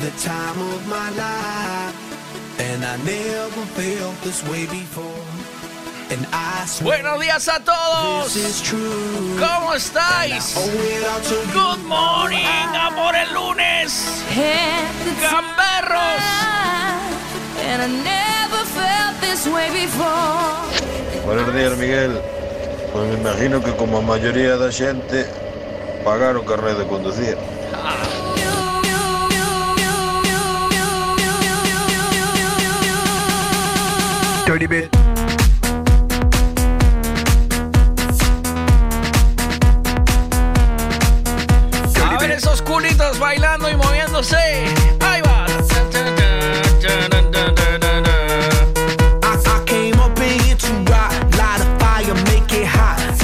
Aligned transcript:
the 0.00 0.10
time 0.20 0.58
of 0.74 0.86
my 0.88 1.08
life. 1.10 1.94
And 2.60 2.84
I 2.84 2.96
never 3.04 3.64
felt 3.76 4.16
this 4.22 4.42
way 4.48 4.66
before. 4.66 5.24
And 6.08 6.24
I 6.32 6.64
swear 6.66 7.02
Buenos 7.02 7.20
días 7.20 7.48
a 7.48 7.58
todos. 7.64 8.34
this 8.34 8.36
is 8.36 8.62
true. 8.62 9.36
¿Cómo 9.38 9.74
estáis? 9.74 10.54
Good 11.52 11.82
morning, 11.84 12.68
amor 12.78 13.14
el 13.16 13.32
lunes. 13.34 14.22
Gamberros. 15.20 16.22
And 17.66 17.82
I 17.82 17.88
never 18.04 18.64
felt 18.70 19.20
this 19.20 19.46
way 19.48 19.68
before. 19.70 21.24
Buenos 21.24 21.52
días, 21.54 21.76
Miguel. 21.76 22.20
Pues 22.92 23.08
me 23.08 23.14
imagino 23.14 23.60
que 23.62 23.74
como 23.76 23.98
a 23.98 24.02
mayoría 24.02 24.56
da 24.56 24.70
xente 24.70 25.26
pagaron 26.04 26.44
carnet 26.46 26.78
de 26.78 26.86
conducir. 26.86 27.36
Dirty 34.46 34.68
bit. 34.68 34.88
A 42.04 42.16
ver 42.20 42.30
esos 42.30 42.62
culitos 42.62 43.18
bailando 43.18 43.68
y 43.68 43.74
moviéndose. 43.74 44.36
Ahí 45.00 45.20
va. 45.22 45.46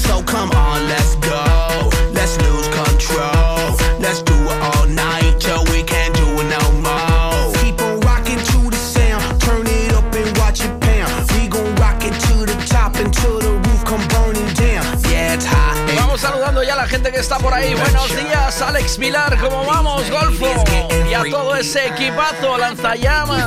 Alex 18.96 18.98
Vilar. 18.98 19.38
¿Cómo 19.40 19.66
vamos, 19.66 20.10
Golfo? 20.10 20.64
Y 21.10 21.14
a 21.14 21.24
todo 21.30 21.56
ese 21.56 21.88
equipazo, 21.88 22.58
lanzallamas. 22.58 23.46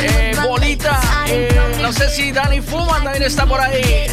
Eh, 0.00 0.36
bolita, 0.42 1.00
eh, 1.26 1.76
no 1.80 1.92
sé 1.92 2.08
si 2.08 2.32
Dani 2.32 2.60
Fuman 2.60 3.04
también 3.04 3.24
está 3.24 3.46
por 3.46 3.60
ahí. 3.60 4.06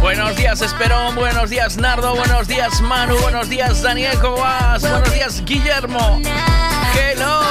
Buenos 0.00 0.36
días, 0.36 0.60
Esperón. 0.62 1.14
Buenos 1.14 1.50
días, 1.50 1.76
Nardo. 1.76 2.14
Buenos 2.14 2.48
días, 2.48 2.80
Manu. 2.80 3.16
Buenos 3.18 3.48
días, 3.48 3.82
Daniel. 3.82 4.18
¿Cómo? 4.20 4.36
Buenos 4.80 5.12
días, 5.12 5.42
Guillermo. 5.44 6.20
Hello. 6.94 7.42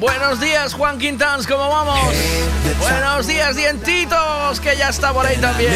Buenos 0.00 0.40
días, 0.40 0.72
Juan 0.72 0.98
Quintans. 0.98 1.46
¿Cómo 1.46 1.68
vamos? 1.68 2.00
Buenos 2.80 3.26
días, 3.26 3.54
Dientitos, 3.54 4.58
que 4.58 4.74
ya 4.74 4.88
está 4.88 5.12
por 5.12 5.26
ahí 5.26 5.36
también. 5.36 5.70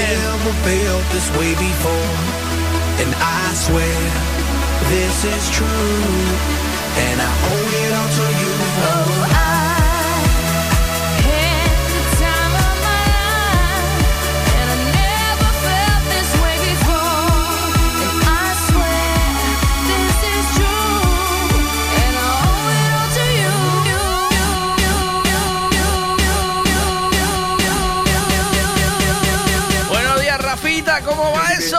¿Cómo 31.03 31.33
va 31.33 31.53
eso? 31.55 31.79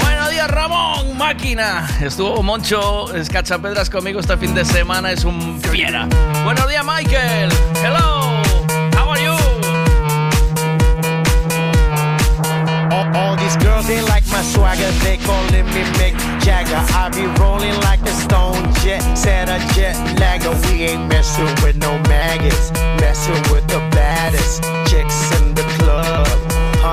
Buenos 0.00 0.30
días, 0.30 0.48
Ramón. 0.48 1.16
Máquina. 1.16 1.88
Estuvo 2.00 2.40
Moncho 2.40 3.12
Escachapedras 3.12 3.90
conmigo 3.90 4.20
este 4.20 4.36
fin 4.36 4.54
de 4.54 4.64
semana. 4.64 5.10
Es 5.10 5.24
un 5.24 5.60
fiera. 5.60 6.06
Buenos 6.44 6.68
días, 6.68 6.84
Michael. 6.84 7.50
Hello. 7.82 8.42
How 8.96 9.10
are 9.10 9.20
you? 9.20 9.32
All, 12.92 13.16
all 13.16 13.36
these 13.36 13.56
girls, 13.56 13.86
they 13.88 14.00
like 14.02 14.24
my 14.28 14.42
swagger. 14.42 14.90
They 15.02 15.16
calling 15.18 15.66
me 15.66 15.82
Mick 15.98 16.14
Jagger. 16.44 16.78
I 16.94 17.08
be 17.10 17.26
rolling 17.42 17.74
like 17.80 18.00
a 18.02 18.12
stone 18.12 18.72
jet, 18.84 19.02
set 19.16 19.48
a 19.48 19.58
jet 19.74 19.96
lagger. 20.20 20.52
We 20.68 20.84
ain't 20.84 21.08
messing 21.08 21.52
with 21.64 21.76
no 21.76 21.98
maggots, 22.08 22.70
messing 23.00 23.42
with 23.52 23.66
the 23.66 23.80
baddest 23.90 24.62
chicks. 24.88 25.43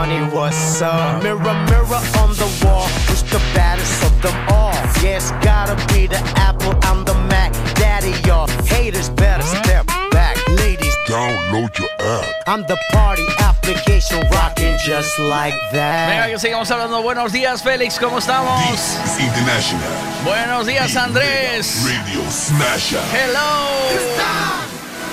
Honey, 0.01 0.17
what's 0.33 0.81
up? 0.81 1.21
Mirror, 1.21 1.37
mirror 1.69 2.01
on 2.17 2.33
the 2.33 2.49
wall, 2.65 2.87
who's 3.05 3.21
the 3.21 3.37
baddest 3.53 4.01
of 4.03 4.19
them 4.23 4.33
all? 4.49 4.73
Yes, 5.05 5.29
gotta 5.45 5.75
be 5.93 6.07
the 6.07 6.17
Apple, 6.37 6.73
I'm 6.89 7.05
the 7.05 7.13
Mac. 7.29 7.53
Daddy, 7.75 8.09
y'all 8.27 8.47
haters 8.65 9.11
better 9.11 9.43
step 9.43 9.85
back. 10.09 10.37
Ladies, 10.57 10.95
Download 11.07 11.77
your 11.77 11.87
app. 11.99 12.25
I'm 12.47 12.63
the 12.65 12.77
party 12.91 13.27
application 13.37 14.25
rocking 14.31 14.75
just 14.83 15.19
like 15.19 15.53
that. 15.71 16.09
Venga, 16.09 16.29
que 16.31 16.39
sigamos 16.39 16.71
hablando. 16.71 17.03
Buenos 17.03 17.31
días, 17.31 17.61
Félix. 17.61 17.99
¿Cómo 17.99 18.17
estamos? 18.17 18.59
This 18.71 18.97
is 19.05 19.19
International 19.19 19.85
Buenos 20.25 20.65
días, 20.65 20.95
Andrés. 20.95 21.85
Radio 21.85 22.23
Smasher. 22.31 23.03
Hello. 23.13 23.69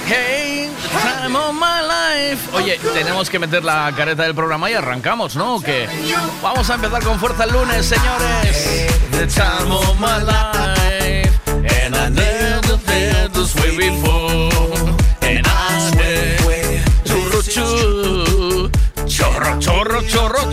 Hey, 0.06 0.58
Oye, 2.54 2.78
tenemos 2.94 3.28
que 3.31 3.38
meter 3.38 3.64
la 3.64 3.92
careta 3.97 4.22
del 4.25 4.34
programa 4.34 4.70
y 4.70 4.75
arrancamos, 4.75 5.36
¿no? 5.36 5.56
¿O 5.56 5.60
qué? 5.60 5.88
Vamos 6.42 6.69
a 6.70 6.75
empezar 6.75 7.03
con 7.03 7.19
fuerza 7.19 7.44
el 7.44 7.53
lunes, 7.53 7.86
señores. 7.86 8.86
The 9.12 9.26
time 9.26 9.72
of 9.72 9.98
my 9.98 10.25
life. 10.25 11.31
Chorro, 19.06 19.59
chorro, 19.59 20.03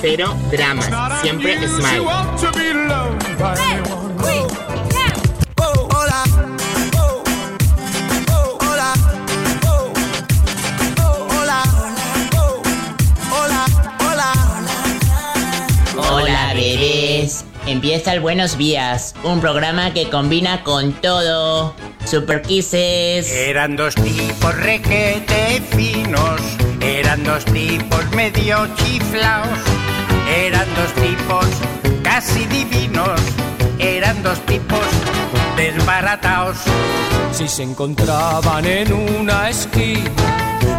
Cero 0.00 0.36
dramas. 0.50 0.90
Siempre 1.22 1.56
smile. 1.66 2.06
Hola. 15.98 16.52
Bebés. 16.54 17.44
Empieza 17.66 18.12
el 18.12 18.20
Buenos 18.20 18.56
Días, 18.56 19.14
un 19.24 19.40
programa 19.40 19.92
que 19.92 20.08
combina 20.08 20.62
con 20.62 20.92
todo. 20.92 21.74
Super 22.06 22.40
Kisses. 22.40 23.30
Eran 23.32 23.74
dos 23.74 23.94
tipos 23.96 24.54
requete 24.58 25.60
finos, 25.74 26.40
eran 26.80 27.24
dos 27.24 27.44
tipos 27.46 28.08
medio 28.12 28.68
chiflaos, 28.76 29.58
eran 30.32 30.66
dos 30.76 30.92
tipos 30.94 31.46
casi 32.04 32.46
divinos, 32.46 33.20
eran 33.80 34.22
dos 34.22 34.38
tipos 34.46 34.86
desbarataos. 35.56 36.58
Si 37.32 37.48
se 37.48 37.64
encontraban 37.64 38.64
en 38.64 38.92
una 38.92 39.50
esquina, 39.50 40.10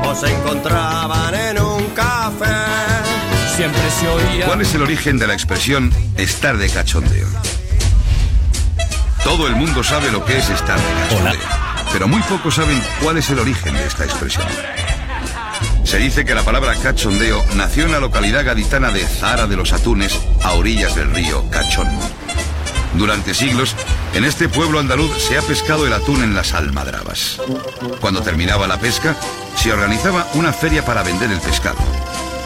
o 0.06 0.16
se 0.16 0.34
encontraban 0.34 1.36
en 1.36 1.62
un 1.62 1.84
café. 1.88 2.46
Siempre 3.58 3.82
se 4.00 4.08
oía. 4.08 4.46
¿Cuál 4.46 4.62
es 4.62 4.74
el 4.74 4.82
origen 4.82 5.18
de 5.18 5.28
la 5.28 5.34
expresión 5.34 5.92
estar 6.16 6.58
de 6.58 6.70
cachondeo? 6.70 7.28
Todo 9.28 9.46
el 9.46 9.58
mundo 9.58 9.84
sabe 9.84 10.10
lo 10.10 10.24
que 10.24 10.38
es 10.38 10.50
estar 10.50 10.80
de 10.80 11.02
cachondeo, 11.02 11.42
pero 11.92 12.08
muy 12.08 12.22
pocos 12.22 12.56
saben 12.56 12.82
cuál 13.04 13.18
es 13.18 13.30
el 13.30 13.40
origen 13.40 13.74
de 13.74 13.86
esta 13.86 14.06
expresión. 14.06 14.48
Se 15.84 15.98
dice 15.98 16.24
que 16.24 16.34
la 16.34 16.44
palabra 16.44 16.74
cachondeo 16.76 17.44
nació 17.56 17.84
en 17.84 17.92
la 17.92 18.00
localidad 18.00 18.46
gaditana 18.46 18.90
de 18.90 19.06
Zara 19.06 19.46
de 19.46 19.58
los 19.58 19.74
Atunes, 19.74 20.18
a 20.44 20.54
orillas 20.54 20.96
del 20.96 21.14
río 21.14 21.44
Cachón. 21.52 21.90
Durante 22.94 23.34
siglos, 23.34 23.76
en 24.14 24.24
este 24.24 24.48
pueblo 24.48 24.80
andaluz 24.80 25.12
se 25.22 25.38
ha 25.38 25.42
pescado 25.42 25.86
el 25.86 25.92
atún 25.92 26.24
en 26.24 26.34
las 26.34 26.54
almadrabas. 26.54 27.38
Cuando 28.00 28.22
terminaba 28.22 28.66
la 28.66 28.80
pesca, 28.80 29.14
se 29.58 29.74
organizaba 29.74 30.26
una 30.36 30.54
feria 30.54 30.86
para 30.86 31.04
vender 31.04 31.30
el 31.30 31.42
pescado. 31.42 31.80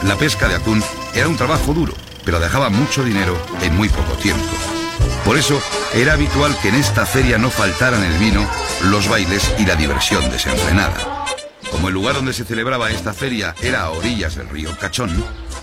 La 0.01 0.15
pesca 0.15 0.47
de 0.47 0.55
atún 0.55 0.83
era 1.13 1.27
un 1.27 1.37
trabajo 1.37 1.75
duro, 1.75 1.93
pero 2.25 2.39
dejaba 2.39 2.71
mucho 2.71 3.03
dinero 3.03 3.39
en 3.61 3.75
muy 3.75 3.87
poco 3.87 4.13
tiempo. 4.13 4.80
Por 5.25 5.37
eso 5.37 5.61
era 5.93 6.13
habitual 6.13 6.57
que 6.61 6.69
en 6.69 6.75
esta 6.75 7.05
feria 7.05 7.37
no 7.37 7.49
faltaran 7.49 8.03
el 8.03 8.17
vino, 8.17 8.45
los 8.85 9.07
bailes 9.07 9.53
y 9.59 9.65
la 9.65 9.75
diversión 9.75 10.29
desenfrenada. 10.29 11.25
Como 11.69 11.87
el 11.87 11.93
lugar 11.93 12.15
donde 12.15 12.33
se 12.33 12.43
celebraba 12.43 12.91
esta 12.91 13.13
feria 13.13 13.55
era 13.61 13.83
a 13.83 13.91
orillas 13.91 14.35
del 14.35 14.49
río 14.49 14.77
Cachón, 14.77 15.11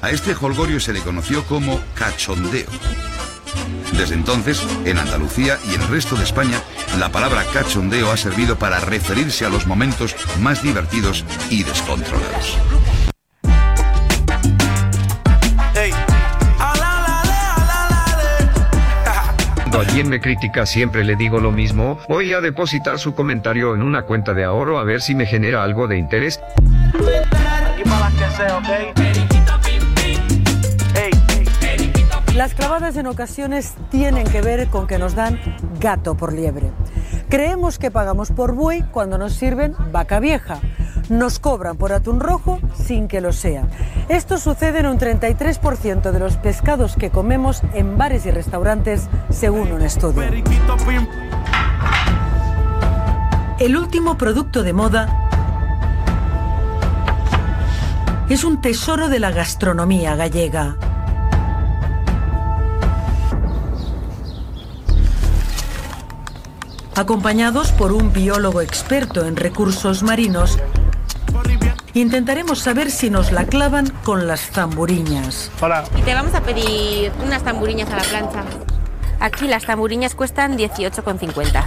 a 0.01 0.11
este 0.11 0.35
holgorio 0.35 0.81
se 0.81 0.93
le 0.93 1.01
conoció 1.01 1.45
como 1.45 1.81
cachondeo. 1.95 2.69
Desde 3.93 4.15
entonces, 4.15 4.63
en 4.85 4.99
Andalucía 4.99 5.59
y 5.69 5.75
en 5.75 5.83
el 5.83 5.89
resto 5.89 6.15
de 6.15 6.25
España, 6.25 6.63
la 6.99 7.11
palabra 7.11 7.45
cachondeo 7.53 8.13
ha 8.13 8.17
servido 8.17 8.59
para 8.59 8.81
referirse 8.81 9.45
a 9.45 9.51
los 9.51 9.67
momentos 9.67 10.15
más 10.41 10.63
divertidos 10.63 11.25
y 11.51 11.65
descontrolados. 11.65 12.57
Alguien 19.77 20.09
me 20.09 20.21
critica 20.21 20.65
siempre 20.65 21.05
le 21.05 21.17
digo 21.17 21.41
lo 21.41 21.53
mismo, 21.53 21.99
voy 22.09 22.33
a 22.33 22.41
depositar 22.41 22.99
su 22.99 23.15
comentario 23.15 23.75
en 23.75 23.83
una 23.83 24.03
cuenta 24.03 24.33
de 24.33 24.45
ahorro 24.45 24.79
a 24.79 24.85
ver 24.85 25.03
si 25.03 25.15
me 25.15 25.27
genera 25.27 25.63
algo 25.63 25.87
de 25.87 25.99
interés. 25.99 26.41
Las 32.35 32.55
clavadas 32.55 32.97
en 32.97 33.09
ocasiones 33.09 33.75
tienen 33.91 34.25
que 34.25 34.41
ver 34.41 34.69
con 34.69 34.87
que 34.87 34.99
nos 34.99 35.15
dan 35.15 35.41
gato 35.81 36.17
por 36.17 36.33
liebre. 36.33 36.71
Creemos 37.29 37.79
que 37.79 37.91
pagamos 37.91 38.31
por 38.31 38.55
buey 38.55 38.85
cuando 38.93 39.19
nos 39.19 39.33
sirven 39.33 39.75
vaca 39.93 40.21
vieja. 40.21 40.61
Nos 41.09 41.39
cobran 41.39 41.77
por 41.77 41.93
atún 41.93 42.21
rojo 42.21 42.59
sin 42.75 43.09
que 43.09 43.21
lo 43.21 43.33
sea. 43.33 43.65
Esto 44.09 44.39
sucede 44.39 44.81
en 44.81 44.87
un 44.87 44.99
33% 44.99 46.11
de 46.11 46.19
los 46.19 46.37
pescados 46.37 46.97
que 46.97 47.11
comemos 47.11 47.63
en 47.75 47.99
bares 47.99 48.27
y 48.27 48.31
restaurantes, 48.31 49.09
según 49.31 49.73
un 49.73 49.83
estudio. 49.83 50.23
El 53.59 53.77
último 53.77 54.17
producto 54.17 54.63
de 54.63 54.73
moda 54.73 55.29
es 58.29 58.45
un 58.45 58.61
tesoro 58.61 59.09
de 59.09 59.19
la 59.19 59.31
gastronomía 59.31 60.15
gallega. 60.15 60.77
Acompañados 66.95 67.73
por 67.73 67.93
un 67.93 68.13
biólogo 68.13 68.61
experto 68.61 69.25
en 69.25 69.37
recursos 69.37 70.03
marinos, 70.03 70.59
intentaremos 71.95 72.61
saber 72.61 72.91
si 72.91 73.11
nos 73.11 73.33
la 73.33 73.45
clavan 73.45 73.91
con 74.05 74.27
las 74.27 74.41
zamburiñas. 74.51 75.51
Y 75.97 76.03
te 76.03 76.15
vamos 76.15 76.35
a 76.35 76.43
pedir 76.43 77.13
unas 77.25 77.43
tamburiñas 77.43 77.91
a 77.91 77.97
la 77.97 78.03
plancha. 78.03 78.45
Aquí 79.21 79.49
las 79.49 79.65
tamburiñas 79.65 80.15
cuestan 80.15 80.57
18,50. 80.57 81.65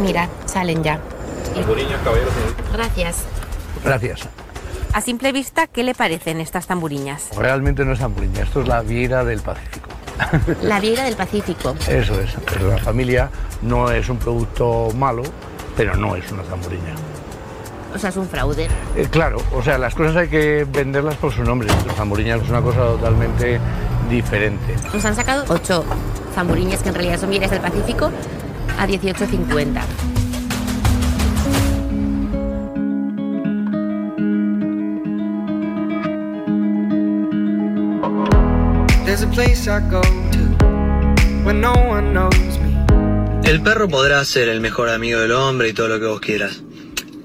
Mira, 0.00 0.28
salen 0.46 0.82
ya. 0.82 0.98
Gracias. 2.72 3.24
Gracias. 3.84 4.20
A 4.92 5.00
simple 5.00 5.32
vista, 5.32 5.66
¿qué 5.66 5.84
le 5.84 5.94
parecen 5.94 6.40
estas 6.40 6.66
tamburiñas? 6.66 7.28
Realmente 7.36 7.84
no 7.84 7.92
es 7.92 8.00
hamburiña, 8.00 8.42
esto 8.42 8.62
es 8.62 8.68
la 8.68 8.82
vieira 8.82 9.24
del 9.24 9.40
Pacífico. 9.40 9.88
La 10.62 10.80
vieira 10.80 11.04
del 11.04 11.16
Pacífico. 11.16 11.74
Eso 11.88 12.20
es, 12.20 12.32
pero 12.52 12.68
la 12.68 12.78
familia 12.78 13.30
no 13.62 13.90
es 13.90 14.06
un 14.10 14.18
producto 14.18 14.90
malo, 14.94 15.22
pero 15.76 15.96
no 15.96 16.14
es 16.14 16.30
una 16.30 16.42
zamburiña. 16.42 16.94
O 17.94 17.98
sea, 17.98 18.10
es 18.10 18.16
un 18.16 18.28
fraude. 18.28 18.68
Eh, 18.96 19.08
claro, 19.10 19.38
o 19.52 19.62
sea, 19.62 19.78
las 19.78 19.94
cosas 19.94 20.16
hay 20.16 20.28
que 20.28 20.66
venderlas 20.70 21.16
por 21.16 21.32
su 21.32 21.42
nombre. 21.42 21.68
La 21.86 21.92
zamburiña 21.94 22.36
es 22.36 22.48
una 22.48 22.62
cosa 22.62 22.80
totalmente 22.80 23.58
diferente. 24.08 24.76
Nos 24.92 25.04
han 25.04 25.16
sacado 25.16 25.44
ocho 25.48 25.84
zamburiñas 26.34 26.82
que 26.82 26.88
en 26.88 26.94
realidad 26.94 27.18
son 27.18 27.30
vieiras 27.30 27.50
del 27.50 27.60
Pacífico 27.60 28.10
a 28.78 28.86
18,50. 28.86 29.82
There's 39.04 39.22
a 39.22 39.26
place 39.26 39.66
I 39.66 39.80
go 39.90 40.00
to 40.02 40.38
when 41.44 41.60
no 41.60 41.72
one 41.72 42.12
knows 42.12 42.58
me. 42.60 42.70
El 43.48 43.60
perro 43.60 43.88
podrá 43.88 44.24
ser 44.24 44.48
el 44.48 44.60
mejor 44.60 44.88
amigo 44.88 45.18
del 45.18 45.32
hombre 45.32 45.68
y 45.68 45.72
todo 45.72 45.88
lo 45.88 45.98
que 45.98 46.06
vos 46.06 46.20
quieras. 46.20 46.62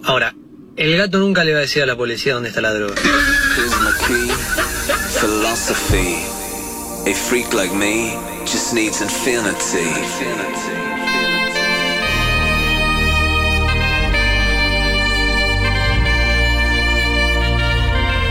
Ahora, 0.03 0.33
el 0.77 0.97
gato 0.97 1.19
nunca 1.19 1.43
le 1.43 1.53
va 1.53 1.59
a 1.59 1.61
decir 1.61 1.83
a 1.83 1.85
la 1.85 1.95
policía 1.95 2.33
dónde 2.33 2.49
está 2.49 2.61
la 2.61 2.73
droga. 2.73 2.95
A 7.07 7.13
freak 7.13 7.53
like 7.53 7.73
me 7.73 8.17
just 8.45 8.73
needs 8.73 8.99
infinity. 9.01 9.85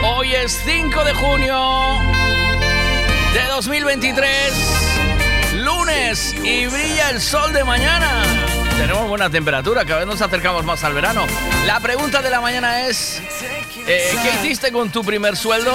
Hoy 0.02 0.34
es 0.34 0.60
5 0.64 1.04
de 1.04 1.14
junio 1.14 2.00
de 3.32 3.44
2023, 3.54 4.52
lunes, 5.62 6.34
y 6.42 6.66
brilla 6.66 7.10
el 7.10 7.20
sol 7.20 7.52
de 7.52 7.64
mañana. 7.64 8.43
Tenemos 8.78 9.08
buena 9.08 9.30
temperatura, 9.30 9.84
cada 9.84 10.00
vez 10.00 10.08
nos 10.08 10.20
acercamos 10.20 10.64
más 10.64 10.82
al 10.84 10.92
verano. 10.94 11.26
La 11.66 11.80
pregunta 11.80 12.20
de 12.20 12.30
la 12.30 12.40
mañana 12.40 12.86
es, 12.86 13.22
eh, 13.86 14.16
¿qué 14.22 14.30
hiciste 14.40 14.72
con 14.72 14.90
tu 14.90 15.02
primer 15.04 15.36
sueldo? 15.36 15.72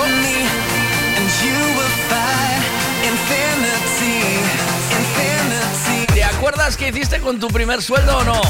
¿Te 6.13 6.23
acuerdas 6.23 6.77
qué 6.77 6.89
hiciste 6.89 7.19
con 7.19 7.39
tu 7.39 7.47
primer 7.47 7.81
sueldo 7.81 8.17
o 8.17 8.23
no? 8.23 8.41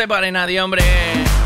Se 0.00 0.08
pare 0.08 0.30
nadie, 0.30 0.58
hombre. 0.58 1.39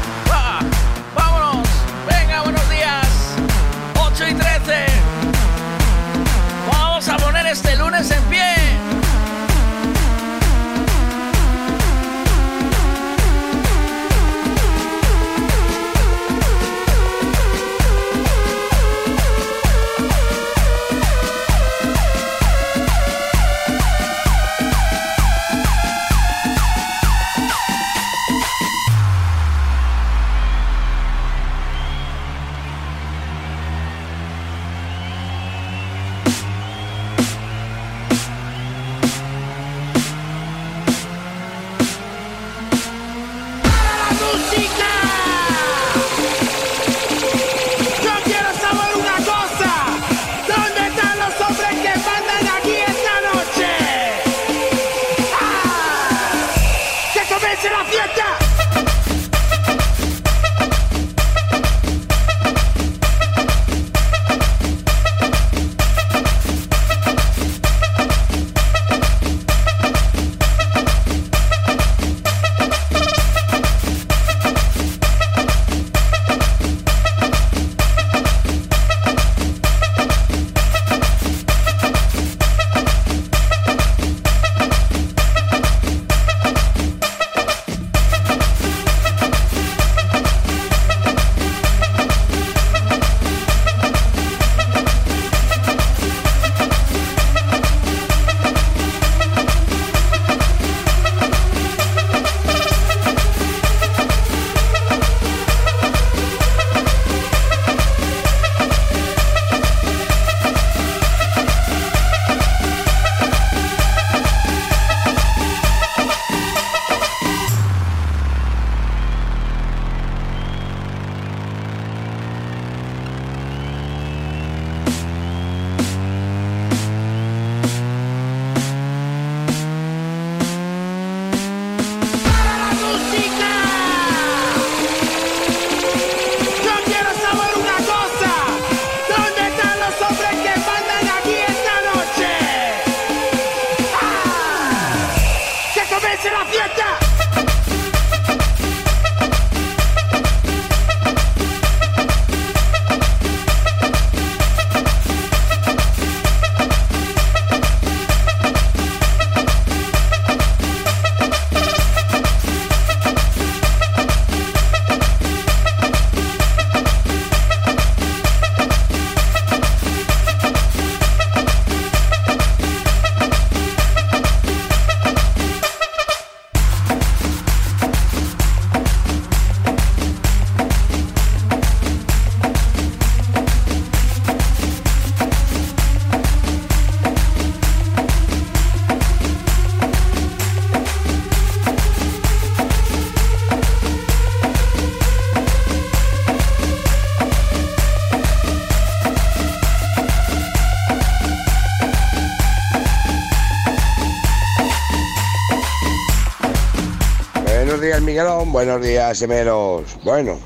Buenos 208.14 208.80
días, 208.80 209.18
Semeros. 209.18 209.98
Bueno, 210.04 210.38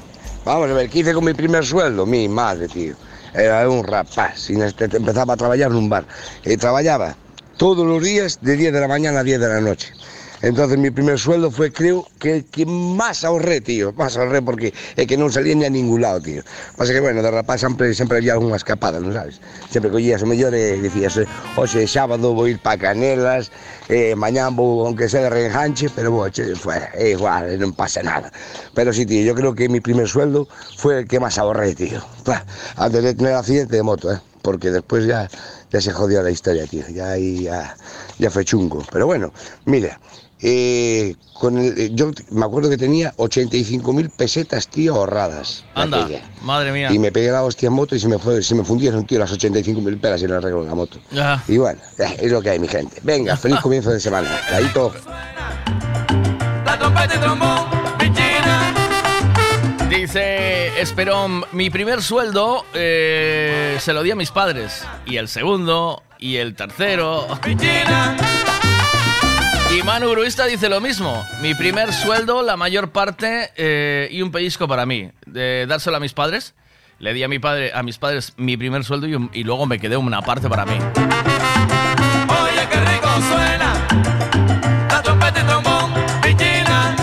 vamos 0.42 0.70
a 0.70 0.72
ver, 0.72 0.88
¿qué 0.88 1.00
hice 1.00 1.12
con 1.12 1.22
mi 1.22 1.34
primer 1.34 1.66
sueldo? 1.66 2.06
Mi 2.06 2.26
madre, 2.26 2.66
tío. 2.66 2.94
Era 3.34 3.68
un 3.68 3.84
rapaz. 3.84 4.38
Sin 4.38 4.62
este, 4.62 4.84
empezaba 4.84 5.34
a 5.34 5.37
trabajar 5.37 5.66
en 5.66 5.76
un 5.76 5.90
bar. 5.90 6.06
Y 6.46 6.56
trabajaba 6.56 7.14
todos 7.58 7.87
los 7.87 8.02
días 8.02 8.38
de 8.40 8.56
10 8.56 8.72
de 8.72 8.80
la 8.80 8.88
mañana 8.88 9.20
a 9.20 9.22
10 9.22 9.40
de 9.40 9.48
la 9.48 9.60
noche. 9.60 9.92
Entonces 10.40 10.78
mi 10.78 10.90
primer 10.90 11.18
sueldo 11.18 11.50
fue, 11.50 11.72
creo, 11.72 12.06
que 12.18 12.37
el 12.37 12.44
que 12.44 12.64
más 12.64 13.25
ahorré, 13.25 13.60
tío. 13.60 13.92
Más 13.92 14.16
ahorré 14.16 14.40
porque 14.40 14.72
es 14.96 15.06
que 15.06 15.16
no 15.16 15.28
salía 15.28 15.54
ni 15.54 15.64
a 15.64 15.70
ningún 15.70 16.00
lado, 16.00 16.20
tío. 16.20 16.42
Pasa 16.76 16.92
que, 16.92 17.00
bueno, 17.00 17.22
de 17.22 17.30
rapaz 17.30 17.60
siempre, 17.60 17.92
siempre 17.92 18.18
había 18.18 18.34
alguna 18.34 18.56
escapada, 18.56 19.00
¿no 19.00 19.12
sabes? 19.12 19.40
Siempre 19.68 19.90
cogías 19.90 20.22
o 20.22 20.26
mellor 20.26 20.54
e 20.54 20.78
decías, 20.78 21.18
hoxe 21.56 21.82
é 21.82 21.87
sábado 21.90 22.32
vou 22.32 22.46
ir 22.46 22.62
pa 22.62 22.78
Canelas, 22.78 23.50
eh, 23.88 24.14
mañán 24.14 24.54
vou, 24.57 24.87
aunque 24.87 25.09
sea 25.09 25.23
de 25.23 25.30
reenganche, 25.30 25.88
pero 25.90 26.12
fuera, 26.57 26.90
é 26.95 27.11
igual, 27.16 27.59
non 27.59 27.73
pasa 27.73 28.04
nada. 28.04 28.30
Pero 28.76 28.92
sí, 28.92 29.07
tío, 29.09 29.25
yo 29.25 29.35
creo 29.35 29.54
que 29.54 29.68
mi 29.68 29.80
primer 29.80 30.09
sueldo 30.09 30.49
fue 30.76 31.00
el 31.00 31.09
que 31.09 31.18
más 31.18 31.38
ahorré, 31.38 31.75
tío. 31.75 32.04
Antes 32.76 33.02
de 33.02 33.14
tener 33.14 33.35
accidente 33.35 33.76
de 33.76 33.83
moto, 33.83 34.12
¿eh? 34.12 34.21
Porque 34.42 34.71
después 34.71 35.07
ya, 35.07 35.28
ya 35.71 35.80
se 35.80 35.92
jodió 35.92 36.23
la 36.23 36.30
historia, 36.30 36.66
tío. 36.66 36.85
Ya 36.88 37.16
ya, 37.16 37.76
ya 38.18 38.30
fue 38.30 38.45
chungo. 38.45 38.85
Pero 38.92 39.07
bueno, 39.07 39.33
mira, 39.64 39.99
eh, 40.40 41.14
con 41.35 41.59
el- 41.59 41.78
eh, 41.78 41.90
yo 41.92 42.11
me 42.30 42.45
acuerdo 42.45 42.68
que 42.71 42.76
tenía 42.76 43.12
85 43.16 43.92
mil 43.92 44.11
pesetas, 44.11 44.68
tío, 44.68 44.95
ahorradas. 44.97 45.64
Anda, 45.75 46.04
aquella. 46.04 46.23
madre 46.42 46.73
mía. 46.73 46.90
Y 46.92 46.99
me 46.99 47.11
pegué 47.12 47.30
la 47.30 47.42
hostia 47.45 47.68
en 47.68 47.73
moto 47.75 47.95
y 47.95 48.00
se 48.00 48.09
me, 48.09 48.18
fue, 48.18 48.42
se 48.42 48.54
me 48.54 48.64
fundieron, 48.64 49.04
tío, 49.07 49.18
las 49.18 49.33
85 49.33 49.80
mil 49.80 49.99
pelas 49.99 50.23
en 50.23 50.30
el 50.30 50.37
arreglo 50.37 50.62
de 50.62 50.68
la 50.68 50.75
moto. 50.75 50.99
Y 51.49 51.57
bueno, 51.59 51.80
eh, 51.99 52.16
es 52.21 52.30
lo 52.33 52.40
que 52.42 52.50
hay, 52.50 52.59
mi 52.59 52.68
gente. 52.68 52.99
Venga, 53.02 53.37
feliz 53.38 53.61
comienzo 53.61 53.90
de 53.90 54.00
semana. 54.00 54.40
Caíto. 54.49 54.92
La 56.64 56.78
trompeta 56.78 57.14
y 57.14 57.18
trombón, 57.18 57.66
pichina. 57.99 58.75
Dice 59.88 60.80
Esperón, 60.80 61.45
mi 61.52 61.71
primer 61.71 62.02
sueldo 62.02 62.64
eh, 62.75 63.76
se 63.80 63.92
lo 63.92 64.02
di 64.02 64.11
a 64.11 64.16
mis 64.16 64.30
padres. 64.30 64.85
Y 65.07 65.16
el 65.16 65.28
segundo, 65.28 66.02
y 66.18 66.37
el 66.37 66.54
tercero. 66.54 67.26
Y 69.78 69.82
Manu 69.85 70.11
Gruista 70.11 70.44
dice 70.47 70.68
lo 70.68 70.80
mismo. 70.80 71.25
Mi 71.40 71.54
primer 71.54 71.92
sueldo, 71.92 72.42
la 72.42 72.56
mayor 72.56 72.90
parte 72.90 73.52
eh, 73.56 74.08
y 74.11 74.23
un 74.23 74.32
pellizco 74.32 74.66
para 74.66 74.85
mí. 74.87 75.08
De 75.25 75.66
dárselo 75.68 75.99
a 75.99 76.00
mis 76.00 76.14
padres. 76.14 76.56
Le 76.99 77.14
di 77.14 77.23
a, 77.23 77.28
mi 77.28 77.38
padre, 77.38 77.70
a 77.73 77.85
mis 77.85 77.97
padres 77.97 78.35
mi 78.37 78.56
primer 78.56 78.82
sueldo 78.82 79.06
y, 79.06 79.30
y 79.38 79.44
luego 79.44 79.66
me 79.66 79.78
quedé 79.78 79.97
una 79.97 80.20
parte 80.20 80.49
para 80.49 80.66
mí. 80.66 80.75
Oye, 80.75 82.66
qué 82.73 82.80
rico 82.80 83.08
suena. 83.28 83.73
La 84.88 85.00
trompeta 85.00 85.40
y 85.42 85.44
trombón, 85.44 85.92
pichina. 86.23 86.97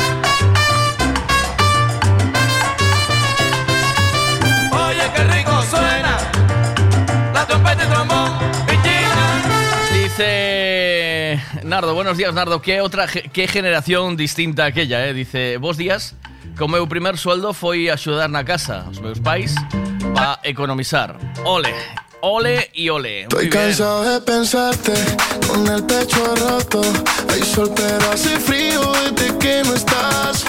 Dice 9.93 10.74
Nardo, 11.65 11.95
buenos 11.95 12.15
días 12.15 12.31
Nardo, 12.31 12.61
¿qué 12.61 12.79
otra 12.79 13.07
qué 13.07 13.47
generación 13.47 14.15
distinta 14.15 14.65
a 14.65 14.67
aquella, 14.67 15.07
eh? 15.07 15.15
Dice, 15.15 15.57
vos 15.57 15.77
días, 15.77 16.13
con 16.55 16.69
meu 16.69 16.85
primer 16.85 17.17
sueldo 17.17 17.57
foi 17.57 17.89
axudar 17.89 18.29
na 18.29 18.45
casa 18.45 18.85
os 18.85 19.01
meus 19.01 19.17
pais 19.17 19.57
para 20.13 20.37
economizar. 20.45 21.17
Ole, 21.41 21.73
ole 22.21 22.69
y 22.69 22.89
ole. 22.89 23.23
Estoy 23.23 23.49
cansado 23.49 24.05
de 24.05 24.21
pensarte 24.21 24.93
con 25.47 25.65
el 25.65 25.81
pecho 25.89 26.21
roto. 26.37 26.85
Hay 27.33 27.41
sol, 27.41 27.73
pero 27.75 28.11
hace 28.13 28.37
frío 28.39 28.85
desde 29.01 29.35
que 29.41 29.63
no 29.65 29.73
estás. 29.73 30.45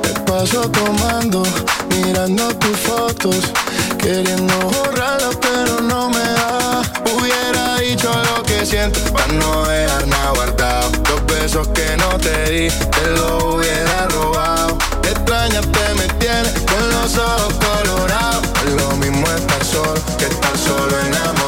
Me 0.00 0.12
paso 0.24 0.64
tomando, 0.72 1.44
mirando 1.92 2.48
tus 2.56 2.78
fotos, 2.88 3.52
queriendo 4.00 4.56
borrarlas, 4.72 5.36
pero 5.36 5.82
no 5.82 6.08
me 6.08 6.24
da. 6.24 6.80
Hubiera 7.12 7.76
dicho 7.84 8.08
lo 8.08 8.43
siento 8.64 9.00
para 9.12 9.26
no 9.34 9.64
dejar 9.66 10.06
nada 10.06 10.30
guardado. 10.30 10.90
Los 11.08 11.26
besos 11.26 11.68
que 11.68 11.96
no 11.96 12.08
te 12.18 12.50
di, 12.50 12.68
te 12.68 13.10
lo 13.10 13.56
hubiera 13.56 14.06
robado. 14.08 14.78
Extrañarte 15.02 15.94
me 15.96 16.06
tiene 16.14 16.48
con 16.66 16.88
los 16.90 17.16
ojos 17.16 17.54
colorados. 17.54 18.42
Lo 18.76 18.96
mismo 18.96 19.26
estar 19.26 19.64
solo 19.64 20.00
que 20.18 20.26
estar 20.26 20.56
solo 20.56 20.98
enamorado. 21.00 21.43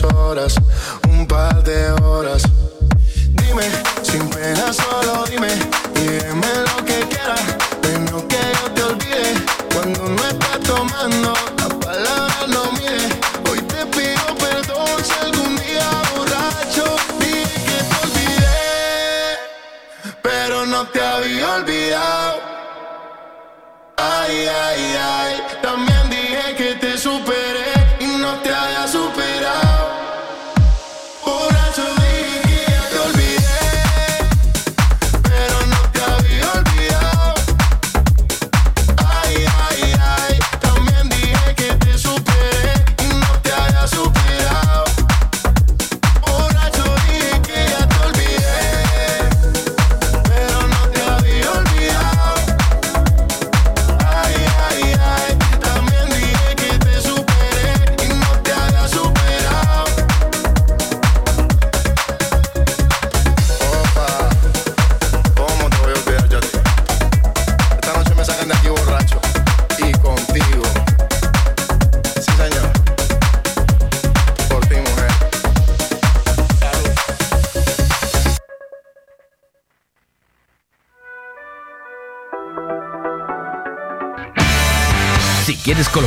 Horas, 0.00 0.54
un 1.10 1.26
par 1.26 1.62
de 1.62 1.90
horas. 2.02 2.42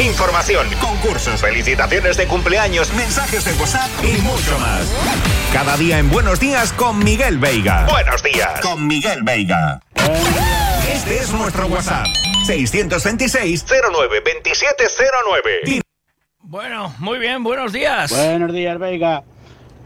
Información, 0.00 0.66
concursos, 0.80 1.40
felicitaciones 1.40 2.16
de 2.16 2.26
cumpleaños, 2.26 2.92
mensajes 2.94 3.44
de 3.44 3.52
WhatsApp 3.52 3.88
y 4.02 4.20
mucho 4.22 4.58
más. 4.58 4.92
Cada 5.52 5.76
día 5.76 6.00
en 6.00 6.10
Buenos 6.10 6.40
Días 6.40 6.72
con 6.72 6.98
Miguel 6.98 7.38
Veiga. 7.38 7.86
Buenos 7.88 8.20
días 8.24 8.60
con 8.60 8.84
Miguel 8.88 9.22
Veiga. 9.22 9.80
Este 10.92 11.18
es 11.18 11.32
nuestro 11.32 11.68
WhatsApp. 11.68 12.08
626 12.44 13.64
09 13.68 14.22
2709. 14.44 15.80
Bueno, 16.40 16.92
muy 16.98 17.20
bien, 17.20 17.44
buenos 17.44 17.72
días. 17.72 18.10
Buenos 18.10 18.52
días, 18.52 18.76
Veiga. 18.80 19.22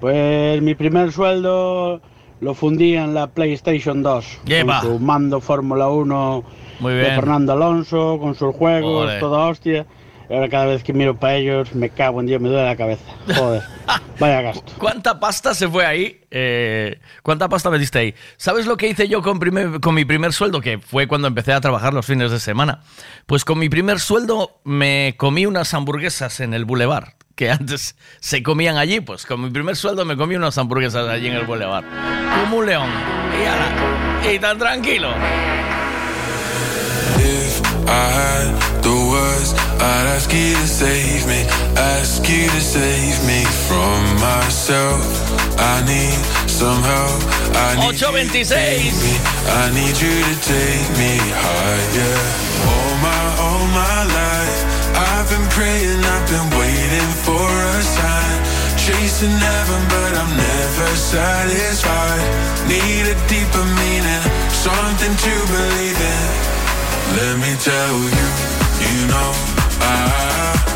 Pues 0.00 0.62
mi 0.62 0.74
primer 0.74 1.12
sueldo 1.12 2.00
lo 2.40 2.54
fundí 2.54 2.96
en 2.96 3.12
la 3.12 3.26
PlayStation 3.26 4.02
2. 4.02 4.40
Lleva. 4.46 4.80
Con 4.80 4.90
su 4.90 4.98
mando 5.00 5.42
Fórmula 5.42 5.88
1 5.88 6.44
Muy 6.80 6.94
de. 6.94 7.04
Fernando 7.04 7.52
Alonso, 7.52 8.18
con 8.18 8.34
sus 8.34 8.54
juegos, 8.54 9.10
Ole. 9.10 9.20
toda 9.20 9.46
hostia. 9.48 9.86
Y 10.30 10.34
ahora 10.34 10.48
cada 10.50 10.66
vez 10.66 10.82
que 10.84 10.92
miro 10.92 11.16
para 11.16 11.36
ellos 11.36 11.74
me 11.74 11.88
cago 11.88 12.20
en 12.20 12.26
Dios, 12.26 12.40
me 12.40 12.48
duele 12.50 12.64
la 12.66 12.76
cabeza. 12.76 13.02
Joder, 13.34 13.62
vaya 14.20 14.42
gasto. 14.42 14.72
¿Cuánta 14.78 15.18
pasta 15.18 15.54
se 15.54 15.66
fue 15.68 15.86
ahí? 15.86 16.20
Eh, 16.30 17.00
¿Cuánta 17.22 17.48
pasta 17.48 17.70
metiste 17.70 17.98
ahí? 17.98 18.14
¿Sabes 18.36 18.66
lo 18.66 18.76
que 18.76 18.88
hice 18.88 19.08
yo 19.08 19.22
con, 19.22 19.38
primer- 19.38 19.80
con 19.80 19.94
mi 19.94 20.04
primer 20.04 20.34
sueldo? 20.34 20.60
Que 20.60 20.78
fue 20.78 21.06
cuando 21.08 21.28
empecé 21.28 21.54
a 21.54 21.60
trabajar 21.62 21.94
los 21.94 22.04
fines 22.04 22.30
de 22.30 22.40
semana. 22.40 22.80
Pues 23.24 23.44
con 23.46 23.58
mi 23.58 23.70
primer 23.70 24.00
sueldo 24.00 24.60
me 24.64 25.14
comí 25.16 25.46
unas 25.46 25.72
hamburguesas 25.72 26.40
en 26.40 26.52
el 26.52 26.66
Boulevard. 26.66 27.14
Que 27.34 27.50
antes 27.50 27.96
se 28.20 28.42
comían 28.42 28.76
allí, 28.76 29.00
pues 29.00 29.24
con 29.24 29.40
mi 29.42 29.48
primer 29.50 29.76
sueldo 29.76 30.04
me 30.04 30.16
comí 30.16 30.34
unas 30.36 30.58
hamburguesas 30.58 31.08
allí 31.08 31.28
en 31.28 31.34
el 31.36 31.46
Boulevard. 31.46 31.84
Como 32.42 32.58
un 32.58 32.66
león. 32.66 32.90
Y, 33.40 33.46
ala, 33.46 34.32
y 34.34 34.38
tan 34.40 34.58
tranquilo. 34.58 35.08
If 37.18 37.62
I 37.86 38.67
I'd 39.80 40.06
ask 40.10 40.32
you 40.32 40.54
to 40.54 40.66
save 40.66 41.26
me, 41.26 41.46
ask 41.78 42.26
you 42.28 42.50
to 42.50 42.60
save 42.60 43.18
me 43.26 43.44
from 43.70 44.02
myself. 44.18 45.06
I 45.58 45.82
need 45.86 46.18
some 46.50 46.82
help. 46.82 47.22
I 47.54 47.78
need 47.78 48.00
you 48.00 48.10
to 48.10 48.44
take 48.44 48.94
me. 48.98 49.14
I 49.62 49.70
need 49.70 49.94
you 49.94 50.14
to 50.18 50.34
take 50.42 50.88
me 50.98 51.14
higher. 51.18 52.18
All 52.66 52.94
my, 53.06 53.22
all 53.38 53.66
my 53.70 53.98
life, 54.10 54.60
I've 54.98 55.28
been 55.30 55.46
praying, 55.54 56.02
I've 56.02 56.26
been 56.26 56.48
waiting 56.58 57.10
for 57.22 57.46
a 57.46 57.78
sign. 57.82 58.38
Chasing 58.78 59.30
heaven, 59.30 59.82
but 59.94 60.10
I'm 60.18 60.32
never 60.34 60.88
satisfied. 60.96 62.26
Need 62.66 63.04
a 63.14 63.16
deeper 63.30 63.66
meaning, 63.78 64.22
something 64.50 65.14
to 65.14 65.34
believe 65.54 65.98
in. 66.02 66.26
Let 67.18 67.34
me 67.38 67.52
tell 67.62 67.94
you, 67.94 68.28
you 68.82 69.06
know, 69.06 69.57
I, 69.80 70.67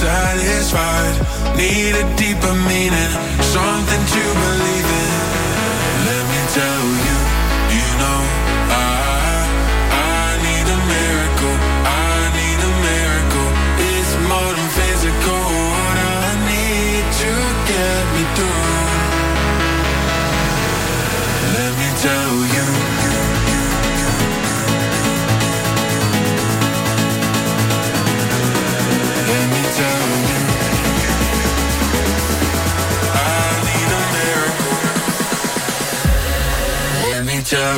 satisfied. 0.00 1.14
Need 1.56 1.94
a 1.94 2.04
deeper 2.16 2.54
meaning, 2.68 3.12
something 3.52 4.02
to 4.14 4.22
believe 4.40 4.79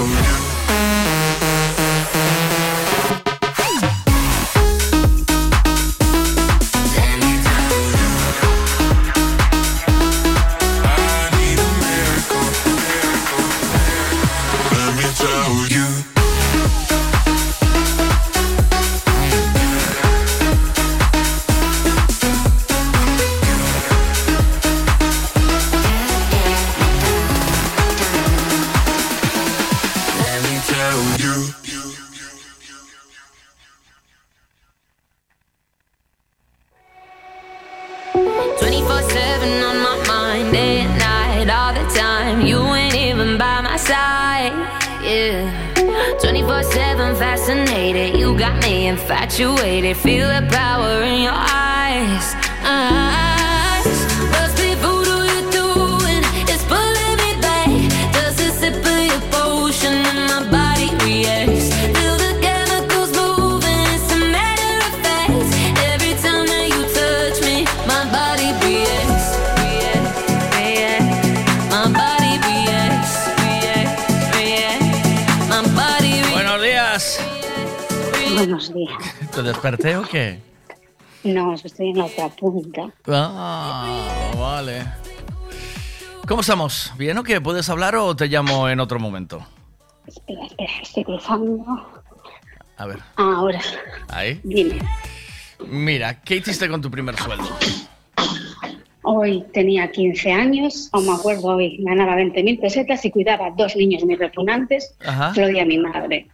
me 0.07 0.32
infatuated. 49.03 49.97
Feel 49.97 50.29
the 50.29 50.47
power 50.49 51.02
¿Te 79.43 79.49
desperté 79.49 79.97
o 79.97 80.03
qué? 80.03 80.39
No, 81.25 81.53
estoy 81.55 81.89
en 81.91 81.99
la 81.99 82.05
otra 82.05 82.29
punta. 82.29 82.93
Ah, 83.09 84.31
vale. 84.39 84.85
¿Cómo 86.29 86.43
estamos? 86.43 86.93
¿Bien 86.97 87.19
o 87.19 87.25
qué? 87.25 87.41
¿Puedes 87.41 87.69
hablar 87.69 87.97
o 87.97 88.15
te 88.15 88.29
llamo 88.29 88.69
en 88.69 88.79
otro 88.79 89.01
momento? 89.01 89.45
Espera, 90.07 90.47
espera, 90.47 90.71
estoy 90.81 91.03
cruzando. 91.05 91.65
A 92.77 92.87
ver, 92.87 93.01
Ahora, 93.17 93.61
ahí. 94.11 94.41
dime. 94.45 94.79
Mira, 95.67 96.21
¿qué 96.23 96.37
hiciste 96.37 96.69
con 96.69 96.81
tu 96.81 96.89
primer 96.89 97.17
sueldo? 97.17 97.49
Hoy 99.03 99.45
tenía 99.53 99.91
15 99.91 100.31
años, 100.31 100.89
aún 100.93 101.07
me 101.07 101.15
acuerdo, 101.15 101.49
hoy 101.57 101.79
ganaba 101.81 102.15
20.000 102.15 102.61
pesetas 102.61 103.05
y 103.05 103.11
cuidaba 103.11 103.51
dos 103.57 103.75
niños 103.75 104.05
muy 104.05 104.15
repugnantes. 104.15 104.95
Ajá. 105.05 105.35
Se 105.35 105.41
lo 105.41 105.49
di 105.49 105.59
a 105.59 105.65
mi 105.65 105.79
madre. 105.79 106.29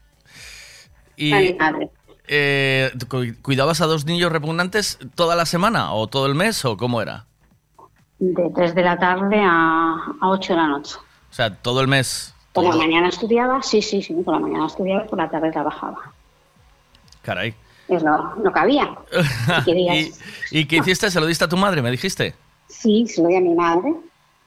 ¿Y 1.16 1.32
A 1.32 1.40
mi 1.40 1.54
madre. 1.54 1.88
Eh, 2.28 2.92
cu- 3.08 3.34
cuidabas 3.42 3.80
a 3.80 3.86
dos 3.86 4.04
niños 4.06 4.30
repugnantes 4.32 4.98
toda 5.14 5.34
la 5.36 5.46
semana 5.46 5.92
o 5.92 6.06
todo 6.06 6.26
el 6.26 6.34
mes 6.34 6.64
o 6.64 6.76
cómo 6.76 7.02
era? 7.02 7.26
De 8.18 8.50
3 8.54 8.74
de 8.74 8.82
la 8.82 8.98
tarde 8.98 9.40
a, 9.40 9.94
a 10.20 10.28
8 10.28 10.52
de 10.52 10.58
la 10.58 10.66
noche. 10.68 10.96
O 11.30 11.34
sea, 11.34 11.54
todo 11.54 11.80
el 11.80 11.88
mes. 11.88 12.34
Por 12.52 12.64
la 12.64 12.74
mañana 12.76 13.08
estudiaba, 13.08 13.62
sí, 13.62 13.80
sí, 13.82 14.02
sí, 14.02 14.14
por 14.14 14.34
la 14.34 14.40
mañana 14.40 14.66
estudiaba 14.66 15.04
y 15.04 15.08
por 15.08 15.18
la 15.18 15.28
tarde 15.30 15.52
trabajaba. 15.52 15.98
Caray. 17.22 17.54
Es 17.88 18.02
lo, 18.02 18.34
lo 18.42 18.52
que 18.52 18.58
había. 18.58 18.90
¿Y, 19.66 20.12
y 20.50 20.64
qué 20.66 20.76
hiciste? 20.78 21.10
¿Se 21.10 21.20
lo 21.20 21.26
diste 21.26 21.44
a 21.44 21.48
tu 21.48 21.56
madre, 21.56 21.80
me 21.82 21.90
dijiste? 21.90 22.34
Sí, 22.68 23.06
se 23.06 23.22
lo 23.22 23.28
di 23.28 23.36
a 23.36 23.40
mi 23.40 23.54
madre. 23.54 23.94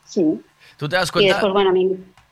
Sí. 0.05 0.41
¿Tú 0.77 0.89
te 0.89 0.95
das 0.95 1.09
Y 1.09 1.11
cuenta 1.13 1.33
después, 1.33 1.53
bueno, 1.53 1.69
a 1.69 1.73
mí, 1.73 1.89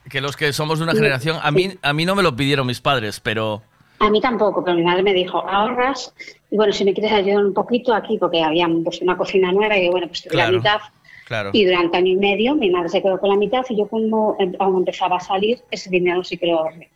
que 0.09 0.21
los 0.21 0.35
que 0.35 0.51
somos 0.53 0.79
de 0.79 0.83
una 0.83 0.91
Sí, 0.93 0.97
generación, 0.99 1.37
a 1.41 1.51
mí, 1.51 1.77
a 1.81 1.93
mí 1.93 2.05
no 2.05 2.15
me 2.15 2.23
lo 2.23 2.35
pidieron 2.35 2.67
mis 2.67 2.81
padres, 2.81 3.19
pero... 3.19 3.61
A 3.99 4.09
mí 4.09 4.21
tampoco, 4.21 4.63
pero 4.63 4.77
mi 4.77 4.83
madre 4.83 5.03
me 5.03 5.13
dijo, 5.13 5.39
ahorras, 5.47 6.13
y 6.49 6.55
bueno, 6.55 6.71
si 6.71 6.85
me 6.85 6.93
quieres 6.93 7.11
ayudar 7.11 7.45
un 7.45 7.53
poquito 7.53 7.93
aquí, 7.93 8.17
porque 8.17 8.41
había 8.41 8.67
pues, 8.83 9.01
una 9.01 9.17
cocina 9.17 9.51
nueva, 9.51 9.77
y 9.77 9.89
bueno, 9.89 10.07
pues 10.07 10.21
Claro. 10.29 10.51
la 10.53 10.57
mitad. 10.57 10.79
Claro. 11.25 11.49
Y 11.53 11.65
durante 11.65 11.97
año 11.97 12.13
y 12.13 12.15
medio 12.15 12.55
mi 12.55 12.71
madre 12.71 12.89
se 12.89 13.03
quedó 13.03 13.19
con 13.19 13.29
la 13.29 13.35
mitad 13.35 13.63
y 13.69 13.75
yo 13.77 13.87
como 13.87 14.35
em- 14.39 14.55
aún 14.57 14.77
empezaba 14.77 15.17
a 15.17 15.19
salir, 15.19 15.59
ese 15.69 15.89
dinero 15.91 16.23
sí 16.23 16.37
que 16.37 16.47
lo 16.47 16.59
ahorré. 16.59 16.89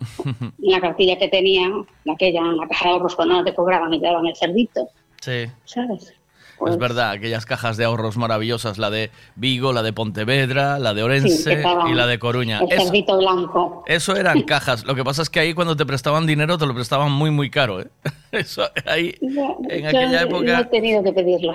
La 0.58 0.80
cartilla 0.80 1.18
que 1.18 1.28
tenía, 1.28 1.68
aquella, 2.10 2.40
en 2.40 2.56
la 2.56 2.66
caja 2.68 2.86
de 2.86 2.90
ahorros, 2.92 3.14
cuando 3.14 3.34
no 3.34 3.44
te 3.44 3.54
cobraban 3.54 3.92
y 3.92 4.00
te 4.00 4.06
daban 4.06 4.26
el 4.26 4.36
cerdito, 4.36 4.88
Sí. 5.20 5.46
¿sabes? 5.64 6.14
Pues 6.58 6.74
Es 6.74 6.78
verdad, 6.78 7.10
aquellas 7.10 7.46
cajas 7.46 7.76
de 7.76 7.84
ahorros 7.84 8.16
maravillosas, 8.16 8.78
la 8.78 8.88
de 8.90 9.10
Vigo, 9.34 9.72
la 9.72 9.82
de 9.82 9.92
Pontevedra, 9.92 10.78
la 10.78 10.94
de 10.94 11.02
Orense 11.02 11.62
y 11.88 11.94
la 11.94 12.06
de 12.06 12.18
Coruña. 12.18 12.60
El 12.60 12.72
Eso, 12.72 12.84
cerdito 12.84 13.18
blanco. 13.18 13.82
eso 13.86 14.16
eran 14.16 14.42
cajas. 14.46 14.84
Lo 14.84 14.94
que 14.94 15.02
pasa 15.04 15.22
es 15.22 15.30
que 15.30 15.40
ahí 15.40 15.52
cuando 15.54 15.76
te 15.76 15.84
prestaban 15.84 16.26
dinero 16.26 16.56
te 16.56 16.66
lo 16.66 16.74
prestaban 16.74 17.10
muy, 17.12 17.30
muy 17.30 17.50
caro. 17.50 17.80
¿eh? 17.80 17.88
Eso 18.32 18.62
ahí, 18.86 19.14
Yo- 19.20 19.58
en 19.68 19.82
yo 19.82 19.88
aquella 19.88 20.10
No 20.10 20.18
he 20.18 20.22
época, 20.22 20.70
tenido 20.70 21.02
que 21.02 21.12
pedirlo. 21.12 21.54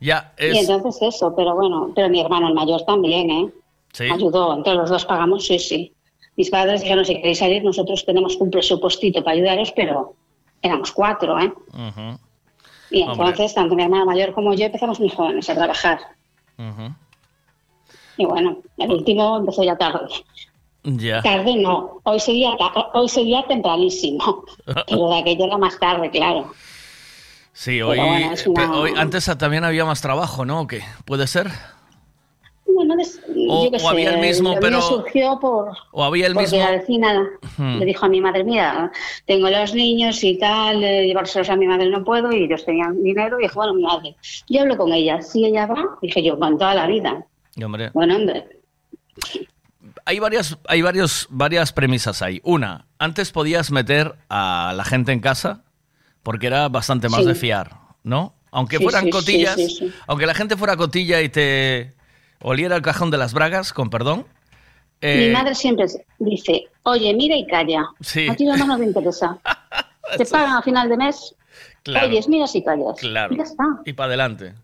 ya 0.00 0.32
Y 0.38 0.46
es... 0.46 0.68
entonces 0.68 1.02
eso, 1.02 1.34
pero 1.36 1.54
bueno, 1.54 1.92
pero 1.94 2.08
mi 2.08 2.20
hermano 2.20 2.48
el 2.48 2.54
mayor 2.54 2.82
también, 2.86 3.30
¿eh? 3.30 3.48
Sí. 3.92 4.04
Ayudó, 4.10 4.54
entre 4.56 4.74
los 4.74 4.88
dos 4.90 5.04
pagamos, 5.04 5.44
sí, 5.46 5.58
sí. 5.58 5.92
Mis 6.36 6.48
padres 6.50 6.80
dijeron, 6.82 7.04
si 7.04 7.16
queréis 7.16 7.38
salir, 7.38 7.62
nosotros 7.64 8.04
tenemos 8.06 8.36
un 8.36 8.50
presupuestito 8.50 9.22
para 9.24 9.36
ayudaros, 9.36 9.72
pero 9.74 10.14
éramos 10.62 10.92
cuatro, 10.92 11.38
¿eh? 11.40 11.52
Ujú, 11.72 12.18
Y 12.90 13.02
Hombre. 13.02 13.28
entonces, 13.28 13.54
tanto 13.54 13.74
mi 13.76 13.82
hermana 13.84 14.04
mayor 14.04 14.32
como 14.34 14.52
yo 14.54 14.66
empezamos 14.66 14.98
muy 15.00 15.08
jóvenes 15.10 15.48
a 15.48 15.54
trabajar. 15.54 15.98
Y 18.16 18.24
bueno, 18.26 18.58
el 18.76 18.90
último 18.90 19.38
empezó 19.38 19.62
ya 19.62 19.76
tarde. 19.76 20.08
Ya. 20.82 21.22
Tarde 21.22 21.56
no, 21.56 22.00
hoy 22.04 22.18
seguía, 22.20 22.56
ta- 22.58 22.90
hoy 22.94 23.08
seguía 23.08 23.44
tempranísimo, 23.46 24.44
pero 24.86 25.08
de 25.10 25.18
aquello 25.18 25.44
era 25.44 25.58
más 25.58 25.78
tarde, 25.78 26.10
claro. 26.10 26.52
Sí, 27.52 27.82
hoy, 27.82 27.98
bueno, 27.98 28.34
una- 28.46 28.72
hoy 28.78 28.92
antes 28.96 29.30
también 29.38 29.64
había 29.64 29.84
más 29.84 30.00
trabajo, 30.00 30.44
¿no? 30.44 30.60
¿O 30.62 30.66
qué? 30.66 30.82
¿Puede 31.04 31.26
ser? 31.26 31.50
Bueno, 32.74 32.96
des- 32.96 33.20
O- 33.48 33.64
yo 33.64 33.70
qué 33.70 33.82
o 33.84 33.88
había 33.88 34.10
sé, 34.10 34.14
el 34.20 34.26
mismo, 34.26 34.54
pero- 34.60 34.80
surgió 34.80 35.38
por, 35.40 35.72
¿O 35.92 36.02
había 36.04 36.26
el 36.26 36.34
mismo? 36.34 36.58
la 36.58 36.70
vecina 36.70 37.28
Hmm. 37.56 37.78
le 37.78 37.84
dijo 37.84 38.06
a 38.06 38.08
mi 38.08 38.20
madre, 38.20 38.42
mira, 38.44 38.90
tengo 39.26 39.50
los 39.50 39.74
niños 39.74 40.22
y 40.24 40.38
tal, 40.38 40.82
eh, 40.82 41.06
llevárselos 41.06 41.50
a 41.50 41.56
mi 41.56 41.66
madre 41.66 41.88
no 41.90 42.02
puedo, 42.04 42.32
y 42.32 42.44
ellos 42.44 42.64
tenían 42.64 43.02
dinero, 43.02 43.38
y 43.38 43.42
dijo, 43.44 43.56
bueno, 43.56 43.74
mi 43.74 43.82
madre, 43.82 44.16
yo 44.48 44.62
hablo 44.62 44.76
con 44.76 44.92
ella, 44.92 45.20
si 45.22 45.44
ella 45.44 45.66
va, 45.66 45.98
dije 46.00 46.22
yo, 46.22 46.38
con 46.38 46.56
toda 46.58 46.74
la 46.74 46.86
vida. 46.86 47.24
Y, 47.56 47.64
hombre, 47.64 47.90
Bueno, 47.92 48.16
hombre, 48.16 48.46
hay 50.04 50.18
varias, 50.18 50.56
hay 50.66 50.82
varios, 50.82 51.26
varias 51.30 51.72
premisas 51.72 52.22
ahí. 52.22 52.40
Una, 52.44 52.86
antes 52.98 53.32
podías 53.32 53.70
meter 53.70 54.14
a 54.28 54.72
la 54.76 54.84
gente 54.84 55.12
en 55.12 55.20
casa 55.20 55.62
porque 56.22 56.46
era 56.46 56.68
bastante 56.68 57.08
más 57.08 57.20
Sí. 57.22 57.26
de 57.26 57.34
fiar, 57.34 57.76
¿no? 58.02 58.34
Aunque 58.52 58.78
Sí, 58.78 58.82
fueran 58.84 59.04
sí, 59.04 59.10
cotillas, 59.10 59.56
aunque 60.06 60.26
la 60.26 60.34
gente 60.34 60.56
fuera 60.56 60.76
cotilla 60.76 61.20
y 61.22 61.28
te 61.28 61.94
oliera 62.42 62.76
el 62.76 62.82
cajón 62.82 63.10
de 63.10 63.18
las 63.18 63.32
bragas, 63.34 63.72
con 63.72 63.90
perdón. 63.90 64.26
eh, 65.00 65.26
mi 65.28 65.32
madre 65.32 65.54
siempre 65.54 65.86
dice, 66.18 66.64
oye, 66.82 67.14
mira 67.14 67.36
y 67.36 67.46
calla, 67.46 67.86
Sí. 68.00 68.28
a 68.28 68.34
ti 68.36 68.44
lo 68.46 68.56
no 68.56 68.76
te 68.78 68.84
interesa. 68.84 69.38
Te 70.18 70.26
pagan 70.26 70.56
a 70.56 70.62
final 70.62 70.88
de 70.88 70.96
mes, 70.96 71.36
Claro. 71.84 72.08
oyes, 72.08 72.26
miras 72.28 72.54
y 72.56 72.64
callas. 72.64 72.98
Claro. 72.98 73.32
Y 73.32 73.36
ya 73.38 73.44
está, 73.44 73.64
Y 73.84 73.92
para 73.92 74.08
adelante. 74.08 74.54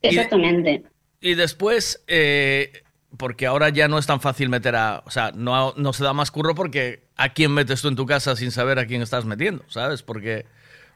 Y 0.00 0.08
exactamente. 0.08 0.84
Y 1.20 1.34
después, 1.34 2.02
eh, 2.06 2.72
porque 3.18 3.46
ahora 3.46 3.68
ya 3.68 3.88
no 3.88 3.98
es 3.98 4.06
tan 4.06 4.20
fácil 4.20 4.48
meter 4.48 4.74
a. 4.76 5.02
O 5.04 5.10
sea, 5.10 5.32
no, 5.34 5.74
no 5.76 5.92
se 5.92 6.02
da 6.04 6.12
más 6.14 6.30
curro 6.30 6.54
porque 6.54 7.02
a 7.16 7.34
quién 7.34 7.52
metes 7.52 7.82
tú 7.82 7.88
en 7.88 7.96
tu 7.96 8.06
casa 8.06 8.36
sin 8.36 8.50
saber 8.52 8.78
a 8.78 8.86
quién 8.86 9.02
estás 9.02 9.24
metiendo, 9.26 9.64
¿sabes? 9.68 10.02
Porque 10.02 10.46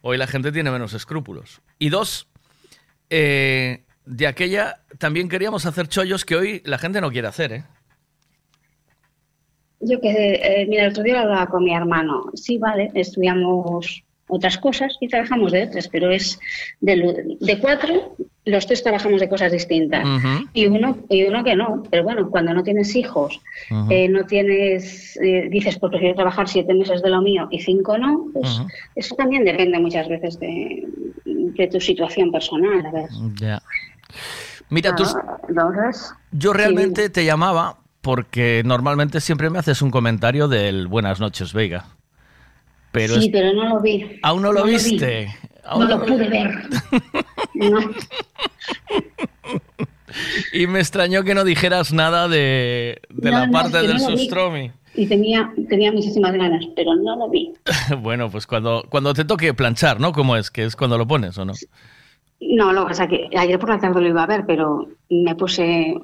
hoy 0.01 0.17
la 0.17 0.27
gente 0.27 0.51
tiene 0.53 0.71
menos 0.71 0.95
escrúpulos. 0.95 1.61
Y 1.79 1.91
dos, 1.91 2.29
eh, 3.11 3.83
de 4.05 4.27
aquella 4.27 4.81
también 4.99 5.29
queríamos 5.29 5.67
hacer 5.67 5.89
chollos 5.89 6.25
que 6.25 6.37
hoy 6.37 6.63
la 6.65 6.79
gente 6.79 7.01
no 7.01 7.11
quiere 7.11 7.29
hacer, 7.29 7.53
¿eh? 7.53 7.65
Yo 9.81 10.01
que, 10.01 10.11
eh, 10.11 10.67
mira, 10.69 10.85
el 10.85 10.91
otro 10.91 11.03
día 11.03 11.21
hablaba 11.21 11.47
con 11.47 11.65
mi 11.65 11.75
hermano. 11.75 12.31
Sí, 12.35 12.57
vale, 12.59 12.91
estudiamos 12.95 14.05
otras 14.29 14.57
cosas 14.59 14.97
y 15.01 15.09
trabajamos 15.09 15.53
de 15.53 15.65
otras, 15.65 15.89
pero 15.89 16.11
es 16.11 16.39
de, 16.81 17.37
de 17.41 17.59
cuatro, 17.59 18.17
los 18.45 18.67
tres 18.67 18.83
trabajamos 18.83 19.21
de 19.21 19.29
cosas 19.29 19.53
distintas. 19.53 20.07
Y 20.55 20.67
uno, 20.67 20.99
y 21.09 21.25
uno 21.25 21.45
que 21.45 21.55
no. 21.55 21.83
Pero 21.91 22.05
bueno, 22.05 22.31
cuando 22.31 22.55
no 22.55 22.63
tienes 22.63 22.95
hijos, 22.97 23.41
eh, 23.91 24.09
no 24.09 24.25
tienes, 24.25 25.17
eh, 25.19 25.49
dices, 25.51 25.79
pues 25.79 25.91
prefiero 25.91 26.15
trabajar 26.15 26.49
siete 26.49 26.75
meses 26.75 27.03
de 27.03 27.11
lo 27.11 27.21
mío 27.21 27.49
y 27.51 27.61
cinco 27.61 27.99
no, 27.99 28.27
pues 28.33 28.61
eso 28.95 29.15
también 29.17 29.45
depende 29.45 29.79
muchas 29.79 30.09
veces 30.09 30.39
de, 30.39 30.87
de 31.25 31.67
tu 31.67 31.81
situación 31.81 32.33
personal. 32.33 32.87
A 32.87 32.91
ver. 32.91 33.09
Mira, 34.71 34.95
tú, 34.95 35.05
Ah, 35.05 35.91
yo 36.33 36.53
realmente 36.53 37.11
te 37.11 37.25
llamaba 37.25 37.79
porque 38.01 38.63
normalmente 38.65 39.21
siempre 39.21 39.51
me 39.51 39.59
haces 39.59 39.83
un 39.83 39.91
comentario 39.91 40.49
del 40.49 40.87
Buenas 40.89 41.21
noches, 41.21 41.53
Vega. 41.53 41.87
Pero 42.91 43.15
sí, 43.15 43.27
es- 43.27 43.33
pero 43.33 43.53
no 43.53 43.69
lo 43.69 43.81
vi. 43.81 44.19
aún 44.23 44.43
no 44.43 44.53
lo 44.53 44.65
vi. 44.65 44.73
viste. 44.73 45.35
No 45.79 45.85
lo 45.85 46.05
pude 46.05 46.29
ver. 46.29 46.63
No. 47.55 47.79
Y 50.53 50.67
me 50.67 50.79
extrañó 50.81 51.25
que 51.25 51.35
no 51.35 51.43
dijeras 51.45 51.93
nada 51.93 52.29
de, 52.29 53.01
de 53.09 53.31
No, 53.31 53.39
la 53.47 53.51
parte 53.51 53.79
del 53.79 53.99
sustromi. 53.99 54.71
Y 54.95 55.07
tenía, 55.07 55.51
tenía 55.71 55.91
muchísimas 55.91 56.33
ganas, 56.35 56.63
pero 56.77 56.95
no 56.97 57.17
lo 57.17 57.31
vi. 57.31 57.55
bueno, 58.01 58.31
pues 58.31 58.47
cuando, 58.47 58.85
cuando 58.91 59.15
te 59.15 59.25
toque 59.25 59.55
planchar, 59.55 60.01
¿no? 60.01 60.13
¿Cómo 60.13 60.37
es? 60.37 60.51
¿Que 60.51 60.65
es 60.65 60.77
cuando 60.77 60.99
lo 60.99 61.07
pones 61.07 61.39
o 61.39 61.47
no? 61.47 61.55
No, 62.51 62.73
lo 62.73 62.83
que 62.83 62.89
pasa 62.89 63.05
es 63.05 63.11
que 63.11 63.29
ayer 63.37 63.59
por 63.59 63.69
la 63.69 63.79
tarde 63.79 64.01
lo 64.01 64.09
iba 64.09 64.23
a 64.23 64.27
ver, 64.27 64.45
pero 64.47 64.89
me 65.09 65.35
puse, 65.37 65.95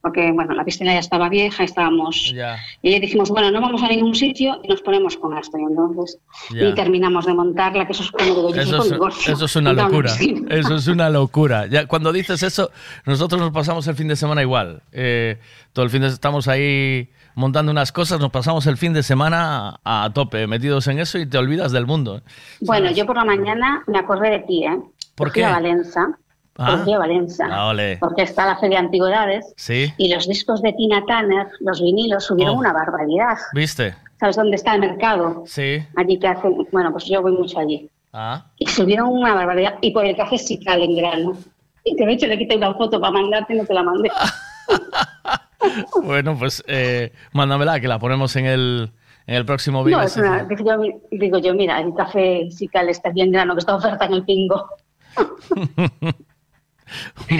porque 0.00 0.30
bueno, 0.32 0.54
la 0.54 0.64
piscina 0.64 0.92
ya 0.92 1.00
estaba 1.00 1.28
vieja, 1.28 1.64
estábamos, 1.64 2.32
Ya. 2.34 2.56
y 2.82 2.98
dijimos, 3.00 3.30
bueno, 3.30 3.50
no 3.50 3.60
vamos 3.60 3.82
a 3.82 3.88
ningún 3.88 4.14
sitio 4.14 4.60
y 4.62 4.68
nos 4.68 4.80
ponemos 4.82 5.16
con 5.16 5.36
esto, 5.36 5.58
y 5.58 5.62
entonces, 5.62 6.18
Ya. 6.54 6.68
y 6.68 6.74
terminamos 6.74 7.26
de 7.26 7.34
montarla, 7.34 7.86
que 7.86 7.92
eso 7.92 8.04
es 8.04 8.10
como 8.12 8.24
digo, 8.24 8.54
Eso 8.54 8.82
es, 9.08 9.28
eso 9.28 9.44
es 9.46 9.56
una 9.56 9.72
locura. 9.72 10.12
Eso 10.50 10.74
es 10.76 10.86
una 10.86 11.10
locura. 11.10 11.66
Ya, 11.66 11.86
cuando 11.86 12.12
dices 12.12 12.42
eso, 12.42 12.70
nosotros 13.04 13.40
nos 13.40 13.50
pasamos 13.50 13.86
el 13.88 13.94
fin 13.96 14.08
de 14.08 14.16
semana 14.16 14.42
igual. 14.42 14.82
Eh, 14.92 15.38
todo 15.72 15.84
el 15.84 15.90
fin 15.90 16.02
de 16.02 16.08
estamos 16.08 16.46
ahí 16.48 17.08
montando 17.34 17.72
unas 17.72 17.92
cosas, 17.92 18.20
nos 18.20 18.30
pasamos 18.30 18.66
el 18.66 18.76
fin 18.76 18.92
de 18.92 19.02
semana 19.02 19.80
a, 19.84 20.04
a 20.04 20.12
tope, 20.12 20.46
metidos 20.46 20.86
en 20.88 20.98
eso 20.98 21.18
y 21.18 21.24
te 21.26 21.38
olvidas 21.38 21.72
del 21.72 21.86
mundo. 21.86 22.20
Bueno, 22.60 22.90
yo 22.90 23.06
por 23.06 23.16
la 23.16 23.24
mañana 23.24 23.82
me 23.86 23.98
acordé 23.98 24.30
de 24.30 24.38
ti, 24.40 24.64
¿eh? 24.64 24.78
¿Por 25.14 25.32
qué? 25.32 25.44
a 25.44 25.50
Valencia, 25.52 26.02
Ah. 26.58 26.82
Ah, 26.84 27.96
porque 27.98 28.22
está 28.22 28.44
la 28.44 28.56
Feria 28.58 28.78
de 28.80 28.84
Antigüedades 28.84 29.54
Sí, 29.56 29.90
y 29.96 30.12
los 30.12 30.28
discos 30.28 30.60
de 30.60 30.74
Tina 30.74 31.02
Turner, 31.06 31.46
los 31.60 31.80
vinilos, 31.80 32.24
subieron 32.26 32.56
Oh. 32.56 32.58
una 32.58 32.74
barbaridad. 32.74 33.38
¿viste? 33.54 33.94
¿Sabes 34.20 34.36
dónde 34.36 34.56
está 34.56 34.74
el 34.74 34.82
mercado? 34.82 35.44
Sí. 35.46 35.78
Allí 35.96 36.18
que 36.18 36.28
hacen, 36.28 36.54
bueno, 36.70 36.92
pues 36.92 37.06
yo 37.06 37.22
voy 37.22 37.32
mucho 37.32 37.58
allí. 37.58 37.88
Ah. 38.12 38.44
Y 38.58 38.66
subieron 38.66 39.08
una 39.08 39.32
barbaridad. 39.34 39.76
Y 39.80 39.92
por 39.92 40.04
el 40.04 40.14
café 40.14 40.36
Sical 40.36 40.82
en 40.82 40.94
grano. 40.96 41.32
Y 41.84 41.96
que 41.96 42.04
de 42.04 42.12
hecho 42.12 42.26
le 42.26 42.36
quité 42.36 42.56
una 42.56 42.74
foto 42.74 43.00
para 43.00 43.12
mandarte 43.12 43.54
y 43.54 43.58
no 43.58 43.64
te 43.64 43.72
la 43.74 43.82
mandé. 43.82 44.10
Bueno, 46.02 46.36
pues 46.38 46.62
eh, 46.66 47.12
mándamela, 47.32 47.78
que 47.80 47.86
la 47.88 47.98
ponemos 47.98 48.34
en 48.36 48.46
el, 48.46 48.90
en 49.26 49.34
el 49.36 49.44
próximo 49.46 49.78
No, 49.78 49.84
vídeo. 49.84 50.02
es 50.02 50.16
una, 50.16 50.44
digo 51.10 51.38
yo, 51.38 51.54
mira, 51.54 51.80
el 51.80 51.94
café 51.94 52.50
Sical 52.50 52.88
está 52.88 53.10
bien 53.10 53.30
grano, 53.30 53.54
que 53.54 53.60
está 53.60 53.74
oferta 53.76 54.04
en 54.06 54.12
el 54.14 54.24
pingo. 54.24 54.68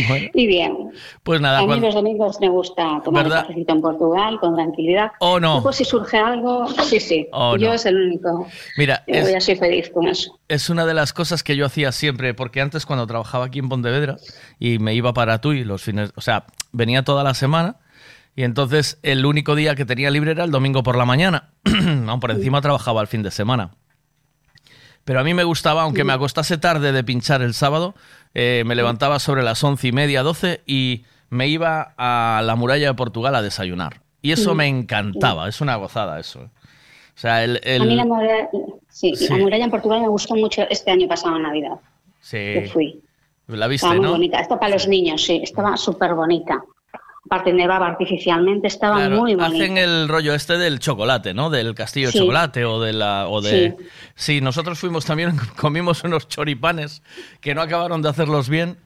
Bueno, 0.09 0.31
Y 0.33 0.47
bien. 0.47 0.75
pues 1.23 1.39
nada, 1.43 1.59
a 1.59 1.61
mí 1.63 1.67
cuando- 1.67 1.87
los 1.87 1.95
domingos 1.95 2.41
me 2.41 2.49
gusta 2.49 3.03
tomar 3.05 3.25
¿Verdad? 3.25 3.41
un 3.41 3.43
cafecito 3.49 3.73
en 3.75 3.81
Portugal 3.83 4.41
con 4.41 4.55
tranquilidad. 4.55 5.13
Oh, 5.21 5.39
no. 5.39 5.55
Luego 5.55 5.73
si 5.75 5.85
surge 5.85 6.17
algo, 6.17 6.67
sí, 6.85 6.99
sí. 6.99 7.29
Oh, 7.33 7.57
yo 7.59 7.69
no. 7.69 7.75
es 7.75 7.85
el 7.85 7.97
único. 7.97 8.47
mira, 8.79 9.05
Yo 9.07 9.15
es, 9.17 9.31
ya 9.31 9.41
soy 9.43 9.57
feliz 9.57 9.91
con 9.91 10.07
eso. 10.09 10.39
es 10.49 10.71
una 10.71 10.87
de 10.87 10.95
las 10.95 11.13
cosas 11.13 11.43
que 11.43 11.55
yo 11.55 11.67
hacía 11.67 11.93
siempre, 11.93 12.33
porque 12.33 12.63
antes 12.63 12.87
cuando 12.87 13.07
trabajaba 13.07 13.45
aquí 13.45 13.59
en 13.59 13.69
Pontevedra 13.69 14.17
y 14.59 14.79
me 14.79 14.95
iba 14.95 15.13
para 15.13 15.41
Tui 15.43 15.65
los 15.65 15.83
fines, 15.83 16.13
o 16.17 16.23
sea, 16.23 16.47
venía 16.73 17.03
toda 17.05 17.23
la 17.23 17.35
semana 17.35 17.77
y 18.35 18.45
entonces 18.45 18.99
el 19.03 19.27
único 19.27 19.55
día 19.55 19.75
que 19.75 19.85
tenía 19.85 20.11
libre 20.11 20.31
era 20.31 20.45
el 20.45 20.51
domingo 20.51 20.83
por 20.83 20.97
la 20.97 21.05
mañana, 21.05 21.51
aún 22.09 22.21
por 22.21 22.31
encima 22.31 22.63
trabajaba 22.63 23.03
el 23.03 23.07
fin 23.07 23.23
de 23.23 23.31
semana. 23.31 23.73
Pero 25.05 25.21
a 25.21 25.25
mí 25.25 25.35
me 25.35 25.45
gustaba, 25.45 25.83
aunque 25.83 26.05
me 26.05 26.12
acostase 26.12 26.59
tarde 26.59 26.93
de 26.93 27.03
pinchar 27.05 27.43
el 27.43 27.55
sábado, 27.55 27.95
eh, 28.35 28.62
me 28.67 28.75
levantaba 28.75 29.19
sobre 29.19 29.43
las 29.43 29.62
once 29.65 29.88
y 29.88 29.93
media, 29.93 30.23
doce 30.23 30.62
y 30.67 31.05
me 31.29 31.49
iba 31.49 31.95
a 31.97 32.41
la 32.45 32.55
muralla 32.57 32.88
de 32.88 32.95
Portugal 32.95 33.35
a 33.35 33.43
desayunar. 33.43 34.01
Y 34.21 34.31
eso 34.33 34.55
me 34.55 34.69
encantaba, 34.69 35.49
es 35.49 35.61
una 35.61 35.75
gozada 35.77 36.21
eso. 36.21 36.43
O 36.43 37.19
sea, 37.23 37.43
el... 37.45 37.61
el- 37.65 37.83
A 37.83 37.85
mí 37.85 37.97
la 37.97 38.05
muralla, 38.05 38.49
sí, 38.88 39.15
Sí. 39.17 39.29
la 39.29 39.37
muralla 39.37 39.65
en 39.65 39.71
Portugal 39.71 40.01
me 40.01 40.09
gustó 40.09 40.35
mucho 40.37 40.62
este 40.71 40.91
año 40.93 41.09
pasado 41.09 41.37
en 41.37 41.43
Navidad. 41.43 41.73
sí, 42.21 42.37
que 42.37 42.71
fui. 42.73 43.01
la 43.49 43.67
viste, 43.67 43.87
Estaba 43.87 43.95
muy 43.97 44.05
¿no? 44.07 44.12
bonita. 44.12 44.38
Esto 44.38 44.59
para 44.59 44.73
los 44.75 44.87
niños, 44.87 45.23
sí, 45.25 45.41
estaba 45.43 45.77
súper 45.77 46.15
bonita. 46.15 46.62
Aparte 47.25 47.53
nevaba 47.53 47.87
artificialmente, 47.87 48.67
estaba 48.67 48.97
Claro, 48.97 49.21
muy 49.21 49.35
bonita. 49.37 49.57
hacen 49.65 49.79
el 49.79 50.09
rollo 50.09 50.35
este 50.35 50.59
del 50.59 50.81
chocolate, 50.81 51.35
¿no? 51.35 51.51
Del 51.51 51.73
castillo 51.75 52.09
de 52.11 52.19
chocolate 52.19 52.65
o 52.65 52.81
de 52.81 52.93
la 52.93 53.29
o 53.29 53.41
de 53.41 53.77
sí. 54.17 54.41
nosotros 54.41 54.79
fuimos 54.81 55.05
también 55.05 55.37
comimos 55.57 56.03
unos 56.05 56.27
choripanes 56.29 57.03
que 57.41 57.55
no 57.55 57.63
acabaron 57.63 58.03
de 58.03 58.09
hacerlos 58.09 58.49
bien 58.49 58.77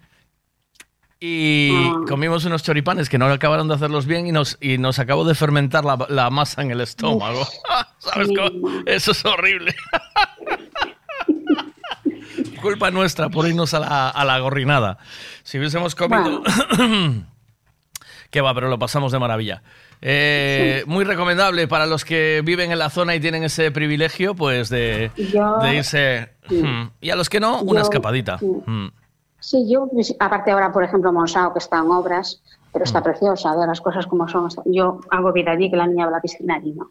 y 1.19 1.71
Ah. 1.75 1.95
comimos 2.07 2.45
unos 2.45 2.63
choripanes 2.63 3.09
que 3.09 3.17
no 3.17 3.25
acabaron 3.25 3.69
de 3.69 3.75
hacerlos 3.75 4.05
bien 4.05 4.27
y 4.27 4.33
nos 4.33 4.59
y 4.61 4.77
nos 4.77 4.99
acabó 4.99 5.25
de 5.25 5.35
fermentar 5.35 5.87
la, 5.87 5.97
la 6.11 6.29
masa 6.29 6.61
en 6.61 6.71
el 6.71 6.83
estómago. 6.83 7.47
¿Sabes 7.99 8.29
cómo? 8.37 8.69
Eso 8.85 9.13
es 9.13 9.25
horrible. 9.25 9.75
Culpa 12.61 12.91
nuestra 12.91 13.29
por 13.31 13.47
irnos 13.49 13.73
a 13.75 13.81
la, 13.81 14.09
a 14.11 14.25
la 14.25 14.39
gorrinada. 14.41 14.99
Si 15.43 15.59
hubiésemos 15.59 15.95
comido 15.95 16.43
Que 18.37 18.43
va, 18.43 18.53
pero 18.53 18.69
lo 18.69 18.79
pasamos 18.79 19.13
de 19.13 19.19
maravilla. 19.19 19.63
Eh, 20.03 20.85
Muy 20.87 21.05
recomendable 21.07 21.67
para 21.69 21.87
los 21.87 22.05
que 22.05 22.43
viven 22.45 22.71
en 22.71 22.79
la 22.79 22.91
zona 22.91 23.15
y 23.15 23.21
tienen 23.21 23.45
ese 23.45 23.71
privilegio, 23.71 24.35
pues 24.35 24.69
de, 24.69 25.11
Yo- 25.33 25.57
de 25.63 25.77
irse. 25.77 26.29
Sí. 26.47 26.63
Hmm. 26.63 26.91
Y 27.01 27.09
a 27.09 27.17
los 27.17 27.31
que 27.31 27.41
no, 27.41 27.63
una 27.63 27.81
Yo- 27.81 27.85
escapadita. 27.85 28.37
sí. 28.37 28.47
Hmm. 28.67 28.89
Sí, 29.41 29.67
yo, 29.73 29.89
aparte 30.21 30.51
ahora, 30.51 30.71
por 30.71 30.85
ejemplo, 30.85 31.11
Monsao, 31.15 31.55
que 31.55 31.61
está 31.61 31.79
en 31.79 31.85
obras, 31.91 32.43
pero 32.77 32.83
Mm. 32.85 32.89
está 32.89 33.03
preciosa, 33.03 33.57
de 33.57 33.67
las 33.67 33.81
cosas 33.81 34.07
como 34.07 34.29
son. 34.29 34.49
Yo 34.67 35.01
hago 35.11 35.33
vida 35.33 35.53
allí, 35.53 35.71
que 35.71 35.77
la 35.79 35.87
niña 35.87 36.05
va 36.05 36.11
a 36.11 36.15
la 36.17 36.21
piscina 36.21 36.57
allí, 36.57 36.73
¿no? 36.75 36.91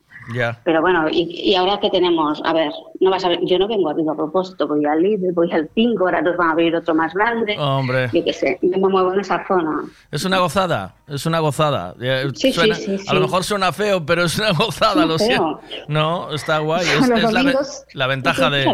Pero 0.63 0.81
bueno, 0.81 1.07
y, 1.11 1.21
y 1.51 1.53
ahora 1.53 1.79
que 1.79 1.91
tenemos, 1.91 2.41
a 2.43 2.51
ver, 2.53 2.71
no 2.99 3.11
vas 3.11 3.23
a 3.23 3.29
ver, 3.29 3.39
yo 3.43 3.59
no 3.59 3.67
vengo 3.67 3.89
a 3.89 3.93
a 3.93 4.15
propósito, 4.15 4.67
voy 4.67 4.83
al 4.83 4.99
Lidl, 4.99 5.31
voy 5.33 5.51
al 5.51 5.67
Pingo, 5.67 6.05
ahora 6.05 6.21
nos 6.23 6.35
van 6.37 6.47
a 6.49 6.51
abrir 6.53 6.75
otro 6.75 6.95
más 6.95 7.13
grande. 7.13 7.55
Hombre. 7.59 8.09
Yo 8.11 8.23
qué 8.23 8.33
sé, 8.33 8.57
yo 8.63 8.69
me 8.79 8.89
muevo 8.89 9.13
en 9.13 9.19
esa 9.19 9.45
zona. 9.47 9.81
Es 10.09 10.25
una 10.25 10.39
gozada, 10.39 10.95
es 11.07 11.23
una 11.27 11.37
gozada. 11.37 11.93
Sí, 12.33 12.51
sí, 12.51 12.53
suena- 12.53 12.73
sí, 12.75 12.95
A 12.95 12.97
sí. 12.97 13.13
lo 13.13 13.21
mejor 13.21 13.43
suena 13.43 13.71
feo, 13.71 14.03
pero 14.03 14.23
es 14.23 14.39
una 14.39 14.51
gozada, 14.57 15.05
lo 15.05 15.19
siento. 15.19 15.59
No, 15.87 16.33
está 16.33 16.57
guay. 16.57 16.83
Es, 16.95 17.85
la, 17.93 18.07
ventaja 18.07 18.49
de. 18.49 18.65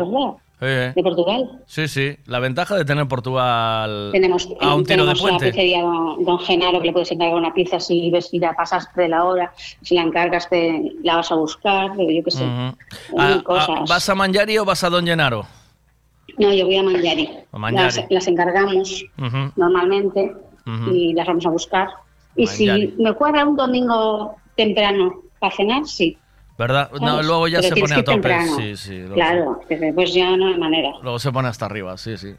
Eh, 0.63 0.93
de 0.95 1.01
Portugal. 1.01 1.59
sí, 1.65 1.87
sí, 1.87 2.15
la 2.27 2.37
ventaja 2.37 2.75
de 2.75 2.85
tener 2.85 3.07
Portugal 3.07 4.09
Tenemos, 4.11 4.47
a 4.59 4.75
un 4.75 4.83
tiro 4.85 5.05
de 5.05 5.13
tenemos 5.13 5.21
la 5.23 5.29
puente. 5.29 5.45
pizzería 5.47 5.81
don, 5.81 6.23
don 6.23 6.37
Genaro, 6.39 6.79
que 6.79 6.85
le 6.87 6.93
puedes 6.93 7.11
encargar 7.11 7.35
una 7.35 7.51
pizza 7.51 7.79
si 7.79 8.11
ves 8.11 8.27
si 8.29 8.37
la 8.37 8.53
pasaste 8.53 9.01
de 9.01 9.09
la 9.09 9.23
hora, 9.23 9.51
si 9.81 9.95
la 9.95 10.03
encargas 10.03 10.47
te 10.49 10.91
la 11.03 11.15
vas 11.15 11.31
a 11.31 11.35
buscar, 11.35 11.91
yo 11.97 12.23
qué 12.23 12.29
sé. 12.31 12.45
Ah, 13.17 13.41
cosas. 13.43 13.69
ah, 13.71 13.85
¿Vas 13.89 14.07
a 14.07 14.13
Mangiari 14.13 14.57
o 14.59 14.65
vas 14.65 14.83
a 14.83 14.89
Don 14.91 15.03
Llenaro? 15.03 15.47
No, 16.37 16.53
yo 16.53 16.65
voy 16.67 16.75
a 16.77 16.83
Mangiari. 16.83 17.27
Mangiari. 17.53 17.83
Las, 17.95 18.05
las 18.11 18.27
encargamos 18.27 19.03
normalmente 19.55 20.33
y 20.91 21.13
las 21.13 21.25
vamos 21.25 21.45
a 21.45 21.49
buscar. 21.49 21.87
Y 22.35 22.45
Mangiari. 22.45 22.87
si 22.95 23.01
me 23.01 23.13
cuadra 23.13 23.45
un 23.45 23.55
domingo 23.55 24.35
temprano 24.55 25.21
para 25.39 25.55
cenar, 25.55 25.85
sí. 25.85 26.17
¿Verdad? 26.61 26.91
No, 27.01 27.23
luego 27.23 27.47
ya 27.47 27.59
Pero 27.59 27.75
se 27.75 27.81
pone 27.81 27.93
a 27.95 27.97
tope. 28.03 28.11
temprano. 28.11 28.55
Sí, 28.55 28.77
sí. 28.77 28.99
luego 28.99 29.15
Claro, 29.15 29.59
que 29.67 29.77
después 29.77 30.13
ya 30.13 30.37
no 30.37 30.47
hay 30.47 30.59
manera. 30.59 30.91
Luego 31.01 31.17
se 31.17 31.31
pone 31.31 31.47
hasta 31.47 31.65
arriba, 31.65 31.97
sí, 31.97 32.17
sí. 32.17 32.35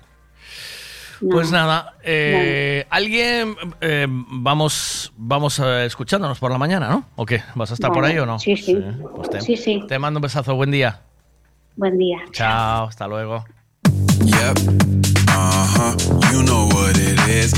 No. 1.23 1.29
Pues 1.31 1.51
nada, 1.51 1.95
eh, 2.05 2.87
alguien, 2.89 3.57
eh, 3.81 4.07
vamos, 4.09 5.13
vamos 5.17 5.59
eh, 5.59 5.87
escuchándonos 5.87 6.39
por 6.39 6.53
la 6.53 6.59
mañana, 6.59 6.89
¿no? 6.89 7.05
¿O 7.17 7.27
qué? 7.27 7.43
¿Vas 7.57 7.73
a 7.73 7.75
estar 7.75 7.91
por 7.91 8.05
ahí 8.05 8.17
o 8.19 8.25
no? 8.27 8.39
Sí, 8.39 8.57
sí. 8.57 8.79
Pues 9.17 9.29
te, 9.29 9.41
Sí, 9.41 9.57
sí. 9.57 9.83
te 9.89 9.99
mando 9.99 10.19
un 10.19 10.23
besazo, 10.23 10.55
buen 10.55 10.71
día. 10.71 11.01
Buen 11.75 11.99
día. 11.99 12.19
Chao, 12.31 12.87
hasta 12.87 13.09
luego. 13.09 13.45
Yep. 14.25 14.59
Uh 15.31 15.67
huh. 15.67 16.21
You 16.33 16.43
know 16.45 16.69
what 16.69 16.97
it 16.97 17.19
is. 17.29 17.53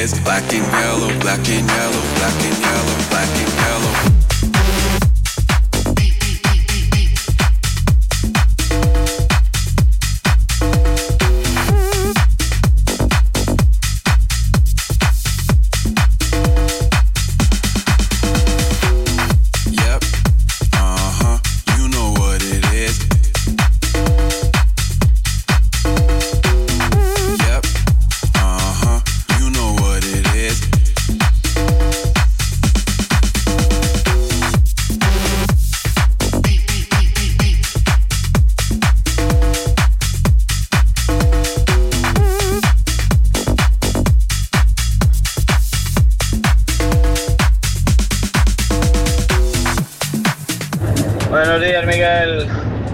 Is. 0.00 0.18
Black 0.20 0.42
and 0.52 0.66
yellow, 0.80 1.18
black 1.20 1.38
and 1.48 1.68
yellow, 1.68 2.02
black 2.16 2.44
and 2.44 2.58
yellow, 2.58 3.08
black 3.10 3.28
and 3.28 3.40
yellow. 3.40 3.49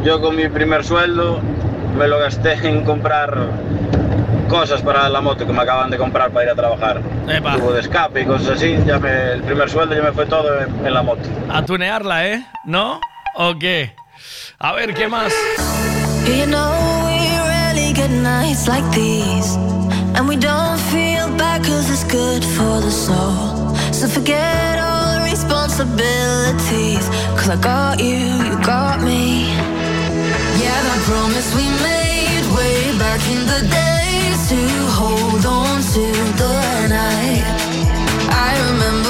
Yo 0.06 0.20
con 0.20 0.36
mi 0.36 0.48
primer 0.48 0.84
sueldo 0.84 1.40
me 1.98 2.06
lo 2.06 2.18
gasté 2.20 2.52
en 2.68 2.84
comprar 2.84 3.36
cosas 4.48 4.80
para 4.80 5.08
la 5.08 5.20
moto 5.20 5.44
que 5.44 5.52
me 5.52 5.62
acaban 5.62 5.90
de 5.90 5.98
comprar 5.98 6.30
para 6.30 6.44
ir 6.44 6.50
a 6.52 6.54
trabajar. 6.54 7.00
Tubo 7.56 7.72
de 7.72 7.80
escape 7.80 8.20
y 8.22 8.24
cosas 8.24 8.50
así. 8.56 8.76
Ya 8.86 9.00
me- 9.00 9.32
el 9.32 9.42
primer 9.42 9.68
sueldo 9.68 9.96
ya 9.96 10.02
me 10.02 10.12
fue 10.12 10.26
todo 10.26 10.60
en, 10.60 10.86
en 10.86 10.94
la 10.94 11.02
moto. 11.02 11.22
A 11.50 11.64
tunearla, 11.64 12.24
¿eh? 12.24 12.46
¿No? 12.64 13.00
¿O 13.34 13.58
qué? 13.58 13.96
A 14.60 14.72
ver, 14.74 14.94
¿qué 14.94 15.08
más? 15.08 15.32
You 16.24 16.46
know 16.46 16.70
we 17.06 17.18
rarely 17.48 17.92
get 17.92 18.08
nights 18.10 18.68
like 18.68 18.84
these 18.92 19.56
And 20.14 20.28
we 20.28 20.36
don't 20.36 20.78
feel 20.92 21.28
bad 21.36 21.62
cause 21.64 21.90
it's 21.90 22.04
good 22.04 22.44
for 22.56 22.80
the 22.80 22.90
soul 22.92 23.74
So 23.92 24.06
forget 24.08 24.78
all 24.80 25.20
responsibilities 25.24 27.08
Cause 27.36 27.50
I 27.50 27.56
got 27.60 27.98
you, 28.00 28.16
you 28.16 28.56
got 28.64 29.02
me 29.02 29.45
promise 31.06 31.54
we 31.54 31.62
made 31.86 32.44
way 32.56 32.98
back 32.98 33.22
in 33.30 33.46
the 33.46 33.62
days 33.78 34.38
To 34.50 34.60
hold 34.98 35.46
on 35.46 35.80
to 35.94 36.04
the 36.42 36.88
night. 36.88 37.46
I 38.48 38.50
remember 38.70 39.05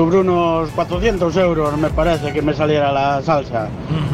sobre 0.00 0.16
unos 0.16 0.70
400 0.70 1.36
euros 1.36 1.76
me 1.76 1.90
parece 1.90 2.32
que 2.32 2.40
me 2.40 2.54
saliera 2.54 2.90
la 2.90 3.20
salsa. 3.20 3.68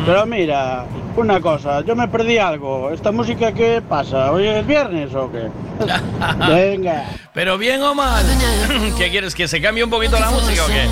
Pero 0.04 0.26
mira, 0.26 0.84
una 1.14 1.40
cosa, 1.40 1.82
yo 1.82 1.94
me 1.94 2.08
perdí 2.08 2.38
algo. 2.38 2.90
¿Esta 2.90 3.12
música 3.12 3.52
qué 3.52 3.80
pasa? 3.88 4.32
¿Hoy 4.32 4.48
es 4.48 4.66
viernes 4.66 5.14
o 5.14 5.30
qué? 5.30 5.48
Venga. 6.48 7.04
Pero 7.32 7.56
bien 7.56 7.80
o 7.84 7.94
mal. 7.94 8.24
¿Qué 8.98 9.10
quieres? 9.10 9.32
¿Que 9.32 9.46
se 9.46 9.62
cambie 9.62 9.84
un 9.84 9.90
poquito 9.90 10.18
la 10.18 10.32
música 10.32 10.64
o 10.64 10.66
qué? 10.66 10.88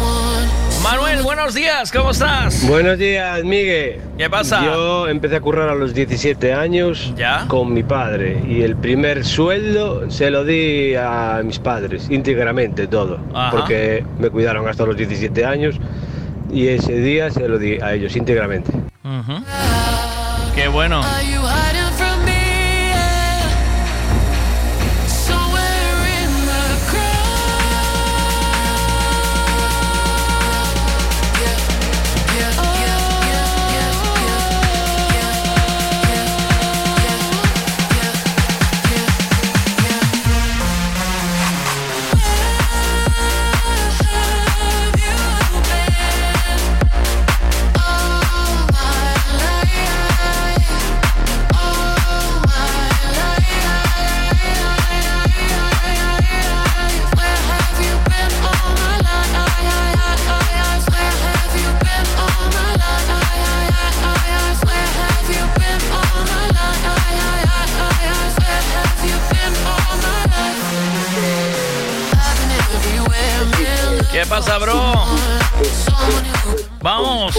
Manuel, 0.85 1.23
buenos 1.23 1.55
días, 1.55 1.91
¿cómo 1.91 2.11
estás? 2.11 2.69
Buenos 2.69 2.99
días, 2.99 3.43
Miguel. 3.43 4.01
¿Qué 4.19 4.29
pasa? 4.29 4.63
Yo 4.63 5.09
empecé 5.09 5.37
a 5.37 5.41
currar 5.41 5.71
a 5.71 5.75
los 5.75 5.95
17 5.95 6.53
años 6.53 7.15
con 7.49 7.73
mi 7.73 7.83
padre 7.83 8.43
y 8.47 8.61
el 8.61 8.77
primer 8.77 9.25
sueldo 9.25 10.11
se 10.11 10.31
lo 10.31 10.45
di 10.45 10.95
a 10.95 11.41
mis 11.43 11.59
padres, 11.59 12.09
íntegramente 12.11 12.87
todo, 12.87 13.19
Ajá. 13.33 13.51
porque 13.51 14.05
me 14.19 14.29
cuidaron 14.29 14.69
hasta 14.69 14.85
los 14.85 14.95
17 14.95 15.47
años 15.47 15.77
y 16.53 16.69
ese 16.69 16.93
día 16.97 17.31
se 17.31 17.49
lo 17.49 17.59
di 17.59 17.81
a 17.81 17.95
ellos 17.95 18.15
íntegramente. 18.15 18.71
Ujú. 19.05 19.43
Qué 20.55 20.69
bueno. 20.69 21.01
¿Qué 74.45 74.51
pasa, 74.51 74.59
bro? 74.59 74.95
Vamos. 76.83 77.35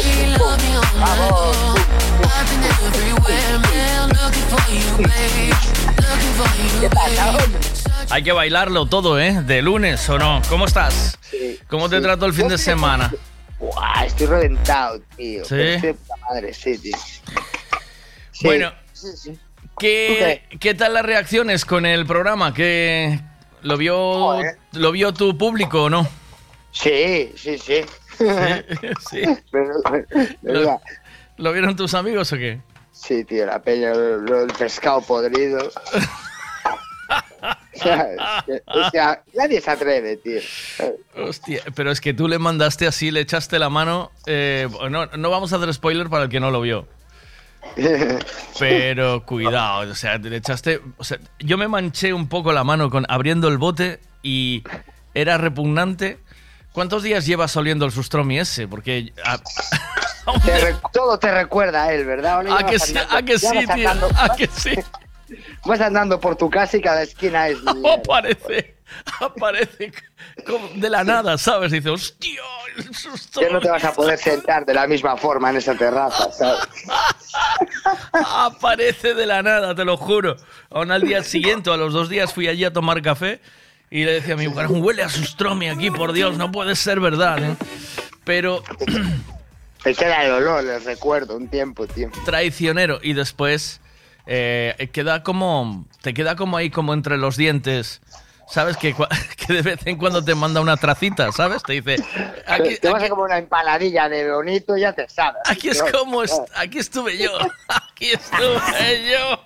Hay 8.10 8.24
que 8.24 8.32
bailarlo 8.32 8.88
todo, 8.88 9.20
¿eh? 9.20 9.44
De 9.44 9.62
lunes 9.62 10.10
o 10.10 10.18
no. 10.18 10.42
¿Cómo 10.50 10.66
estás? 10.66 11.20
¿Cómo 11.68 11.90
te 11.90 11.98
sí. 11.98 12.02
trató 12.02 12.26
el 12.26 12.34
fin 12.34 12.48
de 12.48 12.58
semana? 12.58 13.14
Buah, 13.60 14.06
estoy 14.06 14.26
reventado, 14.26 15.00
tío. 15.16 15.46
¿Sí? 15.46 15.56
Estoy 15.62 15.96
madre, 16.28 16.54
sí, 16.56 16.78
tío. 16.80 16.98
Sí, 18.32 18.48
Bueno. 18.48 18.72
¿Qué, 19.78 20.44
¿Qué 20.60 20.74
tal 20.74 20.96
las 20.96 21.06
reacciones 21.06 21.66
con 21.66 21.86
el 21.86 22.08
programa? 22.08 22.54
¿Qué 22.54 23.20
lo 23.62 23.78
vio 23.78 23.96
Joder. 23.96 24.58
lo 24.72 24.92
vio 24.92 25.14
tu 25.14 25.38
público 25.38 25.84
o 25.84 25.90
no? 25.90 26.08
Sí, 26.76 27.32
sí, 27.38 27.58
sí. 27.58 27.82
Sí. 29.10 29.22
Pero, 29.52 30.80
¿Lo, 31.38 31.52
vieron 31.52 31.76
tus 31.76 31.94
amigos 31.94 32.32
o 32.32 32.38
qué? 32.38 32.62
Sí, 32.92 33.26
tío, 33.26 33.46
la 33.46 33.62
peña, 33.62 33.94
lo, 33.94 34.18
lo- 34.18 34.42
el 34.44 34.54
pescado 34.54 35.02
podrido. 35.02 35.70
sea, 37.74 38.08
o 38.68 38.90
sea, 38.90 39.24
nadie 39.34 39.60
se 39.62 39.72
atreve, 39.72 40.18
tío. 40.18 40.40
Hostia, 41.16 41.62
pero 41.76 41.92
es 41.92 42.00
que 42.02 42.14
tú 42.14 42.28
le 42.28 42.40
mandaste 42.40 42.88
así, 42.88 43.12
le 43.12 43.22
echaste 43.22 43.60
la 43.60 43.70
mano. 43.70 44.12
eh, 44.26 44.68
no, 44.90 45.06
no 45.06 45.30
vamos 45.30 45.52
a 45.54 45.58
hacer 45.58 45.74
spoiler 45.74 46.10
para 46.10 46.24
el 46.24 46.30
que 46.30 46.40
no 46.40 46.52
lo 46.52 46.62
vio. 46.62 46.88
Pero 48.60 49.26
cuidado, 49.26 49.92
o 49.92 49.96
sea, 49.96 50.18
le 50.20 50.38
echaste. 50.38 50.82
O 50.98 51.04
sea, 51.04 51.18
yo 51.40 51.58
me 51.58 51.68
manché 51.68 52.14
un 52.14 52.30
poco 52.30 52.54
la 52.54 52.64
mano 52.64 52.90
con 52.92 53.06
abriendo 53.10 53.48
el 53.48 53.58
bote 53.58 54.00
y 54.22 54.64
era 55.16 55.38
repugnante. 55.38 56.20
¿Cuántos 56.76 57.04
días 57.04 57.26
llevas 57.26 57.56
oliendo 57.56 57.86
el 57.86 57.92
sustromi 57.94 58.38
ese? 58.38 58.68
Porque. 58.68 59.14
ah, 59.24 59.40
Te 60.44 60.76
todo 60.92 61.18
te 61.20 61.32
recuerda 61.32 61.84
a 61.84 61.94
él, 61.94 62.04
¿verdad? 62.06 62.34
Ahora 62.34 62.58
¿A 62.58 62.66
que 62.66 62.80
sí? 62.80 62.98
andando- 62.98 63.16
¿A 63.16 63.22
que 63.22 63.40
sí, 63.40 63.48
tío? 63.48 63.90
andando- 63.90 64.10
¿A 64.18 64.36
que 64.36 64.48
sí? 64.48 64.76
Vas 65.66 65.80
andando 65.82 66.20
por 66.20 66.36
tu 66.36 66.50
casa 66.50 66.78
y 66.78 66.82
cada 66.82 67.02
esquina 67.04 67.48
es... 67.48 67.58
Aparece, 68.00 68.76
aparece 69.20 69.92
como 70.46 70.68
de 70.76 70.90
la 70.90 71.04
nada, 71.04 71.38
¿sabes? 71.38 71.72
Dice, 71.72 71.90
hostia, 71.90 72.42
el 72.76 72.94
sustromi. 72.94 73.48
Ya 73.48 73.54
no 73.54 73.60
te 73.62 73.70
vas 73.70 73.84
a 73.86 73.94
poder 73.94 74.20
sentar 74.20 74.66
de 74.66 74.74
la 74.74 74.86
misma 74.86 75.16
forma 75.16 75.50
en 75.52 75.58
esa 75.58 75.76
terraza, 75.76 76.32
¿sabes? 76.32 76.60
Aparece 78.14 79.14
de 79.14 79.26
la 79.26 79.42
nada, 79.42 79.74
te 79.76 79.86
lo 79.86 79.96
juro. 79.98 80.36
Aún 80.70 80.92
al 80.92 81.02
día 81.04 81.24
siguiente, 81.24 81.72
a 81.72 81.78
los 81.78 81.94
dos 81.94 82.10
días, 82.10 82.34
fui 82.34 82.48
allí 82.48 82.66
a 82.66 82.74
tomar 82.74 83.02
café 83.02 83.42
y 83.90 84.04
le 84.04 84.14
decía 84.14 84.34
a 84.34 84.38
mi 84.38 84.48
mujer, 84.48 84.68
huele 84.70 85.04
a 85.04 85.10
sustromi 85.10 85.70
aquí, 85.70 85.92
por 85.92 86.14
Dios, 86.14 86.38
no 86.38 86.52
puede 86.52 86.76
ser 86.76 87.00
verdad. 87.00 87.44
¿eh?". 87.44 87.56
Pero 88.24 88.64
Te 89.84 89.94
queda 89.94 90.24
el 90.26 90.32
olor, 90.32 90.66
el 90.66 90.84
recuerdo, 90.84 91.38
un 91.38 91.48
tiempo, 91.48 91.86
tío. 91.86 92.10
traicionero 92.26 93.00
y 93.04 93.14
después 93.14 93.82
eh, 94.26 94.90
queda 94.92 95.22
como, 95.22 95.86
te 96.02 96.16
queda 96.16 96.36
como 96.36 96.58
ahí, 96.58 96.72
como 96.72 96.94
entre 96.96 97.18
los 97.18 97.38
dientes. 97.38 98.02
¿Sabes? 98.48 98.78
Que, 98.78 98.96
que 99.38 99.54
de 99.54 99.62
vez 99.64 99.80
en 99.86 99.98
cuando 99.98 100.24
te 100.24 100.34
manda 100.36 100.62
una 100.62 100.78
tracita, 100.78 101.32
¿sabes? 101.32 101.62
Te 101.64 101.74
dice, 101.74 101.98
aquí, 102.48 102.78
te 102.78 102.90
vas 102.90 103.02
a 103.04 103.10
comer 103.10 103.26
una 103.26 103.38
empaladilla 103.40 104.08
de 104.10 104.32
bonito 104.32 104.78
y 104.78 104.82
ya 104.82 104.94
te 104.94 105.08
sabes. 105.10 105.42
aquí 105.46 105.70
es 105.70 105.82
como, 105.82 106.22
est- 106.24 106.44
aquí 106.56 106.78
estuve 106.80 107.18
yo, 107.18 107.32
aquí 107.68 108.12
estuve 108.12 109.12
yo. 109.12 109.46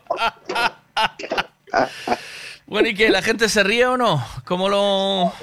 Bueno, 2.69 2.87
¿y 2.87 2.93
que 2.93 3.09
la 3.09 3.23
gente 3.23 3.49
se 3.49 3.63
ríe 3.63 3.87
o 3.87 3.97
no? 3.97 4.23
¿Cómo 4.45 4.69
lo...? 4.69 5.33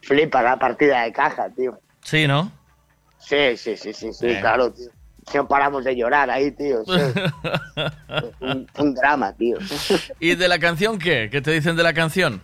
Flipa 0.00 0.42
la 0.42 0.56
partida 0.58 1.02
de 1.02 1.12
caja, 1.12 1.48
tío. 1.50 1.80
Sí, 2.02 2.28
¿no? 2.28 2.52
Sí, 3.18 3.56
sí, 3.56 3.76
sí, 3.76 3.92
sí, 3.92 4.12
sí, 4.12 4.36
claro, 4.40 4.70
tío. 4.70 4.90
Si 5.28 5.38
no 5.38 5.48
paramos 5.48 5.84
de 5.84 5.96
llorar 5.96 6.30
ahí, 6.30 6.52
tío. 6.52 6.84
sí. 6.84 6.92
un, 8.40 8.70
un 8.78 8.94
drama, 8.94 9.32
tío. 9.32 9.56
¿Y 10.20 10.36
de 10.36 10.46
la 10.46 10.58
canción 10.60 10.98
qué? 10.98 11.30
¿Qué 11.32 11.40
te 11.40 11.50
dicen 11.50 11.74
de 11.74 11.82
la 11.82 11.94
canción? 11.94 12.40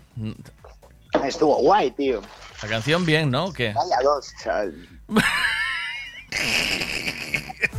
Estuvo 1.24 1.56
guay, 1.58 1.92
tío. 1.92 2.22
La 2.62 2.68
canción 2.68 3.06
bien, 3.06 3.30
¿no? 3.30 3.46
¿O 3.46 3.52
¿Qué? 3.52 3.72
Vaya 3.72 3.98
dos, 4.02 4.32
chaval. 4.42 4.74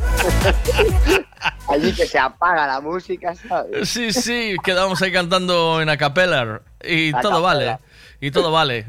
Allí 1.69 1.93
que 1.93 2.05
se 2.05 2.19
apaga 2.19 2.67
la 2.67 2.81
música, 2.81 3.33
¿sabes? 3.35 3.89
Sí, 3.89 4.11
sí, 4.13 4.55
quedamos 4.63 5.01
ahí 5.01 5.11
cantando 5.11 5.81
en 5.81 5.89
acapella 5.89 6.61
y 6.83 7.13
A 7.15 7.21
todo 7.21 7.41
vale. 7.41 7.77
Y 8.19 8.29
todo 8.31 8.51
vale. 8.51 8.85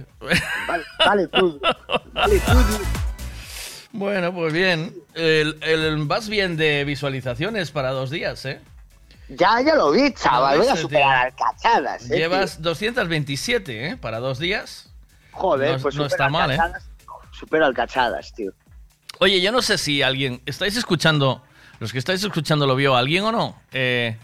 Vale, 0.68 0.84
vale 0.98 1.26
todo. 1.28 1.58
Vale 2.12 2.38
todo. 2.40 2.64
Bueno, 3.92 4.32
pues 4.34 4.52
bien. 4.52 4.94
El, 5.14 5.58
el- 5.62 6.04
vas 6.06 6.28
bien 6.28 6.56
de 6.56 6.84
visualizaciones 6.84 7.70
para 7.70 7.90
dos 7.90 8.10
días, 8.10 8.44
¿eh? 8.44 8.60
Ya, 9.28 9.60
ya 9.62 9.74
lo 9.76 9.90
vi, 9.92 10.12
chaval. 10.12 10.58
¿Lo 10.58 10.64
Voy 10.64 10.72
a 10.72 10.76
superar 10.76 11.34
cachadas, 11.34 12.10
eh, 12.10 12.16
Llevas 12.18 12.60
227, 12.60 13.88
¿eh? 13.88 13.96
Para 13.96 14.18
dos 14.18 14.38
días. 14.38 14.90
tío. 15.30 15.38
Joder, 15.40 15.76
no- 15.76 15.82
pues 15.82 15.94
no 15.94 16.04
está 16.06 16.28
mal, 16.28 16.50
¿eh? 16.50 16.54
alcachadas. 16.54 16.84
Supero 17.30 17.64
alcachadas, 17.66 18.32
tío. 18.34 18.52
Oye, 19.23 19.41
yo 19.41 19.53
no 19.53 19.62
sé 19.62 19.79
si 19.79 20.03
alguien. 20.03 20.43
¿Estáis 20.47 20.77
escuchando? 20.77 21.45
Los 21.79 21.93
que 21.93 21.99
estáis 22.01 22.25
escuchando 22.25 22.66
lo 22.66 22.75
vio 22.75 22.97
alguien 22.97 23.23
o 23.23 23.31
no. 23.31 23.62
Eh, 23.70 24.16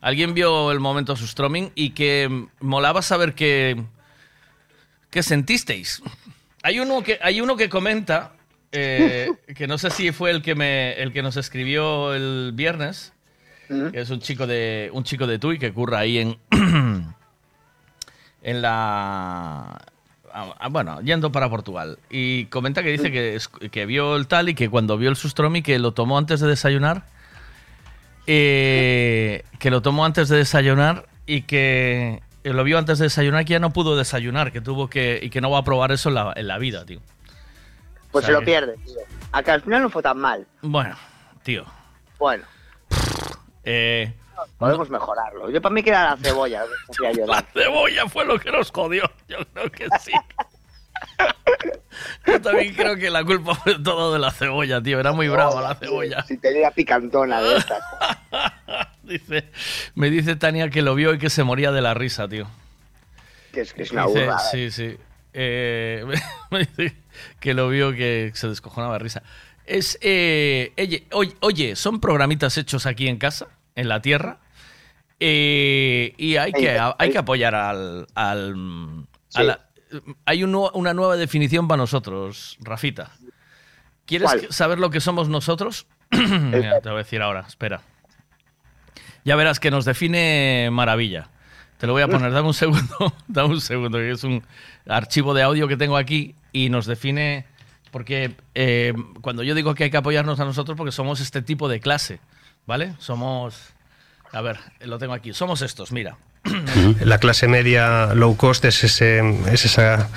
alguien 0.00 0.32
vio 0.32 0.70
el 0.70 0.78
momento 0.78 1.16
Sustroming 1.16 1.72
y 1.74 1.90
que 1.90 2.46
molaba 2.60 3.02
saber 3.02 3.34
qué. 3.34 3.82
¿Qué 5.10 5.24
sentisteis? 5.24 6.00
Hay 6.62 6.78
uno 6.78 7.02
que, 7.02 7.18
hay 7.20 7.40
uno 7.40 7.56
que 7.56 7.68
comenta. 7.68 8.34
eh, 8.70 9.32
que 9.56 9.66
no 9.66 9.76
sé 9.76 9.90
si 9.90 10.12
fue 10.12 10.30
el 10.30 10.40
que 10.40 10.54
me. 10.54 10.92
el 10.92 11.12
que 11.12 11.22
nos 11.22 11.36
escribió 11.36 12.14
el 12.14 12.52
viernes. 12.54 13.12
Que 13.66 14.02
es 14.02 14.10
un 14.10 14.20
chico 14.20 14.46
de. 14.46 14.88
un 14.92 15.02
chico 15.02 15.26
de 15.26 15.40
Tui 15.40 15.58
que 15.58 15.72
curra 15.72 15.98
ahí 15.98 16.18
en. 16.18 16.38
en 18.42 18.62
la. 18.62 19.84
Ah, 20.34 20.54
ah, 20.58 20.68
Bueno, 20.68 21.00
yendo 21.00 21.32
para 21.32 21.48
Portugal. 21.48 21.98
Y 22.10 22.44
comenta 22.46 22.82
que 22.82 22.90
dice 22.90 23.10
que, 23.10 23.38
que 23.70 23.86
vio 23.86 24.16
el 24.16 24.26
tal 24.26 24.48
y 24.50 24.54
que 24.54 24.68
cuando 24.68 24.98
vio 24.98 25.08
el 25.08 25.16
sustromi 25.16 25.62
que 25.62 25.78
lo 25.78 25.92
tomó 25.92 26.18
antes 26.18 26.40
de 26.40 26.48
desayunar. 26.48 27.04
eh, 28.26 29.44
que 29.58 29.70
lo 29.70 29.82
tomó 29.82 30.04
antes 30.04 30.28
de 30.28 30.38
desayunar 30.38 31.06
y 31.26 31.42
que 31.42 32.22
lo 32.42 32.64
vio 32.64 32.78
antes 32.78 32.98
de 32.98 33.04
desayunar 33.06 33.44
que 33.44 33.52
ya 33.52 33.58
no 33.58 33.70
pudo 33.72 33.96
desayunar, 33.96 34.52
que 34.52 34.60
tuvo 34.60 34.88
que. 34.88 35.18
y 35.22 35.30
que 35.30 35.40
no 35.40 35.50
va 35.50 35.58
a 35.58 35.64
probar 35.64 35.92
eso 35.92 36.08
en 36.10 36.14
la, 36.16 36.32
en 36.36 36.46
la 36.48 36.58
vida, 36.58 36.84
tío. 36.84 37.00
Pues 38.10 38.24
O 38.24 38.26
se 38.26 38.32
lo 38.32 38.40
que- 38.40 38.46
pierde, 38.46 38.74
tío. 38.84 38.94
Acá 39.32 39.54
al 39.54 39.62
final 39.62 39.82
no 39.82 39.90
fue 39.90 40.02
tan 40.02 40.18
mal. 40.18 40.46
Bueno, 40.62 40.96
tío. 41.42 41.64
Bueno, 42.18 42.44
Eh, 43.64 44.12
podemos 44.58 44.90
mejorarlo. 44.90 45.50
Yo 45.50 45.60
para 45.60 45.74
mí 45.74 45.82
que 45.82 45.90
era 45.90 46.10
la 46.10 46.16
cebolla. 46.16 46.64
llorar. 47.14 47.44
cebolla 47.52 48.08
fue 48.08 48.24
lo 48.24 48.38
que 48.38 48.50
nos 48.50 48.70
jodió. 48.70 49.04
Yo 49.28 49.38
creo 49.52 49.70
que 49.70 49.88
sí. 50.00 50.12
Yo 52.26 52.40
también 52.40 52.74
creo 52.74 52.96
que 52.96 53.10
la 53.10 53.24
culpa 53.24 53.54
fue 53.54 53.78
todo 53.78 54.12
de 54.12 54.18
la 54.18 54.30
cebolla, 54.30 54.82
tío. 54.82 54.98
Era 55.00 55.12
muy 55.12 55.28
brava 55.28 55.60
la 55.60 55.74
cebolla. 55.74 56.22
Si 56.22 56.38
tenía 56.38 56.70
picantona 56.70 57.40
de 57.40 57.56
estas. 57.56 57.82
Dice, 59.02 59.50
me 59.94 60.08
dice 60.08 60.34
Tania 60.34 60.70
que 60.70 60.80
lo 60.80 60.94
vio 60.94 61.12
y 61.12 61.18
que 61.18 61.28
se 61.28 61.44
moría 61.44 61.70
de 61.72 61.82
la 61.82 61.92
risa, 61.92 62.26
tío. 62.26 62.46
Que 63.52 63.60
es 63.60 63.74
que 63.74 63.82
es 63.82 63.92
una 63.92 64.06
Dice. 64.06 64.30
Sí, 64.50 64.70
sí. 64.70 64.96
Eh, 65.34 66.06
me 66.50 66.60
dice 66.60 66.96
que 67.38 67.52
lo 67.52 67.68
vio 67.68 67.92
que 67.92 68.30
se 68.34 68.48
descojonaba 68.48 68.94
de 68.94 68.98
risa. 69.00 69.22
Es, 69.66 69.98
eh, 70.00 70.72
oye, 71.12 71.36
oye, 71.40 71.76
son 71.76 72.00
programitas 72.00 72.56
hechos 72.56 72.86
aquí 72.86 73.08
en 73.08 73.18
casa, 73.18 73.48
en 73.74 73.88
la 73.88 74.00
tierra. 74.02 74.38
eh, 75.20 76.12
y 76.16 76.36
hay 76.36 76.52
que, 76.52 76.78
hay 76.98 77.10
que 77.10 77.18
apoyar 77.18 77.54
al. 77.54 78.06
al 78.14 78.54
a 79.34 79.42
la- 79.42 79.60
hay 80.26 80.42
un 80.42 80.54
una 80.74 80.92
nueva 80.92 81.16
definición 81.16 81.68
para 81.68 81.78
nosotros, 81.78 82.58
Rafita. 82.60 83.12
¿Quieres 84.06 84.30
saber 84.50 84.78
lo 84.78 84.90
que 84.90 85.00
somos 85.00 85.28
nosotros? 85.28 85.86
Mira, 86.10 86.80
te 86.80 86.88
voy 86.88 86.96
a 86.96 87.02
decir 87.04 87.22
ahora, 87.22 87.44
espera. 87.46 87.80
Ya 89.24 89.36
verás 89.36 89.60
que 89.60 89.70
nos 89.70 89.84
define 89.84 90.68
maravilla. 90.72 91.28
Te 91.78 91.86
lo 91.86 91.92
voy 91.94 92.02
a 92.02 92.08
poner, 92.08 92.32
dame 92.32 92.48
un 92.48 92.54
segundo, 92.54 93.14
dame 93.28 93.48
un 93.54 93.60
segundo, 93.60 93.98
que 93.98 94.10
es 94.10 94.24
un 94.24 94.42
archivo 94.86 95.32
de 95.34 95.42
audio 95.42 95.68
que 95.68 95.76
tengo 95.76 95.96
aquí 95.96 96.34
y 96.52 96.68
nos 96.70 96.86
define, 96.86 97.46
porque 97.90 98.34
eh, 98.54 98.92
cuando 99.22 99.42
yo 99.42 99.54
digo 99.54 99.74
que 99.74 99.84
hay 99.84 99.90
que 99.90 99.96
apoyarnos 99.96 100.38
a 100.40 100.44
nosotros, 100.44 100.76
porque 100.76 100.92
somos 100.92 101.20
este 101.20 101.40
tipo 101.42 101.68
de 101.68 101.80
clase, 101.80 102.20
¿vale? 102.66 102.94
Somos, 102.98 103.56
a 104.32 104.40
ver, 104.40 104.58
lo 104.80 104.98
tengo 104.98 105.12
aquí, 105.14 105.32
somos 105.32 105.62
estos, 105.62 105.92
mira. 105.92 106.16
La 107.00 107.18
clase 107.18 107.48
media 107.48 108.14
low 108.14 108.36
cost 108.36 108.64
es 108.66 108.84
ese, 108.84 109.20
es 109.50 109.64
esa, 109.64 110.08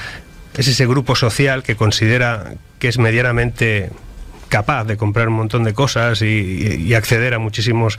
es 0.57 0.67
ese 0.67 0.85
grupo 0.85 1.15
social 1.15 1.63
que 1.63 1.75
considera 1.75 2.53
que 2.79 2.89
es 2.89 2.97
medianamente 2.97 3.91
capaz 4.49 4.83
de 4.85 4.97
comprar 4.97 5.27
un 5.29 5.35
montón 5.35 5.63
de 5.63 5.73
cosas 5.73 6.21
y, 6.21 6.25
y- 6.25 6.75
y 6.87 6.93
acceder 6.93 7.33
a 7.33 7.39
muchísimos 7.39 7.97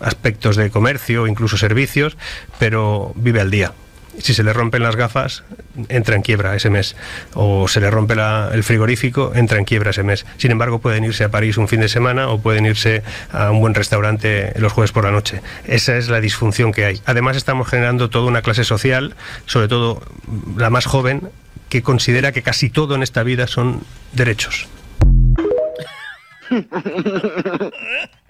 aspectos 0.00 0.56
de 0.56 0.70
comercio, 0.70 1.26
incluso 1.26 1.56
servicios, 1.56 2.16
pero 2.58 3.12
vive 3.16 3.40
al 3.40 3.50
día. 3.50 3.72
Si 4.18 4.34
se 4.34 4.42
le 4.42 4.52
rompen 4.52 4.82
las 4.82 4.96
gafas, 4.96 5.44
entra 5.88 6.16
en 6.16 6.22
quiebra 6.22 6.56
ese 6.56 6.70
mes. 6.70 6.96
O 7.34 7.68
se 7.68 7.80
le 7.80 7.90
rompe 7.90 8.14
el 8.52 8.62
frigorífico, 8.64 9.32
entra 9.34 9.58
en 9.58 9.64
quiebra 9.64 9.90
ese 9.90 10.02
mes. 10.02 10.26
Sin 10.38 10.50
embargo, 10.50 10.78
pueden 10.78 11.04
irse 11.04 11.24
a 11.24 11.30
París 11.30 11.58
un 11.58 11.68
fin 11.68 11.80
de 11.80 11.88
semana 11.88 12.28
o 12.28 12.40
pueden 12.40 12.66
irse 12.66 13.02
a 13.30 13.50
un 13.50 13.60
buen 13.60 13.74
restaurante 13.74 14.52
los 14.56 14.72
jueves 14.72 14.92
por 14.92 15.04
la 15.04 15.10
noche. 15.10 15.42
Esa 15.66 15.96
es 15.96 16.08
la 16.08 16.20
disfunción 16.20 16.72
que 16.72 16.84
hay. 16.84 17.00
Además, 17.04 17.36
estamos 17.36 17.68
generando 17.68 18.10
toda 18.10 18.26
una 18.26 18.42
clase 18.42 18.64
social, 18.64 19.14
sobre 19.46 19.68
todo 19.68 20.02
la 20.56 20.70
más 20.70 20.86
joven, 20.86 21.30
que 21.68 21.82
considera 21.82 22.32
que 22.32 22.42
casi 22.42 22.70
todo 22.70 22.94
en 22.94 23.02
esta 23.02 23.22
vida 23.22 23.46
son 23.46 23.82
derechos. 24.12 24.68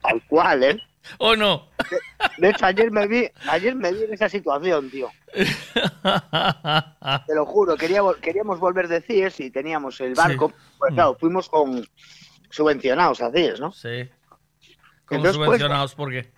Tal 0.02 0.22
cual, 0.28 0.64
¿eh? 0.64 0.80
¿O 1.18 1.36
no? 1.36 1.68
De, 1.90 1.98
de 2.38 2.50
hecho, 2.50 2.66
ayer 2.66 2.90
me 2.90 3.06
vi, 3.06 3.28
ayer 3.48 3.74
me 3.74 3.92
vi 3.92 4.04
en 4.04 4.14
esa 4.14 4.28
situación, 4.28 4.90
tío. 4.90 5.08
Te 7.26 7.34
lo 7.34 7.46
juro, 7.46 7.76
quería, 7.76 8.00
queríamos 8.20 8.58
volver 8.58 8.88
de 8.88 9.00
CIES 9.00 9.40
y 9.40 9.50
teníamos 9.50 10.00
el 10.00 10.14
barco. 10.14 10.52
Pues 10.78 10.94
claro, 10.94 11.16
fuimos 11.18 11.48
con 11.48 11.86
subvencionados 12.50 13.20
a 13.22 13.30
CIES, 13.30 13.60
¿no? 13.60 13.72
Sí. 13.72 14.08
¿Cómo 15.04 15.18
Entonces, 15.18 15.36
pues, 15.36 15.46
subvencionados? 15.46 15.94
¿Por 15.94 16.10
qué? 16.10 16.36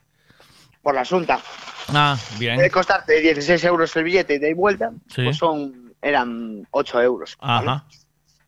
por 0.83 0.95
la 0.95 1.01
Asunta. 1.03 1.41
Ah, 1.89 2.17
bien. 2.39 2.57
Debe 2.57 2.71
costarte 2.71 3.21
16 3.21 3.63
euros 3.65 3.95
el 3.97 4.05
billete 4.05 4.35
y 4.35 4.39
de 4.39 4.55
vuelta, 4.55 4.91
Sí. 5.09 5.23
pues 5.25 5.37
son, 5.37 5.93
eran 6.01 6.67
8 6.71 7.03
euros. 7.03 7.37
¿vale? 7.41 7.69
Ajá. 7.69 7.85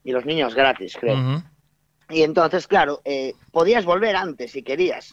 Y 0.05 0.12
los 0.12 0.25
niños 0.25 0.55
gratis, 0.55 0.97
creo. 0.99 1.43
Y 2.09 2.23
entonces, 2.23 2.66
claro, 2.66 3.03
eh, 3.05 3.35
podías 3.53 3.85
volver 3.85 4.16
antes 4.16 4.53
si 4.53 4.62
querías, 4.62 5.12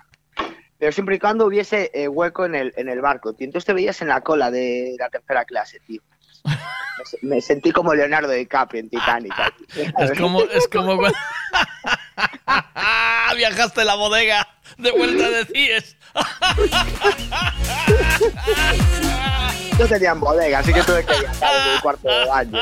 pero 0.79 0.91
siempre 0.91 1.15
y 1.15 1.19
cuando 1.19 1.45
hubiese 1.45 1.89
eh, 1.93 2.07
hueco 2.07 2.45
en 2.45 2.55
el, 2.55 2.73
en 2.77 2.89
el 2.89 3.01
barco. 3.01 3.33
tío. 3.33 3.45
Entonces 3.45 3.65
te 3.65 3.73
veías 3.73 4.01
en 4.01 4.07
la 4.09 4.21
cola 4.21 4.49
de 4.51 4.95
la 4.99 5.09
tercera 5.09 5.45
clase, 5.45 5.79
tío. 5.81 6.01
Me, 6.45 7.05
se- 7.05 7.17
me 7.21 7.41
sentí 7.41 7.71
como 7.71 7.93
Leonardo 7.93 8.31
DiCaprio 8.31 8.81
en 8.81 8.89
Titanic. 8.89 9.33
Es 9.99 10.19
como, 10.19 10.41
es 10.43 10.67
como 10.67 10.97
cuando 10.97 11.17
viajaste 13.35 13.81
a 13.81 13.85
la 13.85 13.95
bodega 13.95 14.47
de 14.77 14.91
vuelta 14.91 15.29
de 15.29 15.45
CIES. 15.45 15.97
No 19.79 19.85
tenían 19.87 20.19
bodega, 20.19 20.59
así 20.59 20.73
que 20.73 20.81
tuve 20.81 21.05
que 21.05 21.19
viajar 21.19 21.55
en 21.55 21.73
el 21.73 21.81
cuarto 21.81 22.09
de 22.09 22.25
baño. 22.25 22.57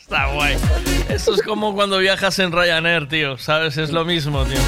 Está 0.00 0.26
guay. 0.26 0.56
Eso 1.08 1.34
es 1.34 1.42
como 1.42 1.74
cuando 1.74 1.98
viajas 1.98 2.38
en 2.38 2.52
Ryanair, 2.52 3.08
tío. 3.08 3.36
¿Sabes? 3.38 3.76
Es 3.76 3.90
lo 3.90 4.04
mismo, 4.04 4.44
tío. 4.44 4.60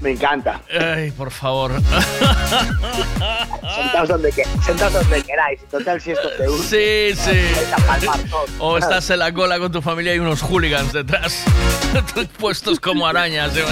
Me 0.00 0.10
encanta. 0.10 0.60
Ay, 0.68 1.10
por 1.12 1.30
favor. 1.30 1.72
Sentaos 3.76 4.08
donde, 4.08 4.32
sentaos 4.66 4.92
donde 4.92 5.22
queráis. 5.22 5.60
Total, 5.70 6.00
si 6.00 6.10
esto 6.10 6.28
te 6.36 6.48
gusta. 6.48 6.66
Sí, 6.68 7.12
sí. 7.14 7.40
O 8.58 8.76
estás 8.78 9.08
en 9.10 9.20
la 9.20 9.32
cola 9.32 9.58
con 9.60 9.70
tu 9.70 9.80
familia 9.80 10.12
y 10.14 10.18
unos 10.18 10.42
hooligans 10.42 10.92
detrás. 10.92 11.44
Puestos 12.38 12.80
como 12.80 13.06
arañas. 13.06 13.56
¿eh? 13.56 13.64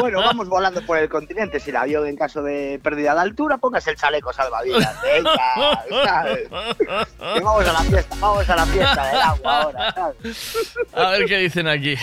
Bueno, 0.00 0.20
vamos 0.20 0.48
volando 0.48 0.84
por 0.84 0.98
el 0.98 1.08
continente. 1.08 1.60
Si 1.60 1.70
el 1.70 1.76
avión 1.76 2.06
en 2.06 2.16
caso 2.16 2.42
de 2.42 2.80
pérdida 2.82 3.14
de 3.14 3.20
altura, 3.20 3.58
pongas 3.58 3.86
el 3.86 3.96
chaleco 3.96 4.32
salvavidas. 4.32 4.96
Venga, 5.02 5.84
¿sabes? 6.04 6.48
Que 6.78 7.40
vamos 7.40 7.68
a 7.68 7.72
la 7.72 7.80
fiesta, 7.80 8.16
vamos 8.20 8.48
a 8.48 8.56
la 8.56 8.66
fiesta 8.66 9.06
del 9.06 9.20
agua 9.20 9.60
ahora, 9.62 9.92
¿sabes? 9.92 10.76
A 10.92 11.10
ver 11.10 11.26
qué 11.26 11.38
dicen 11.38 11.68
aquí. 11.68 11.96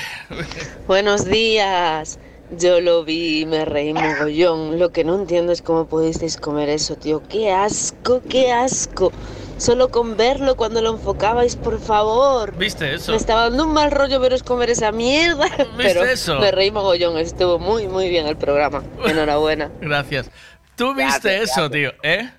Buenos 0.88 1.25
días. 1.25 2.19
Yo 2.51 2.80
lo 2.80 3.03
vi 3.03 3.41
y 3.41 3.45
me 3.45 3.65
reí 3.65 3.93
mogollón. 3.93 4.80
Lo 4.80 4.91
que 4.91 5.03
no 5.03 5.15
entiendo 5.15 5.51
es 5.51 5.61
cómo 5.61 5.86
pudisteis 5.86 6.38
comer 6.38 6.69
eso, 6.69 6.95
tío. 6.95 7.21
¡Qué 7.28 7.51
asco, 7.51 8.21
qué 8.30 8.53
asco! 8.53 9.11
Solo 9.57 9.89
con 9.89 10.17
verlo 10.17 10.55
cuando 10.55 10.81
lo 10.81 10.91
enfocabais, 10.91 11.55
por 11.55 11.79
favor. 11.79 12.55
¿Viste 12.57 12.93
eso? 12.93 13.11
Me 13.11 13.17
estaba 13.17 13.49
dando 13.49 13.65
un 13.65 13.73
mal 13.73 13.91
rollo 13.91 14.19
veros 14.19 14.43
comer 14.43 14.69
esa 14.69 14.91
mierda. 14.91 15.47
Pero 15.77 16.03
eso? 16.03 16.39
me 16.39 16.51
reí 16.51 16.71
mogollón. 16.71 17.17
Estuvo 17.17 17.57
muy, 17.59 17.87
muy 17.87 18.09
bien 18.09 18.27
el 18.27 18.37
programa. 18.37 18.83
Enhorabuena. 19.05 19.71
Gracias. 19.81 20.29
Tú 20.75 20.93
viste 20.93 21.41
eso, 21.41 21.69
tío, 21.71 21.91
¿eh? 22.03 22.29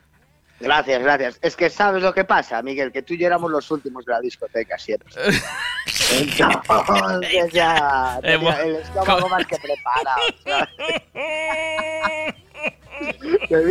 Gracias, 0.61 1.03
gracias. 1.03 1.39
Es 1.41 1.55
que 1.55 1.71
sabes 1.71 2.03
lo 2.03 2.13
que 2.13 2.25
pasa, 2.25 2.61
Miguel, 2.63 2.91
que 2.91 3.03
tú 3.03 3.15
y 3.15 3.19
yo 3.19 3.29
éramos 3.29 3.49
los 3.51 3.71
últimos 3.71 4.05
de 4.05 4.13
la 4.13 4.21
discoteca 4.21 4.77
siempre. 4.79 5.15
Entonces 6.13 7.53
ya 7.53 8.19
tenía 8.23 8.63
el 8.63 8.77
estómago 8.77 9.29
más 9.29 9.47
que 9.47 9.57
preparado. 9.57 10.21
los 13.51 13.65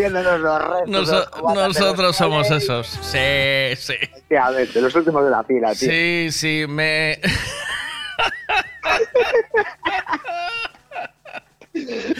restos. 0.69 0.89
Los 0.89 1.09
nosotros 1.55 2.15
somos 2.15 2.51
esos. 2.51 2.87
Sí, 2.87 3.75
sí. 3.75 3.93
Efectivamente, 3.99 4.79
los 4.81 4.95
últimos 4.95 5.25
de 5.25 5.31
la 5.31 5.43
fila, 5.43 5.75
tío. 5.75 5.89
Sí, 5.89 6.29
sí, 6.31 6.65
me. 6.67 7.19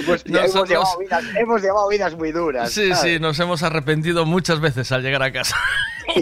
Pues, 0.05 0.23
tío, 0.23 0.39
hemos, 0.39 0.69
llevado 0.69 0.97
vidas, 0.99 1.23
hemos 1.39 1.61
llevado 1.61 1.89
vidas 1.89 2.15
muy 2.15 2.31
duras. 2.31 2.71
Sí, 2.71 2.93
¿sabes? 2.93 3.13
sí, 3.13 3.19
nos 3.19 3.39
hemos 3.39 3.63
arrepentido 3.63 4.25
muchas 4.25 4.59
veces 4.59 4.91
al 4.91 5.03
llegar 5.03 5.23
a 5.23 5.31
casa. 5.31 5.55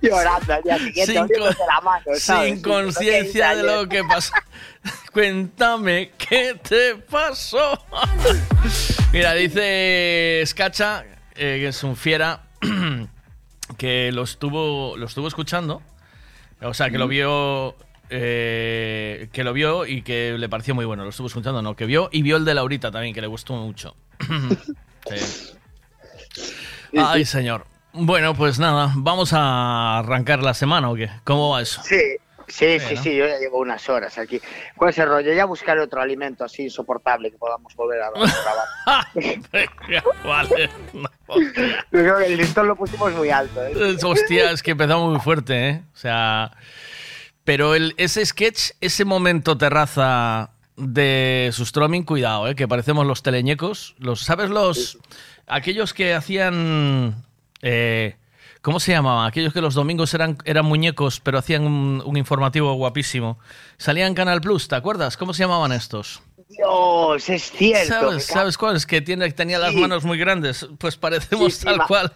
Llorando 0.00 0.54
al 0.54 0.62
día 0.62 0.78
siguiente, 0.78 1.14
Sin 1.14 1.28
la 1.66 1.80
mano, 1.82 2.04
¿sabes? 2.18 2.48
Sin 2.48 2.62
conciencia 2.62 3.54
de 3.54 3.62
lo 3.62 3.86
que 3.88 4.02
pasó. 4.04 4.32
Cuéntame 5.12 6.12
qué 6.18 6.58
te 6.62 6.96
pasó. 6.96 7.78
Mira, 9.12 9.34
dice 9.34 10.42
Skacha, 10.46 11.04
eh, 11.34 11.58
que 11.60 11.68
es 11.68 11.82
un 11.82 11.96
fiera, 11.96 12.42
que 13.78 14.12
lo 14.12 14.22
estuvo, 14.22 14.96
lo 14.96 15.06
estuvo 15.06 15.28
escuchando. 15.28 15.82
O 16.62 16.74
sea, 16.74 16.90
que 16.90 16.98
lo 16.98 17.08
vio. 17.08 17.76
Eh, 18.10 19.28
que 19.32 19.44
lo 19.44 19.52
vio 19.52 19.86
y 19.86 20.02
que 20.02 20.36
le 20.38 20.48
pareció 20.48 20.74
muy 20.74 20.84
bueno. 20.84 21.04
Lo 21.04 21.10
estuvo 21.10 21.26
escuchando, 21.26 21.62
no, 21.62 21.74
que 21.76 21.86
vio 21.86 22.08
y 22.12 22.22
vio 22.22 22.36
el 22.36 22.44
de 22.44 22.54
Laurita 22.54 22.90
también, 22.90 23.14
que 23.14 23.20
le 23.20 23.26
gustó 23.26 23.54
mucho. 23.54 23.94
Sí. 25.08 25.52
Ay, 26.98 27.24
señor. 27.24 27.64
Bueno, 27.92 28.34
pues 28.34 28.58
nada, 28.58 28.92
vamos 28.96 29.32
a 29.32 29.98
arrancar 29.98 30.42
la 30.42 30.52
semana 30.52 30.90
o 30.90 30.96
qué? 30.96 31.08
¿Cómo 31.24 31.50
va 31.50 31.62
eso? 31.62 31.80
Sí, 31.84 31.96
sí, 32.48 32.78
sí, 32.78 32.84
Bueno. 32.86 33.02
sí, 33.02 33.16
yo 33.16 33.26
ya 33.26 33.38
llevo 33.38 33.60
unas 33.60 33.88
horas 33.88 34.18
aquí. 34.18 34.40
¿Cuál 34.76 34.90
es 34.90 34.98
el 34.98 35.08
rollo? 35.08 35.32
Ya 35.32 35.44
buscaré 35.44 35.80
otro 35.80 36.00
alimento 36.02 36.44
así 36.44 36.64
insoportable 36.64 37.30
que 37.30 37.38
podamos 37.38 37.74
volver 37.76 38.02
a 38.02 38.10
grabar. 38.14 39.06
Vale. 40.24 40.70
Yo 40.92 41.08
creo 41.90 42.18
que 42.18 42.26
el 42.26 42.36
listón 42.36 42.66
lo 42.68 42.76
pusimos 42.76 43.12
muy 43.14 43.30
alto. 43.30 43.64
¿eh? 43.64 43.96
Hostia, 44.02 44.50
es 44.50 44.62
que 44.62 44.72
empezamos 44.72 45.10
muy 45.10 45.20
fuerte, 45.20 45.68
¿eh? 45.68 45.82
O 45.94 45.96
sea. 45.96 46.50
Pero 47.46 47.76
el, 47.76 47.94
ese 47.96 48.26
sketch, 48.26 48.72
ese 48.80 49.04
momento 49.04 49.56
terraza 49.56 50.50
de 50.76 51.48
Sustroming, 51.52 52.02
cuidado, 52.02 52.48
¿eh? 52.48 52.56
Que 52.56 52.66
parecemos 52.66 53.06
los 53.06 53.22
teleñecos. 53.22 53.94
Los, 53.98 54.20
¿Sabes 54.20 54.50
los. 54.50 54.98
Aquellos 55.46 55.94
que 55.94 56.12
hacían. 56.12 57.24
eh, 57.62 58.16
¿Cómo 58.62 58.80
se 58.80 58.90
llamaban? 58.90 59.28
Aquellos 59.28 59.52
que 59.52 59.60
los 59.60 59.74
domingos 59.74 60.12
eran, 60.12 60.38
eran 60.44 60.66
muñecos, 60.66 61.20
pero 61.20 61.38
hacían 61.38 61.62
un, 61.62 62.02
un 62.04 62.16
informativo 62.16 62.74
guapísimo. 62.74 63.38
Salían 63.78 64.08
en 64.08 64.14
Canal 64.14 64.40
Plus, 64.40 64.66
¿te 64.66 64.74
acuerdas? 64.74 65.16
¿Cómo 65.16 65.32
se 65.32 65.44
llamaban 65.44 65.70
estos? 65.70 66.20
Dios, 66.48 67.28
es 67.28 67.50
cierto. 67.50 67.88
¿Sabes, 67.88 68.24
¿Sabes 68.26 68.56
cuál? 68.56 68.76
Es 68.76 68.86
que 68.86 69.00
tiene, 69.00 69.28
tenía 69.32 69.58
las 69.58 69.72
Sí. 69.72 69.78
manos 69.80 70.04
muy 70.04 70.16
grandes. 70.16 70.66
Pues 70.78 70.96
parecemos 70.96 71.52
Sí, 71.54 71.60
sí, 71.60 71.64
tal 71.66 71.84
cual. 71.86 72.12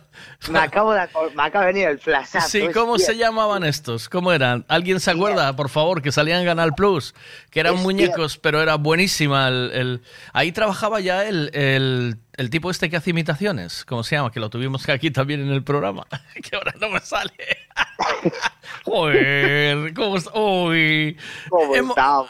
Me 0.51 0.61
acabo 0.61 0.93
de, 0.93 1.01
me 1.35 1.43
acaba 1.43 1.67
de 1.67 1.73
venir 1.73 1.89
el 1.89 1.99
flashazo. 1.99 2.49
Sí, 2.49 2.69
¿cómo 2.73 2.97
se 2.99 3.07
cierto. 3.07 3.21
llamaban 3.23 3.65
estos? 3.65 4.09
¿Cómo 4.09 4.33
eran? 4.33 4.65
¿Alguien 4.69 5.01
se 5.01 5.11
acuerda, 5.11 5.57
por 5.57 5.69
favor, 5.69 6.01
que 6.01 6.13
salían 6.13 6.41
en 6.41 6.47
Canal 6.47 6.75
Plus? 6.75 7.13
Que 7.51 7.59
eran 7.61 7.75
Es 7.75 7.81
muñecos, 7.81 8.39
pero 8.39 8.63
era 8.63 8.77
buenísima. 8.77 9.49
El, 9.49 9.71
el- 9.75 10.03
Ahí 10.33 10.53
trabajaba 10.53 11.01
ya 11.01 11.25
el, 11.25 11.51
el- 11.53 12.17
el 12.41 12.49
tipo 12.49 12.71
este 12.71 12.89
que 12.89 12.97
hace 12.97 13.11
imitaciones. 13.11 13.85
¿Cómo 13.85 14.03
se 14.03 14.17
llama? 14.17 14.33
Que 14.33 14.41
lo 14.41 14.49
tuvimos 14.49 14.89
aquí 14.89 15.11
también 15.11 15.43
en 15.43 15.51
el 15.53 15.63
programa. 15.63 16.07
que 16.43 16.57
ahora 16.57 16.73
no 16.81 16.89
me 16.89 16.99
sale. 17.01 17.33
Joder, 18.85 19.93
¿cómo 19.93 20.17
está? 20.17 20.31
Uy. 20.39 21.19
¿Cómo 21.51 21.75
Hemos- 21.75 21.95
ah, 21.99 22.25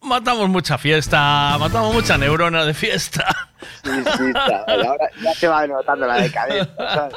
matamos 0.00 0.48
mucha 0.48 0.78
fiesta, 0.78 1.56
matamos 1.60 1.94
mucha 1.94 2.18
neurona 2.18 2.64
de 2.64 2.74
fiesta. 2.74 3.24
Sí, 3.84 3.90
sí, 4.16 4.24
está. 4.26 4.64
Ahora 4.66 5.08
ya 5.22 5.32
se 5.34 5.46
va 5.46 5.64
notando 5.68 6.06
la 6.08 6.16
decadencia, 6.20 6.74
¿sabes? 6.76 7.14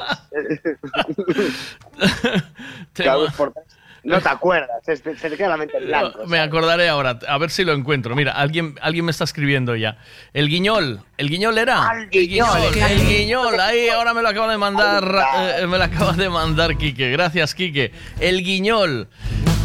Dos 2.94 3.32
por 3.34 3.52
tres. 3.52 3.75
No 4.06 4.20
te 4.20 4.28
acuerdas, 4.28 4.70
se, 4.84 4.96
se 4.96 5.30
te 5.30 5.36
queda 5.36 5.48
la 5.48 5.56
mente 5.56 5.76
en 5.78 5.86
blanco. 5.86 6.26
Me 6.26 6.38
acordaré 6.38 6.88
ahora, 6.88 7.18
a 7.26 7.38
ver 7.38 7.50
si 7.50 7.64
lo 7.64 7.72
encuentro. 7.72 8.14
Mira, 8.14 8.32
alguien, 8.32 8.76
alguien 8.80 9.04
me 9.04 9.10
está 9.10 9.24
escribiendo 9.24 9.74
ya. 9.74 9.98
El 10.32 10.48
guiñol, 10.48 11.00
el 11.16 11.28
guiñol 11.28 11.58
era. 11.58 11.88
Al 11.88 12.08
guiñol, 12.08 12.48
el 12.62 12.72
guiñol, 12.72 12.90
el 12.90 13.06
guiñol. 13.08 13.60
Ahí 13.60 13.88
ahora 13.88 14.14
me 14.14 14.22
lo 14.22 14.28
acaba 14.28 14.50
de 14.52 14.58
mandar, 14.58 15.04
eh, 15.58 15.66
me 15.66 15.76
lo 15.76 15.84
acaba 15.84 16.12
de 16.12 16.28
mandar 16.28 16.76
Quique. 16.76 17.10
Gracias, 17.10 17.54
Quique. 17.54 17.92
El 18.20 18.44
guiñol. 18.44 19.08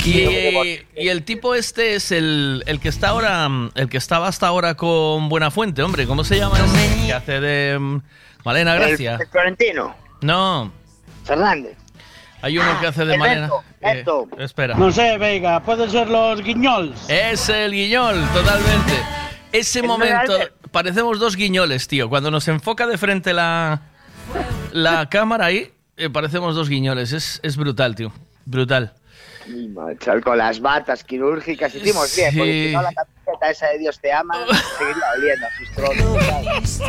Y, 0.04 0.80
y 0.96 1.10
el 1.10 1.24
tipo 1.24 1.54
este 1.54 1.94
es 1.94 2.12
el, 2.12 2.64
el 2.66 2.80
que 2.80 2.90
está 2.90 3.10
ahora, 3.10 3.48
el 3.76 3.88
que 3.90 3.98
estaba 3.98 4.28
hasta 4.28 4.48
ahora 4.48 4.74
con 4.74 5.30
Buenafuente, 5.30 5.84
hombre. 5.84 6.08
¿Cómo 6.08 6.24
se 6.24 6.38
llama? 6.40 6.58
Que 7.06 7.14
hace 7.14 7.40
de 7.40 7.78
mm, 7.78 8.02
Malena 8.44 8.74
Gracia. 8.74 9.16
El, 9.16 9.22
el 9.22 9.28
Florentino, 9.28 9.96
No, 10.22 10.72
Fernández. 11.24 11.78
Hay 12.42 12.58
uno 12.58 12.80
que 12.80 12.88
hace 12.88 13.06
de 13.06 13.16
Eh, 13.16 13.50
Beto. 13.96 14.28
espera. 14.38 14.76
No 14.76 14.92
sé, 14.92 15.18
Veiga, 15.18 15.60
pueden 15.62 15.90
ser 15.90 16.08
los 16.10 16.42
guiñols. 16.44 17.10
Es 17.10 17.50
el 17.50 17.72
guiñol, 17.72 18.16
totalmente. 18.34 18.94
Ese 19.52 19.80
Es 19.80 19.86
momento, 19.86 20.38
real. 20.38 20.52
parecemos 20.72 21.20
dos 21.20 21.36
guiñoles, 21.36 21.88
tío. 21.88 22.10
Cuando 22.10 22.32
nos 22.32 22.48
enfoca 22.48 22.88
de 22.88 22.98
frente 22.98 23.34
la, 23.34 23.82
la 24.72 25.10
cámara 25.10 25.46
ahí, 25.48 25.72
eh, 25.98 26.10
parecemos 26.10 26.56
dos 26.56 26.70
guiñoles. 26.70 27.12
Es, 27.12 27.40
es 27.44 27.58
brutal, 27.58 27.96
tío. 27.96 28.14
Brutal. 28.46 28.94
Macho, 29.74 30.12
con 30.24 30.38
las 30.38 30.60
batas 30.62 31.04
quirúrgicas 31.04 31.74
hicimos 31.76 32.16
bien, 32.16 32.36
porque 32.38 32.68
si 32.70 32.74
no 32.76 32.82
la 32.84 32.92
camiseta 33.42 33.50
esa 33.50 33.68
de 33.68 33.78
Dios 33.80 34.00
te 34.00 34.12
ama 34.12 34.46
seguiría 34.78 35.04
oliendo 35.18 35.48
a 35.48 35.50
sus 35.58 35.72
trozos. 35.72 36.26
¿sabes? 36.26 36.80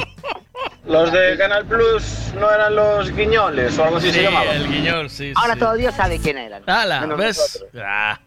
Los 0.85 1.13
de 1.13 1.37
Canal 1.39 1.65
Plus 1.67 2.33
no 2.35 2.51
eran 2.51 2.77
los 2.77 3.11
guiñoles 3.15 3.79
o 3.79 3.85
algo 3.85 3.97
así 3.97 4.09
Sí, 4.09 4.15
se 4.15 4.23
llamaba. 4.23 4.53
el 4.53 4.69
guiñol, 4.69 5.11
sí. 5.11 5.33
Ahora 5.35 5.55
sí. 5.55 5.61
todo 5.61 5.75
Dios 5.75 5.95
sabe 5.95 6.19
quién 6.21 6.39
eran. 6.39 6.63
¡Hala! 6.69 7.07
¿Ves? 7.17 7.65
Ah. 7.83 8.21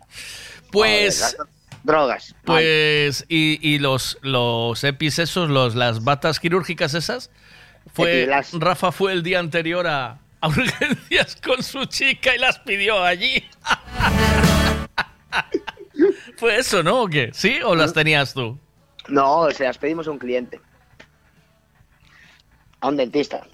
Pues. 0.71 1.38
Drogas. 1.84 2.34
Pues, 2.43 3.26
y, 3.30 3.59
y 3.61 3.78
los, 3.78 4.17
los 4.23 4.84
EPIs 4.84 5.19
esos, 5.19 5.49
los, 5.49 5.76
las 5.76 6.03
batas 6.03 6.39
quirúrgicas 6.39 6.95
esas, 6.95 7.30
fue, 7.93 8.23
Epilas. 8.23 8.49
Rafa 8.53 8.91
fue 8.91 9.13
el 9.13 9.21
día 9.21 9.38
anterior 9.38 9.86
a, 9.86 10.17
a 10.41 10.47
urgencias 10.47 11.36
con 11.36 11.61
su 11.61 11.86
chica 11.86 12.34
y 12.36 12.39
las 12.39 12.57
pidió 12.59 13.03
allí. 13.03 13.47
¿Fue 16.38 16.57
eso, 16.57 16.83
no? 16.83 17.03
¿O 17.03 17.07
qué? 17.07 17.29
¿Sí? 17.33 17.59
¿O 17.63 17.75
las 17.75 17.93
tenías 17.93 18.33
tú? 18.33 18.59
No, 19.07 19.49
se 19.51 19.63
las 19.65 19.77
pedimos 19.77 20.07
a 20.07 20.11
un 20.11 20.17
cliente. 20.19 20.59
A 22.81 22.88
un 22.89 22.97
dentista. 22.97 23.45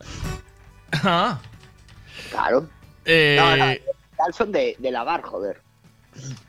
Ah, 1.04 1.38
Claro. 2.30 2.68
eh, 3.04 3.36
No, 3.38 3.56
no, 3.56 3.74
tal 4.16 4.34
son 4.34 4.50
de, 4.50 4.74
de 4.78 4.90
lavar, 4.90 5.22
joder. 5.22 5.60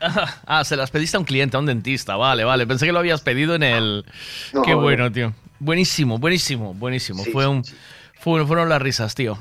ah, 0.46 0.64
se 0.64 0.76
las 0.76 0.90
pediste 0.90 1.16
a 1.16 1.20
un 1.20 1.26
cliente, 1.26 1.56
a 1.56 1.60
un 1.60 1.66
dentista. 1.66 2.16
Vale, 2.16 2.42
vale. 2.42 2.66
Pensé 2.66 2.86
que 2.86 2.92
lo 2.92 2.98
habías 2.98 3.20
pedido 3.20 3.54
en 3.54 3.62
el... 3.62 4.04
No, 4.52 4.62
Qué 4.62 4.72
no. 4.72 4.80
bueno, 4.80 5.12
tío. 5.12 5.32
Buenísimo, 5.60 6.18
buenísimo, 6.18 6.72
buenísimo. 6.74 7.22
Sí, 7.22 7.30
fue 7.30 7.46
un, 7.46 7.62
fue- 8.18 8.44
fueron 8.46 8.68
las 8.70 8.80
risas, 8.82 9.14
tío. 9.14 9.38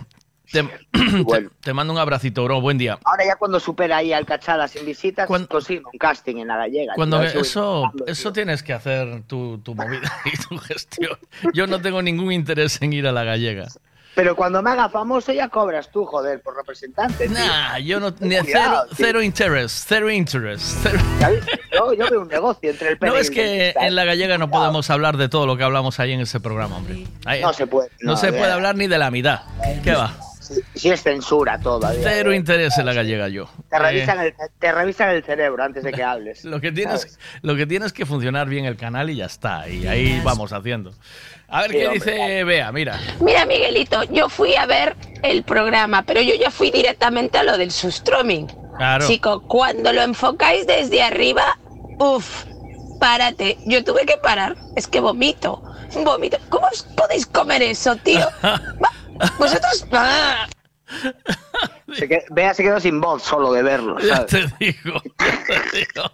Te, 0.52 0.64
te- 0.92 1.50
te 1.62 1.74
mando 1.74 1.94
un 1.94 2.00
abracito, 2.00 2.44
bro. 2.44 2.60
Buen 2.62 2.78
día. 2.78 2.98
Ahora 3.04 3.26
ya 3.26 3.36
cuando 3.36 3.60
supera 3.60 3.98
ahí 3.98 4.14
al 4.14 4.26
cachada 4.26 4.68
sin 4.68 4.86
visitas, 4.86 5.28
consigue 5.48 5.82
un 5.92 5.98
casting 6.00 6.38
en 6.38 6.48
la 6.48 6.58
gallega. 6.58 6.94
Cuando 6.96 7.20
tío, 7.22 7.42
eso, 7.42 7.92
eso 8.08 8.34
tienes 8.34 8.64
que 8.64 8.74
hacer 8.74 9.24
tu, 9.28 9.60
tu 9.60 9.76
movida 9.76 10.12
y 10.26 10.38
tu 10.38 10.58
gestión. 10.58 11.18
Yo 11.54 11.68
no 11.68 11.82
tengo 11.82 12.02
ningún 12.02 12.32
interés 12.32 12.82
en 12.82 12.94
ir 12.94 13.08
a 13.08 13.12
la 13.12 13.24
gallega. 13.24 13.68
Pero 14.16 14.36
cuando 14.36 14.62
me 14.62 14.72
haga 14.72 14.90
famoso 14.90 15.32
ya 15.32 15.48
cobras 15.48 15.92
tú, 15.92 16.04
joder, 16.04 16.42
por 16.42 16.58
representante. 16.58 17.28
tío. 17.28 17.38
Nah, 17.38 17.78
yo 17.78 18.00
no 18.02 18.14
ni 18.20 18.36
cero, 18.98 19.22
interés, 19.22 19.86
cero 19.88 20.10
interés. 20.12 20.80
cero- 20.82 21.00
Yo, 21.72 21.94
yo 21.94 22.10
veo 22.10 22.22
un 22.22 22.28
negocio 22.28 22.72
entre 22.72 22.90
el 22.90 22.98
pene 22.98 23.14
No 23.14 23.18
es 23.18 23.30
que 23.32 23.74
en 23.80 23.96
la 23.96 24.04
gallega 24.04 24.38
no 24.38 24.50
podemos 24.50 24.90
hablar 24.90 25.16
de 25.16 25.30
todo 25.30 25.46
lo 25.46 25.56
que 25.56 25.64
hablamos 25.64 26.00
ahí 26.00 26.12
en 26.12 26.22
ese 26.22 26.40
programa, 26.40 26.78
hombre. 26.78 27.06
Ahí- 27.24 27.42
No 27.42 27.54
se 27.54 27.68
puede. 27.68 27.92
no 28.02 28.18
se 28.18 28.34
puede 28.34 28.52
hablar 28.52 28.76
ni 28.76 28.88
de 28.88 28.98
la 28.98 29.10
mitad. 29.12 29.42
¿Qué 29.84 29.94
va? 29.94 30.14
Si, 30.50 30.62
si 30.80 30.90
es 30.90 31.04
censura 31.04 31.60
todavía. 31.60 32.02
Cero 32.04 32.34
interés 32.34 32.78
en 32.78 32.86
la 32.88 32.94
gallega 32.94 33.28
yo. 33.30 33.50
Te 33.70 33.76
Eh, 33.76 33.80
revisan, 33.80 34.20
el, 34.20 34.34
te 34.60 34.72
revisan 34.72 35.10
el 35.12 35.24
cerebro 35.24 35.64
antes 35.64 35.84
de 35.84 35.92
que 35.94 36.04
hables. 36.04 36.44
Lo 36.50 36.60
que 36.60 36.72
tienes, 36.72 37.20
lo 37.42 37.56
que 37.56 37.66
tienes 37.68 37.94
que 37.94 38.06
funcionar 38.06 38.48
bien 38.50 38.66
el 38.66 38.76
canal 38.76 39.10
y 39.10 39.18
ya 39.18 39.26
está. 39.26 39.70
Y 39.70 39.86
ahí 39.88 40.20
vamos 40.24 40.52
haciendo. 40.52 40.94
A 41.48 41.62
ver 41.62 41.72
Sí, 41.72 41.78
qué 41.78 41.88
hombre, 41.88 42.12
dice 42.14 42.44
Bea, 42.44 42.72
mira. 42.72 43.00
Mira, 43.22 43.46
Miguelito, 43.46 44.04
yo 44.06 44.30
fui 44.30 44.56
a 44.56 44.66
ver 44.66 44.96
el 45.24 45.44
programa, 45.44 46.04
pero 46.04 46.22
yo 46.22 46.34
ya 46.36 46.52
fui 46.52 46.72
directamente 46.72 47.38
a 47.38 47.44
lo 47.44 47.58
del 47.58 47.72
sustroming. 47.72 48.48
Claro. 48.78 49.08
Chico, 49.08 49.42
cuando 49.48 49.92
lo 49.94 50.02
enfocáis 50.02 50.66
desde 50.68 51.02
arriba, 51.02 51.58
uff, 52.00 52.46
párate. 53.00 53.58
Yo 53.66 53.84
tuve 53.84 54.06
que 54.06 54.18
parar. 54.18 54.56
Es 54.76 54.88
que 54.88 55.00
vomito. 55.00 55.62
Vomito. 56.04 56.38
¿Cómo 56.50 56.68
os 56.72 56.84
podéis 56.96 57.26
comer 57.26 57.62
eso, 57.64 57.96
tío? 57.98 58.28
Va, 58.44 58.92
Vosotros. 59.38 59.86
¡Ah! 59.92 60.48
Se 61.94 62.08
que- 62.08 62.24
Bea 62.32 62.54
se 62.54 62.64
quedó 62.64 62.80
sin 62.80 63.00
voz 63.02 63.22
solo 63.24 63.52
de 63.52 63.62
verlo. 63.62 64.00
Ya 64.00 64.26
¿sabes? 64.28 64.54
te 64.58 64.66
digo. 64.66 65.02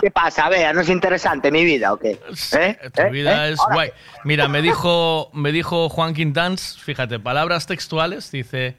¿Qué 0.00 0.10
pasa, 0.10 0.48
Bea? 0.48 0.72
¿No 0.72 0.80
es 0.82 0.88
interesante 0.88 1.50
mi 1.50 1.64
vida 1.64 1.92
o 1.92 1.98
qué? 1.98 2.18
¿Eh? 2.58 2.78
Tu 2.94 3.02
¿Eh? 3.02 3.10
vida 3.10 3.48
¿Eh? 3.48 3.52
es 3.52 3.60
Ahora- 3.60 3.74
guay. 3.74 3.90
Mira, 4.24 4.48
me 4.48 4.62
dijo, 4.62 5.30
me 5.32 5.52
dijo 5.52 5.88
Juan 5.88 6.14
Quintans, 6.14 6.78
fíjate, 6.82 7.18
palabras 7.18 7.66
textuales, 7.66 8.30
dice. 8.30 8.76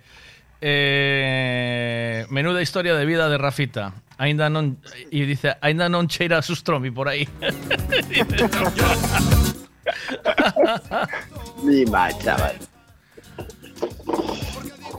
eh, 0.65 2.25
menuda 2.29 2.61
historia 2.61 2.95
de 2.95 3.05
vida 3.05 3.27
de 3.29 3.37
Rafita. 3.37 3.93
Ainda 4.17 4.49
non, 4.49 4.77
y 5.11 5.25
dice, 5.25 5.57
ainda 5.59 5.89
non 5.89 6.07
cheira 6.07 6.37
a 6.37 6.41
sustromi 6.45 6.91
por 6.91 7.09
ahí. 7.09 7.27
Ni 11.63 11.85
más, 11.85 12.17
chaval. 12.23 12.55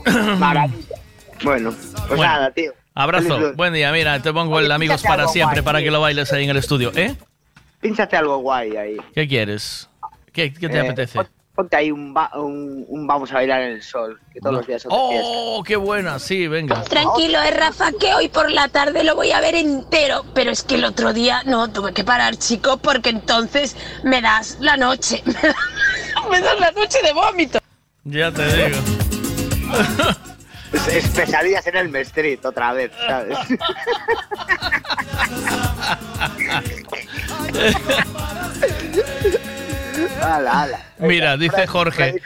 Maravilla. 0.38 0.96
Bueno, 1.42 1.70
pues 1.72 2.08
Bueno, 2.08 2.22
nada, 2.22 2.50
tío. 2.50 2.72
Abrazo, 2.94 3.52
buen 3.54 3.72
día. 3.72 3.90
Mira, 3.92 4.20
te 4.22 4.32
pongo 4.32 4.58
el 4.60 4.66
Oye, 4.66 4.74
Amigos 4.74 5.02
para 5.02 5.26
siempre 5.28 5.60
guay, 5.60 5.64
para 5.64 5.78
tío. 5.80 5.86
que 5.86 5.90
lo 5.90 6.00
bailes 6.00 6.32
ahí 6.32 6.44
en 6.44 6.50
el 6.50 6.58
estudio. 6.58 6.92
¿Eh? 6.94 7.14
Pínchate 7.80 8.16
algo 8.16 8.38
guay 8.38 8.76
ahí. 8.76 8.96
¿Qué 9.14 9.26
quieres? 9.26 9.88
¿Qué, 10.32 10.52
qué 10.54 10.68
te 10.68 10.76
Eh, 10.76 10.80
apetece? 10.80 11.18
pon- 11.18 11.28
Ponte 11.54 11.76
ahí 11.76 11.92
un, 11.92 12.12
ba- 12.12 12.32
un, 12.34 12.84
un 12.88 13.06
vamos 13.06 13.30
a 13.30 13.34
bailar 13.34 13.62
en 13.62 13.74
el 13.74 13.82
sol, 13.84 14.18
que 14.32 14.40
todos 14.40 14.56
los 14.56 14.66
días 14.66 14.82
son. 14.82 14.90
¡Oh, 14.92 15.62
qué 15.64 15.76
buena! 15.76 16.18
Sí, 16.18 16.48
venga. 16.48 16.82
Tranquilo, 16.82 17.40
eh, 17.42 17.52
Rafa, 17.52 17.92
que 17.92 18.12
hoy 18.12 18.28
por 18.28 18.50
la 18.50 18.66
tarde 18.68 19.04
lo 19.04 19.14
voy 19.14 19.30
a 19.30 19.40
ver 19.40 19.54
entero. 19.54 20.24
Pero 20.34 20.50
es 20.50 20.64
que 20.64 20.74
el 20.74 20.84
otro 20.84 21.12
día 21.12 21.42
no 21.46 21.68
tuve 21.70 21.92
que 21.92 22.02
parar, 22.02 22.34
chico, 22.36 22.78
porque 22.78 23.10
entonces 23.10 23.76
me 24.02 24.20
das 24.20 24.56
la 24.60 24.76
noche. 24.76 25.22
me 26.30 26.40
das 26.40 26.58
la 26.58 26.72
noche 26.72 26.98
de 27.04 27.12
vómito. 27.12 27.60
Ya 28.02 28.32
te 28.32 28.44
digo. 28.68 28.78
Es, 30.72 30.88
es 31.04 31.08
pesadillas 31.08 31.66
en 31.66 31.76
el 31.76 31.94
Street 31.96 32.44
otra 32.44 32.72
vez, 32.72 32.92
¿sabes? 33.06 33.38
ala, 40.24 40.62
ala. 40.62 40.80
Mira, 40.98 41.36
dice 41.36 41.66
Jorge. 41.66 42.20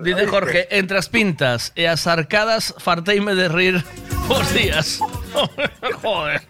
Dice. 0.00 0.26
Jorge, 0.26 0.68
entre 0.70 0.98
as 0.98 1.08
pintas 1.08 1.72
e 1.74 1.86
as 1.86 2.06
arcadas 2.06 2.74
farteime 2.78 3.34
de 3.34 3.48
rir 3.48 3.84
os 4.28 4.54
días. 4.54 5.00
Joder. 6.02 6.40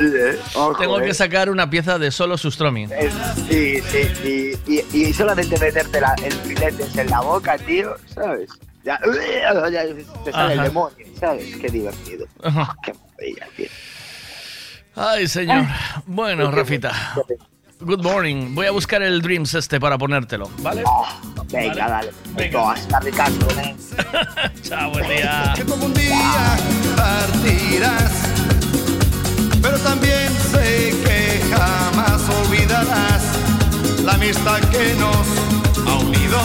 eh, 0.00 0.38
Ojo, 0.54 0.76
Tengo 0.78 1.00
eh. 1.00 1.04
que 1.06 1.14
sacar 1.14 1.50
una 1.50 1.68
pieza 1.70 1.98
de 1.98 2.10
solo 2.10 2.36
sustroming. 2.38 2.90
Es- 2.92 3.12
Sí, 3.48 3.80
sí, 3.80 4.54
y, 4.66 4.72
y, 4.98 5.06
y 5.08 5.12
solamente 5.12 5.58
meterte 5.58 6.00
la- 6.00 6.14
el 6.24 6.32
filetes 6.32 6.96
en 6.96 7.10
la 7.10 7.20
boca, 7.20 7.56
tío, 7.58 7.94
¿sabes? 8.14 8.48
Ya, 8.84 8.98
ya 9.72 9.84
te 10.24 10.32
sale 10.32 10.54
el 10.54 10.62
demonio, 10.62 11.06
¿sabes? 11.18 11.56
Qué 11.56 11.68
divertido. 11.68 12.26
Qué 12.42 12.50
maravilla, 12.50 13.46
tío. 13.56 13.66
Ay, 14.96 15.26
señor. 15.26 15.64
Bueno, 16.06 16.50
Rafita. 16.50 16.92
Good 17.80 18.02
morning. 18.02 18.54
Voy 18.54 18.66
a 18.66 18.70
buscar 18.70 19.02
el 19.02 19.20
Dreams 19.20 19.52
este 19.54 19.80
para 19.80 19.98
ponértelo, 19.98 20.48
¿vale? 20.58 20.84
Venga, 21.50 21.88
dale. 21.88 22.10
Venga. 22.34 22.72
Hasta 22.72 23.00
Ricardo, 23.00 23.48
¿eh? 23.60 23.74
Chao, 24.62 24.90
buen 24.92 25.08
día. 25.08 25.52
Que 25.56 25.64
tú 25.64 25.74
algún 25.74 25.92
día 25.92 26.56
partirás, 26.96 28.12
pero 29.60 29.78
también 29.78 30.32
sé 30.52 30.94
que 31.04 31.54
jamás 31.54 32.22
olvidarás 32.46 33.22
la 34.04 34.14
amistad 34.14 34.60
que 34.70 34.94
nos 34.94 35.88
ha 35.88 35.94
unido. 35.98 36.38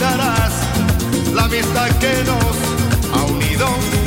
La 0.00 1.44
amistad 1.44 1.88
que 1.98 2.24
nos 2.24 3.12
ha 3.12 3.24
unido. 3.26 4.03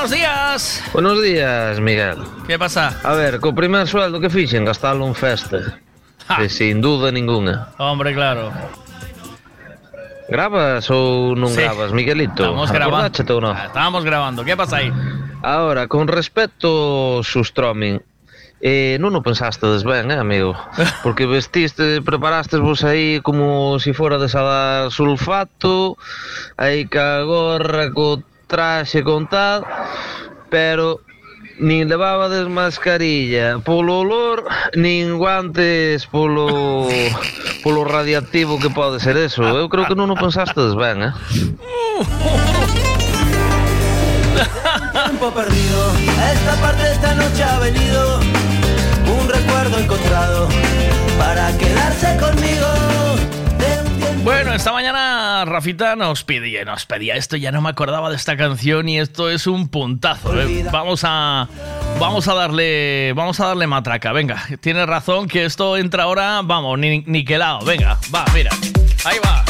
buenos 0.00 0.16
días. 0.16 0.82
Buenos 0.94 1.22
días, 1.22 1.78
Miguel. 1.78 2.16
Que 2.46 2.58
pasa? 2.58 2.98
A 3.04 3.12
ver, 3.12 3.38
co 3.38 3.52
primer 3.52 3.84
sueldo 3.84 4.16
que 4.16 4.32
fixen 4.32 4.64
gastalo 4.64 5.04
en 5.04 5.12
festa. 5.12 5.76
Ja. 6.24 6.48
Sin 6.48 6.80
duda 6.80 7.12
ninguna. 7.12 7.68
Hombre, 7.76 8.14
claro. 8.14 8.48
Gravas 10.24 10.88
ou 10.88 11.36
non 11.36 11.52
sí. 11.52 11.60
gravas, 11.60 11.92
Miguelito? 11.92 12.48
Estamos 12.48 12.72
grabando. 12.72 13.12
Ou 13.12 13.40
no? 13.44 13.52
Estamos 13.52 14.00
grabando. 14.00 14.40
Que 14.40 14.56
pasa 14.56 14.80
aí? 14.80 14.88
Ahora, 15.44 15.84
con 15.84 16.08
respecto 16.08 17.20
ao 17.20 17.42
streaming, 17.44 18.00
Eh, 18.60 19.00
non 19.00 19.16
o 19.16 19.24
pensastes 19.24 19.88
ben, 19.88 20.12
eh, 20.12 20.20
amigo? 20.20 20.52
Porque 21.04 21.24
vestiste, 21.24 22.04
preparastes 22.04 22.60
vos 22.60 22.84
aí 22.84 23.24
como 23.24 23.80
se 23.80 23.88
si 23.88 23.96
fora 23.96 24.20
de 24.20 24.28
sadar 24.28 24.92
sulfato, 24.92 25.96
aí 26.60 26.84
ca 26.84 27.24
gorra 27.24 27.88
co 27.88 28.20
traxe 28.50 29.06
con 29.06 29.30
tal, 29.30 29.62
pero 30.50 30.98
nin 31.62 31.86
levabades 31.86 32.50
mascarilla 32.50 33.62
polo 33.62 34.02
olor, 34.02 34.42
nin 34.74 35.14
guantes 35.14 36.10
polo 36.10 36.90
polo 37.62 37.84
radiactivo 37.86 38.58
que 38.58 38.74
pode 38.74 38.98
ser 38.98 39.14
eso. 39.16 39.46
Eu 39.46 39.70
creo 39.70 39.86
que 39.86 39.94
non 39.94 40.10
o 40.10 40.18
pensastes 40.18 40.74
ben, 40.74 41.06
eh? 41.06 41.12
tiempo 45.20 45.34
perdido. 45.34 45.92
Esta 46.32 46.54
parte 46.62 46.82
de 46.82 46.92
esta 46.92 47.14
noche 47.14 47.42
ha 47.42 47.58
venido 47.58 48.20
un 48.20 49.28
recuerdo 49.28 49.78
encontrado 49.78 50.48
para 51.18 51.56
quedarse 51.58 52.16
conmigo. 52.16 52.89
Bueno, 54.50 54.58
esta 54.58 54.72
mañana 54.72 55.44
Rafita 55.44 55.94
nos 55.94 56.24
pedía, 56.24 56.64
nos 56.64 56.84
pedía 56.84 57.14
esto, 57.14 57.36
ya 57.36 57.52
no 57.52 57.60
me 57.60 57.68
acordaba 57.68 58.10
de 58.10 58.16
esta 58.16 58.36
canción 58.36 58.88
y 58.88 58.98
esto 58.98 59.30
es 59.30 59.46
un 59.46 59.68
puntazo. 59.68 60.36
¿eh? 60.40 60.66
Vamos 60.72 61.02
a 61.04 61.46
vamos 62.00 62.26
a 62.26 62.34
darle 62.34 63.12
vamos 63.14 63.38
a 63.38 63.46
darle 63.46 63.68
matraca, 63.68 64.10
venga. 64.10 64.42
Tienes 64.60 64.88
razón 64.88 65.28
que 65.28 65.44
esto 65.44 65.76
entra 65.76 66.02
ahora, 66.02 66.40
vamos, 66.42 66.80
ni, 66.80 67.04
niquelado, 67.06 67.64
venga, 67.64 67.96
va, 68.12 68.24
mira. 68.34 68.50
Ahí 69.04 69.18
va. 69.24 69.44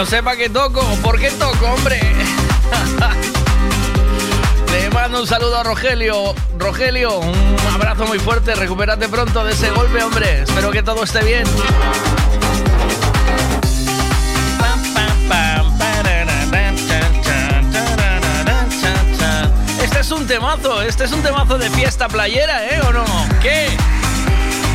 No 0.00 0.06
sepa 0.06 0.34
qué 0.34 0.48
toco 0.48 0.80
por 1.02 1.20
qué 1.20 1.30
toco, 1.32 1.66
hombre. 1.66 2.00
Le 4.72 4.88
mando 4.88 5.20
un 5.20 5.26
saludo 5.26 5.58
a 5.58 5.62
Rogelio. 5.62 6.34
Rogelio, 6.56 7.18
un 7.18 7.58
abrazo 7.74 8.06
muy 8.06 8.18
fuerte. 8.18 8.54
Recupérate 8.54 9.10
pronto 9.10 9.44
de 9.44 9.52
ese 9.52 9.68
golpe, 9.68 10.02
hombre. 10.02 10.44
Espero 10.44 10.70
que 10.70 10.82
todo 10.82 11.04
esté 11.04 11.22
bien. 11.22 11.44
Este 19.82 20.00
es 20.00 20.10
un 20.12 20.26
temazo, 20.26 20.80
este 20.80 21.04
es 21.04 21.12
un 21.12 21.22
temazo 21.22 21.58
de 21.58 21.68
fiesta 21.68 22.08
playera, 22.08 22.64
¿eh? 22.64 22.80
¿O 22.88 22.92
no? 22.94 23.04
¿Qué? 23.42 23.68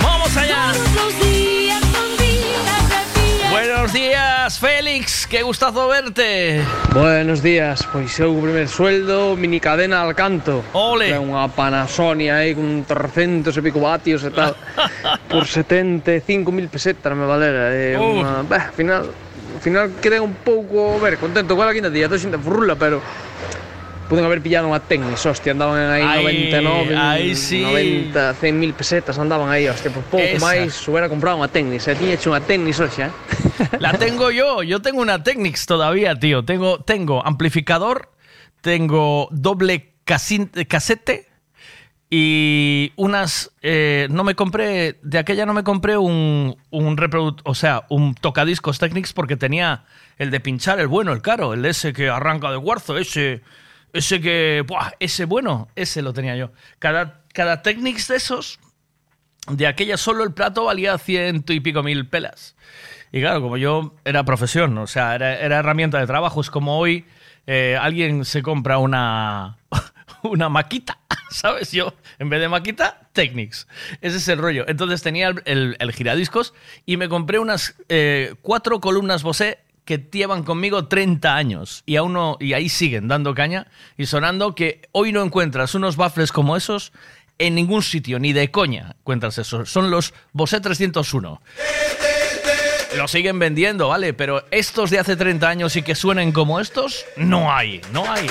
¡Vamos 0.04 0.38
allá! 0.38 0.72
Buenos 3.86 4.02
días, 4.02 4.60
Félix. 4.60 5.28
Qué 5.28 5.44
gustazo 5.44 5.88
verte. 5.88 6.60
Buenos 6.92 7.44
días, 7.44 7.88
pois 7.94 8.18
eu 8.18 8.34
o 8.34 8.42
primer 8.42 8.66
sueldo, 8.66 9.38
mini 9.38 9.60
cadena 9.62 10.02
al 10.02 10.18
canto. 10.18 10.66
Ole. 10.74 11.14
Era 11.14 11.22
unha 11.22 11.46
Panasonic 11.54 12.34
aí 12.34 12.58
con 12.58 12.82
300 12.82 13.54
e 13.54 13.62
pico 13.62 13.86
vatios 13.86 14.26
e 14.26 14.34
tal. 14.34 14.58
por 15.30 15.46
75.000 15.46 16.66
pesetas 16.66 17.14
me 17.14 17.30
valera. 17.30 17.70
E 17.78 17.94
Uh. 17.94 18.26
unha, 18.26 18.42
bah, 18.50 18.74
al 18.74 18.74
final, 18.74 19.06
al 19.06 19.62
final 19.62 19.94
quedei 20.02 20.18
un 20.18 20.34
pouco, 20.42 20.98
a 20.98 21.06
ver, 21.06 21.22
contento 21.22 21.54
coa 21.54 21.70
quinta 21.70 21.94
día, 21.94 22.10
tô 22.10 22.18
xinta 22.18 22.42
furrula, 22.42 22.74
pero 22.74 23.06
Puden 24.06 24.26
haber 24.26 24.42
pillado 24.42 24.70
unha 24.70 24.82
Technis, 24.82 25.22
hostia, 25.26 25.58
andaban 25.58 25.82
aí 25.82 26.06
Aí, 26.06 26.54
99, 26.54 26.94
aí 26.94 27.34
sí. 27.34 27.66
90, 27.66 28.38
100 28.38 28.54
mil 28.54 28.74
pesetas 28.78 29.18
andaban 29.18 29.50
aí, 29.50 29.66
hostia, 29.66 29.90
por 29.90 30.06
pouco 30.06 30.22
Esa. 30.22 30.46
máis 30.46 30.78
hubiera 30.86 31.10
comprado 31.10 31.42
unha 31.42 31.50
Technis, 31.50 31.90
e 31.90 31.98
tiña 31.98 32.14
hecho 32.14 32.30
unha 32.30 32.42
Technis 32.46 32.78
hoxe, 32.78 33.10
eh? 33.10 33.12
La 33.80 33.98
tengo 33.98 34.30
yo. 34.32 34.62
Yo 34.62 34.82
tengo 34.82 35.02
una 35.02 35.24
Technics 35.24 35.66
todavía, 35.66 36.14
tío. 36.18 36.46
Tengo, 36.46 36.80
tengo 36.84 37.26
amplificador, 37.26 38.12
tengo 38.62 39.28
doble 39.32 39.96
casete 40.06 41.28
y 42.10 42.94
unas. 42.96 43.52
eh, 43.62 44.08
no 44.10 44.24
me 44.24 44.36
compré. 44.36 45.00
De 45.02 45.18
aquella 45.18 45.46
no 45.46 45.54
me 45.54 45.64
compré 45.64 45.98
un, 45.98 46.56
un 46.70 46.98
reproductor. 46.98 47.44
O 47.50 47.56
sea, 47.56 47.86
un 47.90 48.14
tocadiscos 48.16 48.80
Technics 48.80 49.14
porque 49.14 49.36
tenía 49.36 49.86
el 50.18 50.32
de 50.32 50.40
pinchar, 50.40 50.80
el 50.80 50.88
bueno, 50.88 51.12
el 51.12 51.22
caro, 51.22 51.54
el 51.54 51.66
ese 51.66 51.94
que 51.94 52.10
arranca 52.10 52.52
de 52.52 52.60
cuarzo, 52.60 52.98
ese. 52.98 53.42
Ese 53.96 54.20
que. 54.20 54.66
Ese 55.00 55.24
bueno, 55.24 55.70
ese 55.76 56.02
lo 56.02 56.12
tenía 56.12 56.36
yo. 56.36 56.52
Cada, 56.80 57.24
cada 57.34 57.62
Technics 57.62 58.10
de 58.10 58.18
esos. 58.18 58.60
De 59.48 59.68
aquella 59.68 59.96
solo 59.96 60.24
el 60.24 60.34
plato 60.34 60.66
valía 60.66 60.98
ciento 60.98 61.54
y 61.54 61.62
pico 61.62 61.82
mil 61.82 62.08
pelas. 62.08 62.56
Y 63.14 63.22
claro, 63.22 63.42
como 63.42 63.56
yo 63.56 63.96
era 64.04 64.26
profesión, 64.26 64.78
o 64.78 64.88
sea, 64.88 65.16
era, 65.16 65.40
era 65.40 65.60
herramienta 65.60 66.00
de 66.00 66.08
trabajo, 66.08 66.42
es 66.42 66.50
como 66.50 66.78
hoy 66.78 67.06
eh, 67.48 67.78
alguien 67.80 68.26
se 68.26 68.42
compra 68.42 68.80
una, 68.80 69.58
una 70.24 70.50
maquita, 70.50 71.00
¿sabes? 71.30 71.72
Yo, 71.72 71.94
en 72.20 72.30
vez 72.30 72.42
de 72.42 72.50
maquita, 72.50 73.08
Technics. 73.14 73.68
Ese 74.02 74.18
es 74.18 74.28
el 74.28 74.40
rollo. 74.40 74.66
Entonces 74.68 75.02
tenía 75.04 75.34
el, 75.46 75.92
giradiscos 75.94 76.54
y 76.86 76.98
me 76.98 77.08
compré 77.08 77.40
unas 77.40 77.76
eh, 77.88 78.36
cuatro 78.42 78.82
columnas 78.82 79.24
Bose 79.24 79.60
que 79.86 79.98
llevan 80.12 80.44
conmigo 80.44 80.88
30 80.88 81.36
años 81.36 81.84
y 81.86 81.96
aún 81.96 82.14
no- 82.14 82.38
y 82.40 82.54
ahí 82.54 82.70
siguen 82.70 83.08
dando 83.08 83.34
caña 83.36 83.68
y 83.98 84.08
sonando 84.08 84.56
que 84.56 84.82
hoy 84.92 85.12
no 85.12 85.22
encuentras 85.24 85.76
unos 85.76 85.96
baffles 85.96 86.32
como 86.32 86.58
esos 86.58 86.92
en 87.38 87.54
ningún 87.56 87.84
sitio, 87.84 88.18
ni 88.20 88.34
de 88.34 88.50
coña 88.52 88.96
encuentras 89.00 89.38
eso. 89.38 89.66
Son 89.66 89.92
los 89.92 90.14
Bose 90.34 90.60
301. 90.60 91.42
Lo 92.98 93.08
siguen 93.10 93.38
vendiendo, 93.40 93.90
¿vale? 93.90 94.14
Pero 94.14 94.46
estos 94.52 94.90
de 94.90 95.00
hace 95.00 95.16
30 95.18 95.50
años 95.50 95.76
y 95.76 95.82
que 95.82 95.96
suenen 95.96 96.32
como 96.32 96.60
estos, 96.62 97.06
no 97.18 97.54
hay, 97.54 97.82
no 97.92 98.10
hay. 98.10 98.28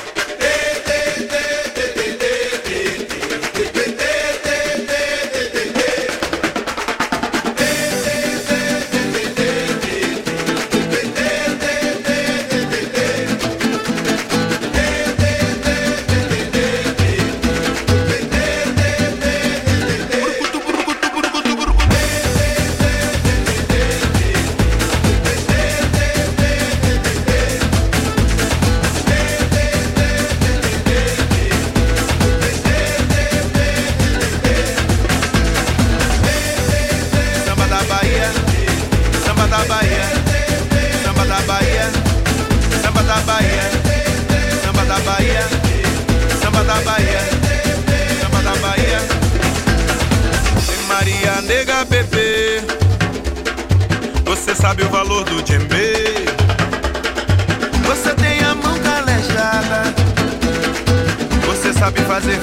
Sabe 54.64 54.82
o 54.82 54.88
valor 54.88 55.24
do 55.24 55.42
djembe. 55.42 56.24
Você 57.84 58.14
tem 58.14 58.40
a 58.40 58.54
mão 58.54 58.78
calejada, 58.78 59.94
você 61.44 61.70
sabe 61.74 62.00
fazer 62.00 62.38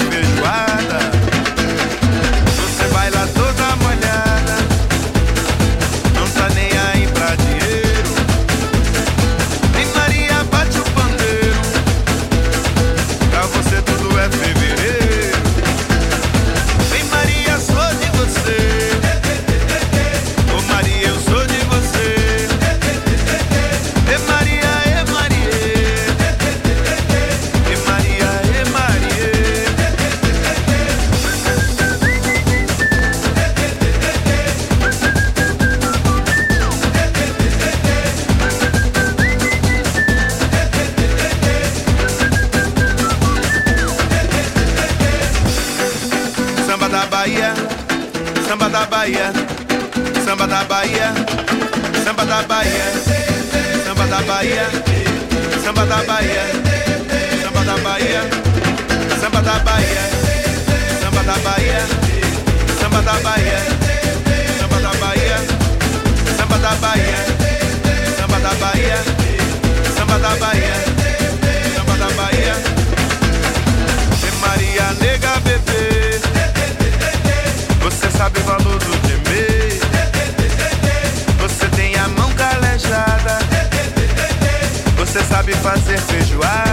you 86.42 86.48
are. 86.48 86.70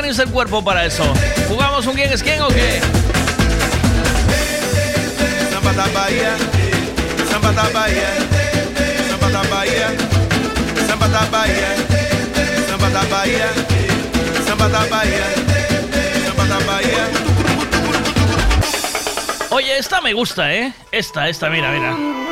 Tenéis 0.00 0.18
el 0.18 0.30
cuerpo 0.30 0.64
para 0.64 0.86
eso? 0.86 1.04
¿Jugamos 1.46 1.86
un 1.86 1.94
quién 1.94 2.10
es 2.10 2.22
quién 2.22 2.40
o 2.40 2.48
qué? 2.48 2.80
Oye, 19.50 19.76
esta 19.76 20.00
me 20.00 20.14
gusta, 20.14 20.54
¿eh? 20.54 20.72
Esta, 20.90 21.28
esta, 21.28 21.50
mira, 21.50 21.70
mira. 21.72 22.29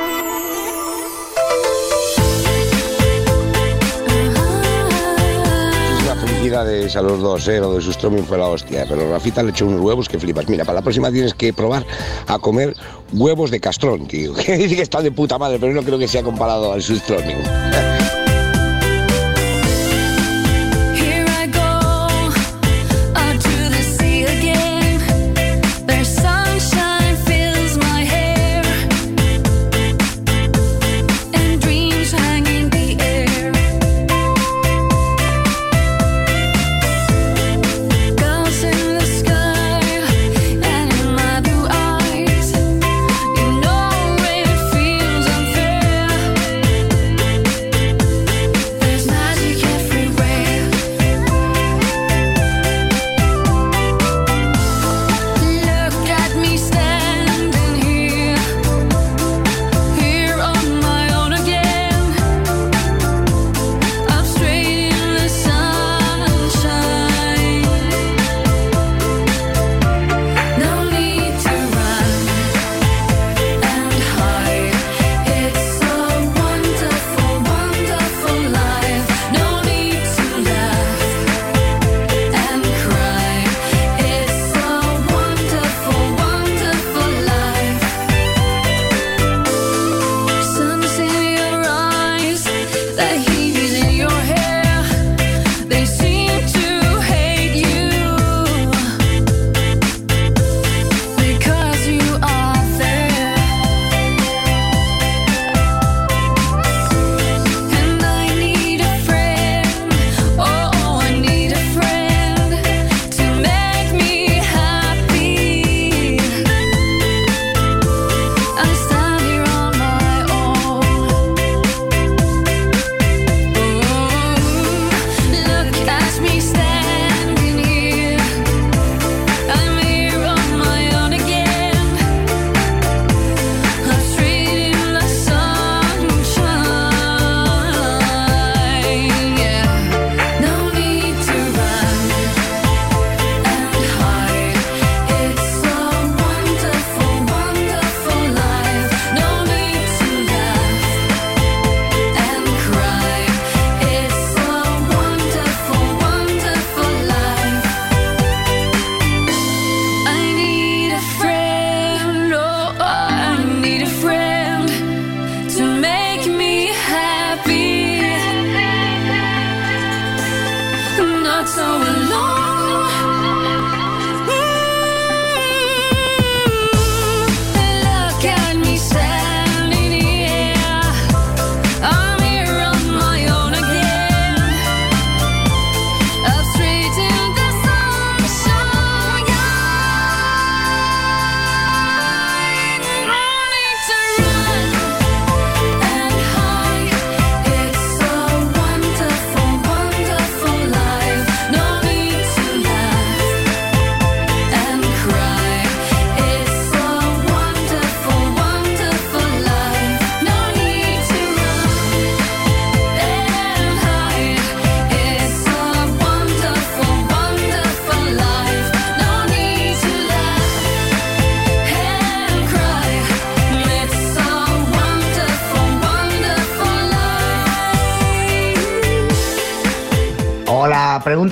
Felicidades 6.64 6.96
a 6.96 7.02
los 7.02 7.20
dos, 7.20 7.48
¿eh? 7.48 7.60
Lo 7.60 7.74
de 7.74 7.80
Sustroming 7.80 8.24
fue 8.24 8.38
la 8.38 8.48
hostia, 8.48 8.84
pero 8.88 9.10
Rafita 9.10 9.42
le 9.42 9.50
echó 9.50 9.66
unos 9.66 9.80
huevos 9.80 10.08
que 10.08 10.18
flipas. 10.18 10.48
Mira, 10.48 10.64
para 10.64 10.76
la 10.76 10.82
próxima 10.82 11.10
tienes 11.10 11.34
que 11.34 11.52
probar 11.52 11.84
a 12.26 12.38
comer 12.38 12.74
huevos 13.12 13.50
de 13.50 13.60
castrón, 13.60 14.06
tío. 14.06 14.34
Que 14.48 14.56
dice 14.56 14.76
que 14.76 14.82
está 14.82 15.02
de 15.02 15.12
puta 15.12 15.38
madre, 15.38 15.58
pero 15.60 15.72
no 15.72 15.82
creo 15.82 15.98
que 15.98 16.08
sea 16.08 16.22
comparado 16.22 16.72
al 16.72 16.82
Sustroming. 16.82 17.36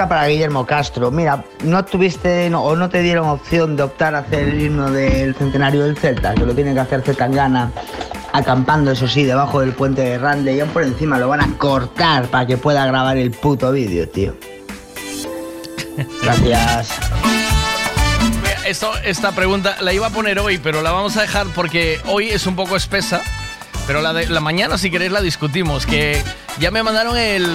para 0.08 0.26
Guillermo 0.26 0.66
Castro. 0.66 1.10
Mira, 1.10 1.44
¿no 1.64 1.84
tuviste 1.84 2.48
no- 2.50 2.62
o 2.62 2.76
no 2.76 2.88
te 2.88 3.00
dieron 3.02 3.28
opción 3.28 3.76
de 3.76 3.82
optar 3.84 4.14
a 4.14 4.18
hacer 4.18 4.48
el 4.48 4.60
himno 4.60 4.90
del 4.90 5.34
centenario 5.34 5.84
del 5.84 5.96
Celta? 5.96 6.34
Que 6.34 6.44
lo 6.46 6.54
tiene 6.54 6.74
que 6.74 6.80
hacer 6.80 7.02
Zetangana, 7.02 7.70
acampando, 8.32 8.90
eso 8.92 9.06
sí, 9.08 9.24
debajo 9.24 9.60
del 9.60 9.72
puente 9.72 10.02
de 10.02 10.18
Rande 10.18 10.54
y 10.54 10.60
aún 10.60 10.70
por 10.70 10.82
encima 10.82 11.18
lo 11.18 11.28
van 11.28 11.40
a 11.40 11.58
cortar 11.58 12.26
para 12.26 12.46
que 12.46 12.56
pueda 12.56 12.84
grabar 12.86 13.16
el 13.16 13.30
puto 13.30 13.72
vídeo, 13.72 14.08
tío. 14.08 14.34
Gracias. 16.22 16.90
Esto, 18.66 18.90
esta 19.04 19.32
pregunta 19.32 19.76
la 19.80 19.92
iba 19.92 20.08
a 20.08 20.10
poner 20.10 20.38
hoy, 20.40 20.58
pero 20.58 20.82
la 20.82 20.90
vamos 20.90 21.16
a 21.16 21.22
dejar 21.22 21.46
porque 21.54 22.00
hoy 22.06 22.28
es 22.30 22.46
un 22.46 22.56
poco 22.56 22.76
espesa. 22.76 23.22
Pero 23.86 24.02
la 24.02 24.12
de 24.12 24.26
la 24.26 24.40
mañana, 24.40 24.76
si 24.78 24.90
queréis, 24.90 25.12
la 25.12 25.20
discutimos. 25.20 25.86
Que 25.86 26.20
ya 26.58 26.72
me 26.72 26.82
mandaron 26.82 27.16
el, 27.16 27.54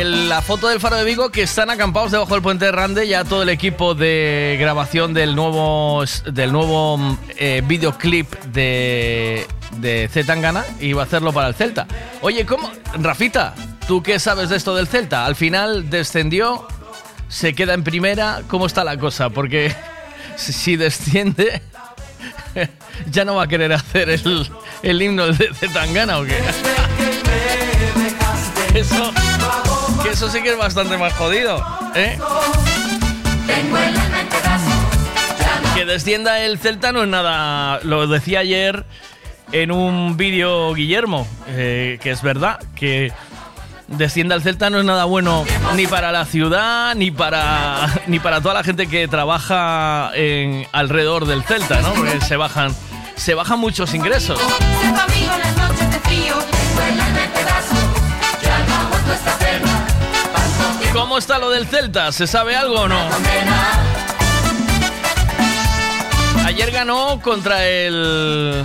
la 0.00 0.40
foto 0.42 0.68
del 0.68 0.80
Faro 0.80 0.96
de 0.96 1.04
Vigo 1.04 1.30
que 1.30 1.42
están 1.42 1.70
acampados 1.70 2.10
debajo 2.12 2.34
del 2.34 2.42
puente 2.42 2.64
de 2.64 2.72
Rande 2.72 3.06
ya 3.06 3.24
todo 3.24 3.42
el 3.42 3.48
equipo 3.50 3.94
de 3.94 4.56
grabación 4.58 5.14
del 5.14 5.36
nuevo 5.36 6.02
del 6.26 6.50
nuevo 6.52 7.18
eh, 7.36 7.62
videoclip 7.64 8.32
de 8.46 9.46
de 9.76 10.08
Zetangana 10.12 10.64
y 10.80 10.92
va 10.92 11.02
a 11.02 11.04
hacerlo 11.06 11.32
para 11.32 11.48
el 11.48 11.54
Celta. 11.54 11.86
Oye, 12.20 12.44
¿cómo 12.44 12.70
Rafita, 13.00 13.54
tú 13.86 14.02
qué 14.02 14.18
sabes 14.18 14.48
de 14.50 14.56
esto 14.56 14.74
del 14.74 14.86
Celta? 14.86 15.24
Al 15.24 15.34
final 15.36 15.88
descendió, 15.88 16.66
se 17.28 17.54
queda 17.54 17.72
en 17.74 17.82
primera, 17.84 18.42
¿cómo 18.48 18.66
está 18.66 18.84
la 18.84 18.98
cosa? 18.98 19.30
Porque 19.30 19.74
si- 20.36 20.52
si 20.52 20.76
desciende 20.76 21.62
ya 23.10 23.24
no 23.24 23.36
va 23.36 23.44
a 23.44 23.48
querer 23.48 23.72
hacer 23.72 24.10
el, 24.10 24.46
el 24.82 25.00
himno 25.02 25.28
de 25.28 25.54
Zetangana 25.54 26.18
o 26.18 26.24
qué? 26.24 26.36
Eso, 28.74 29.11
que 30.02 30.10
eso 30.10 30.28
sí 30.30 30.42
que 30.42 30.50
es 30.50 30.58
bastante 30.58 30.98
más 30.98 31.12
jodido, 31.14 31.64
¿eh? 31.94 32.18
Que 35.74 35.84
descienda 35.84 36.40
el 36.40 36.58
Celta 36.58 36.92
no 36.92 37.02
es 37.02 37.08
nada. 37.08 37.80
Lo 37.82 38.06
decía 38.06 38.40
ayer 38.40 38.84
en 39.52 39.70
un 39.70 40.16
vídeo 40.16 40.74
Guillermo, 40.74 41.26
eh, 41.48 41.98
que 42.02 42.10
es 42.10 42.22
verdad, 42.22 42.58
que 42.74 43.12
descienda 43.88 44.34
el 44.34 44.42
Celta 44.42 44.70
no 44.70 44.78
es 44.78 44.84
nada 44.84 45.04
bueno 45.04 45.44
ni 45.76 45.86
para 45.86 46.10
la 46.10 46.24
ciudad, 46.24 46.94
ni 46.94 47.10
para, 47.10 47.86
ni 48.06 48.18
para 48.18 48.40
toda 48.40 48.54
la 48.54 48.64
gente 48.64 48.86
que 48.86 49.06
trabaja 49.08 50.10
en, 50.14 50.66
alrededor 50.72 51.26
del 51.26 51.42
Celta, 51.44 51.80
¿no? 51.80 51.92
Se 52.26 52.36
bajan, 52.36 52.74
se 53.16 53.34
bajan 53.34 53.58
muchos 53.58 53.94
ingresos. 53.94 54.40
¿Cómo 61.02 61.18
está 61.18 61.40
lo 61.40 61.50
del 61.50 61.66
Celta? 61.66 62.12
¿Se 62.12 62.28
sabe 62.28 62.54
algo 62.54 62.82
o 62.82 62.88
no? 62.88 62.96
Ayer 66.46 66.70
ganó 66.70 67.20
contra 67.20 67.66
el. 67.66 68.64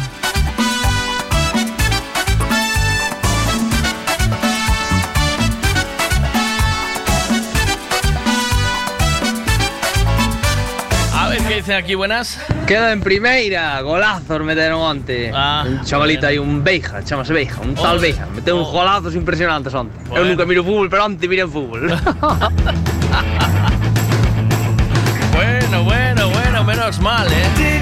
Qué 11.48 11.56
dicen 11.56 11.76
aquí, 11.76 11.95
buenas. 11.95 12.40
Queda 12.65 12.91
en 12.91 13.02
primeira, 13.02 13.80
golazos 13.82 14.41
meteron 14.44 14.82
onte. 14.82 15.32
un 15.65 15.82
chavalito 15.84 16.28
aí, 16.28 16.38
un 16.38 16.64
Beija, 16.64 17.03
chamase 17.03 17.34
Beija, 17.34 17.61
un 17.61 17.74
tal 17.76 17.98
Oh. 17.98 18.02
Beija. 18.02 18.26
Meteu 18.28 18.57
uns 18.57 18.69
golazos 18.69 19.15
impresionantes 19.15 19.74
onte. 19.74 19.95
Eu 20.06 20.10
Bueno. 20.10 20.26
nunca 20.26 20.45
miro 20.45 20.64
fútbol, 20.64 20.90
pero 20.90 21.06
onte 21.06 21.28
mirei 21.28 21.48
fútbol. 21.48 21.88
Bueno, 25.34 25.84
bueno, 25.84 26.30
bueno, 26.30 26.64
menos 26.64 26.99
mal, 26.99 27.28
¿eh? 27.32 27.78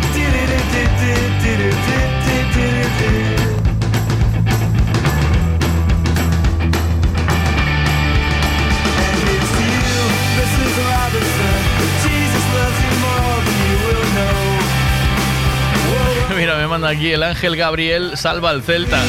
Mira, 16.45 16.57
me 16.57 16.67
manda 16.67 16.89
aquí 16.89 17.11
el 17.11 17.23
ángel 17.23 17.55
Gabriel 17.55 18.17
salva 18.17 18.51
al 18.51 18.61
Celta. 18.61 19.01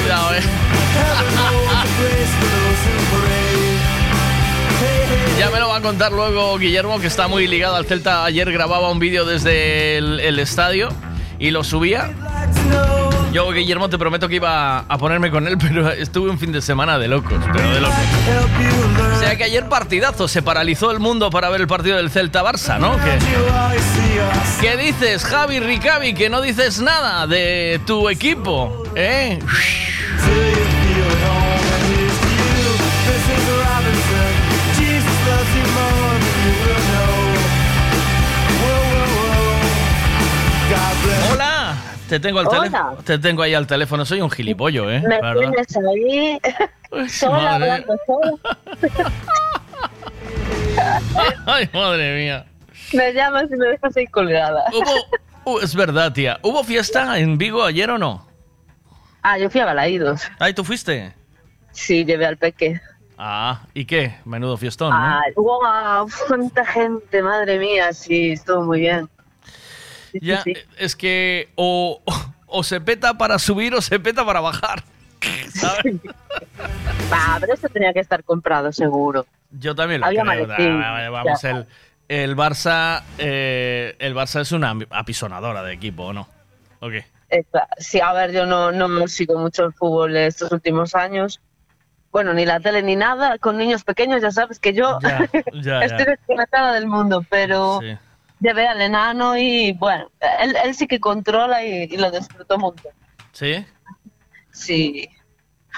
Cuidado, 0.00 0.34
eh. 0.34 0.40
Ya 5.38 5.50
me 5.50 5.60
lo 5.60 5.68
va 5.68 5.76
a 5.76 5.80
contar 5.80 6.10
luego 6.10 6.58
Guillermo, 6.58 6.98
que 6.98 7.06
está 7.06 7.28
muy 7.28 7.46
ligado 7.46 7.76
al 7.76 7.86
Celta. 7.86 8.24
Ayer 8.24 8.50
grababa 8.50 8.90
un 8.90 8.98
vídeo 8.98 9.24
desde 9.24 9.96
el, 9.96 10.18
el 10.18 10.40
estadio 10.40 10.88
y 11.38 11.52
lo 11.52 11.62
subía. 11.62 12.10
Yo, 13.34 13.50
Guillermo, 13.50 13.90
te 13.90 13.98
prometo 13.98 14.28
que 14.28 14.36
iba 14.36 14.78
a 14.78 14.96
ponerme 14.96 15.28
con 15.28 15.48
él, 15.48 15.58
pero 15.60 15.90
estuve 15.90 16.30
un 16.30 16.38
fin 16.38 16.52
de 16.52 16.62
semana 16.62 17.00
de 17.00 17.08
locos, 17.08 17.42
pero 17.52 17.68
de 17.68 17.80
locos. 17.80 17.96
O 19.16 19.18
sea 19.18 19.36
que 19.36 19.42
ayer 19.42 19.68
partidazo, 19.68 20.28
se 20.28 20.40
paralizó 20.40 20.92
el 20.92 21.00
mundo 21.00 21.30
para 21.30 21.48
ver 21.48 21.60
el 21.60 21.66
partido 21.66 21.96
del 21.96 22.12
Celta-Barça, 22.12 22.78
¿no? 22.78 22.96
¿Qué, 23.00 23.18
¿Qué 24.60 24.76
dices, 24.76 25.24
Javi 25.24 25.58
Ricavi, 25.58 26.14
que 26.14 26.30
no 26.30 26.40
dices 26.42 26.80
nada 26.80 27.26
de 27.26 27.80
tu 27.84 28.08
equipo? 28.08 28.84
¿Eh? 28.94 29.40
Te 42.14 42.20
tengo 42.20 42.38
al 42.38 42.48
teléfono. 42.48 42.96
Te 43.04 43.18
tengo 43.18 43.42
ahí 43.42 43.54
al 43.54 43.66
teléfono, 43.66 44.04
soy 44.04 44.20
un 44.20 44.30
gilipollo, 44.30 44.88
¿eh? 44.88 45.00
Me 45.00 45.20
verdad. 45.20 45.40
tienes 45.40 45.76
ahí 45.76 46.38
sola 47.08 47.56
hablando 47.56 47.96
sola. 48.06 48.36
Ay, 51.46 51.68
madre 51.72 52.16
mía. 52.16 52.46
Me 52.92 53.12
llamas 53.12 53.46
y 53.50 53.56
me 53.56 53.66
dejas 53.66 53.96
ahí 53.96 54.06
colgada. 54.06 54.64
Uh, 55.46 55.58
es 55.58 55.74
verdad, 55.74 56.10
tía. 56.10 56.38
¿Hubo 56.40 56.64
fiesta 56.64 57.18
en 57.18 57.36
Vigo 57.36 57.62
ayer 57.62 57.90
o 57.90 57.98
no? 57.98 58.26
Ah, 59.20 59.36
yo 59.36 59.50
fui 59.50 59.60
a 59.60 59.66
Balaídos. 59.66 60.22
Ay, 60.38 60.54
¿tú 60.54 60.64
fuiste? 60.64 61.12
Sí, 61.70 62.06
llevé 62.06 62.24
al 62.24 62.38
peque. 62.38 62.80
Ah, 63.18 63.60
¿y 63.74 63.84
qué? 63.84 64.14
Menudo 64.24 64.56
fiestón. 64.56 64.90
Ah, 64.94 65.20
hubo 65.36 65.60
ah, 65.66 66.06
cuánta 66.28 66.64
gente, 66.64 67.22
madre 67.22 67.58
mía, 67.58 67.92
sí, 67.92 68.32
estuvo 68.32 68.62
muy 68.62 68.80
bien. 68.80 69.06
Sí, 70.14 70.20
Ya, 70.22 70.42
sí. 70.42 70.54
es 70.78 70.96
que 70.96 71.48
o, 71.56 72.00
o 72.46 72.62
se 72.62 72.80
peta 72.80 73.14
para 73.18 73.38
subir 73.38 73.74
o 73.74 73.82
se 73.82 73.98
peta 74.00 74.24
para 74.24 74.40
bajar. 74.40 74.82
¿sabes? 75.54 75.96
Pero 77.40 77.54
esto 77.54 77.68
tenía 77.68 77.92
que 77.92 78.00
estar 78.00 78.22
comprado, 78.24 78.72
seguro. 78.72 79.26
Yo 79.50 79.74
también 79.74 80.00
lo 80.00 80.06
Había 80.06 80.22
creo. 80.22 80.78
Vamos, 81.12 81.42
ya. 81.42 81.50
el, 81.50 81.66
el 82.08 82.36
Barça 82.36 83.02
eh, 83.18 83.96
el 83.98 84.14
Barça 84.14 84.40
es 84.40 84.52
una 84.52 84.74
apisonadora 84.90 85.62
de 85.62 85.72
equipo, 85.72 86.04
¿o 86.06 86.12
no? 86.12 86.28
¿O 86.80 86.88
qué? 86.90 87.06
Sí, 87.78 88.00
a 88.00 88.12
ver, 88.12 88.30
yo 88.32 88.46
no, 88.46 88.70
no 88.70 89.08
sigo 89.08 89.38
mucho 89.38 89.64
el 89.64 89.72
fútbol 89.72 90.16
estos 90.16 90.52
últimos 90.52 90.94
años. 90.94 91.40
Bueno, 92.12 92.32
ni 92.32 92.46
la 92.46 92.60
tele 92.60 92.82
ni 92.82 92.94
nada. 92.94 93.38
Con 93.38 93.56
niños 93.58 93.82
pequeños 93.82 94.22
ya 94.22 94.30
sabes 94.30 94.60
que 94.60 94.72
yo 94.72 94.98
Ya, 95.02 95.28
ya, 95.52 95.80
estoy 95.84 96.04
desconectada 96.04 96.72
del 96.74 96.86
mundo, 96.86 97.24
pero 97.28 97.80
Sí. 97.80 97.96
Llevé 98.40 98.66
al 98.68 98.80
enano 98.80 99.36
y 99.36 99.72
bueno, 99.72 100.10
él, 100.40 100.56
él 100.64 100.74
sí 100.74 100.86
que 100.86 101.00
controla 101.00 101.64
y, 101.64 101.84
y 101.84 101.96
lo 101.96 102.10
disfrutó 102.10 102.58
mucho. 102.58 102.88
¿Sí? 103.32 103.64
Sí. 104.52 105.08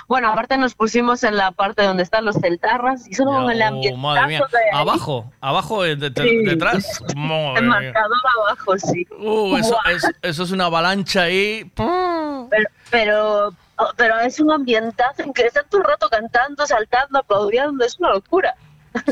Bueno, 0.09 0.29
aparte 0.31 0.59
nos 0.59 0.75
pusimos 0.75 1.25
en 1.25 1.37
la 1.37 1.53
parte 1.53 1.83
donde 1.83 2.03
están 2.03 2.25
los 2.27 2.37
celtarras 2.37 3.09
y 3.09 3.15
solo 3.15 3.33
con 3.33 3.51
el 3.51 3.63
Oh, 3.63 3.67
ambiente 3.67 3.99
madre 3.99 4.27
mía. 4.27 4.43
Abajo, 4.73 5.33
abajo, 5.41 5.85
eh, 5.87 5.97
de- 5.97 6.11
de- 6.11 6.23
Sí. 6.23 6.45
detrás. 6.45 7.01
Madre 7.17 7.61
El 7.61 7.63
mía. 7.67 7.81
marcador 7.81 8.17
abajo, 8.47 8.79
sí. 8.79 9.07
Uh, 9.19 9.57
eso, 9.57 9.71
Buah. 9.71 9.93
es- 9.93 10.13
eso 10.21 10.43
es 10.43 10.51
una 10.51 10.67
avalancha 10.67 11.23
ahí. 11.23 11.71
Pero, 11.75 12.49
pero, 12.91 13.49
oh, 13.79 13.91
pero 13.97 14.19
es 14.21 14.39
un 14.39 14.53
ambientazo 14.53 15.23
en 15.23 15.33
que 15.33 15.47
están 15.47 15.65
todo 15.71 15.81
el 15.81 15.87
rato 15.89 16.09
cantando, 16.11 16.67
saltando, 16.67 17.19
aplaudiendo, 17.19 17.83
es 17.85 17.99
una 17.99 18.11
locura. 18.11 18.55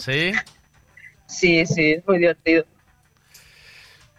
Sí, 0.01 0.33
Sí, 1.27 1.65
sí, 1.65 1.93
es 1.95 2.07
muy 2.07 2.19
divertido. 2.19 2.65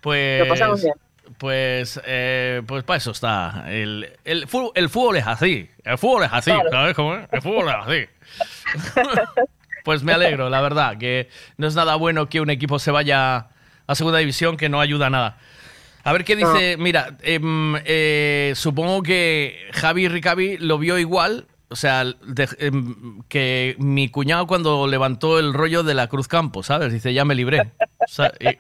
Pues. 0.06 0.40
Lo 0.40 0.48
pasamos 0.48 0.82
bien. 0.84 0.94
Pues, 1.40 2.00
eh, 2.06 2.62
pues 2.68 2.84
para 2.84 2.98
eso 2.98 3.12
está. 3.12 3.66
El, 3.68 4.08
el, 4.24 4.48
fútbol, 4.48 4.72
el 4.76 4.90
fútbol 4.90 5.18
es 5.18 5.26
así. 5.28 5.68
El 5.84 5.98
fútbol 5.98 6.24
es 6.24 6.30
así, 6.32 6.52
Claro. 6.52 6.70
¿sabes 6.72 6.96
cómo 6.96 7.16
es? 7.16 7.28
El 7.32 7.42
fútbol 7.42 7.68
es 7.68 7.76
así. 7.76 8.92
pues 9.84 10.04
me 10.04 10.14
alegro, 10.14 10.50
la 10.50 10.62
verdad, 10.62 10.98
que 10.98 11.30
no 11.58 11.68
es 11.68 11.76
nada 11.76 11.96
bueno 11.96 12.30
que 12.30 12.42
un 12.42 12.50
equipo 12.52 12.80
se 12.80 12.92
vaya 12.92 13.48
a 13.88 13.96
segunda 13.96 14.20
división, 14.20 14.56
que 14.58 14.70
no 14.70 14.80
ayuda 14.80 15.08
a 15.08 15.10
nada. 15.10 15.38
A 16.04 16.14
ver 16.14 16.24
qué 16.24 16.36
dice. 16.36 16.78
Mira, 16.78 17.18
em, 17.24 17.76
eh, 17.86 18.54
supongo 18.56 19.02
que 19.02 19.58
Javi 19.74 20.08
Ricavi 20.08 20.58
lo 20.60 20.78
vio 20.78 21.00
igual. 21.00 21.48
O 21.70 21.76
sea, 21.76 22.04
de- 22.06 22.48
em, 22.60 23.24
que 23.28 23.76
mi 23.80 24.10
cuñado 24.10 24.46
cuando 24.46 24.86
levantó 24.88 25.40
el 25.40 25.54
rollo 25.54 25.82
de 25.82 25.96
la 25.96 26.08
Cruz 26.08 26.28
Campo, 26.28 26.62
¿sabes? 26.62 26.94
Dice, 26.94 27.12
ya 27.14 27.26
me 27.26 27.34
libré. 27.34 27.62
O 28.00 28.08
sea, 28.08 28.32
i- 28.40 28.60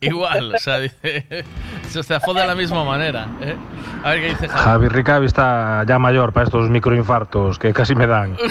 igual, 0.00 0.54
o 0.54 0.58
sea, 0.58 0.78
dice, 0.80 1.44
se 1.88 2.02
zafó 2.02 2.34
de 2.34 2.46
la 2.46 2.54
misma 2.54 2.84
manera. 2.84 3.26
¿eh? 3.40 3.56
A 4.02 4.10
ver 4.10 4.20
qué 4.20 4.28
dice 4.28 4.48
Javi. 4.48 4.62
Javi 4.64 4.88
Ricavi 4.88 5.26
está 5.26 5.84
ya 5.86 5.98
mayor 5.98 6.32
para 6.32 6.44
estos 6.44 6.68
microinfartos 6.70 7.58
que 7.58 7.72
casi 7.72 7.94
me 7.94 8.06
dan. 8.06 8.36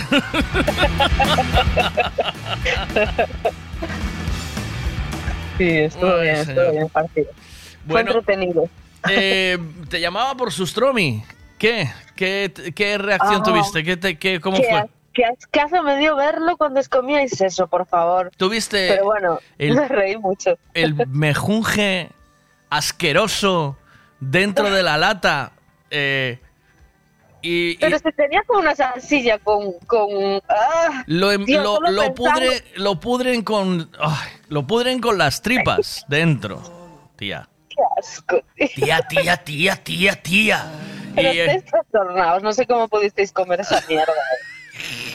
Sí, 5.57 5.69
estuvo 5.69 6.15
Ay, 6.15 6.21
bien, 6.23 6.45
señor. 6.45 6.59
estuvo 6.63 6.71
bien 6.77 6.89
partido. 6.89 7.27
Bueno. 7.85 8.11
Fue 8.11 8.19
entretenido. 8.19 8.69
Eh, 9.09 9.57
te 9.89 9.99
llamaba 9.99 10.35
por 10.35 10.51
Sustromi. 10.51 11.23
¿Qué? 11.59 11.89
¿Qué, 12.15 12.51
qué 12.75 12.97
reacción 12.97 13.41
Ah. 13.41 13.43
tuviste? 13.43 13.83
¿Qué 13.83 13.97
te- 13.97 14.17
qué- 14.17 14.39
¿Cómo 14.39 14.57
¿Qué? 14.57 14.67
fue? 14.69 14.85
Qué 15.13 15.25
ascazo 15.25 15.83
me 15.83 15.97
dio 15.97 16.15
verlo 16.15 16.57
cuando 16.57 16.79
os 16.79 16.89
comíais 16.89 17.39
eso, 17.41 17.67
por 17.67 17.85
favor. 17.85 18.31
¿Tuviste 18.37 18.87
Pero 18.89 19.05
bueno, 19.05 19.39
el- 19.57 19.75
me 19.79 19.87
reí 19.87 20.17
mucho. 20.17 20.57
el 20.73 20.95
mejunje 21.07 22.09
asqueroso 22.69 23.77
dentro 24.19 24.69
de 24.71 24.83
la 24.83 24.97
lata? 24.97 25.51
eh, 25.89 26.39
y, 27.45 27.71
y 27.71 27.77
Pero 27.77 27.99
se 27.99 28.11
tenía 28.13 28.41
como 28.43 28.59
una 28.61 28.73
salsilla 28.73 29.37
con... 29.37 29.73
con 29.85 30.41
ah, 30.47 31.03
lo, 31.07 31.29
em- 31.31 31.43
tío, 31.45 31.61
lo, 31.61 31.79
lo 31.91 32.15
pudre- 32.15 32.63
lo 32.75 32.99
pudren 33.01 33.41
con. 33.43 33.91
lo 34.47 34.65
pudren 34.65 35.01
con 35.01 35.17
las 35.17 35.41
tripas 35.41 36.05
dentro. 36.07 36.61
Tía. 37.17 37.49
Qué 37.69 37.75
asco. 37.97 38.41
Tía, 38.75 39.01
tía, 39.01 39.35
tía, 39.37 39.75
tía, 39.75 40.15
tía. 40.15 40.71
Pero 41.15 41.33
Y, 41.33 41.37
eh, 41.39 41.45
estáis 41.45 41.65
trastornados, 41.65 42.43
no 42.43 42.53
sé 42.53 42.65
cómo 42.65 42.87
pudisteis 42.87 43.31
comer 43.33 43.59
esa 43.59 43.83
mierda. 43.89 44.13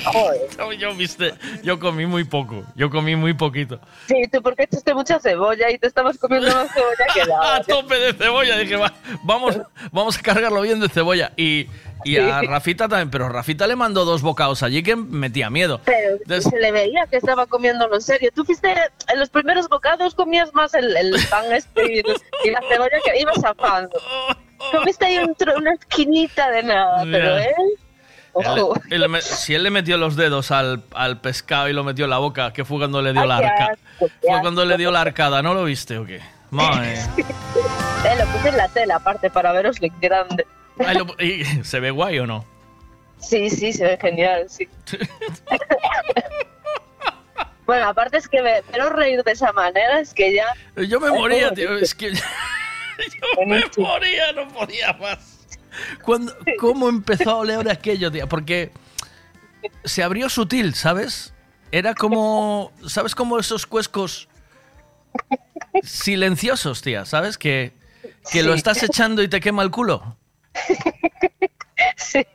Joder. 0.05 0.79
Yo, 0.79 0.95
viste, 0.95 1.35
yo 1.63 1.79
comí 1.79 2.07
muy 2.07 2.25
poco, 2.25 2.65
yo 2.77 2.91
comí 2.91 3.17
muy 3.17 3.35
poquito. 3.35 3.81
Sí, 4.07 4.15
tú 4.33 4.41
porque 4.43 4.63
echaste 4.65 4.95
mucha 4.95 5.19
cebolla 5.19 5.71
y 5.71 5.79
te 5.79 5.87
estabas 5.89 6.17
comiendo 6.19 6.49
más 6.55 6.73
cebolla 6.73 7.07
que 7.13 7.23
A 7.23 7.27
nada. 7.27 7.63
tope 7.65 7.97
de 7.99 8.13
cebolla, 8.15 8.57
dije, 8.59 8.77
"Va, 8.77 8.93
vamos, 9.25 9.59
vamos 9.91 10.17
a 10.19 10.23
cargarlo 10.23 10.61
bien 10.63 10.81
de 10.81 10.89
cebolla. 10.89 11.33
Y, 11.37 11.67
y 12.05 12.17
a 12.19 12.41
Sí. 12.41 12.47
Rafita 12.47 12.89
también, 12.89 13.11
pero 13.11 13.29
Rafita 13.29 13.67
le 13.67 13.75
mandó 13.77 14.05
dos 14.05 14.23
bocados 14.23 14.63
allí 14.63 14.83
que 14.85 14.95
metía 14.97 15.51
miedo. 15.51 15.81
Pero 15.85 16.17
Des- 16.27 16.45
se 16.45 16.57
le 16.59 16.71
veía 16.71 17.07
que 17.11 17.17
estaba 17.17 17.47
comiéndolo 17.47 17.97
en 17.97 18.03
serio. 18.03 18.31
Tú 18.35 18.45
fuiste, 18.45 18.73
en 19.13 19.19
los 19.19 19.29
primeros 19.31 19.69
bocados 19.69 20.15
comías 20.15 20.55
más 20.55 20.73
el, 20.75 20.97
el 20.97 21.15
pan 21.29 21.45
este 21.53 21.95
y, 22.45 22.51
la 22.51 22.61
cebolla 22.69 22.99
que 23.05 23.21
ibas 23.21 23.41
zafando. 23.41 23.99
Comiste 24.73 25.07
ahí 25.07 25.19
un 25.19 25.35
una 25.57 25.73
esquinita 25.75 26.51
de 26.51 26.63
nada, 26.63 27.03
pero 27.11 27.37
Ya. 27.39 27.45
él... 27.45 27.55
Ojo. 28.39 28.75
Él- 28.87 28.93
él 28.95 29.01
le 29.03 29.09
me- 29.09 29.21
si 29.23 29.55
él 29.55 29.63
le 29.63 29.71
metió 29.71 29.97
los 29.99 30.17
dedos 30.17 30.51
al, 30.51 30.83
al 30.95 31.21
pescado 31.21 31.69
y 31.69 31.73
lo 31.73 31.85
metió 31.85 32.05
en 32.05 32.11
la 32.11 32.19
boca, 32.19 32.53
que 32.53 32.65
fue 32.65 32.79
cuando 32.79 33.01
le 33.03 33.13
dio 33.13 33.23
Ay, 33.23 33.29
la 33.29 33.39
qué 33.41 33.47
arca. 33.47 33.65
asco, 33.73 34.09
qué 34.21 34.29
Fue 34.31 34.41
cuando 34.41 34.65
le 34.65 34.77
dio 34.77 34.91
la 34.91 35.01
arcada, 35.03 35.43
¿no 35.43 35.55
lo 35.55 35.65
viste 35.65 35.99
o 35.99 36.05
qué? 36.07 36.21
Madre. 36.51 36.99
Eh, 38.05 38.15
lo 38.17 38.27
puse 38.27 38.51
en 38.51 38.57
la 38.57 38.69
tela 38.69 38.95
aparte 38.97 39.29
para 39.29 39.51
veros 39.53 39.79
grande. 40.01 40.47
Ay, 40.79 40.97
lo- 40.99 41.07
y- 41.23 41.45
¿Se 41.65 41.81
ve 41.81 41.91
guay 41.91 42.21
o 42.21 42.27
no? 42.29 42.45
Sí, 43.19 43.51
sí, 43.51 43.73
se 43.73 43.85
ve 43.85 43.99
genial, 44.01 44.47
sí. 44.49 44.69
bueno, 47.67 47.89
aparte 47.89 48.17
es 48.19 48.29
que 48.29 48.41
veros 48.41 48.93
reír 48.93 49.23
de 49.25 49.33
esa 49.33 49.53
manera 49.53 50.01
es 50.01 50.15
que 50.15 50.33
ya... 50.33 50.47
Yo 50.85 51.01
me 51.01 51.11
moría, 51.11 51.51
tío. 51.51 51.77
Es 51.77 51.95
que 51.95 52.13
yo 52.15 53.47
me 53.47 53.63
moría, 53.77 54.33
no 54.33 54.49
podía 54.49 54.93
más. 54.95 55.38
Cuando, 56.03 56.35
¿Cómo 56.59 56.89
empezó 56.89 57.31
a 57.31 57.37
oler 57.37 57.71
aquello, 57.71 58.11
tío? 58.11 58.29
Porque 58.29 58.73
se 59.85 60.03
abrió 60.03 60.29
sutil, 60.29 60.75
¿sabes? 60.75 61.35
Era 61.71 61.95
como, 61.95 62.73
¿sabes? 62.87 63.15
Como 63.15 63.39
esos 63.39 63.67
cuescos 63.67 64.29
silenciosos, 65.83 66.83
tía, 66.83 67.05
¿sabes? 67.05 67.39
Que, 67.39 67.73
que 68.31 68.43
lo 68.43 68.55
estás 68.55 68.83
echando 68.83 69.23
y 69.23 69.29
te 69.29 69.41
quema 69.41 69.63
el 69.63 69.71
culo. 69.71 70.17
Sí. 71.97 72.27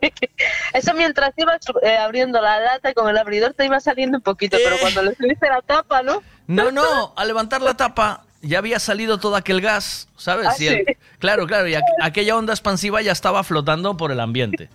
Eso 0.74 0.94
mientras 0.94 1.34
ibas 1.38 1.60
eh, 1.82 1.98
abriendo 1.98 2.42
la 2.42 2.60
lata 2.60 2.92
y 2.92 2.94
con 2.94 3.10
el 3.10 3.18
abridor 3.18 3.54
te 3.54 3.66
iba 3.66 3.80
saliendo 3.80 4.18
un 4.18 4.24
poquito, 4.24 4.58
pero 4.64 4.78
cuando 4.80 5.04
le 5.04 5.16
subiste 5.16 5.48
la 5.48 5.62
tapa, 5.62 6.02
¿no? 6.02 6.24
No, 6.48 6.72
no, 6.72 7.14
al 7.16 7.28
levantar 7.28 7.62
la 7.62 7.76
tapa 7.76 8.23
ya 8.44 8.60
había 8.60 8.80
salido 8.80 9.18
todo 9.18 9.36
aquel 9.36 9.60
gas, 9.62 10.08
¿sabes? 10.18 10.48
Ah, 10.50 10.56
Y 10.60 10.68
el- 10.68 10.86
sí. 10.86 10.94
claro, 11.18 11.48
claro, 11.48 11.68
y 11.68 11.74
aqu- 11.74 11.82
aquella 12.02 12.36
onda 12.38 12.54
expansiva 12.54 13.02
ya 13.02 13.12
estaba 13.12 13.44
flotando 13.44 13.98
por 13.98 14.12
el 14.12 14.20
ambiente. 14.20 14.70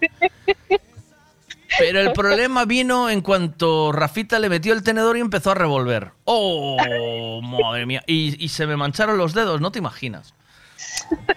Pero 1.79 2.01
el 2.01 2.13
problema 2.13 2.65
vino 2.65 3.09
en 3.11 3.21
cuanto 3.21 3.93
Rafita 3.93 4.39
le 4.39 4.49
metió 4.49 4.73
el 4.73 4.83
tenedor 4.83 5.17
y 5.17 5.21
empezó 5.21 5.51
a 5.53 5.55
revolver. 5.55 6.11
¡Oh, 6.25 7.41
madre 7.43 7.87
mía! 7.87 8.03
Y, 8.07 8.43
y 8.43 8.49
se 8.49 8.67
me 8.67 8.77
mancharon 8.77 9.17
los 9.19 9.33
dedos, 9.35 9.61
no 9.61 9.71
te 9.71 9.79
imaginas. 9.79 10.35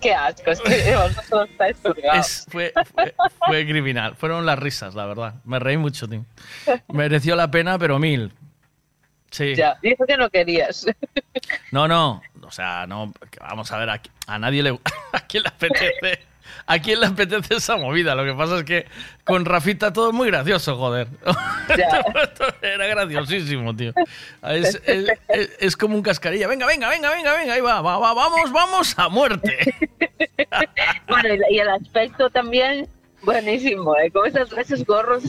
Qué 0.00 0.14
asco, 0.14 0.50
es 0.50 0.60
que 0.60 0.94
vosotros 0.96 1.48
estáis 1.50 1.76
purgados. 1.78 2.26
Es- 2.26 2.46
fue, 2.48 2.72
fue, 2.94 3.14
fue 3.46 3.66
criminal. 3.66 4.14
Fueron 4.16 4.46
las 4.46 4.58
risas, 4.58 4.94
la 4.94 5.06
verdad. 5.06 5.34
Me 5.44 5.58
reí 5.58 5.76
mucho, 5.76 6.08
tío. 6.08 6.24
Mereció 6.92 7.34
la 7.36 7.50
pena, 7.50 7.78
pero 7.78 7.98
mil. 7.98 8.32
Sí. 9.30 9.54
Ya, 9.54 9.76
dijo 9.82 10.04
que 10.06 10.16
no 10.16 10.28
querías. 10.30 10.86
No, 11.70 11.86
no, 11.86 12.22
o 12.42 12.50
sea, 12.50 12.86
no, 12.86 13.12
vamos 13.40 13.70
a 13.72 13.78
ver, 13.78 13.90
a, 13.90 14.00
a 14.26 14.38
nadie 14.38 14.62
le, 14.62 14.70
a 15.12 15.20
quién 15.20 15.42
le 15.44 15.48
apetece, 15.50 16.20
a 16.66 16.78
quién 16.78 17.00
le 17.00 17.06
apetece 17.06 17.54
esa 17.56 17.76
movida. 17.76 18.14
Lo 18.14 18.24
que 18.24 18.32
pasa 18.34 18.58
es 18.58 18.64
que 18.64 18.86
con 19.24 19.44
Rafita 19.44 19.92
todo 19.92 20.08
es 20.08 20.14
muy 20.14 20.28
gracioso, 20.28 20.76
joder. 20.76 21.08
Era 22.62 22.86
graciosísimo, 22.86 23.76
tío. 23.76 23.92
Es, 24.42 24.80
es- 24.86 25.10
es- 25.28 25.50
es 25.60 25.76
como 25.76 25.94
un 25.94 26.02
cascarilla. 26.02 26.48
Venga, 26.48 26.66
venga, 26.66 26.88
venga, 26.88 27.10
venga, 27.10 27.34
venga, 27.36 27.54
ahí 27.54 27.60
va, 27.60 27.80
va, 27.82 27.98
va, 27.98 28.14
vamos, 28.14 28.50
vamos 28.50 28.98
a 28.98 29.08
muerte. 29.10 29.58
Bueno, 31.06 31.34
y, 31.34 31.54
y 31.54 31.58
el 31.60 31.68
aspecto 31.68 32.30
también 32.30 32.88
buenísimo, 33.22 33.94
¿eh? 33.98 34.10
Con 34.10 34.26
esos, 34.26 34.50
esos 34.56 34.84
gorros. 34.84 35.22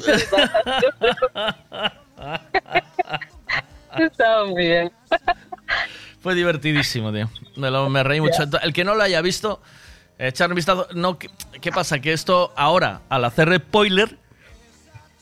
Estaba 4.05 4.45
muy 4.45 4.65
bien. 4.67 4.91
Fue 6.21 6.35
divertidísimo, 6.35 7.11
tío. 7.13 7.29
Me, 7.55 7.69
lo- 7.71 7.89
me 7.89 8.03
reí 8.03 8.19
mucho. 8.21 8.43
El 8.61 8.73
que 8.73 8.83
no 8.83 8.95
lo 8.95 9.03
haya 9.03 9.21
visto, 9.21 9.61
echar 10.17 10.49
un 10.49 10.55
vistazo. 10.55 10.87
No, 10.93 11.17
¿qué, 11.17 11.29
qué 11.61 11.71
pasa? 11.71 11.99
Que 11.99 12.11
esto 12.13 12.51
ahora, 12.55 13.01
al 13.09 13.23
hacer 13.25 13.55
spoiler, 13.55 14.17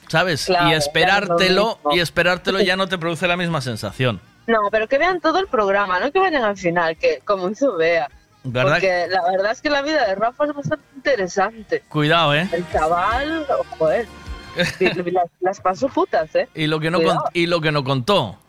¿sabes? 0.08 0.46
Claro, 0.46 0.70
y 0.70 0.74
esperártelo, 0.74 1.80
y 1.92 2.00
esperártelo 2.00 2.60
ya 2.62 2.76
no 2.76 2.88
te 2.88 2.98
produce 2.98 3.28
la 3.28 3.38
misma 3.38 3.62
sensación. 3.62 4.20
No, 4.48 4.70
pero 4.72 4.88
que 4.88 4.98
vean 4.98 5.20
todo 5.20 5.40
el 5.40 5.48
programa, 5.48 6.00
no 6.00 6.12
que 6.12 6.20
vayan 6.20 6.44
al 6.44 6.58
final, 6.58 6.96
que 6.98 7.20
como 7.26 7.50
hizo 7.50 7.76
Bea. 7.76 8.10
¿Verdad? 8.44 8.74
Porque 8.76 9.08
la 9.10 9.30
verdad 9.30 9.52
es 9.52 9.62
que 9.62 9.70
la 9.70 9.82
vida 9.82 10.06
de 10.08 10.16
Rafa 10.16 10.46
es 10.46 10.54
bastante 10.54 10.86
interesante. 10.96 11.84
Cuidado, 11.90 12.34
¿eh? 12.34 12.48
El 12.54 12.66
chaval, 12.72 13.46
joder, 13.78 14.08
las, 15.12 15.26
las 15.42 15.60
pasó 15.60 15.90
putas, 15.90 16.34
¿eh? 16.34 16.48
Y 16.56 16.68
lo 16.68 16.80
que 16.80 16.90
no, 16.90 17.00
Cuidado. 17.00 17.24
y 17.34 17.46
lo 17.48 17.60
que 17.60 17.72
no 17.74 17.84
contó. 17.84 18.40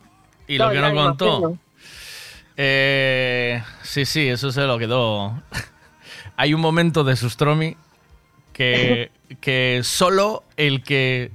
Y 0.49 0.57
lo 0.57 0.69
que 0.71 0.79
no 0.79 0.93
contó. 0.93 1.57
Eh, 2.57 3.63
sí, 3.83 4.03
sí, 4.05 4.27
eso 4.27 4.51
se 4.51 4.61
lo 4.63 4.77
quedó. 4.77 5.41
Hay 6.35 6.53
un 6.53 6.59
momento 6.61 7.03
de 7.03 7.15
Sustromi 7.15 7.77
que, 8.51 9.11
que 9.41 9.81
solo 9.83 10.43
el 10.57 10.83
que 10.83 11.31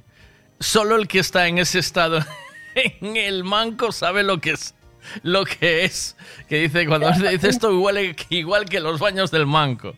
solo 0.60 0.96
el 0.96 1.08
que 1.08 1.20
está 1.20 1.46
en 1.46 1.58
ese 1.58 1.78
estado 1.78 2.18
en 2.74 3.16
el 3.16 3.44
manco 3.44 3.92
sabe 3.92 4.22
lo 4.22 4.40
que 4.40 4.50
es 4.52 4.74
lo 5.22 5.44
que 5.44 5.84
es 5.84 6.16
que 6.48 6.56
dice 6.60 6.86
cuando 6.86 7.12
se 7.14 7.28
dice 7.28 7.48
esto 7.50 7.70
igual, 7.72 8.16
igual 8.30 8.64
que 8.64 8.80
los 8.80 8.98
baños 8.98 9.30
del 9.30 9.44
manco 9.46 9.94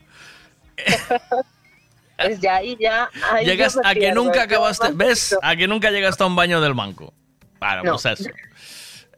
Es 2.17 2.39
ya 2.41 2.55
ahí 2.57 2.75
ya. 2.79 3.09
ahí 3.31 3.45
llegas 3.45 3.79
a 3.83 3.93
que 3.93 4.11
nunca 4.11 4.43
acabaste 4.43 4.91
ves 4.93 5.35
a 5.41 5.55
que 5.55 5.67
nunca 5.67 5.91
llegaste 5.91 6.23
a 6.23 6.27
un 6.27 6.35
baño 6.35 6.59
del 6.59 6.75
manco 6.75 7.13
Claro, 7.59 7.83
No. 7.83 7.91
pues 7.93 8.05
eso 8.05 8.29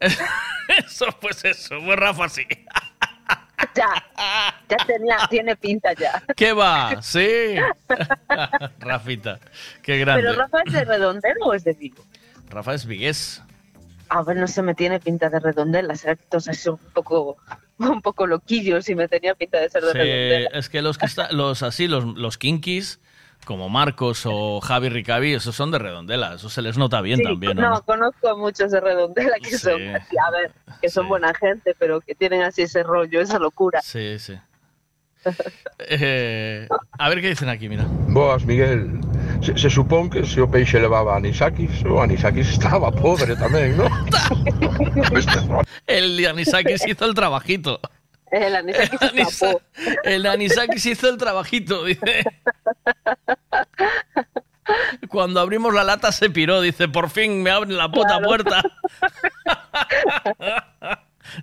eso 0.86 1.06
pues 1.22 1.44
eso 1.46 1.76
pues 1.86 1.98
Rafa 2.00 2.30
sí 2.30 2.46
Ya, 3.76 3.90
ya 4.70 4.78
tenía, 4.88 5.18
tiene 5.30 5.56
pinta 5.56 5.92
ya. 5.94 6.24
¿Qué 6.36 6.54
va? 6.54 7.02
Sí. 7.02 7.56
Rafita, 8.80 9.40
qué 9.84 9.98
grande. 10.00 10.24
Pero 10.24 10.36
Rafa 10.38 10.60
es 10.66 10.74
de 10.74 10.86
redondela 10.86 11.36
o 11.46 11.54
es 11.54 11.64
de 11.66 11.74
Vigo. 11.74 12.04
Rafa 12.50 12.74
es 12.74 12.86
vigués. 12.86 13.44
A 14.08 14.24
ver, 14.24 14.38
no 14.38 14.48
se 14.48 14.62
me 14.62 14.74
tiene 14.76 15.00
pinta 15.00 15.30
de 15.30 15.40
redondela. 15.40 15.94
Será 15.96 16.16
que 16.16 16.24
todos 16.30 16.46
son 16.46 16.76
un 16.76 16.94
poco, 16.94 17.38
un 17.78 18.02
poco 18.02 18.26
loquillos 18.28 18.88
y 18.90 18.96
me 18.96 19.08
tenía 19.08 19.36
pinta 19.36 19.60
de 19.60 19.70
ser 19.70 19.84
de 19.84 19.92
Sí, 19.92 19.98
redondela. 19.98 20.50
es 20.60 20.70
que 20.70 20.82
los 20.82 20.98
que 20.98 21.06
está- 21.06 21.32
los 21.32 21.62
así, 21.62 21.88
los, 21.88 22.06
los 22.06 22.38
kinkis, 22.38 23.00
como 23.45 23.70
Marcos 23.70 24.24
o 24.26 24.61
Javi 24.61 24.90
Ricavi, 24.90 25.34
esos 25.34 25.56
son 25.56 25.72
de 25.72 25.80
redondela. 25.80 26.36
Eso 26.36 26.49
se 26.49 26.61
les 26.61 26.78
nota 26.78 27.02
bien 27.02 27.18
Sí, 27.18 27.24
también, 27.24 27.56
no, 27.57 27.72
¿no? 27.72 27.82
conozco 27.84 28.30
a 28.30 28.36
muchos 28.38 28.72
de 28.72 28.80
redondela 28.80 29.38
que 29.41 29.57
son 29.57 29.82
a 29.82 30.32
ver, 30.32 30.52
que 30.82 30.90
son 30.90 31.07
buena 31.07 31.34
gente, 31.34 31.76
pero 31.80 31.99
que 32.02 32.14
tienen 32.16 32.44
así 32.44 32.61
ese 32.64 32.84
rollo, 32.84 33.22
esa 33.22 33.40
locura. 33.40 33.82
Sí, 33.82 34.20
sí. 34.20 34.36
Eh, 35.80 36.68
a 36.98 37.10
ver 37.10 37.22
qué 37.22 37.30
dicen 37.30 37.49
aquí, 37.49 37.68
mira. 37.68 37.86
Boas, 38.07 38.45
Miguel. 38.45 38.99
Se, 39.41 39.57
se 39.57 39.70
supón 39.70 40.10
que 40.10 40.26
se 40.26 40.40
o 40.41 40.48
peixe 40.49 40.80
levaba 40.80 41.16
anisakis, 41.16 41.84
o 41.84 42.02
anisakis 42.02 42.49
estaba 42.56 42.91
pobre 42.91 43.36
tamén, 43.36 43.76
non? 43.76 43.91
El 45.88 46.26
Anisakis 46.26 46.88
hizo 46.88 47.06
el 47.06 47.16
trabajito. 47.16 47.80
El 48.32 50.26
Anisakis 50.26 50.86
hizo 50.86 51.10
el 51.10 51.18
trabajito, 51.18 51.84
dice. 51.86 52.24
Cuando 55.10 55.40
abrimos 55.40 55.74
la 55.74 55.84
lata 55.84 56.12
se 56.12 56.30
piró, 56.30 56.62
dice, 56.62 56.88
por 56.88 57.10
fin 57.10 57.42
me 57.42 57.50
abren 57.52 57.76
la 57.78 57.90
puta 57.90 58.20
Claro. 58.20 58.28
puerta. 58.28 58.62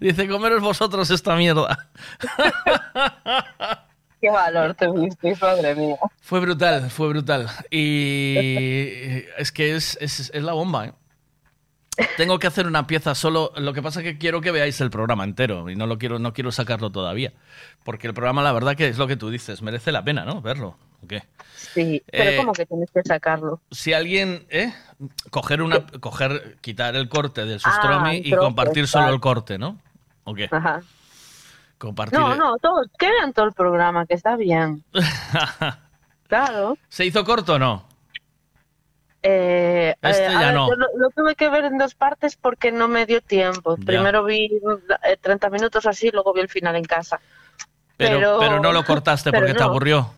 Dice, 0.00 0.28
comeros 0.28 0.62
vosotros 0.62 1.10
esta 1.10 1.34
mierda. 1.36 1.88
Qué 4.20 4.30
valor 4.30 4.74
te 4.74 4.88
visteis, 4.90 5.40
madre 5.40 5.74
mía. 5.74 5.96
Fue 6.20 6.40
brutal, 6.40 6.90
fue 6.90 7.08
brutal. 7.08 7.48
Y 7.70 9.24
es 9.38 9.52
que 9.52 9.76
es, 9.76 9.96
es- 10.00 10.30
es 10.32 10.42
la 10.42 10.52
bomba, 10.54 10.86
¿eh? 10.86 10.92
Tengo 12.16 12.38
que 12.38 12.46
hacer 12.46 12.66
una 12.66 12.86
pieza 12.86 13.14
solo. 13.14 13.52
Lo 13.56 13.72
que 13.72 13.82
pasa 13.82 14.00
es 14.00 14.04
que 14.04 14.18
quiero 14.18 14.40
que 14.40 14.50
veáis 14.50 14.80
el 14.80 14.90
programa 14.90 15.24
entero 15.24 15.70
y 15.70 15.76
no 15.76 15.86
lo 15.86 15.98
quiero, 15.98 16.18
no 16.18 16.32
quiero 16.32 16.52
sacarlo 16.52 16.90
todavía. 16.90 17.32
Porque 17.84 18.06
el 18.06 18.14
programa, 18.14 18.42
la 18.42 18.52
verdad, 18.52 18.76
que 18.76 18.88
es 18.88 18.98
lo 18.98 19.06
que 19.06 19.16
tú 19.16 19.30
dices, 19.30 19.62
merece 19.62 19.92
la 19.92 20.04
pena, 20.04 20.24
¿no? 20.24 20.40
Verlo. 20.40 20.76
¿o 21.02 21.06
qué? 21.06 21.22
Sí, 21.54 22.02
pero 22.10 22.30
Eh, 22.30 22.36
¿cómo 22.36 22.52
que 22.52 22.66
tienes 22.66 22.90
que 22.90 23.02
sacarlo? 23.02 23.60
Si 23.70 23.92
alguien, 23.92 24.46
¿eh? 24.50 24.72
Coger 25.30 25.62
una, 25.62 25.86
coger, 26.00 26.56
quitar 26.60 26.96
el 26.96 27.08
corte 27.08 27.44
del 27.44 27.60
Sustromi 27.60 28.10
Ah, 28.10 28.14
y 28.14 28.30
compartir 28.32 28.88
solo 28.88 29.08
el 29.12 29.20
corte, 29.20 29.58
¿no? 29.58 29.78
¿O 30.24 30.34
qué? 30.34 30.48
Ajá. 30.50 30.80
Compartir. 31.78 32.18
No, 32.18 32.34
no, 32.34 32.56
todos, 32.56 32.86
que 32.98 33.10
vean 33.10 33.32
todo 33.32 33.46
el 33.46 33.52
programa, 33.52 34.06
que 34.06 34.14
está 34.14 34.36
bien. 34.36 34.82
Claro. 36.28 36.76
¿Se 36.88 37.06
hizo 37.06 37.24
corto 37.24 37.54
o 37.54 37.58
no? 37.60 37.85
Eh, 39.28 39.94
Este 40.02 40.22
eh, 40.24 40.26
a 40.26 40.32
ya 40.32 40.38
ver, 40.46 40.54
no. 40.54 40.68
yo 40.68 40.76
lo, 40.76 40.86
lo 40.96 41.10
tuve 41.10 41.34
que 41.34 41.48
ver 41.48 41.64
en 41.64 41.78
dos 41.78 41.94
partes 41.94 42.36
porque 42.36 42.70
no 42.70 42.86
me 42.88 43.06
dio 43.06 43.20
tiempo. 43.20 43.76
Ya. 43.76 43.84
Primero 43.84 44.24
vi 44.24 44.60
eh, 45.04 45.16
30 45.20 45.50
minutos 45.50 45.86
así, 45.86 46.10
luego 46.12 46.32
vi 46.32 46.40
el 46.42 46.48
final 46.48 46.76
en 46.76 46.84
casa. 46.84 47.20
Pero, 47.96 48.16
Pero- 48.18 48.38
pero 48.38 48.60
no 48.60 48.72
lo 48.72 48.84
cortaste 48.84 49.32
porque 49.32 49.54
te 49.54 49.62
aburrió. 49.62 50.10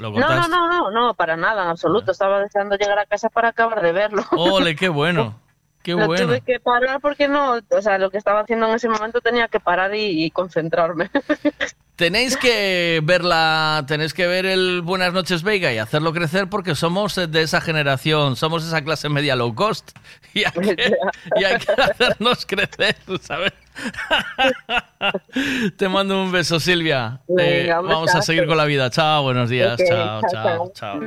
Lo 0.00 0.10
No, 0.10 0.28
no, 0.28 0.48
no, 0.48 0.68
no, 0.68 0.90
no, 0.90 1.14
para 1.14 1.36
nada, 1.36 1.62
en 1.64 1.68
absoluto. 1.68 2.10
Estaba 2.12 2.40
deseando 2.40 2.76
llegar 2.76 2.98
a 2.98 3.06
casa 3.06 3.28
para 3.28 3.48
acabar 3.50 3.80
de 3.82 3.92
verlo. 3.92 4.24
Ole, 4.32 4.74
qué 4.74 4.88
bueno. 4.88 5.38
Qué 5.84 5.92
Lo 5.92 6.06
bueno. 6.06 6.26
tuve 6.26 6.40
que 6.40 6.58
parar 6.60 6.98
porque 7.00 7.28
no, 7.28 7.58
o 7.68 7.82
sea, 7.82 7.98
lo 7.98 8.10
que 8.10 8.16
estaba 8.16 8.40
haciendo 8.40 8.66
en 8.68 8.74
ese 8.74 8.88
momento 8.88 9.20
tenía 9.20 9.48
que 9.48 9.60
parar 9.60 9.94
y, 9.94 10.24
y 10.24 10.30
concentrarme. 10.30 11.10
Tenéis 11.96 12.36
que 12.36 13.00
verla, 13.04 13.84
tenéis 13.86 14.14
que 14.14 14.26
ver 14.26 14.46
el 14.46 14.82
Buenas 14.82 15.12
noches 15.12 15.44
Vega 15.44 15.72
y 15.72 15.78
hacerlo 15.78 16.12
crecer 16.12 16.48
porque 16.48 16.74
somos 16.74 17.14
de 17.14 17.42
esa 17.42 17.60
generación, 17.60 18.34
somos 18.34 18.66
esa 18.66 18.82
clase 18.82 19.08
media 19.08 19.36
low 19.36 19.54
cost 19.54 19.92
y 20.32 20.42
hay 20.42 20.74
que, 20.74 20.96
y 21.36 21.44
hay 21.44 21.56
que 21.58 21.72
hacernos 21.80 22.46
crecer, 22.46 22.96
¿sabes? 23.20 23.52
Te 25.76 25.88
mando 25.88 26.20
un 26.20 26.32
beso, 26.32 26.58
Silvia. 26.58 27.20
Eh, 27.38 27.70
vamos 27.72 28.12
a 28.12 28.22
seguir 28.22 28.48
con 28.48 28.56
la 28.56 28.64
vida. 28.64 28.90
Chao, 28.90 29.22
buenos 29.22 29.48
días. 29.48 29.78
Chao, 29.88 30.20
chao, 30.32 30.72
chao, 30.72 30.72
chao. 30.74 31.00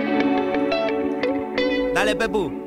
Dale, 1.94 2.16
Pepu. 2.16 2.67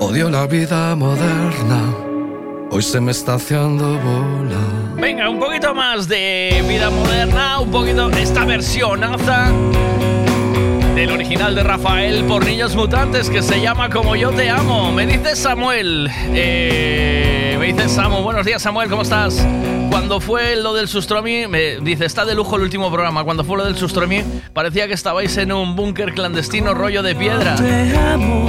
Odio 0.00 0.30
la 0.30 0.46
vida 0.46 0.94
moderna. 0.94 1.80
Hoy 2.70 2.82
se 2.82 3.00
me 3.00 3.12
está 3.12 3.34
haciendo 3.34 3.98
bola. 3.98 4.60
Venga, 4.96 5.28
un 5.28 5.38
poquito 5.38 5.74
más 5.74 6.06
de 6.06 6.64
vida 6.68 6.90
moderna, 6.90 7.60
un 7.60 7.70
poquito 7.70 8.08
de 8.08 8.22
esta 8.22 8.44
versión 8.44 9.00
del 10.94 11.10
original 11.12 11.54
de 11.54 11.62
Rafael 11.62 12.24
por 12.24 12.44
Niños 12.44 12.74
Mutantes 12.74 13.30
que 13.30 13.42
se 13.42 13.60
llama 13.60 13.88
Como 13.88 14.16
yo 14.16 14.30
te 14.30 14.50
amo. 14.50 14.92
Me 14.92 15.06
dice 15.06 15.34
Samuel, 15.34 16.10
eh, 16.34 17.56
me 17.58 17.66
dice 17.66 17.88
Samu, 17.88 18.22
buenos 18.22 18.44
días 18.44 18.60
Samuel, 18.62 18.90
¿cómo 18.90 19.02
estás? 19.02 19.46
Cuando 19.98 20.20
fue 20.20 20.54
lo 20.54 20.74
del 20.74 20.86
Sustromi, 20.86 21.48
me 21.48 21.80
dice, 21.80 22.04
está 22.04 22.24
de 22.24 22.36
lujo 22.36 22.54
el 22.54 22.62
último 22.62 22.88
programa. 22.88 23.24
Cuando 23.24 23.42
fue 23.42 23.58
lo 23.58 23.64
del 23.64 23.76
Sustromi, 23.76 24.22
parecía 24.52 24.86
que 24.86 24.94
estabais 24.94 25.36
en 25.38 25.50
un 25.50 25.74
búnker 25.74 26.14
clandestino 26.14 26.72
rollo 26.72 27.02
de 27.02 27.16
piedra. 27.16 27.56
Te 27.56 27.96
amo, 27.96 28.46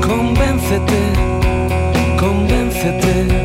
convéncete, 0.00 1.12
convéncete. 2.18 3.43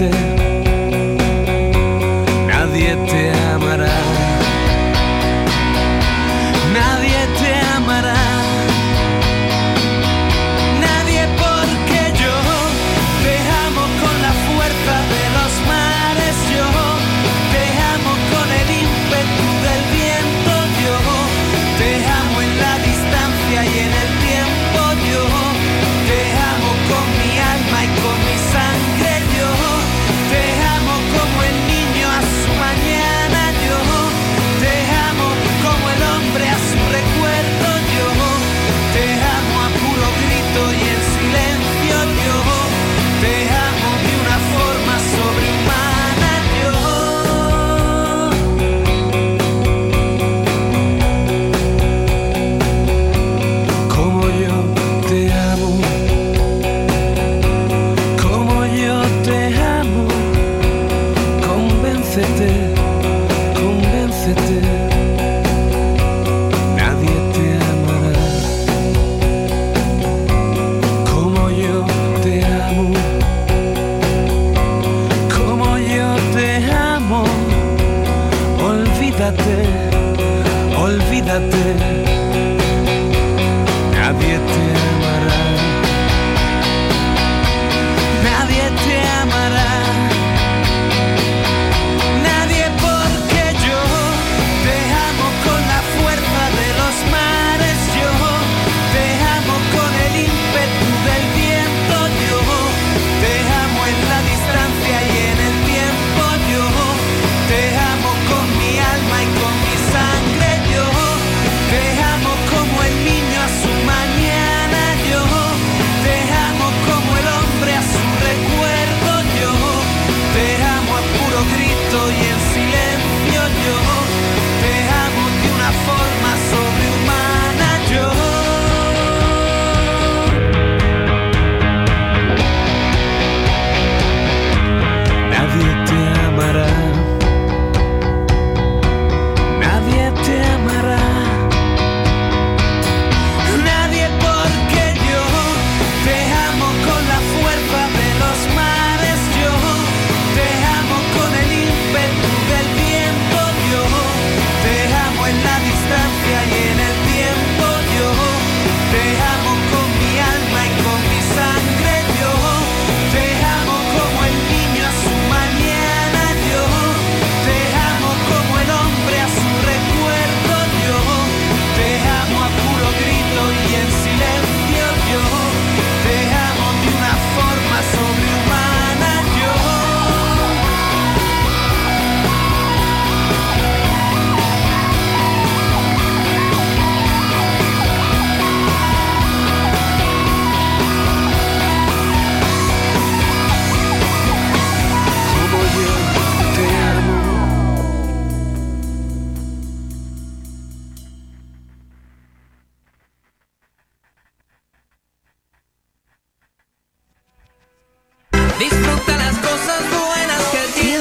wasted 0.00 0.29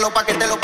pelo 0.00 0.14
pa' 0.14 0.24
que 0.24 0.32
te 0.32 0.46
lo 0.46 0.59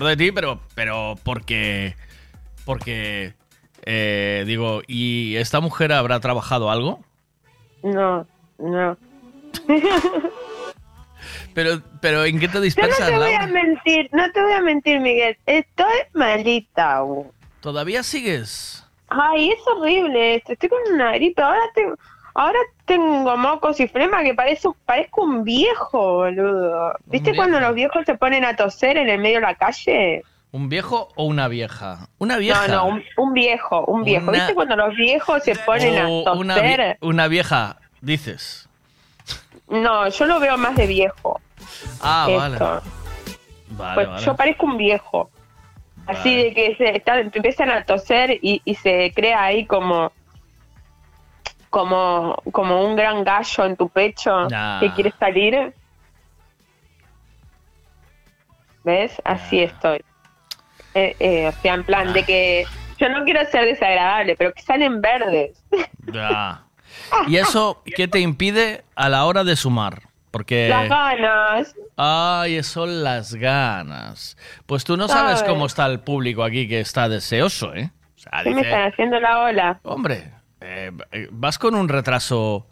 acuerdo 0.00 0.16
de 0.16 0.16
ti, 0.16 0.32
pero, 0.32 0.60
pero 0.74 1.14
porque. 1.22 1.94
Porque. 2.64 3.34
eh, 3.84 4.44
digo, 4.46 4.82
¿y 4.86 5.36
esta 5.36 5.60
mujer 5.60 5.92
habrá 5.92 6.20
trabajado 6.20 6.70
algo? 6.70 7.00
No, 7.82 8.26
no. 8.58 8.96
Pero, 11.54 11.82
pero 12.00 12.24
¿en 12.24 12.38
qué 12.38 12.46
te 12.46 12.54
Yo 12.54 12.60
no 12.60 12.64
dispersas, 12.64 13.08
te 13.08 13.16
voy 13.16 13.34
a 13.34 13.46
mentir, 13.46 14.08
no 14.12 14.30
te 14.30 14.40
voy 14.40 14.52
a 14.52 14.60
mentir, 14.60 15.00
Miguel. 15.00 15.36
Estoy 15.46 15.98
malita 16.14 16.96
aún. 16.96 17.30
¿Todavía 17.60 18.02
sigues? 18.02 18.86
Ay, 19.08 19.50
es 19.50 19.58
horrible 19.66 20.36
esto. 20.36 20.52
Estoy 20.52 20.68
con 20.68 20.78
una 20.92 21.12
gripe. 21.12 21.42
Ahora 21.42 21.60
tengo, 21.74 21.96
ahora 22.34 22.58
tengo 22.86 23.36
mocos 23.36 23.80
y 23.80 23.88
flema 23.88 24.22
que 24.22 24.34
parece, 24.34 24.68
parezco 24.86 25.22
un 25.22 25.44
viejo, 25.44 26.14
boludo. 26.14 26.94
¿Viste 27.10 27.34
cuando 27.34 27.58
los 27.60 27.74
viejos 27.74 28.04
se 28.06 28.14
ponen 28.14 28.44
a 28.44 28.54
toser 28.56 28.96
en 28.96 29.08
el 29.08 29.18
medio 29.18 29.36
de 29.36 29.46
la 29.46 29.54
calle? 29.54 30.22
¿Un 30.52 30.68
viejo 30.68 31.08
o 31.16 31.24
una 31.24 31.48
vieja? 31.48 32.08
Una 32.18 32.36
vieja. 32.36 32.66
No, 32.68 32.74
no, 32.74 32.86
un, 32.86 33.04
un 33.16 33.32
viejo, 33.32 33.84
un 33.86 34.02
viejo. 34.04 34.24
Una- 34.30 34.38
¿Viste 34.38 34.54
cuando 34.54 34.76
los 34.76 34.94
viejos 34.96 35.42
se 35.44 35.54
ponen 35.56 35.96
a 35.98 36.08
O 36.08 36.34
una, 36.36 36.56
vie- 36.56 36.76
toser? 36.76 36.98
una 37.02 37.28
vieja, 37.28 37.76
dices. 38.00 38.68
No, 39.68 40.08
yo 40.08 40.24
lo 40.26 40.40
veo 40.40 40.56
más 40.56 40.74
de 40.76 40.86
viejo. 40.86 41.40
Ah, 42.00 42.26
vale. 42.28 42.58
Vale, 42.58 42.80
Pues 43.94 44.08
vale. 44.08 44.24
yo 44.26 44.34
parezco 44.36 44.66
un 44.66 44.76
viejo. 44.76 45.30
Así 46.06 46.34
de 46.34 46.52
que 46.54 46.74
se 46.76 46.96
está- 46.96 47.20
empiezan 47.20 47.70
a 47.70 47.84
toser 47.84 48.38
y, 48.42 48.60
y 48.64 48.74
se 48.74 49.12
crea 49.14 49.44
ahí 49.44 49.64
como 49.66 50.10
como 51.68 52.34
como 52.50 52.84
un 52.84 52.96
gran 52.96 53.22
gallo 53.22 53.64
en 53.64 53.76
tu 53.76 53.88
pecho 53.88 54.48
Nah. 54.48 54.80
que 54.80 54.90
quiere 54.92 55.12
salir. 55.18 55.72
¿Ves? 58.84 59.20
Así 59.24 59.60
estoy. 59.60 60.02
Eh, 60.94 61.14
eh, 61.20 61.46
o 61.48 61.52
sea, 61.60 61.74
en 61.74 61.84
plan 61.84 62.12
de 62.12 62.24
que 62.24 62.64
yo 62.98 63.08
no 63.08 63.24
quiero 63.24 63.44
ser 63.46 63.64
desagradable, 63.64 64.36
pero 64.36 64.52
que 64.52 64.62
salen 64.62 65.00
verdes. 65.00 65.62
Ya. 66.12 66.64
¿Y 67.28 67.36
eso 67.36 67.82
qué 67.84 68.08
te 68.08 68.18
impide 68.18 68.82
a 68.96 69.08
la 69.08 69.24
hora 69.26 69.44
de 69.44 69.54
sumar? 69.54 70.02
Porque... 70.32 70.68
Las 70.68 70.88
ganas. 70.88 71.74
Ay, 71.96 72.62
son 72.64 73.04
las 73.04 73.34
ganas. 73.34 74.36
Pues 74.66 74.84
tú 74.84 74.96
no 74.96 75.06
sabes 75.06 75.38
¿Sabes? 75.38 75.52
cómo 75.52 75.66
está 75.66 75.86
el 75.86 76.00
público 76.00 76.42
aquí 76.42 76.66
que 76.68 76.80
está 76.80 77.08
deseoso, 77.08 77.74
¿eh? 77.74 77.90
O 78.16 78.18
sea, 78.18 78.42
¿Qué 78.42 78.50
me 78.50 78.62
están 78.62 78.92
haciendo 78.92 79.20
la 79.20 79.40
ola? 79.40 79.80
hombre, 79.84 80.32
eh, 80.60 80.90
eh, 81.12 81.28
vas 81.30 81.58
con 81.58 81.74
un 81.74 81.88
retraso 81.88 82.66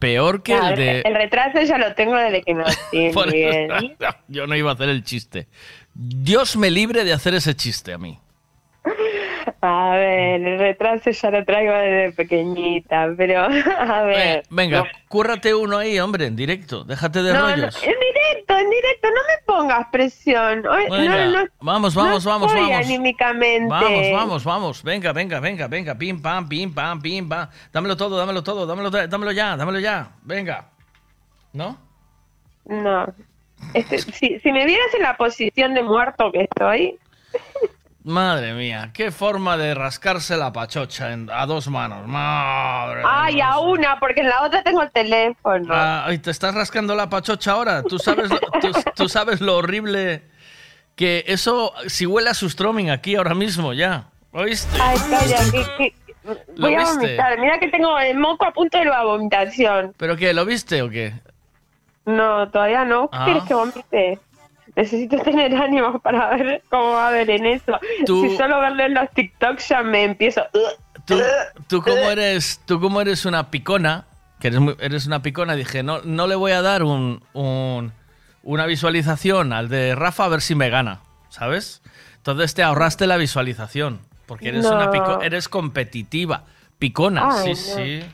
peor 0.00 0.42
que 0.42 0.56
el 0.56 0.74
de... 0.76 1.00
el 1.02 1.14
retraso 1.14 1.60
ya 1.62 1.78
lo 1.78 1.94
tengo 1.94 2.16
desde 2.16 2.42
que 2.42 2.54
nací, 2.54 3.10
Por 3.14 3.28
eso- 3.28 3.36
Miguel. 3.36 3.96
Yo 4.28 4.48
no 4.48 4.56
iba 4.56 4.70
a 4.70 4.74
hacer 4.74 4.88
el 4.88 5.04
chiste. 5.04 5.46
Dios 5.94 6.56
me 6.56 6.70
libre 6.70 7.04
de 7.04 7.12
hacer 7.12 7.34
ese 7.34 7.54
chiste 7.54 7.92
a 7.92 7.98
mí. 7.98 8.18
A 9.62 9.90
ver, 9.90 10.40
el 10.40 10.58
retraso 10.58 11.10
ya 11.10 11.30
lo 11.30 11.44
traigo 11.44 11.74
desde 11.74 12.12
pequeñita, 12.12 13.12
pero 13.14 13.42
a 13.78 14.02
ver. 14.04 14.42
Venga, 14.48 14.84
cúrrate 15.06 15.54
uno 15.54 15.76
ahí, 15.76 16.00
hombre, 16.00 16.26
en 16.26 16.34
directo. 16.34 16.82
Déjate 16.84 17.22
de 17.22 17.34
no, 17.34 17.40
no, 17.40 17.54
rollos. 17.54 17.82
en 17.82 17.90
directo, 17.90 18.56
en 18.56 18.70
directo, 18.70 19.08
no 19.08 19.20
me 19.28 19.44
pongas 19.44 19.86
presión. 19.92 20.62
Venga, 20.62 21.26
no, 21.26 21.42
no, 21.42 21.48
vamos, 21.60 21.94
vamos, 21.94 22.24
no 22.24 22.30
vamos, 22.30 22.52
estoy 22.52 22.70
vamos. 22.70 22.86
anímicamente. 22.86 23.68
Vamos, 23.68 24.12
vamos, 24.12 24.44
vamos. 24.44 24.82
Venga, 24.82 25.12
venga, 25.12 25.40
venga, 25.40 25.68
venga. 25.68 25.94
Pim, 25.94 26.22
pam, 26.22 26.48
pim, 26.48 26.72
pam, 26.72 27.02
pim, 27.02 27.28
pam. 27.28 27.48
Dámelo 27.70 27.98
todo, 27.98 28.16
dámelo 28.16 28.42
todo, 28.42 28.66
dámelo, 28.66 28.90
dámelo 28.90 29.32
ya, 29.32 29.58
dámelo 29.58 29.78
ya. 29.78 30.08
Venga. 30.22 30.70
¿No? 31.52 31.76
No. 32.64 33.12
Este, 33.74 33.98
si, 33.98 34.38
si 34.40 34.52
me 34.52 34.64
vieras 34.64 34.94
en 34.94 35.02
la 35.02 35.18
posición 35.18 35.74
de 35.74 35.82
muerto 35.82 36.32
que 36.32 36.44
estoy, 36.44 36.96
Madre 38.02 38.54
mía, 38.54 38.90
qué 38.94 39.10
forma 39.10 39.58
de 39.58 39.74
rascarse 39.74 40.34
la 40.38 40.52
pachocha 40.52 41.12
en- 41.12 41.28
a 41.30 41.44
dos 41.44 41.68
manos. 41.68 42.06
Madre 42.06 43.02
ay, 43.06 43.40
a 43.42 43.58
una, 43.58 44.00
porque 44.00 44.22
en 44.22 44.30
la 44.30 44.42
otra 44.42 44.62
tengo 44.62 44.82
el 44.82 44.90
teléfono. 44.90 45.66
Ah, 45.70 46.04
ay, 46.06 46.18
¿Te 46.18 46.30
estás 46.30 46.54
rascando 46.54 46.94
la 46.94 47.10
pachocha 47.10 47.52
ahora? 47.52 47.82
¿Tú 47.82 47.98
sabes, 47.98 48.30
lo, 48.30 48.38
tú, 48.60 48.72
tú 48.96 49.08
sabes 49.08 49.42
lo 49.42 49.56
horrible 49.58 50.22
que 50.96 51.24
eso, 51.26 51.74
si 51.88 52.06
huele 52.06 52.30
a 52.30 52.34
sustroming 52.34 52.88
aquí 52.90 53.16
ahora 53.16 53.34
mismo 53.34 53.74
ya? 53.74 54.04
¿Oíste? 54.32 54.78
Ay, 54.80 54.96
calla, 55.10 55.36
que, 55.52 55.64
que- 55.76 55.94
¿Lo 56.56 56.66
voy 56.68 56.74
a 56.76 56.84
vomitar. 56.84 57.38
Mira 57.38 57.58
que 57.58 57.68
tengo 57.68 57.98
el 57.98 58.16
moco 58.18 58.46
a 58.46 58.52
punto 58.52 58.78
de 58.78 58.84
la 58.86 59.04
vomitación. 59.04 59.94
¿Pero 59.98 60.16
qué? 60.16 60.32
¿Lo 60.32 60.44
viste 60.46 60.80
o 60.82 60.88
qué? 60.88 61.12
No, 62.06 62.48
todavía 62.50 62.84
no. 62.84 63.08
¿Qué 63.10 63.16
Ah. 63.18 63.24
quieres 63.24 63.42
que 63.44 63.54
vomite? 63.54 64.18
Necesito 64.80 65.18
tener 65.18 65.54
ánimo 65.54 65.98
para 66.00 66.34
ver 66.36 66.62
cómo 66.70 66.92
va 66.92 67.08
a 67.08 67.10
ver 67.10 67.28
en 67.30 67.44
eso. 67.44 67.78
Tú- 68.06 68.22
Si 68.28 68.36
solo 68.36 68.60
verlo 68.60 68.82
en 68.84 68.94
los 68.94 69.10
TikToks 69.10 69.68
ya 69.68 69.82
me 69.82 70.04
empiezo. 70.04 70.42
Tú, 71.04 71.16
tú 71.68 71.82
como 71.82 71.98
eres, 72.10 72.60
tú 72.64 72.80
como 72.80 73.00
eres 73.00 73.26
una 73.26 73.50
picona, 73.50 74.04
que 74.40 74.48
eres, 74.48 74.60
muy- 74.60 74.76
eres 74.80 75.06
una 75.06 75.20
picona, 75.22 75.54
dije, 75.54 75.82
no, 75.82 76.00
no 76.04 76.26
le 76.26 76.34
voy 76.34 76.52
a 76.52 76.62
dar 76.62 76.82
un, 76.82 77.22
un- 77.34 77.92
una 78.42 78.64
visualización 78.64 79.52
al 79.52 79.68
de 79.68 79.94
Rafa 79.94 80.24
a 80.24 80.28
ver 80.28 80.40
si 80.40 80.54
me 80.54 80.70
gana, 80.70 81.00
¿sabes? 81.28 81.82
Entonces 82.16 82.54
te 82.54 82.62
ahorraste 82.62 83.06
la 83.06 83.18
visualización, 83.18 84.00
porque 84.26 84.48
eres 84.48 84.64
una 84.66 84.90
pico, 84.90 85.20
eres 85.20 85.48
competitiva, 85.50 86.44
picona, 86.78 87.28
Ay, 87.32 87.54
sí, 87.54 87.70
no. 87.70 87.76
sí. 87.76 88.04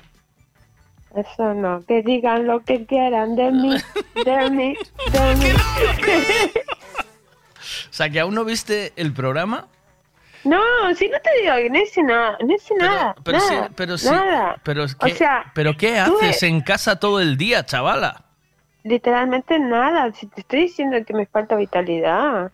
Eso 1.16 1.54
no. 1.54 1.82
Que 1.86 2.02
digan 2.02 2.46
lo 2.46 2.60
que 2.60 2.84
quieran 2.86 3.36
de 3.36 3.50
mí, 3.50 3.76
de 4.24 4.50
mí, 4.50 4.76
de 5.12 5.34
mí. 5.36 5.48
O 7.90 7.92
sea, 7.96 8.10
que 8.10 8.20
aún 8.20 8.34
no 8.34 8.44
viste 8.44 8.92
el 8.96 9.12
programa, 9.12 9.66
No, 10.44 10.60
si 10.94 11.08
no 11.08 11.16
te 11.20 11.30
digo 11.40 11.54
que 11.56 11.70
no 11.70 11.78
hice 11.80 12.02
nada, 12.02 12.36
no 12.40 12.54
hice 12.54 12.74
nada. 12.76 13.14
pero 13.24 13.40
sí, 13.40 13.54
nada, 13.54 13.70
pero 13.74 13.98
sí, 13.98 14.10
nada. 14.10 14.56
pero 14.62 14.84
O 14.84 15.08
sea, 15.08 15.50
pero 15.54 15.76
qué 15.76 15.98
haces 15.98 16.42
en 16.42 16.60
casa 16.60 16.96
todo 17.00 17.20
el 17.20 17.36
día, 17.36 17.64
chavala. 17.64 18.22
Literalmente 18.84 19.58
nada. 19.58 20.12
Si 20.12 20.26
te 20.28 20.42
estoy 20.42 20.60
diciendo 20.62 20.96
que 21.04 21.14
me 21.14 21.26
falta 21.26 21.56
vitalidad. 21.56 22.52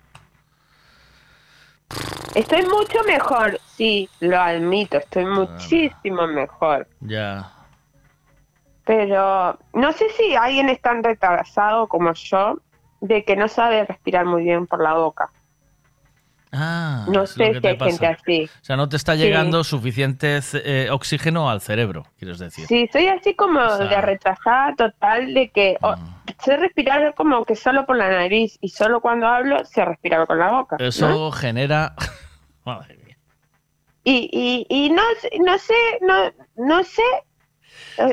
Estoy 2.34 2.62
mucho 2.62 3.02
mejor, 3.06 3.60
sí, 3.76 4.08
lo 4.20 4.40
admito, 4.40 4.96
estoy 4.96 5.26
muchísimo 5.26 6.26
mejor. 6.26 6.88
Ya. 7.00 7.50
Pero 8.84 9.58
no 9.74 9.92
sé 9.92 10.08
si 10.10 10.34
alguien 10.34 10.68
es 10.68 10.80
tan 10.80 11.02
retrasado 11.04 11.86
como 11.88 12.12
yo 12.14 12.58
de 13.00 13.24
que 13.24 13.36
no 13.36 13.48
sabe 13.48 13.84
respirar 13.84 14.24
muy 14.26 14.42
bien 14.44 14.66
por 14.66 14.82
la 14.82 14.94
boca. 14.94 15.30
Ah, 16.54 17.06
No 17.08 17.26
sé 17.26 17.34
si 17.60 17.66
hay 17.66 17.78
gente 17.78 18.06
así. 18.06 18.44
O 18.60 18.64
sea, 18.64 18.76
no 18.76 18.86
te 18.88 18.96
está 18.96 19.14
Sí. 19.14 19.20
llegando 19.22 19.64
suficiente 19.64 20.38
eh, 20.52 20.88
oxígeno 20.90 21.48
al 21.48 21.62
cerebro, 21.62 22.04
quieres 22.18 22.38
decir. 22.38 22.66
Sí, 22.66 22.88
soy 22.92 23.06
así 23.08 23.34
como 23.34 23.58
O 23.58 23.76
sea- 23.78 23.86
de 23.86 24.00
retrasada 24.02 24.74
total 24.76 25.32
de 25.32 25.48
que 25.50 25.78
oh, 25.80 25.94
sé 26.44 26.58
respirar 26.58 27.14
como 27.14 27.44
que 27.46 27.56
solo 27.56 27.86
por 27.86 27.96
la 27.96 28.10
nariz 28.10 28.58
y 28.60 28.68
solo 28.68 29.00
cuando 29.00 29.26
hablo 29.28 29.64
sé 29.64 29.82
respirar 29.84 30.26
con 30.26 30.38
la 30.38 30.50
boca. 30.50 30.76
¿no? 30.78 30.84
Eso 30.84 31.30
genera... 31.32 31.94
Madre 32.66 32.98
mía. 32.98 33.16
Y, 34.04 34.28
y, 34.32 34.66
y 34.68 34.90
no, 34.90 35.02
sé- 35.20 35.30
no 35.40 35.56
sé, 35.58 35.74
no, 36.02 36.14
no 36.56 36.84
sé, 36.84 37.02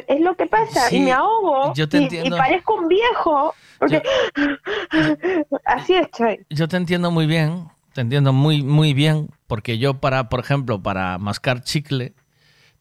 es 0.07 0.22
lo 0.22 0.35
que 0.35 0.45
pasa, 0.45 0.89
Sí, 0.89 0.97
y 0.97 0.99
me 1.01 1.11
ahogo 1.11 1.73
yo 1.73 1.88
te 1.88 1.97
y, 1.97 2.01
y 2.01 2.03
entiendo. 2.03 2.38
parezco 2.38 2.76
un 2.76 2.88
viejo, 2.88 3.53
porque 3.77 4.01
así 5.65 5.93
estoy. 5.95 6.45
Yo 6.49 6.68
te 6.68 6.77
entiendo 6.77 7.11
muy 7.11 7.26
bien, 7.27 7.68
te 7.93 8.01
entiendo 8.01 8.34
muy, 8.34 8.64
muy 8.64 8.93
bien, 8.93 9.30
porque 9.47 9.77
yo 9.77 9.95
para, 9.95 10.30
por 10.30 10.39
ejemplo, 10.39 10.81
para 10.81 11.18
mascar 11.18 11.64
chicle, 11.64 12.14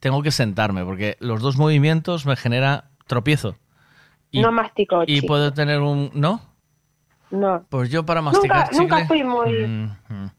tengo 0.01 0.23
que 0.23 0.31
sentarme, 0.31 0.85
porque 0.85 1.17
los 1.21 1.41
dos 1.41 1.57
movimientos 1.57 2.27
me 2.27 2.37
genera 2.37 2.91
tropiezo. 3.07 3.57
Y, 4.31 4.41
no 4.43 4.53
mastico, 4.53 5.05
y 5.07 5.23
puedo 5.23 5.53
tener 5.55 5.81
un... 5.81 6.11
¿No? 6.15 6.43
No. 7.31 7.65
Pues 7.69 7.91
yo 7.91 8.05
para 8.05 8.21
masticar 8.23 8.71
Nunca, 8.71 8.71
chicle... 8.71 8.83
nunca 8.83 9.07
fui 9.07 9.25
muy... 9.25 9.67
Mm. 9.67 10.31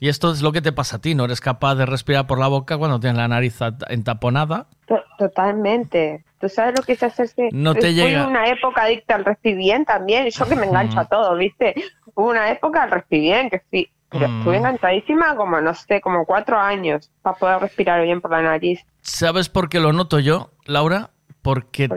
Y 0.00 0.08
esto 0.08 0.32
es 0.32 0.40
lo 0.40 0.50
que 0.52 0.62
te 0.62 0.72
pasa 0.72 0.96
a 0.96 1.00
ti, 1.00 1.14
no 1.14 1.26
eres 1.26 1.42
capaz 1.42 1.74
de 1.74 1.84
respirar 1.84 2.26
por 2.26 2.38
la 2.38 2.48
boca 2.48 2.78
cuando 2.78 2.98
tienes 3.00 3.18
la 3.18 3.28
nariz 3.28 3.58
entaponada. 3.88 4.68
To- 4.90 5.04
Totalmente. 5.18 6.24
¿Tú 6.40 6.48
sabes 6.48 6.74
lo 6.74 6.82
que 6.82 6.92
es 6.94 7.02
hacerse? 7.02 7.48
No 7.52 7.74
te 7.74 7.82
Fui 7.82 7.92
llega. 7.94 8.26
una 8.26 8.48
época 8.48 8.82
adicta 8.82 9.14
al 9.14 9.24
Respibien 9.24 9.84
también. 9.84 10.28
Yo 10.28 10.46
que 10.48 10.56
me 10.56 10.66
engancho 10.66 10.98
a 10.98 11.04
todo, 11.04 11.36
¿viste? 11.36 11.74
Hubo 12.14 12.30
una 12.30 12.50
época 12.50 12.82
al 12.82 12.90
Respibien 12.90 13.50
que 13.50 13.60
fui, 13.70 13.88
pero 14.10 14.28
Mm. 14.28 14.38
estuve 14.38 14.56
enganchadísima 14.56 15.36
como, 15.36 15.60
no 15.60 15.74
sé, 15.74 16.00
como 16.00 16.24
cuatro 16.26 16.58
años 16.58 17.08
para 17.22 17.36
poder 17.36 17.60
respirar 17.60 18.02
bien 18.02 18.20
por 18.20 18.32
la 18.32 18.42
nariz. 18.42 18.80
¿Sabes 19.00 19.48
por 19.48 19.68
qué 19.68 19.78
lo 19.78 19.92
noto 19.92 20.18
yo, 20.18 20.50
Laura? 20.66 21.10
Porque 21.42 21.88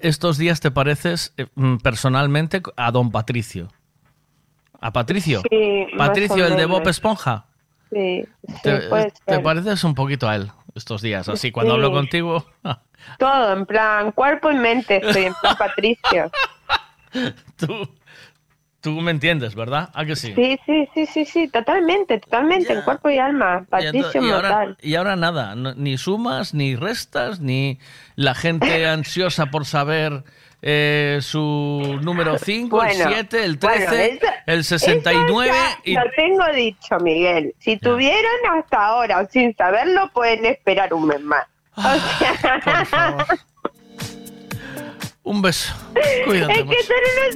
estos 0.00 0.38
días 0.38 0.60
te 0.60 0.70
pareces 0.72 1.32
eh, 1.36 1.46
mm, 1.54 1.76
personalmente 1.76 2.62
a 2.76 2.90
don 2.90 3.12
Patricio. 3.12 3.68
¿A 4.80 4.92
Patricio? 4.92 5.42
Sí, 5.50 5.86
Patricio, 5.96 6.46
el 6.46 6.56
de. 6.56 6.66
Bob 6.66 6.86
Esponja. 6.88 7.46
Sí, 7.92 8.24
sí, 8.46 8.54
Te, 8.62 8.78
puede 8.88 9.10
te 9.24 9.34
ser. 9.34 9.42
pareces 9.42 9.82
un 9.84 9.94
poquito 9.94 10.28
a 10.28 10.36
él 10.36 10.50
estos 10.78 11.02
días. 11.02 11.28
Así, 11.28 11.52
cuando 11.52 11.74
Sí. 11.74 11.76
hablo 11.76 11.92
contigo, 11.92 12.46
Todo, 13.18 13.52
en 13.52 13.64
plan, 13.66 14.12
cuerpo 14.12 14.50
y 14.50 14.54
mente, 14.56 14.96
estoy 15.04 15.24
en 15.24 15.34
plan 15.34 15.56
Patricio. 15.56 16.30
tú, 17.56 17.88
tú 18.80 18.90
me 19.00 19.10
entiendes, 19.12 19.54
¿verdad? 19.54 19.90
¿A 19.94 20.04
que 20.04 20.16
sí? 20.16 20.32
Sí, 20.34 20.58
sí, 20.66 20.88
sí, 20.94 21.06
sí, 21.06 21.24
sí, 21.24 21.48
totalmente, 21.48 22.18
totalmente, 22.18 22.72
en 22.72 22.82
cuerpo 22.82 23.08
y 23.10 23.18
alma. 23.18 23.64
Patricio 23.70 24.20
ento- 24.20 24.26
y 24.26 24.30
ahora, 24.30 24.48
mortal. 24.50 24.76
y 24.82 24.94
ahora 24.96 25.16
nada, 25.16 25.54
no- 25.54 25.74
ni 25.74 25.96
sumas, 25.96 26.54
ni 26.54 26.76
restas, 26.76 27.40
ni 27.40 27.78
la 28.16 28.34
gente 28.34 28.86
ansiosa 28.88 29.46
por 29.46 29.64
saber 29.64 30.24
eh, 30.60 31.18
su 31.22 31.98
número 32.02 32.36
5, 32.38 32.82
el 32.82 32.96
Bueno, 32.96 33.10
7, 33.12 33.44
el 33.44 33.56
bueno, 33.58 33.86
13, 33.90 34.12
eso- 34.14 34.26
el 34.46 34.64
69 34.64 35.50
Eso 35.56 35.78
y 35.84 35.94
ya 35.94 36.04
Lo 36.04 36.10
tengo 36.16 36.44
dicho, 36.54 36.98
Miguel. 37.00 37.54
Si 37.60 37.76
tuvieron 37.76 38.32
hasta 38.58 38.86
ahora 38.86 39.20
o 39.20 39.26
sin 39.30 39.54
saberlo, 39.56 40.10
pueden 40.12 40.44
esperar 40.46 40.92
un 40.94 41.06
mes 41.06 41.20
más. 41.20 41.46
O 41.76 41.82
sea, 41.82 43.26
un 45.22 45.42
beso. 45.42 45.72
Cuídate 46.26 46.52
es 46.58 46.58
que 46.60 46.64
tú 46.66 46.92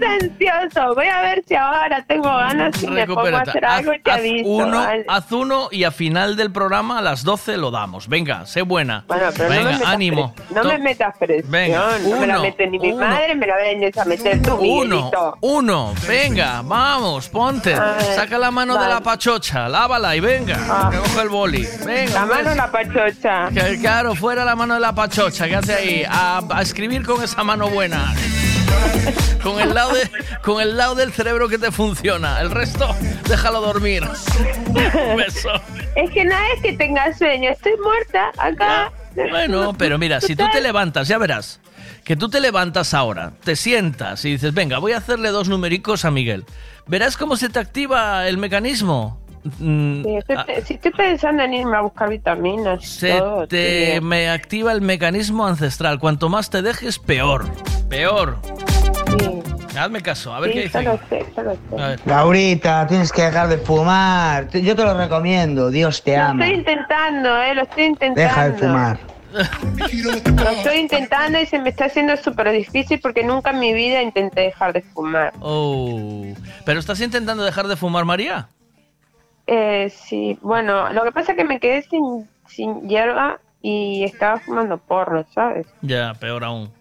eres 0.06 0.22
ansioso. 0.22 0.94
Voy 0.94 1.06
a 1.06 1.22
ver 1.22 1.42
si 1.46 1.54
ahora 1.54 2.02
tengo 2.06 2.28
ganas 2.28 2.82
y 2.82 2.86
me 2.88 3.06
pongo 3.06 3.26
a 3.36 3.40
hacer 3.40 3.64
Haz, 3.64 3.78
algo 3.78 3.94
y 3.94 4.00
te 4.00 4.10
haz 4.10 4.18
aviso. 4.18 4.48
uno, 4.48 4.78
¿vale? 4.78 5.04
haz 5.08 5.32
uno 5.32 5.68
y 5.70 5.84
a 5.84 5.90
final 5.90 6.36
del 6.36 6.50
programa 6.52 6.98
a 6.98 7.02
las 7.02 7.24
12 7.24 7.56
lo 7.56 7.70
damos. 7.70 8.08
Venga, 8.08 8.46
sé 8.46 8.62
buena. 8.62 9.04
Bueno, 9.08 9.24
pero 9.36 9.48
no 9.48 9.54
Venga, 9.54 9.64
me 9.64 9.72
metas 9.78 9.88
ánimo. 9.88 10.34
No 10.54 10.64
me 10.64 10.78
metas 10.78 11.14
presión. 11.18 11.50
Venga, 11.50 11.98
no 12.02 12.16
me 12.20 12.26
la 12.26 12.34
uno, 12.34 12.42
mete 12.42 12.66
ni 12.66 12.78
mi 12.78 12.92
uno. 12.92 13.06
madre, 13.06 13.34
me 13.34 13.46
la 13.46 13.56
vienes 13.62 13.96
a 13.98 14.04
meter 14.04 14.42
tú, 14.42 14.54
Uno, 14.56 14.96
Miguelito. 14.96 15.36
uno, 15.40 15.94
venga, 16.06 16.62
vamos, 16.62 17.28
ponte. 17.28 17.74
Saca 18.14 18.38
la 18.38 18.50
mano 18.50 18.74
de 18.74 18.80
vale. 18.80 18.94
la 18.94 19.00
pachocha, 19.00 19.68
lávala 19.68 20.14
y 20.16 20.20
venga. 20.20 20.56
Ah. 20.68 20.90
Coge 20.94 21.22
el 21.22 21.28
boli. 21.28 21.66
Venga. 21.84 22.12
La 22.12 22.26
mano 22.26 22.44
beso. 22.44 22.54
la 22.56 22.70
pachocha. 22.70 23.48
Que- 23.52 23.78
Claro, 23.82 24.14
fuera 24.14 24.44
la 24.44 24.54
mano 24.54 24.74
de 24.74 24.80
la 24.80 24.94
pachocha, 24.94 25.48
¿qué 25.48 25.56
hace 25.56 25.74
ahí? 25.74 26.04
A, 26.08 26.40
a 26.50 26.62
escribir 26.62 27.04
con 27.04 27.22
esa 27.22 27.42
mano 27.42 27.68
buena. 27.68 28.14
Con 29.42 29.60
el, 29.60 29.74
lado 29.74 29.92
de- 29.94 30.10
con 30.44 30.60
el 30.60 30.76
lado 30.76 30.94
del 30.94 31.12
cerebro 31.12 31.48
que 31.48 31.58
te 31.58 31.72
funciona. 31.72 32.40
El 32.40 32.50
resto, 32.50 32.94
déjalo 33.28 33.60
dormir. 33.60 34.04
Un 34.04 35.16
beso. 35.16 35.50
Es 35.96 36.10
que 36.10 36.24
nada 36.24 36.42
es 36.56 36.62
que 36.62 36.72
tenga 36.74 37.12
sueño. 37.16 37.50
Estoy 37.50 37.72
muerta 37.82 38.30
acá. 38.38 38.92
Bueno, 39.30 39.74
pero 39.76 39.98
mira, 39.98 40.20
si 40.20 40.36
tú 40.36 40.44
te 40.52 40.60
levantas, 40.60 41.08
ya 41.08 41.18
verás. 41.18 41.60
Que 42.04 42.16
tú 42.16 42.28
te 42.28 42.40
levantas 42.40 42.94
ahora, 42.94 43.32
te 43.44 43.54
sientas 43.56 44.24
y 44.24 44.32
dices, 44.32 44.54
venga, 44.54 44.78
voy 44.78 44.92
a 44.92 44.98
hacerle 44.98 45.28
dos 45.30 45.48
numericos 45.48 46.04
a 46.04 46.10
Miguel. 46.10 46.44
Verás 46.86 47.16
cómo 47.16 47.36
se 47.36 47.48
te 47.48 47.58
activa 47.60 48.26
el 48.28 48.38
mecanismo. 48.38 49.21
Mm, 49.58 50.02
Sí, 50.04 50.16
estoy, 50.16 50.36
ah, 50.36 50.46
si 50.64 50.74
estoy 50.74 50.90
pensando 50.92 51.42
en 51.42 51.54
irme 51.54 51.76
a 51.76 51.80
buscar 51.80 52.08
vitaminas. 52.08 52.84
se 52.86 53.18
todo, 53.18 53.46
te 53.48 53.92
tío. 53.94 54.02
me 54.02 54.30
activa 54.30 54.72
el 54.72 54.80
mecanismo 54.82 55.46
ancestral. 55.46 55.98
Cuanto 55.98 56.28
más 56.28 56.48
te 56.50 56.62
dejes, 56.62 56.98
peor. 56.98 57.46
Peor. 57.88 58.38
Hazme 59.78 60.02
caso, 60.02 60.34
a 60.34 60.40
ver 60.40 60.50
Sí, 60.52 60.56
qué 60.58 60.62
dice. 60.64 60.82
lo 60.82 60.98
lo. 61.42 61.96
Laurita, 62.06 62.86
tienes 62.86 63.10
que 63.10 63.22
dejar 63.22 63.48
de 63.48 63.58
fumar. 63.58 64.48
Yo 64.50 64.76
te 64.76 64.84
lo 64.84 64.94
recomiendo. 64.96 65.70
Dios 65.70 66.02
te 66.02 66.16
Lo 66.16 66.24
ama. 66.24 66.44
estoy 66.46 66.58
intentando, 66.60 67.42
eh, 67.42 67.54
lo 67.54 67.62
estoy 67.62 67.84
intentando. 67.84 68.20
Deja 68.20 68.50
de 68.50 68.58
fumar. 68.58 68.98
Lo 69.32 70.50
estoy 70.50 70.76
intentando 70.78 71.40
y 71.40 71.46
se 71.46 71.58
me 71.58 71.70
está 71.70 71.86
haciendo 71.86 72.16
súper 72.18 72.52
difícil 72.52 73.00
porque 73.00 73.24
nunca 73.24 73.50
en 73.50 73.60
mi 73.60 73.72
vida 73.72 74.02
intenté 74.02 74.42
dejar 74.42 74.74
de 74.74 74.82
fumar. 74.82 75.32
Oh. 75.40 76.26
¿Pero 76.66 76.78
estás 76.78 77.00
intentando 77.00 77.42
dejar 77.42 77.66
de 77.66 77.76
fumar, 77.76 78.04
María? 78.04 78.48
Eh, 79.54 79.90
sí, 79.90 80.38
bueno, 80.40 80.90
lo 80.94 81.04
que 81.04 81.12
pasa 81.12 81.32
es 81.32 81.36
que 81.36 81.44
me 81.44 81.60
quedé 81.60 81.82
sin, 81.82 82.26
sin 82.46 82.88
hierba 82.88 83.38
y 83.60 84.02
estaba 84.02 84.38
fumando 84.38 84.78
porro, 84.78 85.26
¿sabes? 85.34 85.66
Ya, 85.82 86.14
peor 86.14 86.42
aún. 86.44 86.72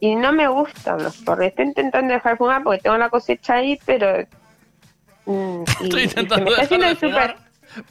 Y 0.00 0.16
no 0.16 0.32
me 0.32 0.48
gustan 0.48 1.02
los 1.04 1.16
porros. 1.18 1.46
Estoy 1.46 1.66
intentando 1.66 2.12
dejar 2.12 2.32
de 2.32 2.38
fumar 2.38 2.64
porque 2.64 2.80
tengo 2.80 2.96
la 2.98 3.10
cosecha 3.10 3.54
ahí, 3.54 3.78
pero... 3.86 4.26
mm, 5.26 5.62
y- 5.62 5.64
y 5.84 5.84
Estoy 5.84 6.08
se 6.08 6.20
intentando 6.20 6.44
me 6.46 6.50
está 6.50 6.56
de 6.56 6.62
haciendo 6.64 6.88
súper... 6.96 7.36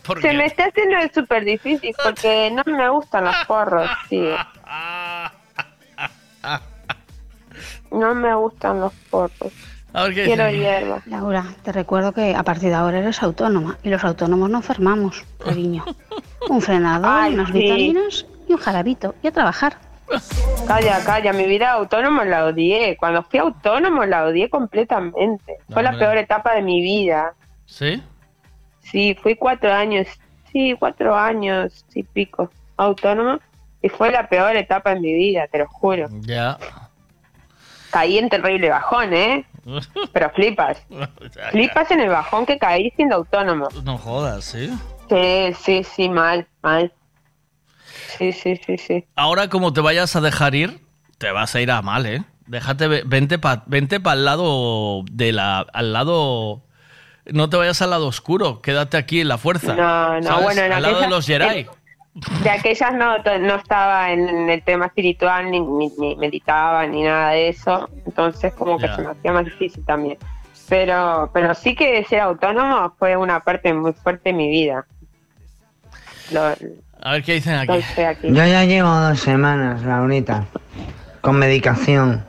¿Por 0.05 0.21
Se 0.21 0.33
me 0.33 0.45
está 0.45 0.65
haciendo 0.65 0.97
súper 1.13 1.45
difícil 1.45 1.95
porque 2.03 2.51
no 2.51 2.63
me 2.65 2.89
gustan 2.89 3.23
los 3.23 3.35
porros, 3.47 3.89
tío. 4.09 4.35
No 7.91 8.13
me 8.15 8.33
gustan 8.35 8.79
los 8.81 8.93
porros. 9.09 9.51
A 9.93 10.03
ver 10.03 10.13
qué 10.13 10.25
Quiero 10.25 10.45
dice. 10.47 10.57
hierba. 10.59 11.01
Laura, 11.07 11.43
te 11.63 11.71
recuerdo 11.71 12.11
que 12.11 12.35
a 12.35 12.43
partir 12.43 12.69
de 12.69 12.75
ahora 12.75 12.99
eres 12.99 13.21
autónoma 13.23 13.77
y 13.83 13.89
los 13.89 14.03
autónomos 14.03 14.49
no 14.49 14.57
enfermamos, 14.59 15.23
cariño. 15.43 15.83
Un 16.49 16.61
frenador, 16.61 17.09
Ay, 17.11 17.33
unas 17.33 17.47
sí. 17.47 17.53
vitaminas 17.53 18.25
y 18.47 18.53
un 18.53 18.59
jarabito 18.59 19.15
y 19.23 19.27
a 19.27 19.31
trabajar. 19.31 19.77
Calla, 20.67 21.03
calla, 21.05 21.33
mi 21.33 21.45
vida 21.45 21.65
de 21.65 21.71
autónomo 21.79 22.23
la 22.23 22.45
odié. 22.45 22.97
Cuando 22.97 23.23
fui 23.23 23.39
autónomo 23.39 24.05
la 24.05 24.25
odié 24.25 24.49
completamente. 24.49 25.57
Fue 25.71 25.83
la 25.83 25.89
Hombre. 25.91 26.05
peor 26.05 26.17
etapa 26.17 26.55
de 26.55 26.61
mi 26.63 26.81
vida. 26.81 27.33
¿Sí? 27.65 28.01
Sí, 28.81 29.15
fui 29.21 29.35
cuatro 29.35 29.71
años, 29.71 30.07
sí, 30.51 30.75
cuatro 30.79 31.15
años 31.15 31.85
y 31.93 32.01
pico 32.03 32.49
autónomo 32.77 33.39
y 33.83 33.89
fue 33.89 34.09
la 34.11 34.27
peor 34.27 34.55
etapa 34.55 34.93
en 34.93 35.01
mi 35.01 35.13
vida, 35.13 35.47
te 35.47 35.59
lo 35.59 35.67
juro. 35.67 36.07
Ya. 36.21 36.57
Caí 37.91 38.17
en 38.17 38.29
terrible 38.29 38.69
bajón, 38.69 39.13
¿eh? 39.13 39.45
Pero 40.13 40.29
flipas. 40.31 40.77
Flipas 41.51 41.91
en 41.91 42.01
el 42.01 42.09
bajón 42.09 42.45
que 42.45 42.57
caí 42.57 42.91
siendo 42.95 43.15
autónomo. 43.17 43.67
No 43.83 43.97
jodas, 43.97 44.45
¿sí? 44.45 44.69
Sí, 45.09 45.53
sí, 45.59 45.83
sí, 45.83 46.09
mal, 46.09 46.47
mal. 46.61 46.91
Sí, 48.17 48.31
sí, 48.31 48.55
sí, 48.65 48.77
sí. 48.77 49.05
Ahora 49.15 49.49
como 49.49 49.73
te 49.73 49.81
vayas 49.81 50.15
a 50.15 50.21
dejar 50.21 50.55
ir, 50.55 50.79
te 51.17 51.31
vas 51.31 51.55
a 51.55 51.61
ir 51.61 51.71
a 51.71 51.81
mal, 51.81 52.05
¿eh? 52.05 52.23
Déjate, 52.47 52.87
ve- 52.87 53.03
vente 53.05 53.37
para 53.39 53.63
vente 53.67 53.99
pa 53.99 54.13
al 54.13 54.25
lado 54.25 55.03
de 55.11 55.31
la, 55.31 55.59
al 55.59 55.93
lado, 55.93 56.63
no 57.25 57.49
te 57.49 57.57
vayas 57.57 57.81
al 57.81 57.91
lado 57.91 58.07
oscuro, 58.07 58.61
quédate 58.61 58.97
aquí 58.97 59.21
en 59.21 59.27
la 59.27 59.37
fuerza. 59.37 59.75
No, 59.75 60.15
no, 60.19 60.23
¿sabes? 60.23 60.43
bueno, 60.43 60.61
en 60.63 60.71
al 60.73 60.81
lado 60.81 60.99
de 61.01 61.07
los 61.09 61.25
Jedi. 61.27 61.67
De 62.43 62.49
aquellas 62.49 62.93
no, 62.93 63.17
no 63.17 63.55
estaba 63.55 64.11
en 64.11 64.49
el 64.49 64.61
tema 64.63 64.87
espiritual, 64.87 65.51
ni, 65.51 65.59
ni, 65.59 65.91
ni 65.97 66.15
meditaba, 66.15 66.85
ni 66.87 67.03
nada 67.03 67.31
de 67.31 67.49
eso. 67.49 67.89
Entonces 68.05 68.53
como 68.53 68.77
que 68.77 68.87
se 68.87 69.01
me 69.01 69.11
hacía 69.11 69.31
más 69.31 69.45
difícil 69.45 69.85
también. 69.85 70.17
Pero, 70.67 71.29
pero 71.33 71.53
sí 71.55 71.75
que 71.75 72.03
ser 72.05 72.19
autónomo 72.21 72.93
fue 72.97 73.15
una 73.15 73.39
parte 73.39 73.73
muy 73.73 73.93
fuerte 73.93 74.29
de 74.29 74.33
mi 74.33 74.49
vida. 74.49 74.85
Lo, 76.31 76.53
A 77.01 77.11
ver 77.13 77.23
qué 77.23 77.35
dicen 77.35 77.55
aquí. 77.55 77.81
Yo 78.23 78.45
ya 78.45 78.65
llevo 78.65 78.89
dos 78.89 79.19
semanas, 79.19 79.83
Laurita. 79.83 80.45
Con 81.21 81.37
medicación. 81.37 82.23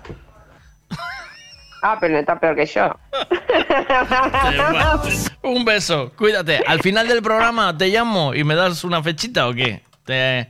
Ah, 1.83 1.97
pero 2.01 2.15
no 2.15 2.21
está 2.21 2.39
peor 2.39 2.57
que 2.57 2.67
yo. 2.67 2.95
Un 5.43 5.65
beso, 5.65 6.13
cuídate. 6.17 6.63
Al 6.67 6.81
final 6.81 7.09
del 7.09 7.23
programa 7.23 7.77
te 7.77 7.89
llamo 7.89 8.35
y 8.35 8.45
me 8.45 8.55
das 8.55 8.85
una 8.85 9.03
fechita 9.03 9.49
o 9.49 9.55
qué? 9.55 9.83
Te, 10.05 10.41
Eh, 10.41 10.49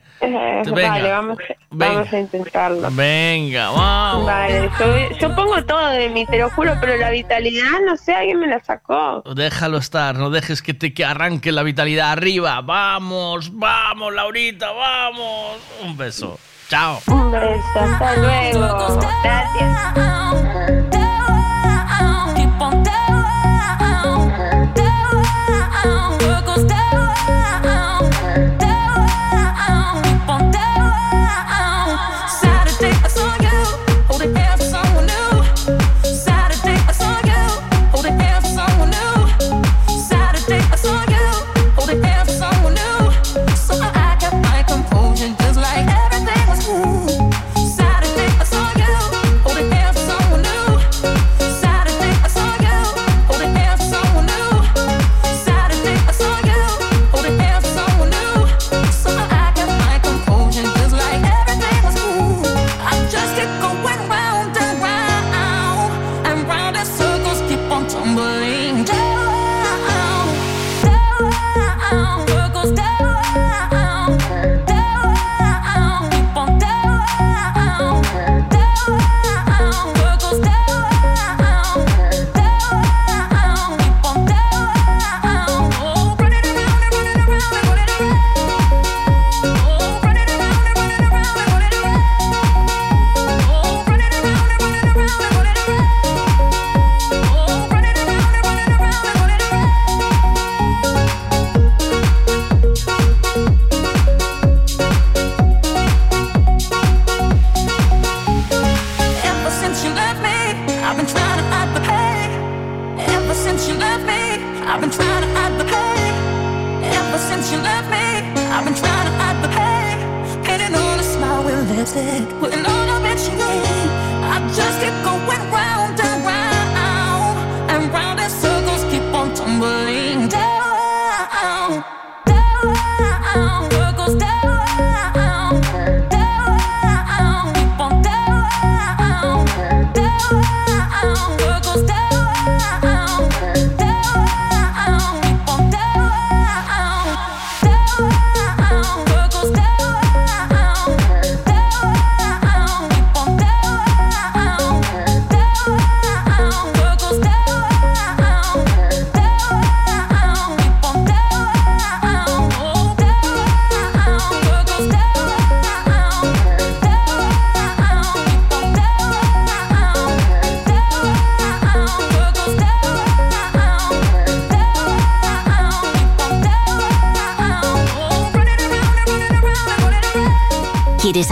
te- 0.64 0.70
venga. 0.70 0.88
vale, 0.90 1.10
vamos, 1.12 1.38
Venga. 1.70 1.94
vamos 1.94 2.12
a 2.12 2.18
intentarlo. 2.18 2.88
Venga, 2.92 3.70
vamos. 3.70 4.26
Vale, 4.26 4.70
yo, 4.78 5.18
yo 5.18 5.34
pongo 5.36 5.62
todo 5.64 5.86
de 5.88 6.08
mí, 6.08 6.24
te 6.26 6.38
lo 6.38 6.50
juro, 6.50 6.74
pero 6.80 6.96
la 6.96 7.10
vitalidad, 7.10 7.80
no 7.86 7.96
sé, 7.96 8.14
alguien 8.14 8.40
me 8.40 8.46
la 8.46 8.60
sacó. 8.60 9.22
Déjalo 9.34 9.78
estar, 9.78 10.16
no 10.16 10.30
dejes 10.30 10.62
que 10.62 10.74
te 10.74 10.92
que 10.94 11.04
arranque 11.04 11.52
la 11.52 11.62
vitalidad 11.62 12.12
arriba. 12.12 12.60
Vamos, 12.60 13.50
vamos, 13.56 14.14
Laurita, 14.14 14.70
vamos. 14.72 15.56
Un 15.84 15.96
beso. 15.96 16.38
Chao. 16.68 17.00
Un 17.08 17.32
beso, 17.32 17.80
hasta 17.80 18.16
luego. 18.16 19.00
Gracias. 19.24 20.99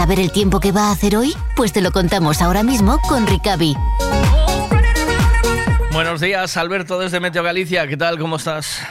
Saber 0.09 0.25
el 0.25 0.31
tiempo 0.31 0.59
que 0.59 0.71
va 0.71 0.87
a 0.87 0.91
hacer 0.91 1.15
hoy? 1.15 1.33
Pues 1.55 1.71
te 1.71 1.81
lo 1.81 1.91
contamos 1.91 2.41
ahora 2.41 2.63
mismo 2.63 2.97
con 3.07 3.27
Ricavi. 3.27 3.75
Buenos 5.93 6.19
días, 6.19 6.57
Alberto, 6.57 6.97
desde 6.97 7.19
Meteo 7.19 7.43
Galicia. 7.43 7.87
¿Qué 7.87 7.95
tal? 7.95 8.17
¿Cómo 8.17 8.37
estás? 8.37 8.83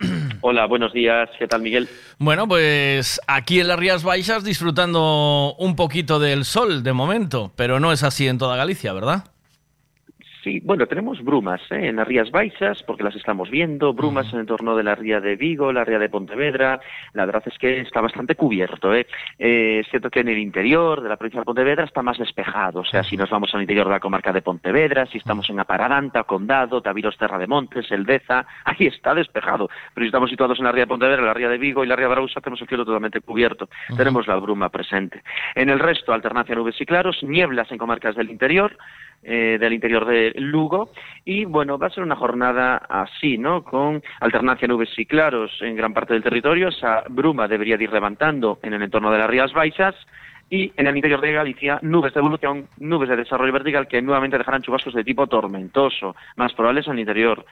Hola, 0.40 0.64
buenos 0.64 0.94
días. 0.94 1.28
¿Qué 1.38 1.46
tal, 1.46 1.60
Miguel? 1.60 1.90
Bueno, 2.18 2.48
pues 2.48 3.20
aquí 3.26 3.60
en 3.60 3.68
las 3.68 3.78
Rías 3.78 4.02
Baixas 4.02 4.44
disfrutando 4.44 5.54
un 5.58 5.76
poquito 5.76 6.18
del 6.18 6.46
sol 6.46 6.82
de 6.82 6.94
momento, 6.94 7.52
pero 7.54 7.78
no 7.78 7.92
es 7.92 8.02
así 8.02 8.26
en 8.26 8.38
toda 8.38 8.56
Galicia, 8.56 8.94
¿verdad? 8.94 9.24
Sí, 10.46 10.60
bueno, 10.62 10.86
tenemos 10.86 11.24
brumas 11.24 11.60
¿eh? 11.72 11.88
en 11.88 11.96
las 11.96 12.06
Rías 12.06 12.30
Baixas, 12.30 12.80
porque 12.84 13.02
las 13.02 13.16
estamos 13.16 13.50
viendo, 13.50 13.92
brumas 13.92 14.28
en 14.28 14.34
el 14.34 14.40
entorno 14.42 14.76
de 14.76 14.84
la 14.84 14.94
ría 14.94 15.20
de 15.20 15.34
Vigo, 15.34 15.72
la 15.72 15.82
ría 15.82 15.98
de 15.98 16.08
Pontevedra. 16.08 16.78
La 17.14 17.26
verdad 17.26 17.42
es 17.46 17.58
que 17.58 17.80
está 17.80 18.00
bastante 18.00 18.36
cubierto. 18.36 18.94
¿eh? 18.94 19.08
Eh, 19.40 19.80
es 19.80 19.88
cierto 19.90 20.08
que 20.08 20.20
en 20.20 20.28
el 20.28 20.38
interior 20.38 21.02
de 21.02 21.08
la 21.08 21.16
provincia 21.16 21.40
de 21.40 21.46
Pontevedra 21.46 21.82
está 21.82 22.00
más 22.00 22.16
despejado. 22.18 22.82
O 22.82 22.84
sea, 22.84 23.02
si 23.02 23.16
nos 23.16 23.28
vamos 23.28 23.52
al 23.56 23.62
interior 23.62 23.86
de 23.88 23.94
la 23.94 23.98
comarca 23.98 24.32
de 24.32 24.40
Pontevedra, 24.40 25.06
si 25.06 25.18
estamos 25.18 25.50
en 25.50 25.58
Aparadanta, 25.58 26.22
Condado, 26.22 26.80
Taviros, 26.80 27.18
Terra 27.18 27.38
de 27.38 27.48
Montes, 27.48 27.90
Eldeza, 27.90 28.46
ahí 28.64 28.86
está 28.86 29.16
despejado. 29.16 29.68
Pero 29.94 30.04
si 30.04 30.06
estamos 30.10 30.30
situados 30.30 30.60
en 30.60 30.66
la 30.66 30.70
ría 30.70 30.84
de 30.84 30.90
Pontevedra, 30.90 31.22
la 31.22 31.34
ría 31.34 31.48
de 31.48 31.58
Vigo 31.58 31.82
y 31.82 31.88
la 31.88 31.96
ría 31.96 32.06
de 32.06 32.12
Arousa, 32.12 32.40
tenemos 32.40 32.60
el 32.60 32.68
cielo 32.68 32.84
totalmente 32.84 33.20
cubierto. 33.20 33.68
Tenemos 33.96 34.28
la 34.28 34.36
bruma 34.36 34.68
presente. 34.68 35.24
En 35.56 35.70
el 35.70 35.80
resto, 35.80 36.12
alternancia 36.12 36.54
nubes 36.54 36.80
y 36.80 36.86
claros, 36.86 37.20
nieblas 37.24 37.72
en 37.72 37.78
comarcas 37.78 38.14
del 38.14 38.30
interior, 38.30 38.78
eh, 39.22 39.58
del 39.58 39.72
interior 39.72 40.04
de 40.06 40.32
Lugo. 40.36 40.90
Y 41.24 41.44
bueno, 41.44 41.78
va 41.78 41.88
a 41.88 41.90
ser 41.90 42.02
una 42.02 42.16
jornada 42.16 42.76
así, 42.76 43.38
¿no? 43.38 43.64
Con 43.64 44.02
alternancia 44.20 44.68
nubes 44.68 44.90
y 44.96 45.06
claros 45.06 45.50
en 45.60 45.76
gran 45.76 45.92
parte 45.92 46.14
del 46.14 46.22
territorio, 46.22 46.68
esa 46.68 47.02
bruma 47.08 47.48
debería 47.48 47.76
de 47.76 47.84
ir 47.84 47.92
levantando 47.92 48.58
en 48.62 48.74
el 48.74 48.82
entorno 48.82 49.10
de 49.10 49.18
las 49.18 49.30
Rías 49.30 49.52
Baixas. 49.52 49.94
Y 50.48 50.72
en 50.76 50.86
el 50.86 50.94
interior 50.94 51.20
de 51.20 51.32
Galicia 51.32 51.80
nubes 51.82 52.14
de 52.14 52.20
evolución, 52.20 52.68
nubes 52.78 53.08
de 53.08 53.16
desarrollo 53.16 53.52
vertical 53.52 53.88
que 53.88 54.00
nuevamente 54.00 54.38
dejarán 54.38 54.62
chubascos 54.62 54.94
de 54.94 55.02
tipo 55.02 55.26
tormentoso, 55.26 56.14
más 56.36 56.52
probables 56.52 56.86
en 56.86 56.92
el 56.92 57.00
interior 57.00 57.44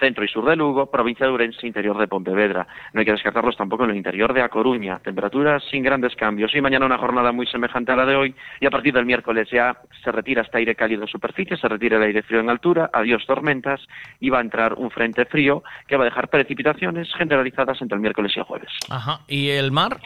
centro 0.00 0.24
y 0.24 0.28
sur 0.28 0.44
de 0.48 0.56
Lugo, 0.56 0.90
provincia 0.90 1.26
de 1.26 1.32
Ourense, 1.32 1.66
interior 1.66 1.96
de 1.98 2.08
Pontevedra. 2.08 2.66
No 2.92 3.00
hay 3.00 3.06
que 3.06 3.12
descartarlos 3.12 3.56
tampoco 3.56 3.84
en 3.84 3.90
el 3.90 3.96
interior 3.96 4.32
de 4.32 4.42
A 4.42 4.48
Coruña. 4.48 4.98
Temperaturas 4.98 5.62
sin 5.70 5.82
grandes 5.82 6.16
cambios. 6.16 6.54
Y 6.54 6.60
mañana 6.60 6.86
una 6.86 6.98
jornada 6.98 7.30
muy 7.30 7.46
semejante 7.46 7.92
a 7.92 7.96
la 7.96 8.06
de 8.06 8.16
hoy. 8.16 8.34
Y 8.60 8.66
a 8.66 8.70
partir 8.70 8.94
del 8.94 9.06
miércoles 9.06 9.48
ya 9.52 9.76
se 10.02 10.10
retira 10.10 10.42
este 10.42 10.58
aire 10.58 10.74
cálido 10.74 11.02
en 11.02 11.08
superficie, 11.08 11.56
se 11.56 11.68
retira 11.68 11.98
el 11.98 12.02
aire 12.02 12.22
frío 12.22 12.40
en 12.40 12.50
altura, 12.50 12.90
adiós 12.92 13.24
tormentas 13.26 13.80
y 14.18 14.30
va 14.30 14.38
a 14.38 14.40
entrar 14.40 14.74
un 14.74 14.90
frente 14.90 15.26
frío 15.26 15.62
que 15.86 15.96
va 15.96 16.04
a 16.04 16.06
dejar 16.06 16.28
precipitaciones 16.28 17.12
generalizadas 17.14 17.80
entre 17.82 17.96
el 17.96 18.00
miércoles 18.00 18.32
y 18.34 18.38
el 18.38 18.44
jueves. 18.44 18.70
Ajá. 18.88 19.20
¿Y 19.28 19.50
el 19.50 19.70
mar? 19.70 19.98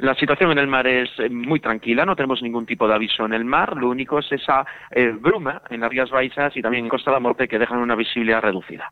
La 0.00 0.14
situación 0.14 0.50
en 0.52 0.58
el 0.58 0.66
mar 0.66 0.86
es 0.86 1.10
eh, 1.18 1.28
muy 1.28 1.60
tranquila, 1.60 2.04
no 2.04 2.16
tenemos 2.16 2.42
ningún 2.42 2.64
tipo 2.66 2.88
de 2.88 2.94
aviso 2.94 3.24
en 3.26 3.34
el 3.34 3.44
mar, 3.44 3.76
lo 3.76 3.88
único 3.88 4.18
es 4.18 4.32
esa 4.32 4.64
eh, 4.90 5.12
bruma 5.18 5.62
en 5.70 5.80
las 5.80 5.90
Rías 5.90 6.10
Baixas 6.10 6.56
y 6.56 6.62
también 6.62 6.84
en 6.84 6.90
Costa 6.90 7.10
da 7.10 7.20
Morte 7.20 7.46
que 7.46 7.58
dejan 7.58 7.78
una 7.78 7.94
visibilidad 7.94 8.40
reducida. 8.40 8.90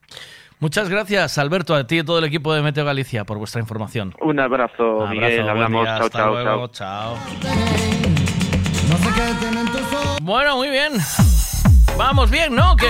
Muchas 0.60 0.88
gracias, 0.90 1.38
Alberto, 1.38 1.74
a 1.74 1.86
ti 1.86 1.96
y 1.96 1.98
a 2.00 2.04
todo 2.04 2.18
el 2.18 2.24
equipo 2.24 2.52
de 2.52 2.62
Meteo 2.62 2.84
Galicia 2.84 3.24
por 3.24 3.38
vuestra 3.38 3.60
información. 3.60 4.12
Un 4.20 4.40
abrazo, 4.40 4.98
Un 4.98 5.10
Miguel, 5.10 5.42
buen 5.42 5.48
hablamos, 5.50 5.84
día, 5.84 5.96
chao, 5.96 6.06
hasta 6.06 6.18
chao, 6.18 6.32
luego, 6.34 6.66
chao. 6.68 7.16
Bueno, 10.22 10.56
muy 10.56 10.68
bien. 10.68 10.92
Vamos 11.96 12.30
bien, 12.30 12.54
¿no? 12.54 12.76
¿Qué? 12.76 12.86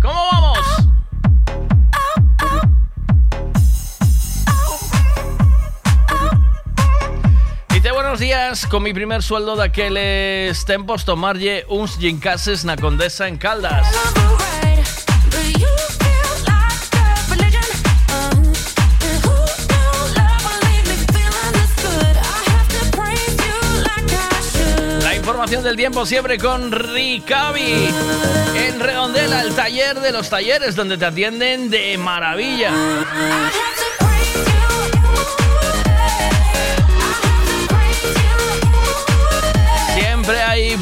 ¿Cómo 0.00 0.20
vamos? 0.32 0.77
Buenos 7.98 8.20
días, 8.20 8.64
con 8.68 8.84
mi 8.84 8.94
primer 8.94 9.24
sueldo 9.24 9.56
daqueles 9.56 10.64
tempos 10.64 11.04
tomarlle 11.04 11.66
uns 11.66 11.98
gincases 11.98 12.62
na 12.62 12.78
Condesa 12.78 13.26
en 13.26 13.34
Caldas. 13.34 13.90
La 25.02 25.16
información 25.16 25.64
del 25.64 25.74
tiempo 25.74 26.06
siempre 26.06 26.38
con 26.38 26.70
Ricavi. 26.70 27.90
En 28.54 28.78
Redondela, 28.78 29.42
el 29.42 29.56
taller 29.56 29.98
de 29.98 30.12
los 30.12 30.30
talleres, 30.30 30.76
donde 30.76 30.98
te 30.98 31.04
atienden 31.04 31.68
de 31.68 31.98
maravilla. 31.98 32.70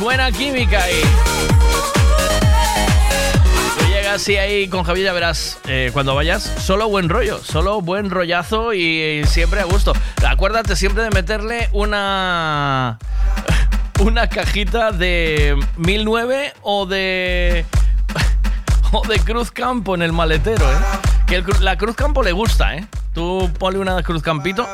Buena 0.07 0.31
química 0.31 0.85
ahí. 0.85 1.03
Tú 3.77 3.87
llegas 3.87 4.15
así 4.15 4.37
ahí 4.37 4.69
con 4.69 4.85
Javier, 4.85 5.07
ya 5.07 5.13
verás, 5.13 5.59
eh, 5.67 5.91
cuando 5.93 6.15
vayas, 6.15 6.45
solo 6.45 6.89
buen 6.89 7.09
rollo, 7.09 7.41
solo 7.43 7.81
buen 7.81 8.11
rollazo 8.11 8.73
y 8.73 9.25
siempre 9.27 9.59
a 9.59 9.65
gusto. 9.65 9.95
Acuérdate 10.25 10.77
siempre 10.77 11.03
de 11.03 11.11
meterle 11.11 11.69
una 11.73 13.01
una 13.99 14.29
cajita 14.29 14.93
de 14.93 15.59
1009 15.77 16.53
o 16.63 16.87
de 16.87 17.65
o 18.93 19.05
de 19.09 19.19
Cruz 19.19 19.51
Campo 19.51 19.97
en 19.97 20.03
el 20.03 20.13
maletero, 20.13 20.71
¿eh? 20.71 21.16
Que 21.27 21.37
el 21.37 21.45
la 21.61 21.77
Cruz 21.77 21.97
Campo 21.97 22.23
le 22.23 22.33
gusta, 22.33 22.77
¿eh? 22.77 22.87
Tú 23.13 23.51
ponle 23.59 23.79
una 23.79 24.03
Cruz 24.03 24.23
Campito 24.23 24.67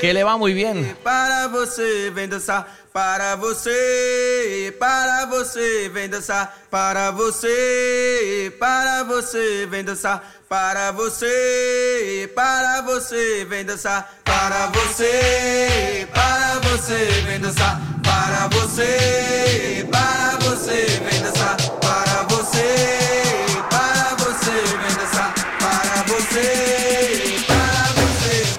que 0.00 0.12
le 0.12 0.22
va 0.22 0.36
muy 0.36 0.52
bien. 0.54 0.96
Para 1.02 1.48
você, 1.48 2.10
vem 2.10 2.28
dançar. 2.28 2.66
Para 2.92 3.36
você, 3.36 4.74
para 4.78 5.26
você, 5.26 5.88
vem 5.88 6.08
dançar. 6.08 6.54
Para 6.70 7.10
você, 7.10 8.54
para 8.60 9.02
você, 9.04 9.66
vem 9.66 9.84
dançar. 9.84 10.22
Para 10.48 10.92
você, 10.92 12.30
para 12.34 12.82
você, 12.82 13.44
vem 13.44 13.64
dançar. 13.64 14.08
Para 14.24 14.66
você, 14.68 16.06
para 16.12 16.60
você, 16.60 17.22
vem 17.26 17.40
dançar. 17.40 17.80
Para 18.04 18.48
você, 18.48 19.88
para 19.90 20.38
você, 20.40 21.00
vem 21.00 21.22
dançar. 21.22 21.85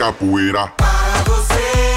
Capoeira. 0.07 0.71
Para 0.77 1.23
você, 1.25 1.96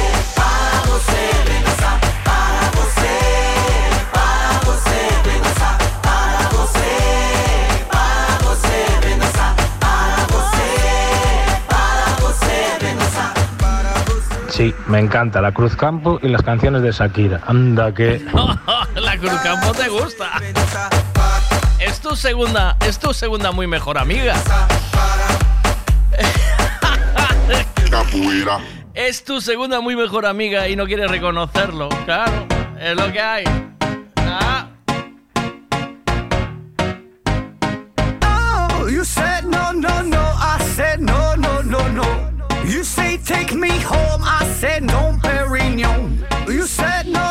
Sí, 14.61 14.75
me 14.85 14.99
encanta 14.99 15.41
la 15.41 15.53
Cruz 15.53 15.75
Campo 15.75 16.19
y 16.21 16.27
las 16.27 16.43
canciones 16.43 16.83
de 16.83 16.91
Shakira. 16.91 17.41
Anda 17.47 17.91
que... 17.93 18.23
la 18.95 19.17
Cruz 19.17 19.33
Campo 19.41 19.71
te 19.71 19.89
gusta. 19.89 20.29
Es 21.79 21.99
tu 21.99 22.15
segunda, 22.15 22.77
es 22.85 22.99
tu 22.99 23.11
segunda 23.11 23.51
muy 23.51 23.65
mejor 23.65 23.97
amiga. 23.97 24.35
Capoeira. 27.89 28.59
Es 28.93 29.23
tu 29.23 29.39
segunda 29.39 29.79
muy 29.79 29.95
mejor 29.95 30.25
amiga 30.25 30.67
y 30.67 30.75
no 30.75 30.85
quieres 30.85 31.09
reconocerlo. 31.09 31.87
Claro, 32.05 32.45
es 32.79 32.95
lo 32.95 33.11
que 33.11 33.21
hay. 33.21 33.43
Ah. 34.17 34.67
Oh, 38.23 38.87
you 38.89 39.05
said 39.05 39.45
no, 39.45 39.71
no, 39.71 40.01
no. 40.01 40.19
I 40.19 40.57
said 40.75 40.99
no, 40.99 41.35
no, 41.35 41.61
no, 41.61 41.87
no. 41.89 42.03
You 42.65 42.83
say 42.83 43.17
take 43.17 43.53
me 43.55 43.69
home. 43.69 44.23
I 44.23 44.45
said 44.59 44.83
no, 44.83 45.17
Perignon. 45.21 46.25
You 46.47 46.67
said 46.67 47.07
no. 47.07 47.30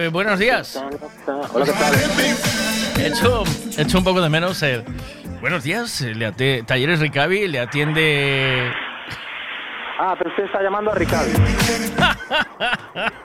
Eh, 0.00 0.08
buenos 0.08 0.38
días. 0.38 0.82
Hola, 1.52 1.64
¿qué 1.66 1.72
tal? 1.72 1.92
He 2.98 3.06
hecho, 3.08 3.44
he 3.76 3.82
hecho 3.82 3.98
un 3.98 4.04
poco 4.04 4.22
de 4.22 4.30
menos 4.30 4.62
el. 4.62 4.82
Buenos 5.42 5.62
días, 5.62 6.00
eh, 6.00 6.14
le 6.14 6.26
Talleres 6.62 7.00
Ricavi 7.00 7.46
le 7.48 7.60
atiende. 7.60 8.72
Ah, 9.98 10.14
pero 10.16 10.30
usted 10.30 10.44
está 10.44 10.62
llamando 10.62 10.92
a 10.92 10.94
Ricardo. 10.94 11.30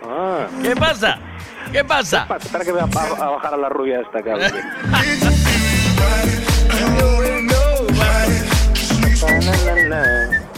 Ah. 0.07 0.45
¿Qué 0.61 0.75
pasa? 0.75 1.17
¿Qué 1.71 1.83
pasa? 1.83 2.27
Espera 2.39 2.63
que 2.63 2.71
voy 2.71 2.81
a, 2.81 2.83
a- 2.83 3.25
a 3.25 3.29
bajar 3.31 3.53
a 3.53 3.57
la 3.57 3.69
rubia 3.69 4.01
esta, 4.01 4.21
cabrón. 4.21 4.51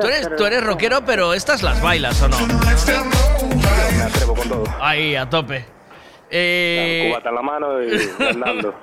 Tú 0.00 0.06
eres, 0.06 0.36
tú 0.36 0.44
eres 0.44 0.62
rockero, 0.64 1.04
pero 1.04 1.34
estas 1.34 1.62
las 1.62 1.80
bailas, 1.80 2.20
¿o 2.22 2.28
no? 2.28 2.36
Me 2.46 4.02
atrevo 4.02 4.34
con 4.34 4.48
todo. 4.48 4.64
Ahí, 4.80 5.14
a 5.16 5.28
tope. 5.28 5.64
Eh, 6.30 7.06
Cubata 7.10 7.28
en 7.28 7.34
la 7.34 7.42
mano 7.42 7.82
y 7.82 8.10
andando. 8.30 8.74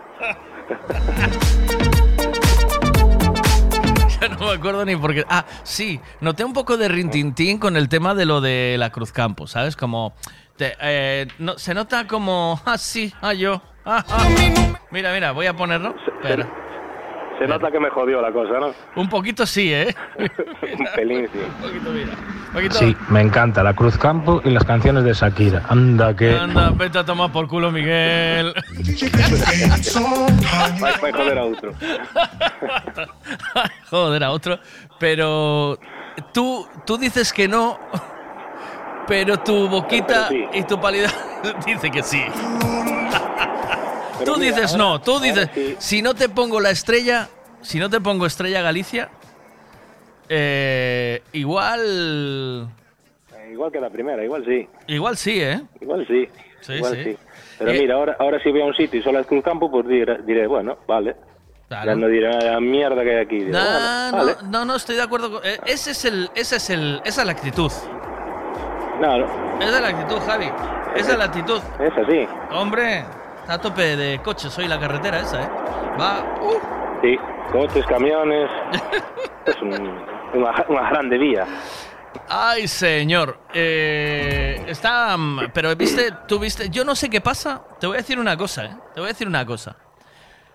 ya 4.22 4.28
no 4.30 4.38
me 4.46 4.52
acuerdo 4.54 4.86
ni 4.86 4.96
por 4.96 5.14
qué. 5.14 5.26
Ah, 5.30 5.46
sí, 5.64 6.00
noté 6.22 6.44
un 6.46 6.54
poco 6.54 6.78
de 6.78 6.88
rintintín 6.88 7.58
con 7.58 7.76
el 7.76 7.90
tema 7.90 8.14
de 8.16 8.26
lo 8.26 8.40
de 8.42 8.76
la 8.78 8.90
Cruz 8.92 9.12
Campo, 9.12 9.48
¿sabes? 9.48 9.76
Como. 9.76 10.14
te- 10.58 10.76
eh, 10.82 11.28
no, 11.40 11.58
se 11.58 11.74
nota 11.74 12.08
como. 12.08 12.60
Ah, 12.66 12.78
sí, 12.78 13.14
ah, 13.22 13.34
yo. 13.34 13.62
ah, 13.86 14.06
ah. 14.08 14.28
Mira, 14.92 15.12
mira, 15.14 15.32
voy 15.32 15.48
a 15.48 15.56
ponerlo. 15.56 15.96
Espera. 16.22 16.48
Se 17.42 17.48
nota 17.48 17.72
que 17.72 17.80
me 17.80 17.90
jodió 17.90 18.22
la 18.22 18.32
cosa, 18.32 18.60
¿no? 18.60 18.72
Un 18.96 19.10
poquito 19.10 19.48
sí, 19.48 19.74
¿eh? 19.74 19.96
Un 20.20 20.86
pelín, 20.96 21.28
sí. 21.34 21.40
Un 21.40 21.68
poquito, 21.68 21.90
mira. 21.90 22.12
Un 22.12 22.54
poquito. 22.54 22.76
Sí, 22.76 22.96
me 23.10 23.22
encanta 23.22 23.64
la 23.64 23.74
Cruz 23.74 23.98
Campo 23.98 24.44
y 24.46 24.52
las 24.52 24.64
canciones 24.64 25.04
de 25.04 25.14
Shakira. 25.14 25.64
Anda 25.68 26.16
que... 26.16 26.38
Anda, 26.38 26.70
vete 26.70 27.00
a 27.00 27.04
tomar 27.04 27.32
por 27.32 27.48
culo, 27.48 27.72
Miguel. 27.72 28.54
Joder 31.12 31.38
a 31.40 31.46
otro. 31.46 31.74
Joder, 33.90 34.24
a 34.24 34.30
otro. 34.30 34.60
Pero 35.00 35.80
tú, 36.36 36.68
tú 36.86 37.00
dices 37.00 37.34
que 37.34 37.48
no, 37.48 37.80
Pero 39.08 39.40
tu 39.40 39.68
boquita 39.68 40.28
Pero 40.30 40.52
sí. 40.52 40.60
y 40.60 40.64
tu 40.64 40.80
palidad 40.80 41.10
dice 41.66 41.90
que 41.90 42.04
sí. 42.04 42.24
Pero 44.22 44.34
tú 44.34 44.40
mira, 44.40 44.56
dices 44.56 44.72
ahora- 44.72 44.84
no, 44.84 45.02
tú 45.02 45.20
dices, 45.20 45.50
si 45.80 46.02
no 46.02 46.14
te 46.14 46.30
pongo 46.30 46.60
la 46.60 46.70
estrella, 46.72 47.28
si 47.62 47.80
no 47.80 47.90
te 47.90 48.00
pongo 48.02 48.26
estrella 48.26 48.62
Galicia, 48.62 49.10
eh, 50.30 51.22
igual, 51.34 52.68
Eh, 53.36 53.50
Igual 53.54 53.72
que 53.72 53.80
la 53.82 53.90
primera, 53.90 54.24
igual 54.24 54.46
sí. 54.46 54.68
igual 54.88 55.18
sí, 55.18 55.42
¿eh? 55.42 55.62
Igual 55.82 56.06
sí. 56.08 56.28
Sí, 56.62 56.74
igual 56.74 56.96
sí. 56.96 57.04
sí. 57.04 57.18
Pero 57.60 57.72
Eh, 57.72 57.80
mira, 57.80 57.96
ahora, 57.96 58.16
ahora 58.20 58.42
si 58.42 58.50
voy 58.52 58.62
a 58.62 58.66
un 58.66 58.74
sitio 58.76 59.00
y 59.00 59.04
solo 59.04 59.20
es 59.20 59.28
Cruz 59.28 59.44
Campo, 59.44 59.70
pues 59.70 59.88
diré, 59.88 60.20
diré, 60.24 60.48
bueno, 60.48 60.78
vale. 60.88 61.16
Claro. 61.68 61.86
Ya 61.92 61.96
no 61.96 62.08
diré 62.08 62.30
la 62.44 62.60
mierda 62.60 63.02
que 63.04 63.10
hay 63.12 63.24
aquí. 63.26 63.38
Diré, 63.40 63.52
No, 63.52 63.60
bueno, 63.60 64.12
no, 64.12 64.18
vale. 64.18 64.36
no, 64.50 64.66
no, 64.66 64.76
estoy 64.76 64.96
de 64.96 65.02
acuerdo. 65.04 65.32
Con, 65.32 65.42
eh, 65.46 65.58
ese 65.66 65.92
es 65.92 66.06
el, 66.06 66.30
ese 66.36 66.56
es 66.58 66.70
el, 66.70 67.02
esa 67.06 67.22
es 67.22 67.26
la 67.26 67.32
actitud. 67.34 67.72
Claro, 69.00 69.26
Esa 69.60 69.76
es 69.78 69.82
la 69.82 69.88
actitud, 69.88 70.20
Javi. 70.26 70.46
Esa 70.96 71.12
es 71.14 71.18
la 71.18 71.24
actitud. 71.26 71.60
es 71.80 71.98
así. 71.98 72.28
Hombre, 72.52 73.04
está 73.42 73.54
a 73.56 73.58
tope 73.62 73.96
de 73.98 74.22
coches 74.22 74.58
hoy 74.58 74.68
la 74.68 74.80
carretera 74.80 75.20
esa, 75.20 75.44
¿eh? 75.44 75.50
Va. 76.00 76.24
uh, 76.42 76.60
Sí, 77.02 77.18
coches, 77.52 77.86
camiones. 77.88 78.50
es 79.46 79.62
un- 79.62 80.06
una, 80.34 80.66
una 80.70 80.90
grande 80.90 81.18
vía. 81.18 81.46
Ay, 82.30 82.68
señor. 82.68 83.40
Eh, 83.54 84.64
está. 84.68 85.18
mm, 85.18 85.50
Pero 85.54 85.76
viste, 85.76 86.12
tú 86.28 86.40
viste. 86.40 86.70
Yo 86.70 86.86
no 86.86 86.96
sé 86.96 87.10
qué 87.10 87.20
pasa. 87.22 87.64
Te 87.80 87.88
voy 87.88 87.96
a 87.96 88.00
decir 88.00 88.20
una 88.20 88.38
cosa, 88.38 88.66
¿eh? 88.66 88.78
Te 88.94 89.00
voy 89.02 89.10
a 89.10 89.14
decir 89.14 89.28
una 89.28 89.46
cosa. 89.46 89.76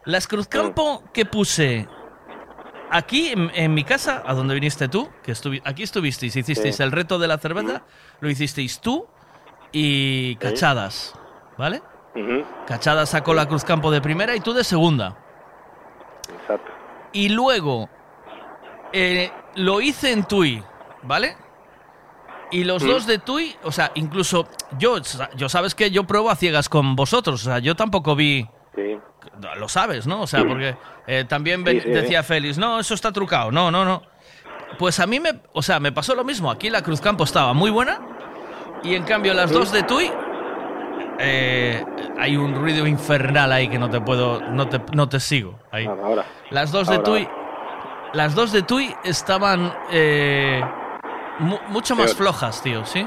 Las 0.05 0.29
Cruzcampo 0.29 1.03
que 1.13 1.25
puse 1.27 1.89
aquí 2.91 3.31
en, 3.31 3.51
en 3.55 3.75
mi 3.75 3.83
casa, 3.83 4.23
a 4.25 4.33
donde 4.35 4.55
viniste 4.55 4.89
tú, 4.89 5.09
que 5.25 5.33
estuvi- 5.33 5.61
aquí 5.65 5.83
estuvisteis, 5.83 6.37
hicisteis 6.37 6.77
Sí. 6.77 6.83
el 6.83 6.93
reto 6.93 7.19
de 7.19 7.27
la 7.27 7.39
cerveza, 7.39 7.83
lo 8.21 8.31
hicisteis 8.31 8.81
tú 8.81 9.07
y 9.73 10.37
Cachadas, 10.37 11.13
¿vale? 11.59 11.83
Ujú, 12.17 12.45
Cachadas 12.67 13.11
sacó 13.11 13.35
la 13.35 13.47
Cruzcampo 13.47 13.91
de 13.91 14.01
primera 14.01 14.35
y 14.35 14.41
tú 14.41 14.53
de 14.55 14.65
segunda. 14.65 15.17
Exacto. 16.41 16.73
Y 17.13 17.29
luego 17.29 17.89
eh, 18.93 19.31
lo 19.57 19.81
hice 19.81 20.13
en 20.13 20.25
Tui, 20.25 20.63
¿vale? 21.03 21.37
Y 22.51 22.65
los 22.65 22.83
dos 22.85 23.07
de 23.07 23.19
Tui, 23.19 23.55
o 23.65 23.73
sea, 23.73 23.91
incluso 23.97 24.49
yo, 24.79 24.99
yo 25.37 25.49
sabes 25.49 25.75
que 25.75 25.91
yo 25.91 26.05
pruebo 26.05 26.31
a 26.31 26.37
ciegas 26.37 26.69
con 26.69 26.95
vosotros, 26.97 27.43
o 27.43 27.45
sea, 27.51 27.59
yo 27.59 27.75
tampoco 27.75 28.15
vi, 28.15 28.49
Sí. 28.75 28.99
lo 29.59 29.69
sabes, 29.69 30.07
¿no? 30.07 30.23
O 30.23 30.27
sea, 30.27 30.45
porque 30.47 30.77
eh, 31.07 31.25
también 31.29 31.65
ven- 31.65 31.79
Sí, 31.81 31.89
sí, 31.89 31.91
decía. 31.91 32.23
Félix, 32.23 32.57
no, 32.59 32.79
eso 32.79 32.95
está 32.95 33.11
trucado, 33.13 33.51
no, 33.51 33.71
no, 33.71 33.85
no. 33.85 34.03
Pues 34.79 35.01
a 35.01 35.07
mí 35.07 35.19
me, 35.21 35.41
o 35.53 35.63
sea, 35.63 35.81
me 35.81 35.93
pasó 35.93 36.15
lo 36.15 36.25
mismo, 36.25 36.51
aquí 36.51 36.71
la 36.71 36.83
Cruzcampo 36.83 37.25
estaba 37.25 37.53
muy 37.53 37.71
buena 37.71 38.01
y 38.83 38.95
en 38.95 39.03
cambio 39.05 39.33
las 39.35 39.51
dos 39.51 39.73
de 39.73 39.83
Tui 39.83 40.11
eh, 41.19 41.85
hay 42.19 42.37
un 42.37 42.55
ruido 42.55 42.87
infernal 42.87 43.53
ahí 43.53 43.69
que 43.69 43.79
no 43.79 43.89
te 43.91 44.01
puedo, 44.01 44.41
no 44.51 44.69
te, 44.69 44.81
no 44.95 45.09
te 45.09 45.21
sigo. 45.21 45.59
Ahí. 45.71 45.87
Ahora. 45.87 46.25
Las 46.51 46.73
dos 46.73 46.89
de. 46.89 46.99
Tui, 46.99 47.29
las 48.13 48.35
dos 48.35 48.53
de 48.53 48.63
Tui 48.63 48.95
estaban 49.05 49.73
eh, 49.91 50.63
mu- 51.41 51.59
mucho 51.69 51.95
más 51.97 52.07
Peor. 52.15 52.17
flojas, 52.17 52.63
tío, 52.63 52.85
¿sí? 52.85 53.07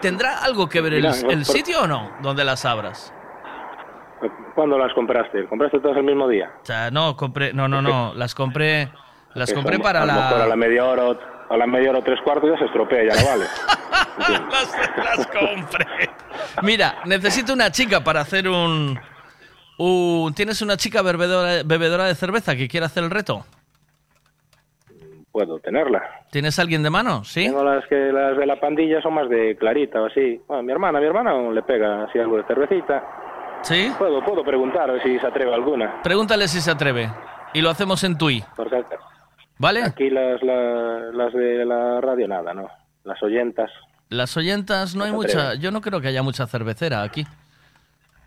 ¿Tendrá 0.00 0.38
algo 0.42 0.68
que 0.68 0.80
ver 0.80 0.94
el, 0.94 1.02
Mira, 1.02 1.14
el 1.30 1.44
por- 1.44 1.54
sitio 1.56 1.82
o 1.82 1.86
no? 1.86 2.10
Donde 2.22 2.44
las 2.44 2.64
abras. 2.64 3.12
¿Cuándo 4.54 4.76
las 4.78 4.92
compraste? 4.94 5.46
¿Compraste 5.46 5.80
todas 5.80 5.96
el 5.96 6.04
mismo 6.04 6.28
día? 6.28 6.50
O 6.62 6.64
sea, 6.66 6.90
no, 6.90 7.16
compré, 7.16 7.52
no, 7.54 7.68
no, 7.68 7.80
no, 7.80 8.12
las 8.14 8.34
compré, 8.34 8.90
las 9.34 9.52
compré 9.52 9.78
para 9.78 10.02
a 10.02 10.06
lo 10.06 10.12
mejor 10.12 10.34
a 10.34 10.38
la 10.40 10.46
la, 10.48 10.56
media 10.56 10.84
hora 10.84 11.04
a 11.50 11.56
la 11.56 11.66
media 11.66 11.90
hora 11.90 11.98
o 11.98 12.02
tres 12.02 12.20
cuartos 12.22 12.50
ya 12.50 12.58
se 12.58 12.64
estropea, 12.66 13.12
ya 13.14 13.20
no 13.22 13.28
vale. 13.28 13.44
las, 14.50 15.16
las 15.16 15.26
compré. 15.26 15.86
Mira, 16.62 16.96
necesito 17.06 17.52
una 17.52 17.70
chica 17.70 18.02
para 18.02 18.20
hacer 18.20 18.48
un, 18.48 18.98
un- 19.78 20.34
¿Tienes 20.34 20.62
una 20.62 20.76
chica 20.76 21.02
bebedora, 21.02 21.62
bebedora 21.64 22.04
de 22.04 22.14
cerveza 22.14 22.54
que 22.56 22.68
quiera 22.68 22.86
hacer 22.86 23.02
el 23.04 23.10
reto? 23.10 23.44
Puedo 25.32 25.58
tenerla. 25.60 26.02
¿Tienes 26.32 26.58
alguien 26.58 26.82
de 26.82 26.90
mano? 26.90 27.22
¿Sí? 27.24 27.44
Tengo 27.44 27.62
las 27.62 27.86
que 27.86 27.94
las 28.12 28.36
de 28.36 28.46
la 28.46 28.58
pandilla 28.58 29.00
son 29.00 29.14
más 29.14 29.28
de 29.28 29.56
clarita 29.56 30.00
o 30.02 30.06
así. 30.06 30.40
Bueno, 30.48 30.62
mi 30.64 30.72
hermana, 30.72 30.98
mi 30.98 31.06
hermana 31.06 31.30
aún 31.30 31.54
le 31.54 31.62
pega 31.62 32.04
así 32.04 32.18
algo 32.18 32.36
de 32.36 32.44
cervecita. 32.44 33.04
¿Sí? 33.62 33.92
Puedo, 33.96 34.24
puedo 34.24 34.42
preguntar 34.44 34.90
a 34.90 34.94
ver 34.94 35.02
si 35.02 35.18
se 35.20 35.26
atreve 35.26 35.54
alguna. 35.54 36.02
Pregúntale 36.02 36.48
si 36.48 36.60
se 36.60 36.70
atreve. 36.70 37.12
Y 37.54 37.60
lo 37.60 37.70
hacemos 37.70 38.02
en 38.04 38.18
Tui. 38.18 38.42
Porque 38.56 38.82
¿Vale? 39.60 39.82
aquí 39.82 40.08
las, 40.08 40.42
las, 40.42 41.14
las 41.14 41.32
de 41.34 41.66
la 41.66 42.00
radio 42.00 42.26
nada, 42.26 42.54
¿no? 42.54 42.66
Las 43.04 43.22
oyentas. 43.22 43.70
Las 44.08 44.34
oyentas 44.38 44.94
no 44.94 45.04
hay 45.04 45.12
mucha. 45.12 45.52
Yo 45.54 45.70
no 45.70 45.82
creo 45.82 46.00
que 46.00 46.08
haya 46.08 46.22
mucha 46.22 46.46
cervecera 46.46 47.02
aquí. 47.02 47.26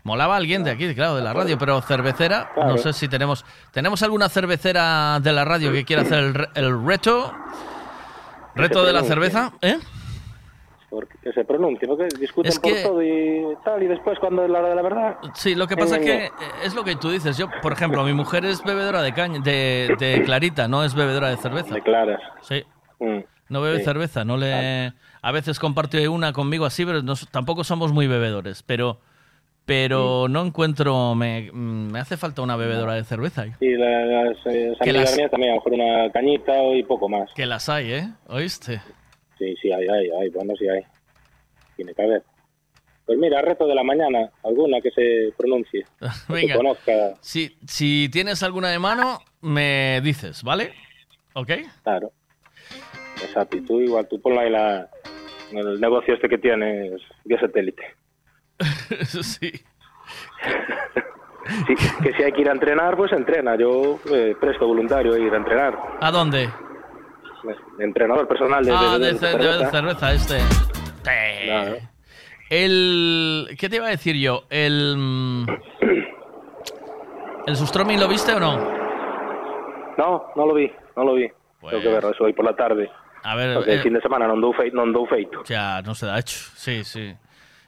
Molaba 0.04 0.36
alguien 0.36 0.62
de 0.62 0.70
aquí, 0.70 0.94
claro, 0.94 1.16
de 1.16 1.22
la 1.22 1.32
radio, 1.32 1.58
pero 1.58 1.80
cervecera, 1.80 2.52
no 2.56 2.78
sé 2.78 2.92
si 2.92 3.08
tenemos. 3.08 3.44
¿Tenemos 3.72 4.00
alguna 4.04 4.28
cervecera 4.28 5.18
de 5.20 5.32
la 5.32 5.44
radio 5.44 5.72
que 5.72 5.84
quiera 5.84 6.02
hacer 6.02 6.18
el, 6.18 6.48
el 6.54 6.86
reto? 6.86 7.34
¿Reto 8.54 8.84
de 8.84 8.92
la 8.92 9.02
cerveza? 9.02 9.50
¿Eh? 9.60 9.78
Que 11.22 11.32
se 11.32 11.44
pronuncie, 11.44 11.86
porque 11.88 12.08
discuten 12.18 12.50
Es 12.50 12.58
por 12.58 12.72
que- 12.72 12.82
todo 12.82 13.02
y 13.02 13.56
tal, 13.64 13.82
y 13.82 13.86
después 13.86 14.18
cuando 14.18 14.44
es 14.44 14.50
la 14.50 14.60
hora 14.60 14.68
de 14.70 14.74
la 14.76 14.82
verdad. 14.82 15.16
Sí, 15.34 15.54
lo 15.54 15.66
que 15.66 15.76
pasa 15.76 15.96
es 15.96 16.02
Eh, 16.02 16.04
que 16.04 16.24
eh, 16.26 16.30
es 16.64 16.74
lo 16.74 16.84
que 16.84 16.96
tú 16.96 17.10
dices. 17.10 17.36
Yo, 17.36 17.46
por 17.62 17.72
ejemplo, 17.72 18.02
mi 18.04 18.12
mujer 18.12 18.44
es 18.44 18.62
bebedora 18.64 19.02
de 19.02 19.12
caña, 19.12 19.40
de, 19.40 19.94
de 19.98 20.22
clarita, 20.24 20.68
no 20.68 20.84
es 20.84 20.94
bebedora 20.94 21.28
de 21.30 21.36
cerveza. 21.36 21.74
De 21.74 21.82
claras. 21.82 22.20
Sí. 22.42 22.64
Mm, 23.00 23.20
No 23.48 23.60
bebe 23.60 23.78
sí. 23.78 23.84
cerveza, 23.84 24.24
no 24.24 24.36
le. 24.36 24.92
A 25.22 25.32
veces 25.32 25.58
comparte 25.58 26.08
una 26.08 26.32
conmigo 26.32 26.64
así, 26.66 26.84
pero 26.86 27.02
nos- 27.02 27.28
tampoco 27.30 27.64
somos 27.64 27.92
muy 27.92 28.06
bebedores. 28.06 28.62
Pero, 28.62 28.94
Mm. 28.94 28.98
pero 29.66 30.26
no 30.28 30.42
encuentro. 30.44 31.14
Me, 31.14 31.50
mm, 31.52 31.90
me 31.92 31.98
hace 31.98 32.16
falta 32.16 32.42
una 32.42 32.56
bebedora 32.56 32.94
de 32.94 33.04
cerveza. 33.04 33.46
Y 33.60 33.70
la- 33.76 34.04
las 34.04 34.36
eh, 34.46 34.74
Que 34.82 34.90
amigas 34.90 35.10
las- 35.10 35.16
mías 35.16 35.30
también, 35.30 35.52
a 35.52 35.54
lo 35.56 35.60
mejor 35.60 35.72
una 35.74 36.10
cañita 36.12 36.52
y 36.74 36.82
poco 36.84 37.08
más. 37.08 37.30
Que 37.34 37.46
las 37.46 37.68
hay, 37.68 37.92
¿eh? 37.92 38.08
¿Oíste? 38.28 38.80
Sí, 39.38 39.54
sí, 39.60 39.72
hay, 39.72 39.86
hay, 39.88 40.10
hay, 40.10 40.28
bueno, 40.30 40.54
sí 40.58 40.68
hay. 40.68 40.82
Tiene 41.76 41.94
que 41.94 42.02
haber. 42.02 42.22
Pues 43.06 43.18
mira, 43.18 43.42
reto 43.42 43.66
de 43.66 43.74
la 43.74 43.82
mañana, 43.82 44.30
alguna 44.42 44.80
que 44.80 44.90
se 44.90 45.32
pronuncie, 45.36 45.84
que 46.26 46.32
Venga. 46.32 46.56
conozca. 46.56 47.14
Si, 47.20 47.56
si 47.66 48.08
tienes 48.10 48.42
alguna 48.42 48.70
de 48.70 48.78
mano, 48.78 49.18
me 49.42 50.00
dices, 50.02 50.42
¿vale? 50.42 50.72
¿Ok? 51.34 51.50
Claro. 51.82 52.12
Exacto, 53.22 53.56
y 53.56 53.60
tú 53.62 53.80
igual, 53.80 54.06
tú 54.08 54.20
ponla 54.20 54.42
ahí 54.42 54.50
la, 54.50 54.88
en 55.50 55.58
el 55.58 55.80
negocio 55.80 56.14
este 56.14 56.28
que 56.28 56.38
tienes 56.38 57.00
vía 57.24 57.40
satélite. 57.40 57.82
sí. 59.04 59.52
Sí, 61.66 61.74
que 62.02 62.12
si 62.14 62.22
hay 62.22 62.32
que 62.32 62.40
ir 62.40 62.48
a 62.48 62.52
entrenar, 62.52 62.96
pues 62.96 63.12
entrena. 63.12 63.54
Yo 63.58 64.00
eh, 64.10 64.34
presto 64.40 64.66
voluntario 64.66 65.14
ir 65.18 65.30
a 65.30 65.36
entrenar. 65.36 65.78
¿A 66.00 66.10
dónde? 66.10 66.48
Entrenador 67.78 68.26
personal 68.28 68.64
de, 68.64 68.72
ah, 68.72 68.98
de- 68.98 69.06
de, 69.06 69.12
de 69.12 69.18
ce- 69.18 69.38
de- 69.38 69.70
cerveza. 69.70 70.12
este. 70.12 70.38
Claro. 71.02 71.76
El. 72.50 73.48
¿Qué 73.58 73.68
te 73.68 73.76
iba 73.76 73.86
a 73.86 73.90
decir 73.90 74.16
yo? 74.16 74.44
El. 74.50 74.94
mm, 74.96 75.46
¿El 77.46 77.56
Sustroming 77.56 78.00
lo 78.00 78.08
viste 78.08 78.32
o 78.32 78.40
no? 78.40 78.56
No, 79.98 80.24
no 80.34 80.46
lo 80.46 80.54
vi, 80.54 80.70
no 80.96 81.04
lo 81.04 81.14
vi. 81.14 81.28
Tengo 81.60 81.82
que 81.82 81.88
verlo, 81.88 82.10
eso 82.10 82.24
hoy 82.24 82.32
por 82.32 82.44
la 82.44 82.54
tarde. 82.56 82.90
A 83.22 83.34
ver, 83.36 83.54
Porque 83.54 83.72
el 83.72 83.78
eh, 83.80 83.82
fin 83.82 83.94
de 83.94 84.00
semana 84.04 84.28
non 84.28 84.36
dou 84.36 84.52
feito, 84.52 84.76
non 84.76 84.92
dou 84.92 85.08
feito. 85.08 85.40
Ya, 85.48 85.80
no 85.80 85.96
se 85.96 86.04
da 86.04 86.20
hecho. 86.20 86.36
Sí, 86.60 86.84
sí. 86.84 87.16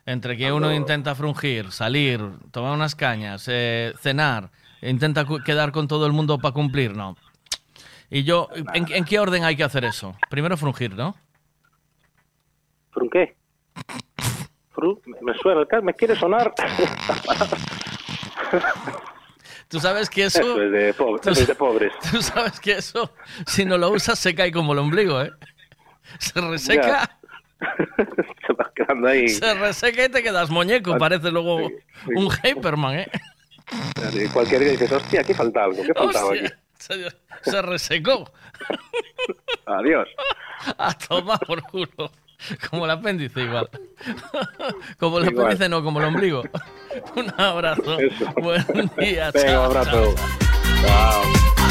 Entre 0.04 0.36
que 0.36 0.52
uno 0.52 0.68
intenta 0.72 1.14
frungir, 1.16 1.72
salir, 1.72 2.20
tomar 2.52 2.76
unas 2.76 2.94
cañas, 2.94 3.48
eh, 3.48 3.92
cenar, 3.98 4.50
intenta 4.84 5.24
quedar 5.44 5.72
con 5.72 5.88
todo 5.88 6.04
el 6.06 6.12
mundo 6.12 6.36
para 6.38 6.52
cumplir, 6.52 6.92
no. 6.94 7.16
Y 8.10 8.22
yo, 8.24 8.48
¿en, 8.74 8.86
en 8.92 9.04
qué 9.04 9.18
orden 9.18 9.44
hay 9.44 9.56
que 9.56 9.64
hacer 9.64 9.84
eso? 9.84 10.16
Primero 10.30 10.56
frungir, 10.56 10.94
¿no? 10.94 11.16
¿Frun 12.92 13.10
qué? 13.10 13.36
Fru, 14.72 15.00
me- 15.22 15.34
suena 15.38 15.64
me 15.82 15.94
quiere 15.94 16.14
sonar. 16.16 16.52
Tú 19.68 19.80
sabes 19.80 20.08
que 20.08 20.24
eso... 20.26 20.40
Eso 20.40 20.62
es 20.62 20.70
de, 20.72 20.94
pobre, 20.94 21.20
tú, 21.20 21.30
es 21.30 21.46
de 21.46 21.54
pobres. 21.54 21.92
tú 22.10 22.22
sabes 22.22 22.60
que 22.60 22.72
eso, 22.72 23.12
si 23.46 23.64
no 23.64 23.76
lo 23.76 23.90
usas, 23.90 24.18
se 24.18 24.34
cae 24.34 24.52
como 24.52 24.72
el 24.72 24.78
ombligo, 24.78 25.20
¿eh? 25.20 25.32
Se 26.20 26.40
reseca, 26.40 27.18
Se 28.46 28.52
va 28.52 28.70
quedando 28.74 29.08
ahí. 29.08 29.28
se 29.28 29.54
reseca 29.54 30.04
y 30.04 30.08
te 30.08 30.22
quedas 30.22 30.50
muñeco. 30.50 30.96
Parece 30.98 31.30
luego 31.32 31.56
un 32.14 32.30
Hyperman, 32.30 33.00
¿eh? 33.00 33.08
Cualquier 34.32 34.60
día 34.60 34.70
dices, 34.72 34.92
hostia, 34.92 35.22
aquí 35.22 35.34
falta 35.34 35.64
algo, 35.64 35.82
¿qué 35.82 35.92
faltaba 35.94 36.32
aquí? 36.32 36.44
Se, 36.86 37.08
se 37.50 37.62
resecó. 37.62 38.30
Adiós. 39.66 40.08
A 40.78 40.92
tomar 40.96 41.38
por 41.40 41.62
culo. 41.62 42.10
Como 42.70 42.84
el 42.84 42.90
apéndice 42.90 43.40
igual. 43.42 43.68
Como 44.98 45.18
el 45.18 45.26
Igual. 45.30 45.46
apéndice, 45.46 45.68
no, 45.68 45.82
como 45.82 46.00
el 46.00 46.06
ombligo. 46.06 46.42
Un 47.16 47.32
abrazo. 47.40 47.98
Eso. 47.98 48.26
Buen 48.36 48.90
día. 48.98 49.30
Venga, 49.32 49.46
chao, 49.46 49.64
abrazo. 49.64 50.14
chao. 50.14 50.26
Chao. 50.86 51.65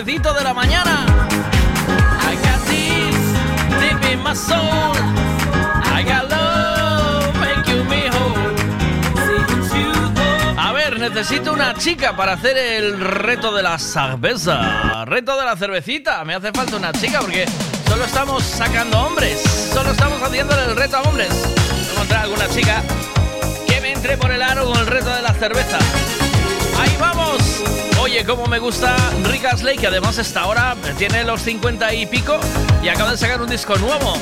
Cafecito 0.00 0.32
de 0.32 0.42
la 0.42 0.54
mañana. 0.54 1.04
I 2.22 2.34
got 2.36 2.64
this 2.66 3.16
deep 3.80 4.12
in 4.12 4.22
my 4.22 4.34
soul. 4.34 4.96
I 5.84 6.02
got 6.02 6.30
love, 6.30 7.34
me 7.88 8.08
whole. 8.08 8.54
A 10.56 10.72
ver, 10.72 10.98
necesito 10.98 11.52
una 11.52 11.74
chica 11.74 12.16
para 12.16 12.32
hacer 12.32 12.56
el 12.56 12.98
reto 12.98 13.54
de 13.54 13.62
la 13.62 13.78
cerveza. 13.78 15.04
Reto 15.04 15.38
de 15.38 15.44
la 15.44 15.56
cervecita. 15.56 16.24
Me 16.24 16.34
hace 16.34 16.50
falta 16.52 16.76
una 16.76 16.92
chica 16.92 17.20
porque 17.20 17.46
solo 17.86 18.04
estamos 18.04 18.42
sacando 18.42 18.98
hombres. 19.00 19.42
Solo 19.74 19.90
estamos 19.90 20.22
haciendo 20.22 20.58
el 20.58 20.76
reto 20.76 20.96
a 20.96 21.02
hombres. 21.02 21.28
Encontrar 21.92 22.24
alguna 22.24 22.48
chica 22.48 22.82
que 23.66 23.80
me 23.82 23.92
entre 23.92 24.16
por 24.16 24.30
el 24.30 24.40
aro 24.40 24.64
con 24.64 24.78
el 24.78 24.86
reto 24.86 25.10
de 25.10 25.22
la 25.22 25.34
cerveza. 25.34 25.78
Ahí 26.78 26.96
vamos. 26.98 27.79
Oye, 28.02 28.24
cómo 28.24 28.46
me 28.46 28.58
gusta 28.58 28.96
Rick 29.24 29.44
Astley, 29.44 29.76
que 29.76 29.86
además 29.86 30.16
esta 30.16 30.46
hora 30.46 30.74
tiene 30.96 31.22
los 31.22 31.42
50 31.42 31.92
y 31.92 32.06
pico 32.06 32.40
y 32.82 32.88
acaba 32.88 33.10
de 33.10 33.18
sacar 33.18 33.42
un 33.42 33.48
disco 33.48 33.76
nuevo. 33.76 34.14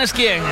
Quién 0.00 0.02
es 0.02 0.12
quién. 0.12 0.42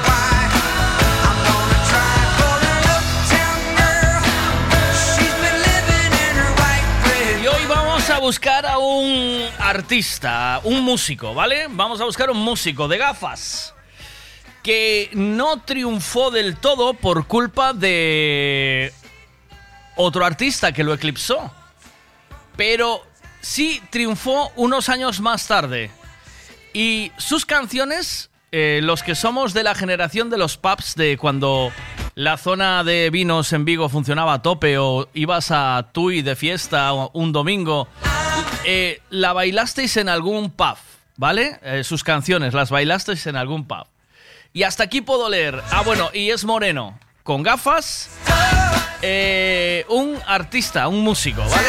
Y 7.42 7.46
hoy 7.46 7.66
vamos 7.66 8.10
a 8.10 8.18
buscar 8.18 8.66
a 8.66 8.78
un 8.78 9.46
artista, 9.58 10.60
un 10.64 10.82
músico, 10.82 11.34
¿vale? 11.34 11.66
Vamos 11.70 12.00
a 12.00 12.04
buscar 12.04 12.30
un 12.30 12.38
músico 12.38 12.88
de 12.88 12.98
gafas 12.98 13.74
que 14.62 15.10
no 15.14 15.62
triunfó 15.62 16.30
del 16.30 16.56
todo 16.56 16.94
por 16.94 17.26
culpa 17.26 17.72
de 17.72 18.92
otro 19.96 20.26
artista 20.26 20.72
que 20.72 20.84
lo 20.84 20.92
eclipsó. 20.92 21.50
Pero 22.56 23.02
sí 23.40 23.80
triunfó 23.90 24.52
unos 24.56 24.88
años 24.88 25.20
más 25.20 25.46
tarde. 25.46 25.90
Y 26.74 27.12
sus 27.16 27.46
canciones, 27.46 28.17
eh, 28.50 28.80
los 28.82 29.02
que 29.02 29.14
somos 29.14 29.52
de 29.52 29.62
la 29.62 29.74
generación 29.74 30.30
de 30.30 30.38
los 30.38 30.56
pubs, 30.56 30.94
de 30.94 31.18
cuando 31.18 31.70
la 32.14 32.38
zona 32.38 32.82
de 32.82 33.10
vinos 33.10 33.52
en 33.52 33.66
Vigo 33.66 33.88
funcionaba 33.90 34.32
a 34.32 34.42
tope 34.42 34.78
o 34.78 35.08
ibas 35.12 35.50
a 35.50 35.90
Tui 35.92 36.22
de 36.22 36.34
fiesta 36.34 36.92
un 37.12 37.32
domingo, 37.32 37.88
eh, 38.64 39.02
la 39.10 39.34
bailasteis 39.34 39.98
en 39.98 40.08
algún 40.08 40.50
pub, 40.50 40.76
¿vale? 41.16 41.60
Eh, 41.62 41.84
sus 41.84 42.02
canciones 42.02 42.54
las 42.54 42.70
bailasteis 42.70 43.26
en 43.26 43.36
algún 43.36 43.66
pub. 43.66 43.86
Y 44.54 44.62
hasta 44.62 44.84
aquí 44.84 45.02
puedo 45.02 45.28
leer. 45.28 45.62
Ah, 45.70 45.82
bueno, 45.84 46.08
y 46.14 46.30
es 46.30 46.46
moreno, 46.46 46.98
con 47.22 47.42
gafas, 47.42 48.08
un 49.88 50.18
artista, 50.26 50.88
un 50.88 51.04
músico, 51.04 51.42
¿vale? 51.42 51.68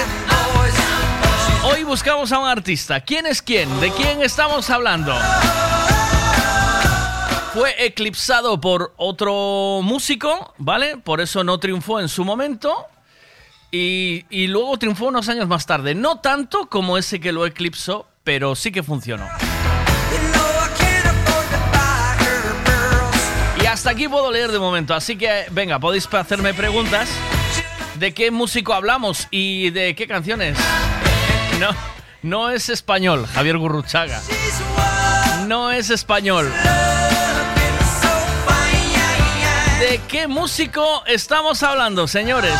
Hoy 1.66 1.84
buscamos 1.84 2.32
a 2.32 2.40
un 2.40 2.48
artista. 2.48 3.02
¿Quién 3.02 3.26
es 3.26 3.42
quién? 3.42 3.82
¿De 3.82 3.92
quién 3.92 4.22
estamos 4.22 4.70
hablando? 4.70 5.14
Fue 7.54 7.74
eclipsado 7.84 8.62
por 8.62 8.94
otro 8.98 9.82
músico, 9.82 10.54
¿vale? 10.60 10.98
Por 10.98 11.20
eso 11.20 11.44
no 11.44 11.60
triunfó 11.60 12.00
en 12.00 12.08
su 12.08 12.24
momento. 12.24 12.86
Y, 13.72 14.26
y 14.30 14.48
luego 14.48 14.78
triunfó 14.78 15.08
unos 15.08 15.30
años 15.30 15.48
más 15.48 15.66
tarde. 15.66 15.96
No 15.96 16.20
tanto 16.20 16.70
como 16.70 16.98
ese 16.98 17.20
que 17.20 17.32
lo 17.32 17.46
eclipsó, 17.46 18.08
pero 18.24 18.56
sí 18.56 18.72
que 18.72 18.84
funcionó. 18.84 19.28
Y 23.62 23.66
hasta 23.66 23.92
aquí 23.92 24.08
puedo 24.08 24.32
leer 24.32 24.52
de 24.52 24.60
momento. 24.60 24.94
Así 24.94 25.18
que, 25.18 25.46
venga, 25.52 25.80
podéis 25.80 26.08
hacerme 26.14 26.54
preguntas 26.54 27.10
de 27.96 28.14
qué 28.14 28.30
músico 28.30 28.74
hablamos 28.74 29.28
y 29.32 29.72
de 29.72 29.96
qué 29.96 30.08
canciones. 30.08 30.58
No, 31.60 31.70
no 32.22 32.52
es 32.52 32.70
español, 32.70 33.28
Javier 33.34 33.58
Gurruchaga. 33.58 34.22
No 35.48 35.72
es 35.72 35.90
español. 35.90 36.52
¿De 39.80 40.02
qué 40.10 40.28
músico 40.28 41.04
estamos 41.08 41.64
hablando, 41.64 42.06
señores? 42.06 42.54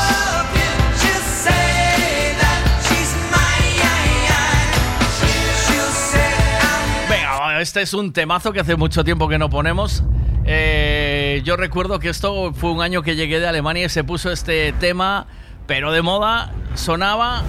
Venga, 7.10 7.62
este 7.62 7.82
es 7.82 7.94
un 7.94 8.14
temazo 8.14 8.54
que 8.54 8.62
hace 8.62 8.78
mucho 8.78 9.04
tiempo 9.04 9.28
que 9.28 9.38
no 9.38 9.50
ponemos. 9.50 10.02
Eh, 10.46 11.42
yo 11.44 11.58
recuerdo 11.58 12.00
que 12.00 12.08
esto 12.08 12.54
fue 12.54 12.72
un 12.72 12.82
año 12.82 13.02
que 13.02 13.18
llegué 13.18 13.42
de 13.42 13.48
Alemania 13.48 13.88
y 13.88 13.90
se 13.90 14.06
puso 14.06 14.32
este 14.32 14.72
tema, 14.72 15.28
pero 15.68 15.92
de 15.92 16.02
moda, 16.02 16.54
sonaba 16.76 17.44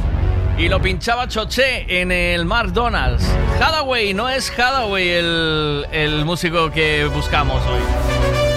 y 0.58 0.68
lo 0.68 0.82
pinchaba 0.82 1.28
Choché 1.28 2.00
en 2.00 2.10
el 2.10 2.44
McDonald's. 2.44 3.24
Hathaway, 3.60 4.14
no 4.14 4.28
es 4.28 4.50
Hathaway 4.50 5.08
el, 5.10 5.86
el 5.92 6.24
músico 6.24 6.72
que 6.72 7.04
buscamos 7.06 7.64
hoy. 7.66 8.49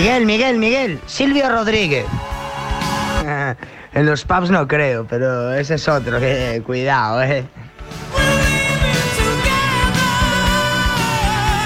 Miguel, 0.00 0.24
Miguel, 0.24 0.58
Miguel. 0.58 1.00
Silvio 1.06 1.48
Rodríguez. 1.50 2.06
En 3.92 4.06
los 4.06 4.24
pubs 4.24 4.50
no 4.50 4.68
creo, 4.68 5.04
pero 5.04 5.52
ese 5.52 5.74
es 5.74 5.88
otro, 5.88 6.20
que 6.20 6.62
cuidado, 6.64 7.20
eh. 7.24 7.44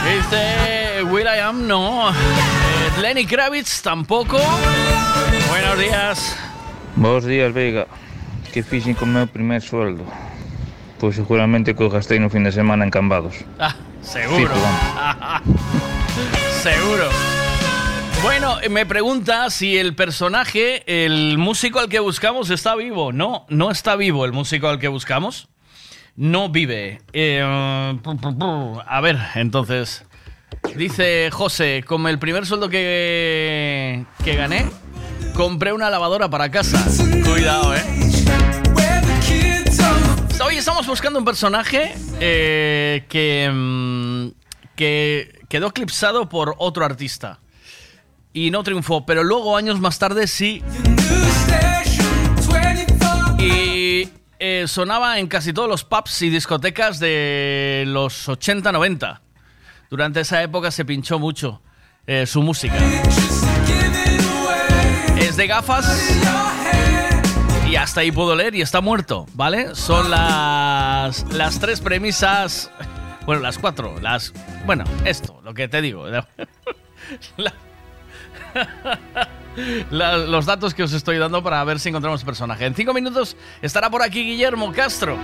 Dice 0.07 1.03
Will 1.03 1.27
I 1.27 1.41
Am, 1.41 1.67
no. 1.69 2.09
Eh, 2.09 2.15
Lenny 3.03 3.27
Kravitz 3.27 3.83
tampoco. 3.83 4.39
Buenos 5.51 5.79
días. 5.79 6.37
Bos 6.97 7.27
días, 7.27 7.53
Veiga. 7.53 7.87
Que 8.55 8.63
fixen 8.63 8.95
co 8.95 9.05
meu 9.05 9.29
primer 9.29 9.61
sueldo? 9.61 10.03
Pois 10.99 11.15
seguramente 11.15 11.77
que 11.77 11.85
o 11.85 11.91
gastei 11.93 12.19
no 12.19 12.33
fin 12.33 12.43
de 12.43 12.53
semana 12.53 12.89
en 12.89 12.91
cambados. 12.91 13.37
Ah, 13.61 13.77
seguro. 14.01 14.49
Fijo, 14.49 14.57
vamos. 14.65 15.43
seguro. 16.65 17.34
Bueno, 18.25 18.57
me 18.71 18.87
pregunta 18.87 19.51
si 19.51 19.77
el 19.77 19.95
personaje, 19.95 20.83
el 21.05 21.37
músico 21.37 21.79
al 21.79 21.91
que 21.91 21.99
buscamos, 21.99 22.49
está 22.49 22.75
vivo. 22.75 23.13
No, 23.13 23.45
no 23.51 23.71
está 23.71 23.97
vivo 23.97 24.25
el 24.25 24.33
músico 24.33 24.67
al 24.67 24.79
que 24.79 24.89
buscamos. 24.89 25.49
No 26.17 26.49
vive. 26.49 27.03
Eh, 27.13 27.43
a 27.45 29.01
ver, 29.03 29.19
entonces. 29.35 30.07
Dice 30.75 31.29
José, 31.33 31.85
con 31.87 32.07
el 32.07 32.19
primer 32.19 32.47
sueldo 32.47 32.71
que, 32.71 34.07
que 34.25 34.37
gané, 34.37 34.71
compré 35.35 35.75
una 35.75 35.91
lavadora 35.91 36.31
para 36.31 36.51
casa. 36.51 36.83
Cuidado, 37.31 37.75
eh. 37.77 37.83
Hoy 40.43 40.57
estamos 40.57 40.87
buscando 40.87 41.19
un 41.19 41.27
personaje 41.27 41.95
eh, 42.21 43.05
que, 43.07 43.51
mm, 43.53 44.29
que 44.77 45.41
quedó 45.51 45.67
eclipsado 45.67 46.31
por 46.31 46.55
otro 46.57 46.87
artista. 46.87 47.41
Y 48.35 48.51
no 48.51 48.63
triunfó, 48.65 49.07
pero 49.07 49.23
luego 49.25 49.57
años 49.57 49.81
más 49.81 49.99
tarde 49.99 50.27
sí. 50.27 50.63
Y 53.39 54.09
eh, 54.39 54.65
sonaba 54.67 55.19
en 55.19 55.27
casi 55.29 55.53
todos 55.53 55.69
los 55.69 55.85
pubs 55.85 56.21
y 56.23 56.31
discotecas 56.31 56.99
de 56.99 57.85
los 57.87 58.29
80-90. 58.29 59.21
Durante 59.89 60.21
esa 60.21 60.43
época 60.43 60.71
se 60.71 60.85
pinchó 60.85 61.19
mucho 61.19 61.63
eh, 62.07 62.27
su 62.27 62.43
música. 62.43 62.75
Es 65.19 65.37
de 65.37 65.47
gafas 65.47 65.87
y 67.71 67.77
hasta 67.77 68.01
ahí 68.01 68.11
puedo 68.13 68.35
leer 68.35 68.55
y 68.57 68.63
está 68.63 68.81
muerto, 68.81 69.27
¿vale? 69.35 69.75
Son 69.75 70.11
las, 70.11 71.25
las 71.33 71.59
tres 71.61 71.81
premisas, 71.81 72.71
bueno, 73.27 73.41
las 73.43 73.59
cuatro, 73.59 73.95
las... 74.01 74.33
Bueno, 74.67 74.85
esto, 75.05 75.41
lo 75.45 75.55
que 75.55 75.69
te 75.69 75.81
digo. 75.81 76.07
La- 77.37 77.55
los 79.91 80.47
datos 80.47 80.75
que 80.75 80.83
os 80.83 80.93
estoy 80.93 81.19
dando 81.19 81.43
para 81.43 81.63
ver 81.65 81.79
si 81.79 81.89
encontramos 81.89 82.25
personaje. 82.25 82.67
En 82.67 82.75
cinco 82.75 82.93
minutos 82.93 83.37
estará 83.63 83.91
por 83.91 84.03
aquí 84.03 84.23
Guillermo 84.23 84.73
Castro. 84.73 85.17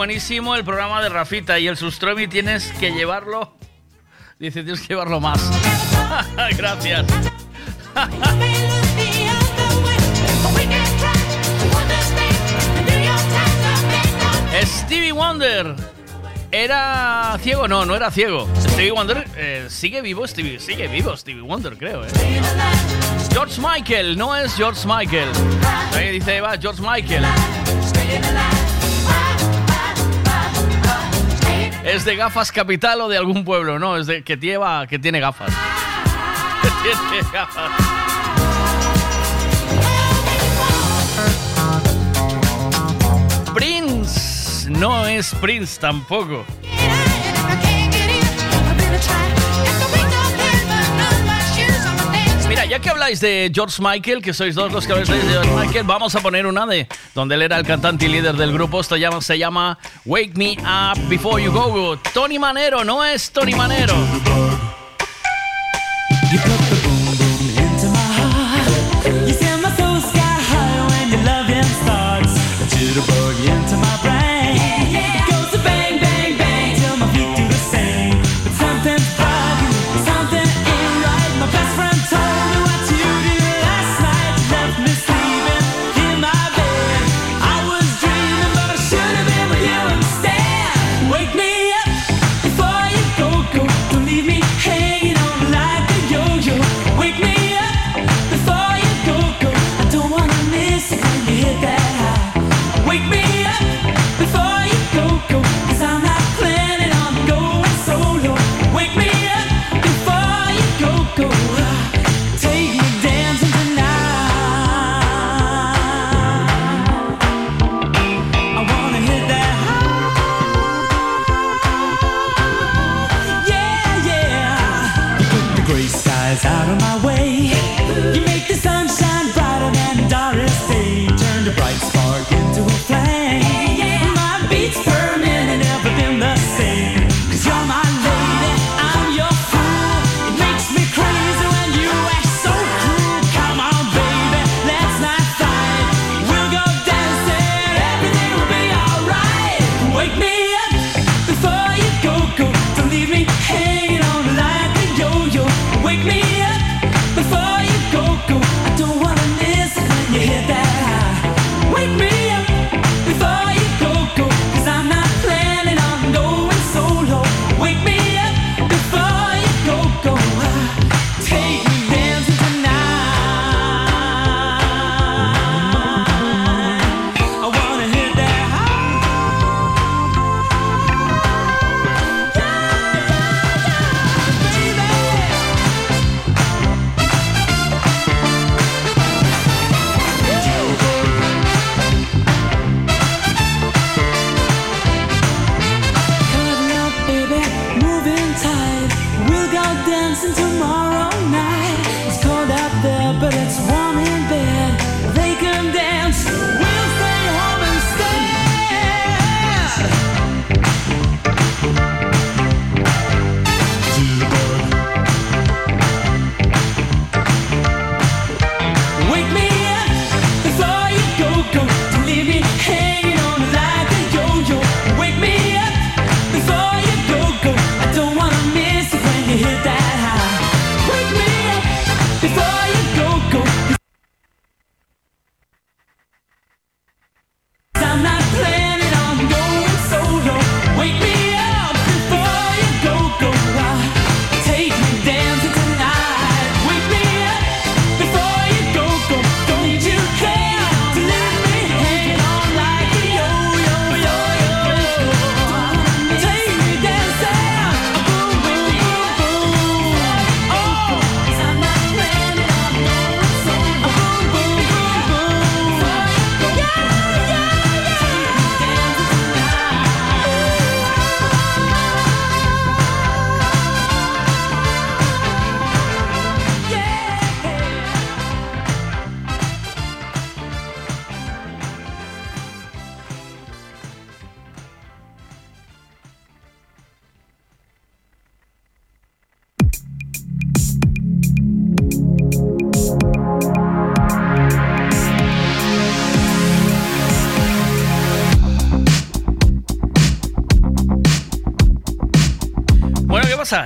Buenísimo 0.00 0.56
el 0.56 0.64
programa 0.64 1.02
de 1.02 1.10
Rafita 1.10 1.58
y 1.58 1.68
el 1.68 1.76
Sustromi 1.76 2.26
tienes 2.26 2.72
que 2.80 2.90
llevarlo. 2.90 3.52
Dice, 4.38 4.62
tienes 4.62 4.80
que 4.80 4.94
llevarlo 4.94 5.20
más. 5.20 5.38
Gracias. 6.56 7.04
Stevie 14.64 15.12
Wonder. 15.12 15.76
¿Era 16.50 17.36
ciego? 17.42 17.68
No, 17.68 17.84
no 17.84 17.94
era 17.94 18.10
ciego. 18.10 18.48
Stevie 18.58 18.92
Wonder 18.92 19.26
eh, 19.36 19.66
sigue 19.68 20.00
vivo, 20.00 20.26
Stevie, 20.26 20.58
sigue 20.60 20.88
vivo 20.88 21.14
Stevie 21.14 21.42
Wonder, 21.42 21.76
creo. 21.76 22.06
eh. 22.06 22.08
George 23.34 23.60
Michael, 23.60 24.16
no 24.16 24.34
es 24.34 24.54
George 24.54 24.80
Michael. 24.86 25.28
Ahí 25.94 26.12
dice 26.12 26.38
Eva, 26.38 26.56
George 26.58 26.80
Michael. 26.80 27.26
¿Es 31.92 32.04
de 32.04 32.14
gafas 32.14 32.52
capital 32.52 33.00
o 33.00 33.08
de 33.08 33.16
algún 33.18 33.44
pueblo? 33.44 33.80
No, 33.80 33.96
es 33.96 34.06
de 34.06 34.22
que 34.22 34.36
lleva, 34.36 34.86
que 34.86 35.00
tiene 35.00 35.18
gafas. 35.18 35.52
Tiene 36.84 37.28
gafas. 37.32 37.72
Prince, 43.52 44.70
no 44.70 45.04
es 45.04 45.34
Prince 45.40 45.80
tampoco. 45.80 46.44
Ya 52.70 52.78
que 52.78 52.88
habláis 52.88 53.18
de 53.20 53.50
George 53.52 53.82
Michael, 53.82 54.22
que 54.22 54.32
sois 54.32 54.54
dos 54.54 54.72
los 54.72 54.86
que 54.86 54.92
habláis 54.92 55.08
de 55.08 55.20
George 55.28 55.50
Michael, 55.56 55.84
vamos 55.84 56.14
a 56.14 56.20
poner 56.20 56.46
una 56.46 56.64
de 56.66 56.86
donde 57.16 57.34
él 57.34 57.42
era 57.42 57.58
el 57.58 57.66
cantante 57.66 58.06
y 58.06 58.08
líder 58.08 58.36
del 58.36 58.52
grupo. 58.52 58.80
Esto 58.80 58.96
se 59.20 59.38
llama 59.38 59.76
Wake 60.04 60.34
Me 60.36 60.52
Up 60.52 61.08
Before 61.08 61.42
You 61.42 61.50
Go. 61.50 61.98
Tony 62.14 62.38
Manero, 62.38 62.84
no 62.84 63.04
es 63.04 63.32
Tony 63.32 63.54
Manero. 63.54 63.94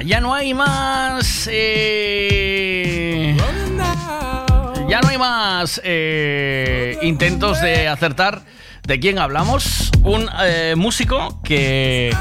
Ya 0.04 0.20
no 0.20 0.32
hay 0.32 0.54
más. 0.54 1.46
eh, 1.50 3.36
Ya 4.88 5.00
no 5.00 5.08
hay 5.08 5.18
más 5.18 5.78
eh, 5.84 6.98
intentos 7.02 7.60
de 7.60 7.86
acertar 7.88 8.42
de 8.86 8.98
quién 8.98 9.18
hablamos. 9.18 9.90
Un 10.02 10.26
eh, 10.42 10.74
músico 10.76 11.38
que 11.42 12.16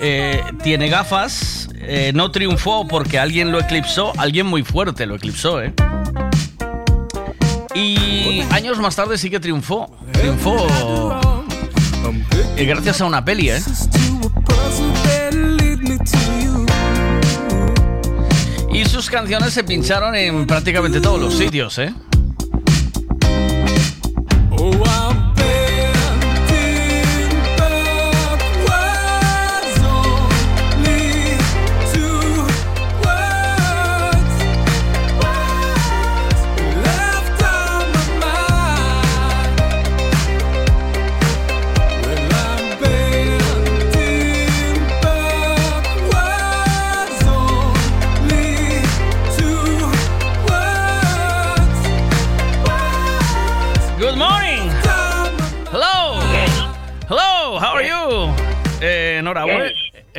eh, 0.00 0.40
tiene 0.62 0.88
gafas, 0.88 1.68
no 2.14 2.30
triunfó 2.30 2.88
porque 2.88 3.18
alguien 3.18 3.52
lo 3.52 3.60
eclipsó, 3.60 4.12
alguien 4.16 4.46
muy 4.46 4.62
fuerte 4.62 5.04
lo 5.04 5.16
eclipsó, 5.16 5.62
¿eh? 5.62 5.74
Y 7.74 8.40
años 8.52 8.78
más 8.78 8.96
tarde 8.96 9.18
sí 9.18 9.28
que 9.28 9.38
triunfó. 9.38 9.94
Triunfó 10.12 10.66
gracias 12.56 13.00
a 13.02 13.04
una 13.04 13.22
peli, 13.24 13.50
¿eh? 13.50 13.60
Y 18.72 18.84
sus 18.84 19.08
canciones 19.08 19.52
se 19.52 19.64
pincharon 19.64 20.14
en 20.14 20.46
prácticamente 20.46 21.00
todos 21.00 21.20
los 21.20 21.34
sitios, 21.34 21.78
¿eh? 21.78 21.94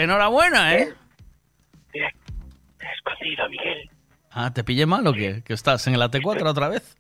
Enhorabuena. 0.04 0.76
¿eh? 0.76 0.94
Escondido, 2.80 3.50
Miguel. 3.50 3.90
Ah, 4.32 4.54
¿te 4.54 4.64
pillé 4.64 4.86
mal 4.86 5.06
o 5.08 5.14
qué? 5.14 5.42
¿Que 5.44 5.54
estás 5.54 5.86
en 5.88 5.96
el 5.96 6.02
AT4 6.02 6.46
otra 6.48 6.70
vez? 6.70 6.96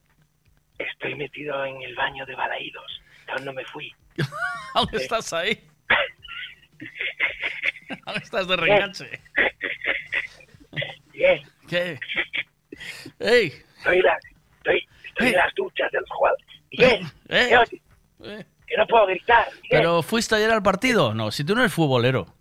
Estoy 0.80 1.16
metido 1.16 1.64
en 1.66 1.82
el 1.84 1.96
baño 1.96 2.26
de 2.26 2.36
Balaídos. 2.36 3.02
Aún 3.28 3.46
no 3.46 3.54
me 3.54 3.64
fui. 3.66 3.94
¿Aún 4.74 4.90
estás 4.94 5.32
ahí? 5.34 5.60
¿Aún 8.06 8.18
estás 8.22 8.48
de 8.48 8.56
reganche? 8.58 9.10
Miguel, 11.14 11.42
¿Qué? 11.68 12.00
¡Ey! 13.20 13.54
estoy, 13.78 14.02
la- 14.02 14.20
estoy, 14.58 14.88
estoy 15.06 15.28
en 15.30 15.34
las 15.34 15.54
duchas 15.56 15.92
de 15.92 16.00
los 16.00 16.10
jugadores. 16.10 16.46
Miguel, 16.72 17.02
Eh, 17.30 17.46
¿qué 17.50 17.58
oye? 17.58 17.82
que 18.68 18.78
no 18.78 18.88
puedo 18.88 19.06
gritar. 19.08 19.48
Miguel, 19.64 19.68
¿Pero 19.70 20.04
fuiste 20.04 20.36
ayer 20.36 20.52
al 20.52 20.64
partido? 20.64 21.14
No, 21.14 21.32
si 21.32 21.44
tú 21.44 21.56
no 21.56 21.62
eres 21.62 21.74
futbolero. 21.74 22.34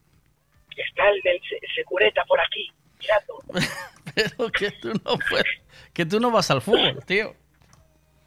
Está 0.82 1.08
el 1.10 1.20
del 1.22 1.40
se- 1.48 1.60
secureta 1.74 2.24
por 2.26 2.40
aquí, 2.40 2.70
mirando. 3.00 3.66
Pero 4.14 4.50
que 4.50 4.70
tú 4.72 4.88
no 5.04 5.18
puedes, 5.28 5.46
que 5.92 6.06
tú 6.06 6.20
no 6.20 6.30
vas 6.30 6.50
al 6.50 6.62
fútbol, 6.62 7.02
tío. 7.06 7.34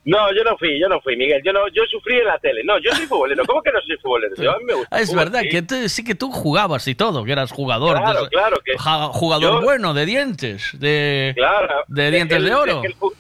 No, 0.06 0.34
yo 0.34 0.44
no 0.44 0.58
fui, 0.58 0.80
yo 0.80 0.88
no 0.88 1.00
fui, 1.02 1.16
Miguel. 1.18 1.42
Yo 1.44 1.52
no, 1.54 1.68
yo 1.68 1.84
sufrí 1.92 2.18
en 2.20 2.26
la 2.26 2.40
tele. 2.40 2.64
No, 2.64 2.80
yo 2.80 2.90
soy 2.96 3.06
futbolero. 3.06 3.44
¿Cómo 3.46 3.62
que 3.62 3.72
no 3.72 3.80
soy 3.82 3.98
futbolero? 3.98 4.34
Yo, 4.38 4.52
a 4.52 4.58
mí 4.58 4.64
me 4.64 4.74
gusta. 4.74 4.96
Ah, 4.96 5.02
es 5.02 5.10
fútbol, 5.10 5.26
verdad 5.26 5.42
sí. 5.42 5.50
que 5.50 5.62
tú- 5.62 5.90
sí 5.90 6.04
que 6.04 6.16
tú 6.16 6.32
jugabas 6.32 6.88
y 6.88 6.96
todo, 6.96 7.24
que 7.26 7.32
eras 7.34 7.52
jugador. 7.52 7.98
Claro, 7.98 8.24
de- 8.24 8.30
claro 8.30 8.58
que- 8.64 8.78
jugador 8.78 9.60
yo- 9.60 9.62
bueno, 9.62 9.94
de 9.94 10.06
dientes, 10.06 10.72
de, 10.80 11.34
Claro. 11.36 11.84
de 11.88 12.12
dientes 12.12 12.38
el- 12.38 12.46
de 12.46 12.56
oro. 12.56 12.76
Dejé 12.82 12.88
el, 12.88 12.94
fu- 12.96 13.14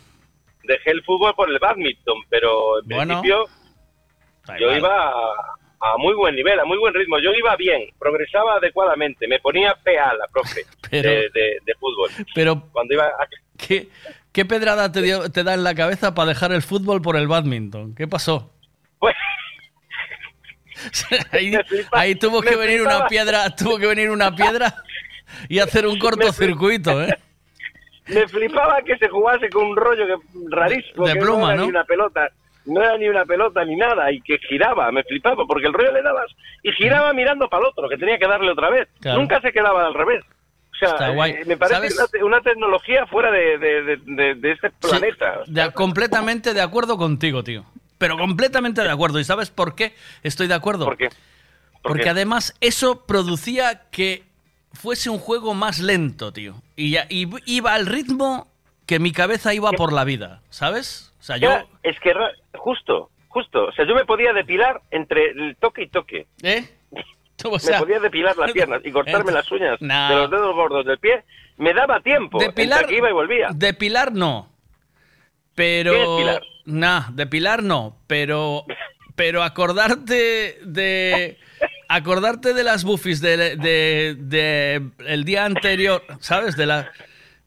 dejé 0.64 0.92
el 0.92 1.04
fútbol 1.04 1.36
por 1.36 1.50
el 1.52 1.60
badminton, 1.60 2.18
pero 2.30 2.80
en 2.82 2.88
Bueno. 2.88 3.22
principio 3.22 3.46
yo 4.48 4.56
igual. 4.58 4.78
iba 4.80 5.10
a, 5.10 5.14
a 5.82 5.98
muy 5.98 6.14
buen 6.16 6.36
nivel, 6.36 6.60
a 6.60 6.66
muy 6.66 6.78
buen 6.78 6.94
ritmo. 6.94 7.20
Yo 7.20 7.32
iba 7.32 7.56
bien, 7.56 7.90
progresaba 7.98 8.56
adecuadamente. 8.56 9.28
Me 9.28 9.40
ponía 9.40 9.74
PA 9.76 10.14
la 10.14 10.28
profe 10.32 10.62
Pero- 10.92 11.10
de, 11.10 11.16
de- 11.34 11.58
de 11.66 11.74
fútbol. 11.80 12.10
Pero, 12.36 12.64
Cuando 12.72 12.94
iba 12.94 13.06
a- 13.06 13.28
¿qué, 13.58 13.88
qué 14.32 14.46
pedrada 14.46 14.92
te, 14.92 15.02
dio- 15.02 15.30
te 15.32 15.44
da 15.44 15.54
en 15.54 15.64
la 15.64 15.76
cabeza 15.76 16.14
para 16.14 16.30
dejar 16.30 16.52
el 16.52 16.62
fútbol 16.62 17.02
por 17.02 17.16
el 17.16 17.28
badminton? 17.28 17.96
¿Qué 17.96 18.08
pasó? 18.08 18.52
Pues- 19.00 19.16
ahí, 21.32 21.54
ahí 21.92 22.16
tuvo 22.16 22.42
que 22.42 22.56
venir 22.56 22.82
una 22.82 23.08
piedra, 23.08 23.54
tuvo 23.56 23.78
que 23.78 23.88
venir 23.88 24.10
una 24.10 24.36
piedra 24.36 24.74
y 25.50 25.60
hacer 25.60 25.86
un 25.86 26.00
cortocircuito, 26.00 27.02
¿eh? 27.04 27.18
me 28.08 28.28
flipaba 28.28 28.82
que 28.82 28.98
se 28.98 29.08
jugase 29.08 29.50
con 29.50 29.66
un 29.68 29.76
rollo 29.76 30.06
que, 30.08 30.16
rarísimo. 30.50 31.06
De 31.06 31.14
que 31.14 31.20
pluma, 31.20 31.40
no 31.40 31.46
era 31.48 31.56
¿no? 31.58 31.64
ni 31.64 31.70
una 31.70 31.84
pelota. 31.84 32.28
No 32.70 32.82
era 32.82 32.98
ni 32.98 33.08
una 33.10 33.26
pelota 33.26 33.64
ni 33.66 33.76
nada, 33.76 34.12
y 34.12 34.22
que 34.22 34.38
giraba, 34.48 34.92
me 34.92 35.04
flipaba, 35.04 35.46
porque 35.48 35.68
el 35.68 35.74
rollo 35.74 35.92
le 35.92 36.02
dabas 36.02 36.28
y 36.64 36.72
giraba 36.74 37.12
mirando 37.14 37.50
para 37.50 37.64
el 37.64 37.70
otro, 37.70 37.90
que 37.90 37.98
tenía 37.98 38.18
que 38.18 38.28
darle 38.28 38.52
otra 38.52 38.70
vez. 38.70 38.88
Claro. 39.02 39.20
Nunca 39.20 39.42
se 39.42 39.52
quedaba 39.52 39.86
al 39.86 39.94
revés. 39.94 40.24
O 40.72 40.78
sea, 40.80 40.90
Está 40.90 41.10
guay. 41.10 41.32
eh, 41.32 41.44
me 41.46 41.58
parece 41.58 41.94
una, 41.94 42.08
te- 42.08 42.24
una 42.24 42.42
tecnología 42.42 43.06
fuera 43.08 43.32
de, 43.32 43.58
de- 43.58 43.98
de- 43.98 44.36
de- 44.36 44.52
este 44.52 44.70
planeta. 44.70 45.40
De- 45.48 45.72
completamente 45.74 46.54
de 46.54 46.62
acuerdo 46.62 46.98
contigo, 46.98 47.44
tío. 47.44 47.66
Pero 47.98 48.18
completamente 48.18 48.82
de 48.82 48.90
acuerdo. 48.90 49.20
¿Y 49.20 49.26
sabes 49.26 49.50
por 49.50 49.76
qué 49.76 49.94
estoy 50.24 50.48
de 50.48 50.54
acuerdo? 50.54 50.86
¿Por 50.86 50.96
qué? 50.96 51.10
Porque 51.82 52.04
qué? 52.04 52.10
además 52.10 52.56
eso 52.62 53.06
producía 53.06 53.82
que 53.92 54.24
fuese 54.72 55.10
un 55.10 55.20
juego 55.20 55.54
más 55.54 55.80
lento, 55.80 56.32
tío. 56.32 56.56
Y, 56.78 56.92
ya- 56.92 57.08
y 57.10 57.28
iba 57.46 57.74
al 57.74 57.86
ritmo 57.86 58.48
que 58.86 59.00
mi 59.00 59.12
cabeza 59.12 59.54
iba 59.54 59.72
por 59.74 59.92
la 59.92 60.06
vida, 60.06 60.42
¿sabes? 60.50 61.09
O 61.20 61.24
sea, 61.24 61.38
yo... 61.38 61.50
Es 61.84 62.00
que 62.00 62.14
justo, 62.58 63.10
justo. 63.28 63.66
O 63.66 63.72
sea, 63.74 63.86
yo 63.86 63.94
me 63.96 64.06
podía 64.06 64.34
depilar 64.34 64.82
entre 64.92 65.32
el 65.32 65.56
toque 65.58 65.84
y 65.84 65.88
toque. 65.88 66.28
¿Eh? 66.44 66.68
O 67.46 67.52
me 67.52 67.60
sea, 67.60 67.80
podía 67.80 68.02
depilar 68.02 68.36
las 68.36 68.52
piernas 68.52 68.82
y 68.84 68.92
cortarme 68.92 69.32
las 69.32 69.50
uñas 69.50 69.80
de 69.80 69.88
los 69.88 70.30
dedos 70.30 70.54
gordos 70.54 70.86
del 70.86 70.98
pie. 71.00 71.24
Me 71.56 71.74
daba 71.74 72.02
tiempo. 72.02 72.38
Depilar- 72.38 72.86
que 72.86 72.98
iba 72.98 73.10
y 73.10 73.14
volvía. 73.14 73.48
Depilar 73.54 74.12
no. 74.12 74.50
Pero. 75.56 75.94
¿Qué 75.94 76.02
es 76.02 76.08
pilar? 76.18 76.42
Nah, 76.66 77.10
depilar 77.12 77.64
no. 77.64 77.96
Pero. 78.08 78.66
Pero 79.16 79.42
acordarte 79.42 80.60
de. 80.66 81.38
Acordarte 81.88 82.54
de 82.54 82.64
las 82.64 82.84
bufis 82.84 83.22
de, 83.22 83.56
de- 83.56 84.16
de 84.18 84.90
el 85.08 85.24
día 85.24 85.46
anterior, 85.46 86.04
¿sabes? 86.20 86.58
De 86.58 86.66
la. 86.66 86.92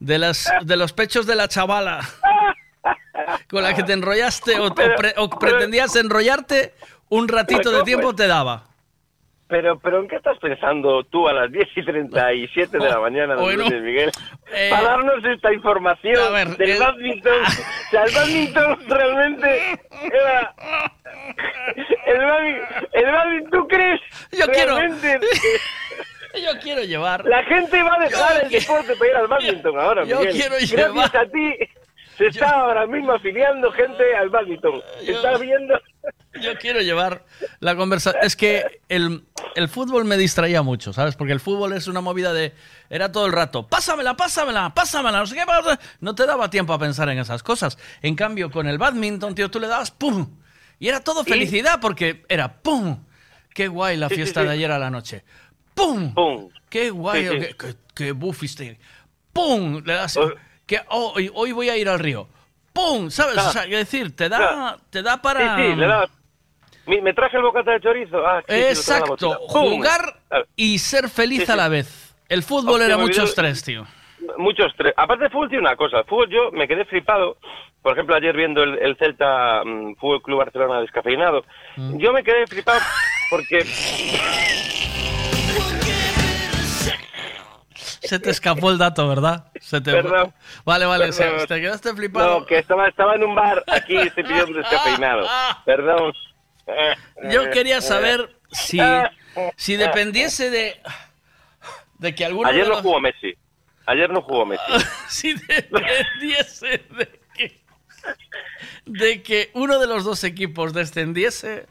De 0.00 0.18
las 0.18 0.50
de 0.62 0.76
los 0.78 0.94
pechos 0.94 1.26
de 1.26 1.36
la 1.36 1.48
chavala 1.48 2.00
con 3.52 3.62
la 3.62 3.72
que 3.74 3.84
te 3.84 3.92
enrollaste 3.92 4.58
o, 4.58 4.66
o 4.68 4.74
pre- 4.74 5.14
o 5.16 5.28
pretendías 5.30 5.94
enrollarte 5.94 6.72
un 7.10 7.28
ratito 7.28 7.70
de 7.70 7.82
tiempo 7.84 8.12
te 8.14 8.26
daba. 8.26 8.64
Pero, 9.46 9.78
pero 9.80 10.00
¿en 10.00 10.08
qué 10.08 10.16
estás 10.16 10.38
pensando 10.38 11.04
tú 11.04 11.28
a 11.28 11.34
las 11.34 11.52
10 11.52 11.68
y 11.76 11.84
37 11.84 12.78
de 12.78 12.88
la 12.88 12.98
mañana 13.00 13.34
del 13.34 13.42
Bueno, 13.44 13.64
lunes, 13.64 13.82
Miguel? 13.82 14.10
eh, 14.54 14.68
para 14.70 14.82
darnos 14.88 15.22
esta 15.26 15.52
información 15.52 16.16
a 16.18 16.30
ver, 16.30 16.56
del 16.56 16.70
eh, 16.70 16.78
badminton. 16.78 17.42
O 17.42 17.90
sea, 17.90 18.04
el 18.04 18.14
badminton 18.14 18.88
realmente 18.88 19.78
era... 20.10 20.54
El 22.06 22.18
badminton, 22.18 22.88
el 22.92 23.12
badminton 23.12 23.50
¿tú 23.60 23.68
crees 23.68 24.00
Yo 24.32 24.46
quiero- 24.46 24.76
realmente 24.78 25.20
Yo 26.34 26.58
quiero 26.62 26.82
llevar. 26.82 27.26
La 27.26 27.44
gente 27.44 27.82
va 27.82 27.94
a 27.96 27.98
dejar 27.98 28.32
Yo 28.40 28.46
el 28.46 28.48
deporte 28.48 28.96
para 28.96 29.10
ir 29.10 29.16
al 29.16 29.26
badminton 29.26 29.78
ahora, 29.78 30.04
yo 30.04 30.18
Miguel. 30.20 30.32
quiero 30.34 30.54
Gracias 30.54 30.80
llevar- 30.88 31.16
a 31.18 31.26
ti 31.30 31.54
se 32.16 32.26
está 32.26 32.50
ahora 32.50 32.86
mismo 32.86 33.12
afiliando 33.12 33.70
gente 33.72 34.14
al 34.16 34.28
badminton. 34.30 34.82
Se 35.04 35.12
está 35.12 35.36
viendo... 35.38 35.74
Yo 36.40 36.56
quiero 36.58 36.80
llevar 36.80 37.24
la 37.60 37.76
conversación. 37.76 38.24
Es 38.24 38.36
que 38.36 38.80
el, 38.88 39.24
el 39.54 39.68
fútbol 39.68 40.04
me 40.04 40.16
distraía 40.16 40.62
mucho, 40.62 40.92
¿sabes? 40.92 41.14
Porque 41.14 41.32
el 41.32 41.40
fútbol 41.40 41.74
es 41.74 41.86
una 41.88 42.00
movida 42.00 42.32
de. 42.32 42.54
Era 42.88 43.12
todo 43.12 43.26
el 43.26 43.32
rato. 43.32 43.68
Pásamela, 43.68 44.16
pásamela, 44.16 44.72
pásamela, 44.74 45.18
no 45.18 45.26
sé 45.26 45.36
qué. 45.36 45.44
pasa". 45.44 45.78
No 46.00 46.14
te 46.14 46.26
daba 46.26 46.48
tiempo 46.48 46.72
a 46.72 46.78
pensar 46.78 47.08
en 47.10 47.18
esas 47.18 47.42
cosas. 47.42 47.78
En 48.00 48.14
cambio, 48.14 48.50
con 48.50 48.66
el 48.66 48.78
badminton, 48.78 49.34
tío, 49.34 49.50
tú 49.50 49.60
le 49.60 49.68
dabas 49.68 49.90
¡pum! 49.90 50.38
Y 50.78 50.88
era 50.88 51.00
todo 51.00 51.22
felicidad 51.22 51.78
porque 51.80 52.24
era 52.28 52.60
¡pum! 52.62 53.04
¡Qué 53.54 53.68
guay 53.68 53.98
la 53.98 54.08
sí, 54.08 54.16
fiesta 54.16 54.40
sí. 54.40 54.46
de 54.46 54.52
ayer 54.54 54.70
a 54.72 54.78
la 54.78 54.90
noche! 54.90 55.24
¡Pum! 55.74 56.14
¡Pum! 56.14 56.48
¡Qué 56.70 56.90
guay! 56.90 57.28
Qué, 57.28 57.56
qué, 57.58 57.74
qué 57.94 58.12
bufiste! 58.12 58.80
¡Pum! 59.32 59.82
Le 59.84 59.92
das. 59.92 60.18
Que, 60.72 60.80
oh, 60.88 61.12
hoy, 61.14 61.30
hoy 61.34 61.52
voy 61.52 61.68
a 61.68 61.76
ir 61.76 61.86
al 61.86 61.98
río. 61.98 62.26
¡Pum! 62.72 63.10
¿Sabes? 63.10 63.36
Ah. 63.36 63.48
O 63.50 63.52
sea, 63.52 63.62
quiero 63.64 63.76
decir, 63.76 64.16
te 64.16 64.30
da, 64.30 64.78
te 64.88 65.02
da 65.02 65.20
para. 65.20 65.54
Sí, 65.54 65.62
sí, 65.62 65.76
le. 65.76 65.86
Mi- 66.86 67.02
Me 67.02 67.12
traje 67.12 67.36
el 67.36 67.42
bocata 67.42 67.72
de 67.72 67.80
chorizo. 67.82 68.26
Ah, 68.26 68.42
sí, 68.48 68.54
Exacto, 68.54 69.34
jugar 69.48 70.16
y 70.56 70.78
ser 70.78 71.10
feliz 71.10 71.44
Sí, 71.44 71.52
a 71.52 71.56
la 71.56 71.68
vez. 71.68 72.14
El 72.26 72.42
fútbol 72.42 72.80
Hostia, 72.80 72.86
era 72.86 72.96
mucho 72.96 73.24
estrés, 73.24 73.62
tío. 73.62 73.86
Mucho 74.38 74.64
estrés. 74.64 74.94
Aparte 74.96 75.24
de 75.24 75.30
fútbol 75.30 75.50
tiene 75.50 75.60
una 75.66 75.76
cosa. 75.76 75.98
El 75.98 76.04
fútbol 76.06 76.30
yo 76.30 76.50
me 76.52 76.66
quedé 76.66 76.86
flipado. 76.86 77.36
Por 77.82 77.92
ejemplo, 77.92 78.14
ayer 78.16 78.34
viendo 78.34 78.62
el, 78.62 78.78
el 78.78 78.96
Celta 78.96 79.62
mm, 79.66 79.96
Fútbol 79.96 80.22
Club 80.22 80.38
Barcelona 80.38 80.80
descafeinado. 80.80 81.44
Mm. 81.76 81.98
Yo 81.98 82.14
me 82.14 82.24
quedé 82.24 82.46
flipado 82.46 82.80
porque... 83.28 83.58
Se 88.02 88.18
te 88.18 88.30
escapó 88.30 88.70
el 88.70 88.78
dato, 88.78 89.08
¿verdad? 89.08 89.50
Se 89.60 89.80
te... 89.80 89.92
Perdón. 89.92 90.34
Vale, 90.64 90.86
vale, 90.86 91.12
se- 91.12 91.46
te 91.46 91.60
quedaste 91.60 91.94
flipado. 91.94 92.40
No, 92.40 92.46
que 92.46 92.58
estaba, 92.58 92.88
estaba 92.88 93.14
en 93.14 93.24
un 93.24 93.34
bar 93.34 93.62
aquí 93.68 93.94
y 93.94 94.08
estoy 94.08 94.24
pidiendo 94.24 94.46
un 94.48 94.54
descafeinado. 94.62 95.26
Perdón. 95.64 96.12
Yo 97.30 97.50
quería 97.50 97.80
saber 97.80 98.34
si, 98.50 98.78
si 99.56 99.76
dependiese 99.76 100.50
de, 100.50 100.80
de 101.98 102.14
que 102.14 102.24
alguno 102.24 102.48
Ayer 102.48 102.64
de 102.64 102.70
no 102.70 102.82
jugó 102.82 103.00
Messi. 103.00 103.34
Ayer 103.86 104.10
no 104.10 104.22
jugó 104.22 104.46
Messi. 104.46 104.62
si 105.08 105.34
dependiese 105.34 106.84
de 106.96 107.20
que, 107.34 107.60
de 108.86 109.22
que 109.22 109.50
uno 109.54 109.78
de 109.78 109.86
los 109.86 110.04
dos 110.04 110.22
equipos 110.24 110.72
descendiese, 110.72 111.66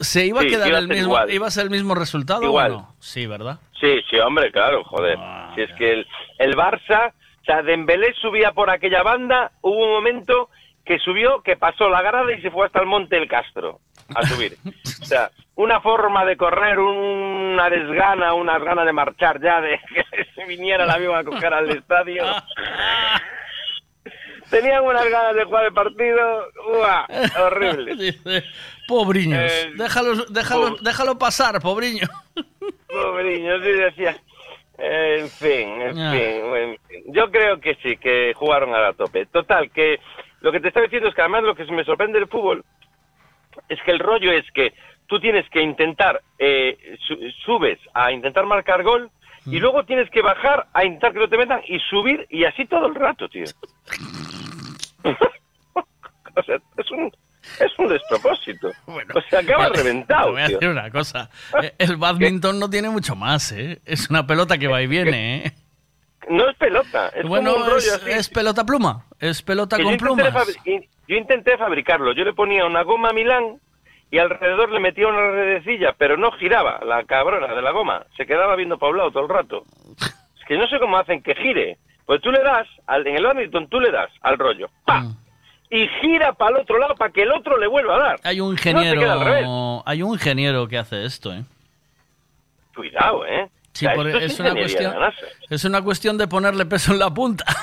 ¿se 0.00 0.26
iba 0.26 0.40
Sí, 0.42 0.46
a 0.46 0.50
quedar 0.50 0.68
iba 0.68 0.78
el 0.78 0.88
mismo, 0.88 1.04
igual. 1.04 1.30
iba 1.30 1.46
a 1.46 1.50
ser 1.50 1.64
el 1.64 1.70
mismo 1.70 1.94
resultado 1.94 2.42
Igual. 2.42 2.72
o 2.72 2.76
no? 2.78 2.94
Sí, 3.00 3.26
¿verdad? 3.26 3.58
Sí, 3.80 4.00
sí, 4.10 4.18
hombre, 4.18 4.50
claro, 4.52 4.84
joder. 4.84 5.16
Ah, 5.18 5.52
si 5.54 5.62
es 5.62 5.70
que 5.78 5.92
el, 5.92 6.06
el 6.38 6.54
Barça, 6.56 7.12
o 7.40 7.44
sea, 7.44 7.62
Dembélé 7.62 8.12
subía 8.20 8.52
por 8.52 8.68
aquella 8.70 9.02
banda, 9.02 9.52
hubo 9.62 9.84
un 9.86 9.92
momento 9.92 10.50
que 10.84 10.98
subió, 10.98 11.42
que 11.42 11.56
pasó 11.56 11.88
la 11.88 12.02
grada 12.02 12.30
y 12.32 12.42
se 12.42 12.50
fue 12.50 12.66
hasta 12.66 12.80
el 12.80 12.86
Monte 12.86 13.16
del 13.16 13.28
Castro 13.28 13.80
a 14.14 14.26
subir. 14.26 14.56
o 15.00 15.04
sea, 15.04 15.30
una 15.54 15.80
forma 15.80 16.24
de 16.24 16.36
correr, 16.36 16.78
una 16.78 17.70
desgana, 17.70 18.34
unas 18.34 18.62
ganas 18.62 18.84
de 18.86 18.92
marchar 18.92 19.40
ya, 19.42 19.60
de 19.60 19.78
que 19.94 20.24
se 20.34 20.44
viniera 20.46 20.84
el 20.84 20.90
avión 20.90 21.14
a 21.16 21.24
coger 21.24 21.52
al 21.54 21.70
estadio. 21.70 22.24
Tenían 24.50 24.82
unas 24.84 25.08
ganas 25.08 25.34
de 25.36 25.44
jugar 25.44 25.66
el 25.66 25.72
partido, 25.72 26.44
¡Uah! 26.74 27.06
horrible. 27.46 27.94
Dice, 27.96 28.42
pobriños, 28.88 29.38
Eh, 29.52 29.72
déjalo, 29.76 30.24
déjalo, 30.28 30.76
déjalo 30.80 31.18
pasar, 31.18 31.60
pobriño. 31.60 32.08
Pobriño, 32.92 33.56
sí 33.62 33.70
decía. 33.72 34.16
En 34.78 35.30
fin, 35.32 35.68
en 35.82 35.98
Ah. 35.98 36.12
fin, 36.12 36.56
en 36.56 36.78
fin. 36.88 37.02
Yo 37.12 37.30
creo 37.30 37.60
que 37.60 37.74
sí, 37.82 37.96
que 37.98 38.32
jugaron 38.34 38.74
a 38.74 38.80
la 38.80 38.92
tope. 38.94 39.26
Total, 39.26 39.70
que 39.70 39.98
lo 40.40 40.50
que 40.52 40.60
te 40.60 40.68
estaba 40.68 40.84
diciendo 40.84 41.08
es 41.08 41.14
que 41.14 41.20
además 41.20 41.42
lo 41.42 41.54
que 41.54 41.64
me 41.66 41.84
sorprende 41.84 42.18
del 42.18 42.28
fútbol 42.28 42.64
es 43.68 43.78
que 43.82 43.90
el 43.90 43.98
rollo 43.98 44.32
es 44.32 44.50
que 44.52 44.72
tú 45.06 45.20
tienes 45.20 45.48
que 45.50 45.60
intentar, 45.60 46.20
eh, 46.38 46.96
su- 47.06 47.18
subes 47.44 47.78
a 47.92 48.10
intentar 48.12 48.46
marcar 48.46 48.82
gol 48.82 49.10
y 49.46 49.58
Mm. 49.58 49.60
luego 49.60 49.84
tienes 49.84 50.08
que 50.10 50.22
bajar 50.22 50.66
a 50.72 50.84
intentar 50.84 51.12
que 51.12 51.18
no 51.18 51.28
te 51.28 51.36
metan 51.36 51.60
y 51.66 51.78
subir 51.80 52.26
y 52.30 52.44
así 52.44 52.64
todo 52.66 52.86
el 52.86 52.94
rato, 52.94 53.28
tío. 53.28 53.44
o 56.36 56.42
sea, 56.42 56.56
es 56.76 56.90
un, 56.90 57.10
es 57.58 57.78
un 57.78 57.88
despropósito. 57.88 58.68
o 58.86 59.20
sea, 59.28 59.40
acabas 59.40 59.72
Te 59.72 59.78
reventado, 59.82 60.32
voy 60.32 60.42
a 60.42 60.48
decir 60.48 60.68
una 60.68 60.90
cosa. 60.90 61.28
eh, 61.62 61.74
El 61.78 61.96
badminton 61.96 62.58
no 62.58 62.68
tiene 62.70 62.90
mucho 62.90 63.16
más, 63.16 63.52
¿eh? 63.52 63.80
Es 63.84 64.08
una 64.10 64.26
pelota 64.26 64.58
que 64.58 64.68
va 64.68 64.82
y 64.82 64.86
viene, 64.86 65.46
¿eh? 65.46 65.52
No 66.28 66.48
es 66.48 66.56
pelota, 66.56 67.08
es 67.14 67.24
bueno, 67.26 67.52
como 67.52 67.64
un 67.64 67.70
rollo 67.70 67.78
es, 67.78 67.94
así. 67.94 68.10
es 68.10 68.28
pelota 68.28 68.64
pluma. 68.64 69.04
Es 69.18 69.42
pelota 69.42 69.76
Que 69.78 69.82
con 69.82 69.92
yo, 69.92 69.98
plumas. 69.98 70.34
yo 71.08 71.16
intenté 71.16 71.56
fabricarlo. 71.56 72.12
Yo 72.12 72.24
le 72.24 72.34
ponía 72.34 72.66
una 72.66 72.82
goma 72.82 73.12
Milán 73.12 73.58
y 74.10 74.18
alrededor 74.18 74.70
le 74.70 74.80
metía 74.80 75.08
una 75.08 75.30
redecilla, 75.30 75.94
pero 75.96 76.16
no 76.16 76.30
giraba 76.32 76.80
la 76.84 77.04
cabrona 77.04 77.52
de 77.54 77.62
la 77.62 77.70
goma. 77.72 78.04
Se 78.16 78.26
quedaba 78.26 78.54
viendo 78.56 78.78
para 78.78 78.90
un 78.92 78.98
lado 78.98 79.10
todo 79.10 79.22
el 79.24 79.28
rato. 79.30 79.64
Es 79.98 80.44
que 80.46 80.56
no 80.58 80.68
sé 80.68 80.78
cómo 80.78 80.98
hacen 80.98 81.22
que 81.22 81.34
gire. 81.34 81.78
Pues 82.06 82.20
tú 82.20 82.30
le 82.30 82.42
das, 82.42 82.66
al, 82.86 83.06
en 83.06 83.16
el 83.16 83.24
badminton 83.24 83.68
tú 83.68 83.80
le 83.80 83.90
das 83.90 84.10
al 84.20 84.36
rollo. 84.38 84.68
¡pa! 84.84 85.00
Mm. 85.00 85.16
Y 85.70 85.86
gira 86.00 86.32
para 86.32 86.56
el 86.56 86.62
otro 86.62 86.78
lado 86.78 86.94
para 86.96 87.12
que 87.12 87.22
el 87.22 87.30
otro 87.32 87.56
le 87.56 87.66
vuelva 87.68 87.94
a 87.94 87.98
dar. 87.98 88.20
Hay 88.24 88.40
un 88.40 88.48
No 88.48 88.52
ingeniero, 88.54 89.82
hay 89.86 90.02
un 90.02 90.12
ingeniero 90.14 90.66
que 90.66 90.78
hace 90.78 91.04
esto, 91.04 91.32
¿eh? 91.32 91.44
Cuidado, 92.74 93.24
¿eh? 93.26 93.48
Sí, 93.72 93.86
O 93.86 93.88
sea, 93.88 93.94
por- 93.96 94.08
esto 94.08 94.18
es 94.18 94.40
una 94.40 94.52
cuestión, 94.52 94.92
la 94.94 95.00
NASA. 95.10 95.26
es 95.48 95.64
una 95.64 95.82
cuestión 95.82 96.18
de 96.18 96.26
ponerle 96.26 96.66
peso 96.66 96.92
en 96.92 96.98
la 96.98 97.10
punta. 97.12 97.44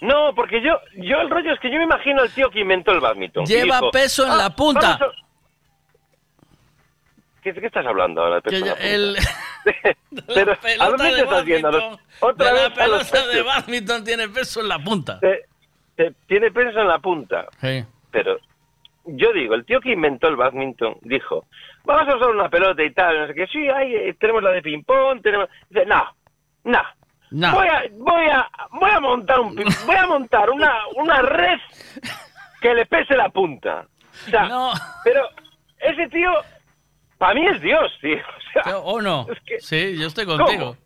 No, 0.00 0.34
porque 0.34 0.60
yo, 0.60 0.80
yo 0.96 1.20
el 1.20 1.30
rollo 1.30 1.52
es 1.52 1.60
que 1.60 1.70
yo 1.70 1.78
me 1.78 1.84
imagino 1.84 2.22
al 2.22 2.30
tío 2.32 2.50
que 2.50 2.58
inventó 2.58 2.90
el 2.90 2.98
badminton. 2.98 3.46
Lleva 3.46 3.76
dijo, 3.76 3.92
peso 3.92 4.24
en 4.26 4.32
"Ah, 4.32 4.36
la 4.36 4.50
punta. 4.50 4.98
vamos 4.98 5.14
a-". 5.16 5.22
¿Qué, 7.40 7.54
¿Qué 7.54 7.66
estás 7.66 7.86
hablando 7.86 8.20
ahora 8.22 8.40
peso 8.40 8.76
el- 8.80 9.16
Pero, 10.34 10.52
¿a 10.80 10.88
dónde 10.88 11.04
de 11.04 11.10
te 11.12 11.20
estás 11.22 11.44
badminton- 11.46 11.98
Otra 12.18 12.46
de 12.48 12.52
vez 12.52 12.62
la 12.62 12.74
pelota 12.74 13.26
de 13.28 13.42
badminton 13.42 14.04
tiene 14.04 14.28
peso 14.28 14.60
en 14.60 14.68
la 14.68 14.78
punta. 14.80 15.20
Te- 15.20 15.44
tiene 16.26 16.50
peso 16.50 16.80
en 16.80 16.88
la 16.88 16.98
punta. 16.98 17.46
Sí. 17.60 17.84
Pero 18.10 18.38
yo 19.04 19.32
digo, 19.32 19.54
el 19.54 19.64
tío 19.64 19.80
que 19.80 19.92
inventó 19.92 20.28
el 20.28 20.36
badminton 20.36 20.96
dijo, 21.02 21.46
vamos 21.84 22.08
a 22.12 22.16
usar 22.16 22.30
una 22.30 22.48
pelota 22.48 22.82
y 22.82 22.92
tal, 22.92 23.20
no 23.20 23.26
sé 23.26 23.34
qué, 23.34 23.46
sí, 23.48 23.68
hay, 23.68 23.94
eh, 23.94 24.14
tenemos 24.18 24.42
la 24.42 24.50
de 24.50 24.62
ping-pong, 24.62 25.22
tenemos... 25.22 25.48
Dice, 25.68 25.86
no, 25.86 26.04
no. 26.64 26.82
No. 27.30 27.52
Voy 27.52 27.66
a, 27.66 27.82
voy 27.92 28.26
a, 28.26 28.48
voy 28.72 28.90
a 28.90 29.00
montar 29.00 29.40
un, 29.40 29.54
voy 29.54 29.96
a 29.96 30.06
montar 30.06 30.50
una, 30.50 30.70
una 30.96 31.22
red 31.22 31.58
que 32.60 32.74
le 32.74 32.84
pese 32.84 33.16
la 33.16 33.30
punta. 33.30 33.86
O 34.26 34.30
sea, 34.30 34.48
pero 35.02 35.26
ese 35.80 36.08
tío, 36.10 36.30
para 37.16 37.32
mí 37.34 37.46
es 37.46 37.58
Dios, 37.62 37.90
tío. 38.02 38.18
O 38.18 38.62
sea, 38.64 38.78
¿O 38.80 39.00
no? 39.00 39.26
es 39.32 39.40
que- 39.46 39.60
Sí, 39.60 39.98
yo 39.98 40.08
estoy 40.08 40.26
¿Cómo? 40.26 40.76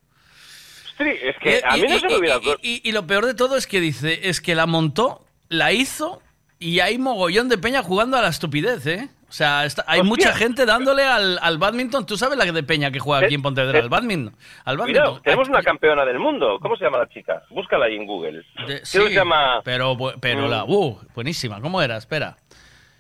Sí, 0.99 1.05
es 1.23 1.37
que 1.43 1.51
Y- 1.59 1.61
a 1.65 1.77
mí 1.77 1.85
y- 1.87 1.93
no 1.93 1.99
se 1.99 2.09
me 2.09 2.17
hubiera... 2.19 2.37
y, 2.63 2.89
y- 2.89 2.93
lo 2.93 3.07
peor 3.07 3.27
de 3.27 3.35
todo 3.35 3.57
es 3.57 3.67
que 3.67 3.81
dice, 3.81 4.29
es 4.29 4.41
que 4.41 4.55
la 4.55 4.67
montó, 4.67 5.25
la 5.49 5.73
hizo 5.73 6.21
y 6.59 6.81
hay 6.81 6.99
mogollón 6.99 7.49
de 7.49 7.59
peña 7.59 7.83
jugando 7.83 8.17
a 8.17 8.23
la 8.23 8.29
estupidez, 8.29 8.87
¿eh? 8.87 9.09
O 9.29 9.33
sea, 9.33 9.65
está- 9.65 9.85
hay 9.89 10.01
Hostia. 10.01 10.09
mucha 10.09 10.33
gente 10.35 10.65
dándole 10.67 11.03
al, 11.03 11.39
al 11.43 11.59
badminton. 11.59 12.07
¿Tú 12.07 12.17
sabes 12.17 12.39
la 12.39 12.45
de 12.51 12.63
peña 12.63 12.93
que 12.93 13.01
juega 13.01 13.27
aquí 13.27 13.35
en 13.35 13.43
Pontevedra? 13.43 13.79
eh, 13.81 13.83
Al 13.83 13.89
badminton. 13.89 14.37
Al 14.65 14.77
Cuidado, 14.79 15.05
badminton. 15.05 15.23
tenemos 15.25 15.49
una 15.49 15.63
campeona 15.63 16.05
del 16.05 16.19
mundo. 16.21 16.59
¿Cómo 16.63 16.77
se 16.77 16.85
llama 16.85 16.99
la 16.99 17.09
chica? 17.09 17.43
Búscala 17.51 17.87
ahí 17.87 17.97
en 17.97 18.07
Google. 18.07 18.45
De- 18.69 18.87
sí, 18.87 18.99
se 18.99 19.11
llama... 19.13 19.61
Pero, 19.65 19.97
pero 20.21 20.47
Mm. 20.47 20.51
la... 20.51 20.65
Uh, 20.65 20.97
buenísima. 21.15 21.61
¿Cómo 21.61 21.83
era? 21.83 21.97
Espera. 21.97 22.37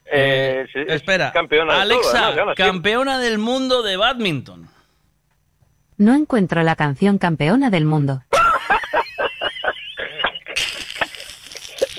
Eh, 0.05 0.67
Espera. 0.89 1.33
campeona 1.33 1.85
de 1.85 1.95
todo, 1.95 2.11
Alexa, 2.13 2.55
campeona 2.57 3.19
del 3.19 3.39
mundo 3.39 3.83
de 3.83 3.97
badminton. 3.97 4.69
No 5.99 6.15
encuentro 6.15 6.63
la 6.63 6.77
canción 6.77 7.19
campeona 7.19 7.71
del 7.71 7.85
mundo. 7.85 8.23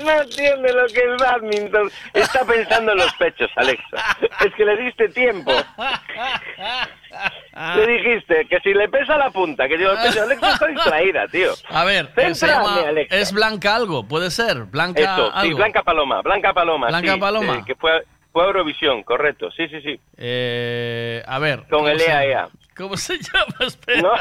No 0.04 0.12
entiende 0.22 0.72
lo 0.74 0.86
que 0.88 1.00
es 1.00 1.18
badminton. 1.20 1.92
Está 2.14 2.46
pensando 2.46 2.92
en 2.92 3.00
los 3.00 3.12
pechos, 3.16 3.50
Alexa. 3.56 3.98
Es 4.46 4.54
que 4.56 4.64
le 4.64 4.78
diste 4.78 5.10
tiempo. 5.10 5.52
Le 7.76 7.88
dijiste 7.88 8.46
que 8.48 8.60
si 8.60 8.74
le 8.74 8.88
pesa 8.90 9.18
la 9.18 9.32
punta, 9.32 9.68
que 9.68 9.78
yo 9.80 9.92
los 9.92 10.00
pechos. 10.00 10.18
Alexa 10.22 10.52
está 10.54 10.68
distraída, 10.68 11.28
tío. 11.28 11.52
A 11.70 11.84
ver, 11.84 12.12
se 12.36 12.48
llama- 12.48 12.82
Alexa. 12.88 13.16
es 13.16 13.34
Blanca 13.34 13.76
algo, 13.76 14.08
puede 14.08 14.30
ser. 14.30 14.66
Blanca 14.66 15.16
sí, 15.16 15.32
algo. 15.34 15.58
Blanca 15.58 15.82
Paloma, 15.82 16.22
Blanca 16.22 16.54
Paloma. 16.54 16.88
Blanca 16.88 17.14
sí, 17.14 17.20
Paloma. 17.20 17.56
eh, 17.58 17.64
que 17.66 17.76
fue, 17.76 18.04
Eurovisión, 18.36 19.02
correcto. 19.02 19.50
Sí, 19.52 19.68
sí, 19.68 19.82
sí. 19.82 20.00
Eh, 20.16 21.24
a 21.26 21.40
ver. 21.40 21.62
Con 21.62 21.70
¿cómo 21.80 21.88
el 21.90 22.00
EAEA. 22.00 22.48
¿Cómo 22.78 22.96
se 22.98 23.18
llama? 23.20 23.56
Espera. 23.66 24.02
No. 24.02 24.12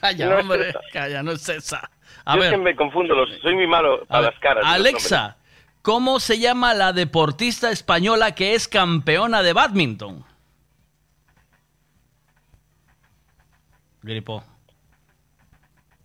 Calla, 0.00 0.26
No 0.28 0.34
es 0.34 0.42
hombre. 0.42 0.68
esa. 0.70 0.80
Calla, 0.92 1.22
no 1.22 1.32
es 1.32 1.48
esa. 1.48 1.90
A 2.24 2.34
yo 2.34 2.40
ver, 2.40 2.50
siempre 2.50 2.72
me 2.72 2.76
confundo, 2.76 3.14
los, 3.14 3.30
soy 3.40 3.54
muy 3.54 3.66
malo 3.66 4.04
a 4.08 4.18
a 4.18 4.20
ver, 4.20 4.30
las 4.32 4.40
caras. 4.40 4.64
Alexa, 4.66 5.36
¿cómo 5.82 6.20
se 6.20 6.38
llama 6.38 6.74
la 6.74 6.92
deportista 6.92 7.70
española 7.70 8.34
que 8.34 8.54
es 8.54 8.68
campeona 8.68 9.42
de 9.42 9.52
badminton? 9.54 10.24
Gripo. 14.02 14.44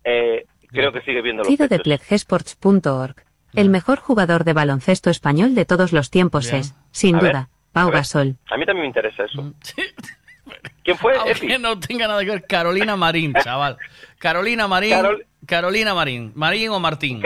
Eh, 0.04 0.44
creo 0.68 0.92
que 0.92 1.00
sigue 1.02 1.22
viendo 1.22 1.42
los 1.42 1.48
Cido 1.50 1.64
de 1.68 1.78
pechos. 1.78 1.84
pledgesports.org. 1.84 3.16
El 3.54 3.68
mejor 3.70 4.00
jugador 4.00 4.44
de 4.44 4.52
baloncesto 4.52 5.10
español 5.10 5.54
de 5.54 5.64
todos 5.64 5.92
los 5.92 6.10
tiempos 6.10 6.46
Bien. 6.50 6.60
es, 6.62 6.74
sin 6.90 7.16
A 7.16 7.20
ver, 7.20 7.32
duda, 7.32 7.48
Pau 7.72 7.84
a 7.84 7.90
ver. 7.90 7.94
Gasol. 8.00 8.36
A 8.50 8.56
mí 8.56 8.66
también 8.66 8.82
me 8.82 8.86
interesa 8.88 9.24
eso. 9.24 9.52
¿Quién 10.82 10.98
fue? 10.98 11.16
Aunque 11.16 11.58
no 11.58 11.78
tenga 11.78 12.06
nada 12.08 12.20
que 12.24 12.30
ver, 12.30 12.46
Carolina 12.46 12.96
Marín, 12.96 13.32
chaval. 13.42 13.76
Carolina 14.18 14.68
Marín. 14.68 14.92
Carol- 14.92 15.26
Carolina 15.46 15.94
Marín. 15.94 16.32
Marín 16.34 16.70
o 16.70 16.80
Martín. 16.80 17.22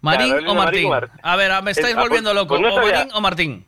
Marín 0.00 0.28
Carolina 0.30 0.50
o 0.52 0.54
Martín. 0.54 0.82
Marín 0.82 0.86
o 0.86 0.90
Mar- 0.90 1.10
A 1.22 1.36
ver, 1.36 1.50
ah, 1.52 1.62
me 1.62 1.70
estáis 1.72 1.88
Eh, 1.88 1.92
ah, 1.92 1.94
pues- 1.96 2.08
volviendo 2.08 2.34
loco. 2.34 2.48
pues 2.48 2.60
no 2.60 2.74
o. 2.74 2.76
Marín 2.86 3.08
o 3.14 3.20
Martín. 3.20 3.66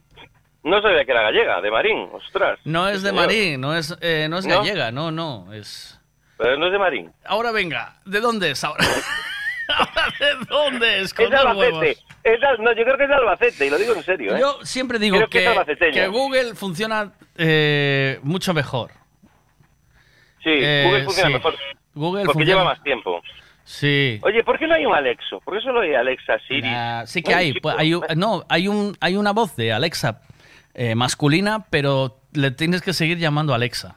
No 0.63 0.83
sabía 0.83 1.05
que 1.07 1.11
era 1.13 1.23
gallega, 1.23 1.61
de 1.63 1.71
Marín, 1.71 2.09
ostras. 2.13 2.59
No 2.65 2.87
es 2.89 3.03
de 3.03 3.09
señor. 3.11 3.27
Marín, 3.27 3.61
no 3.61 3.75
es, 3.75 3.97
eh, 4.03 4.27
no 4.29 4.39
es 4.39 4.47
gallega, 4.47 4.93
no, 4.93 5.11
no. 5.11 5.51
Es. 5.55 5.99
Pero 6.37 6.57
no 6.59 6.67
es 6.67 6.73
de 6.73 6.79
Marín. 6.79 7.13
Ahora 7.25 7.51
venga, 7.51 7.97
¿de 8.05 8.21
dónde 8.21 8.51
es 8.51 8.63
ahora? 8.63 8.85
¿Ahora 9.69 10.13
de 10.19 10.45
dónde 10.49 11.01
es? 11.03 11.15
Con 11.15 11.27
Es 11.33 11.41
Albacete. 11.41 11.73
huevos. 11.73 12.05
Es 12.23 12.39
no, 12.59 12.73
yo 12.75 12.85
creo 12.85 12.97
que 12.99 13.05
es 13.05 13.09
de 13.09 13.15
Albacete, 13.15 13.67
y 13.67 13.71
lo 13.71 13.79
digo 13.79 13.95
en 13.95 14.03
serio. 14.03 14.37
¿eh? 14.37 14.41
Yo 14.41 14.59
siempre 14.63 14.99
digo 14.99 15.17
Creo 15.17 15.29
que 15.31 16.09
Google 16.09 16.55
funciona 16.55 17.13
eh, 17.37 18.19
mucho 18.23 18.53
mejor. 18.53 18.91
Sí, 20.43 20.51
Eh, 20.51 20.85
Google 20.87 21.05
funciona 21.05 21.29
sí. 21.29 21.35
mejor. 21.35 21.55
Google 21.95 22.25
porque 22.25 22.33
funciona- 22.45 22.61
lleva 22.61 22.65
más 22.75 22.83
tiempo. 22.83 23.23
Sí. 23.65 24.19
Oye, 24.23 24.43
¿por 24.43 24.59
qué 24.59 24.67
no 24.67 24.75
hay 24.75 24.85
un 24.87 24.95
Alexo? 24.95 25.41
¿Por 25.45 25.55
qué 25.57 25.63
solo 25.63 25.81
hay 25.81 25.95
Alexa, 25.95 26.39
Siri? 26.49 26.69
Sí 27.07 27.23
que 27.23 27.31
Bueno, 27.33 27.39
hay. 27.41 27.53
pues, 27.61 27.75
hay 27.79 27.95
un- 27.95 28.05
no, 28.17 28.45
hay, 28.49 28.69
un, 28.69 28.97
hay 29.01 29.17
una 29.17 29.33
voz 29.33 29.55
de 29.57 29.73
Alexa 29.73 30.23
eh, 30.75 30.95
masculina, 30.95 31.67
pero 31.71 32.21
le 32.33 32.51
tienes 32.53 32.81
que 32.83 32.93
seguir 32.93 33.19
llamando 33.19 33.55
Alexa. 33.55 33.97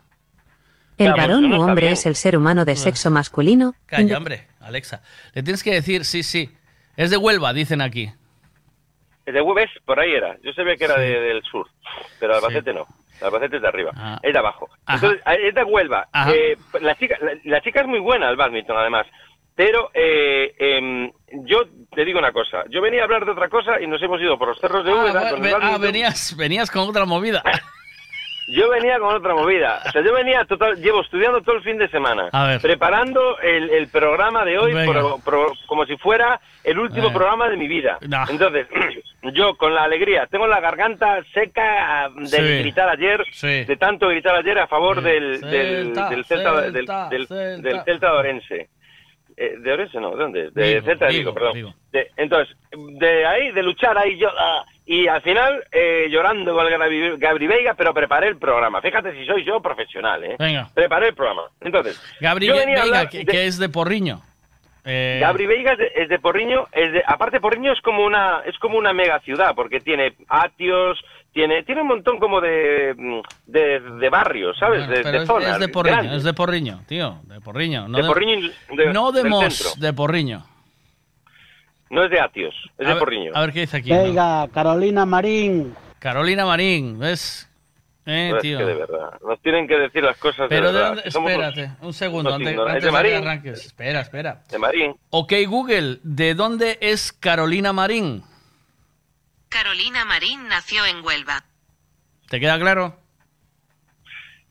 ¿El 0.97 1.07
Claro, 1.13 1.17
varón 1.21 1.49
no 1.49 1.59
u 1.59 1.61
hombre 1.63 1.87
bien. 1.87 1.93
es 1.93 2.05
el 2.05 2.15
ser 2.15 2.37
humano 2.37 2.65
de 2.65 2.75
sexo 2.75 3.09
masculino? 3.09 3.73
Calla, 3.85 4.17
hombre, 4.17 4.47
Alexa. 4.59 5.01
Le 5.33 5.41
tienes 5.43 5.63
que 5.63 5.71
decir, 5.73 6.05
sí, 6.05 6.21
sí. 6.23 6.51
Es 6.95 7.09
de 7.11 7.17
Huelva, 7.17 7.53
dicen 7.53 7.81
aquí. 7.81 8.09
De 9.25 9.41
Hueves, 9.41 9.69
por 9.85 9.99
ahí 9.99 10.11
era. 10.13 10.35
Yo 10.43 10.51
sabía 10.53 10.75
que 10.75 10.83
era 10.85 10.97
de- 10.99 11.19
del 11.21 11.41
sur, 11.43 11.67
pero 12.19 12.35
Albacete 12.35 12.73
no. 12.73 12.85
Albacete 13.21 13.55
es 13.55 13.61
de 13.61 13.67
arriba, 13.67 14.19
es 14.21 14.33
de 14.33 14.39
abajo. 14.39 14.69
Entonces, 14.87 15.21
eh, 15.25 15.47
es 15.47 15.55
de 15.55 15.63
Huelva. 15.63 16.07
Eh, 16.27 16.57
la, 16.81 16.95
chica, 16.95 17.17
la, 17.21 17.31
la 17.45 17.61
chica 17.61 17.81
es 17.81 17.87
muy 17.87 17.99
buena 17.99 18.27
al 18.27 18.35
badminton, 18.35 18.75
además. 18.77 19.07
Pero 19.55 19.91
eh, 19.93 20.53
em, 20.57 21.11
yo 21.45 21.59
te 21.95 22.03
digo 22.03 22.19
una 22.19 22.31
cosa. 22.33 22.63
Yo 22.69 22.81
venía 22.81 23.01
a 23.01 23.03
hablar 23.05 23.23
de 23.23 23.31
otra 23.31 23.47
cosa 23.49 23.79
y 23.79 23.87
nos 23.87 24.01
hemos 24.01 24.19
ido 24.19 24.37
por 24.37 24.47
los 24.49 24.59
cerros 24.59 24.83
de 24.83 24.91
Ah, 24.91 24.95
Úbeda. 24.95 25.29
el 25.29 25.41
ve- 25.41 25.49
ah, 25.49 25.53
badminton. 25.59 25.81
venías, 25.81 26.35
venías 26.35 26.71
con 26.71 26.89
otra 26.89 27.05
movida. 27.05 27.43
Yo 28.47 28.69
venía 28.69 28.99
con 28.99 29.15
otra 29.15 29.33
movida. 29.33 29.81
O 29.87 29.91
sea, 29.91 30.03
yo 30.03 30.13
venía 30.13 30.43
total, 30.45 30.75
llevo 30.75 31.01
estudiando 31.01 31.41
todo 31.41 31.55
el 31.55 31.63
fin 31.63 31.77
de 31.77 31.87
semana, 31.89 32.27
A 32.33 32.47
ver. 32.47 32.61
preparando 32.61 33.39
el, 33.39 33.69
el 33.69 33.87
programa 33.87 34.43
de 34.43 34.57
hoy 34.59 34.73
pro- 34.85 35.17
pro- 35.23 35.53
como 35.65 35.85
si 35.85 35.95
fuera 35.97 36.39
el 36.63 36.77
último 36.77 37.07
Eh. 37.07 37.13
programa 37.13 37.47
de 37.47 37.55
mi 37.57 37.67
vida. 37.69 37.97
Entonces, 38.29 38.67
yo 39.33 39.55
con 39.55 39.73
la 39.73 39.83
alegría, 39.83 40.27
tengo 40.27 40.45
la 40.47 40.59
garganta 40.59 41.23
seca 41.33 42.09
de 42.15 42.27
Sí. 42.27 42.59
gritar 42.59 42.89
ayer, 42.89 43.23
Sí. 43.31 43.63
de 43.63 43.77
tanto 43.77 44.09
gritar 44.09 44.35
ayer 44.35 44.59
a 44.59 44.67
favor 44.67 45.01
del, 45.01 45.39
del, 45.39 45.93
Celta, 45.95 46.09
del 46.09 46.25
Celta, 46.25 46.61
del, 46.61 46.73
Celta, 46.73 47.09
del- 47.09 47.61
del 47.61 47.83
Celta 47.83 48.11
de 48.11 48.17
Orense. 48.17 48.69
Eh, 49.35 49.55
¿De 49.57 49.71
Orense 49.73 49.99
no? 49.99 50.11
¿De 50.11 50.17
dónde? 50.17 50.51
De 50.51 50.81
Celta 50.81 51.07
de 51.07 51.13
Vigo, 51.17 51.33
perdón. 51.33 51.73
De- 51.91 52.11
entonces, 52.17 52.55
de 52.99 53.25
ahí, 53.25 53.51
de 53.51 53.63
luchar 53.63 53.97
ahí 53.97 54.17
yo... 54.19 54.27
ah, 54.37 54.63
y 54.85 55.07
al 55.07 55.21
final, 55.21 55.63
eh, 55.71 56.07
llorando 56.09 56.53
con 56.53 56.65
el 56.65 56.71
Gabri, 56.77 57.17
Gabri 57.17 57.47
Veiga, 57.47 57.73
pero 57.73 57.93
preparé 57.93 58.27
el 58.27 58.37
programa. 58.37 58.81
Fíjate 58.81 59.13
si 59.13 59.25
soy 59.25 59.45
yo 59.45 59.61
profesional, 59.61 60.23
¿eh? 60.23 60.35
Venga. 60.37 60.69
Preparé 60.73 61.09
el 61.09 61.15
programa. 61.15 61.43
Entonces, 61.61 62.01
Gabri 62.19 62.49
Veiga, 62.49 63.07
que, 63.09 63.19
de- 63.19 63.25
que 63.25 63.45
es 63.47 63.57
de 63.59 63.69
Porriño. 63.69 64.21
Eh, 64.85 65.19
Gabri 65.21 65.45
Veiga 65.45 65.71
es 65.71 65.77
de, 65.77 65.91
es 65.95 66.09
de 66.09 66.19
Porriño, 66.19 66.67
es 66.73 66.91
de, 66.91 67.01
aparte 67.07 67.39
Porriño 67.39 67.71
es 67.71 67.79
como 67.79 68.03
una 68.03 68.41
es 68.45 68.57
como 68.59 68.77
una 68.77 68.91
mega 68.91 69.17
ciudad 69.21 69.55
porque 69.55 69.79
tiene 69.79 70.13
atios, 70.27 70.99
tiene 71.31 71.63
tiene 71.63 71.83
un 71.83 71.87
montón 71.87 72.19
como 72.19 72.41
de 72.41 72.93
de, 73.47 73.79
de 73.79 74.09
barrios, 74.09 74.57
¿sabes? 74.59 74.85
bueno, 74.85 75.09
de, 75.19 75.25
zonas 75.25 75.51
es 75.53 75.59
de 75.59 75.67
Porriño, 75.69 75.95
grandes. 75.95 76.17
es 76.17 76.23
de 76.25 76.33
Porriño, 76.33 76.81
tío. 76.85 77.19
De 77.23 77.39
Porriño. 77.39 77.87
No 77.87 77.97
De 77.97 78.03
Porriño, 78.03 78.49
no 78.91 79.11
de 79.13 79.23
Mos, 79.23 79.53
centro. 79.55 79.81
de 79.81 79.93
Porriño. 79.93 80.43
No 81.93 82.03
es 82.05 82.09
de 82.09 82.19
atios, 82.19 82.55
es 82.79 82.85
A 82.85 82.89
de 82.89 82.93
ver- 82.95 82.99
Porriño. 82.99 83.31
A 83.35 83.41
ver 83.41 83.53
qué 83.53 83.59
dice 83.61 83.77
aquí. 83.77 83.91
¿no? 83.91 84.01
Veiga, 84.01 84.47
Carolina 84.51 85.05
Marín. 85.05 85.75
Carolina 85.99 86.43
Marín, 86.45 86.97
¿ves? 86.97 87.47
Eh, 88.05 88.29
No, 88.31 88.35
es 88.37 88.41
tío. 88.41 88.57
que 88.57 88.65
de 88.65 88.73
verdad, 88.73 89.11
nos 89.25 89.39
tienen 89.41 89.67
que 89.67 89.75
decir 89.77 90.03
las 90.03 90.17
cosas 90.17 90.47
Pero 90.49 90.71
de 90.71 90.73
de 90.73 90.79
verdad. 90.79 91.03
dónde, 91.13 91.17
unos- 91.19 91.31
espérate, 91.53 91.71
un 91.85 91.93
segundo, 91.93 92.33
antes, 92.33 92.47
de 92.47 92.51
de 92.91 92.91
que 93.09 93.15
arranques. 93.15 93.65
Espera, 93.67 94.01
espera. 94.01 94.41
de 94.49 94.57
Marín. 94.57 94.95
Ok, 95.11 95.33
Google, 95.47 95.99
¿de 96.03 96.33
dónde 96.33 96.79
es 96.81 97.13
Carolina 97.13 97.71
Marín? 97.73 98.23
Carolina 99.49 100.03
Marín 100.03 100.47
nació 100.47 100.85
en 100.87 101.05
Huelva. 101.05 101.43
¿Te 102.27 102.39
queda 102.39 102.59
claro? 102.59 102.97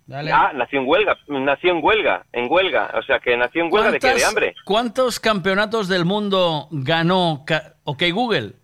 Dale. 0.07 0.33
Ah, 0.33 0.53
nació 0.55 0.81
en 0.81 0.89
huelga, 0.89 1.17
nació 1.29 1.71
en 1.73 1.81
huelga, 1.83 2.27
en 2.33 2.47
huelga, 2.51 2.91
o 2.99 3.03
sea 3.03 3.21
que 3.21 3.37
nació 3.37 3.65
en 3.65 3.73
huelga 3.73 3.93
de 3.93 3.99
que 4.01 4.07
de 4.09 4.13
¿Cuántas- 4.15 4.29
hambre. 4.29 4.55
¿Cuántos 4.65 5.21
campeonatos 5.21 5.89
del 5.89 6.05
mundo 6.05 6.69
ganó? 6.71 7.45
Ok, 7.85 8.03
Google. 8.13 8.55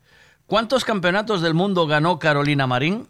¿Cuántos 0.47 0.85
campeonatos 0.85 1.41
del 1.43 1.55
mundo 1.55 1.87
ganó 1.87 2.19
Carolina 2.19 2.67
Marín? 2.67 3.07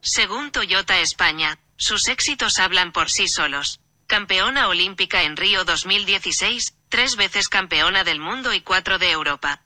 Según 0.00 0.50
Toyota 0.50 0.98
España, 1.00 1.58
sus 1.76 2.08
éxitos 2.08 2.58
hablan 2.58 2.92
por 2.92 3.10
sí 3.10 3.28
solos. 3.28 3.80
Campeona 4.06 4.68
olímpica 4.68 5.22
en 5.24 5.36
Río 5.36 5.64
2016, 5.64 6.76
tres 6.88 7.16
veces 7.16 7.48
campeona 7.48 8.04
del 8.04 8.20
mundo 8.20 8.52
y 8.54 8.60
cuatro 8.60 8.98
de 8.98 9.10
Europa. 9.10 9.60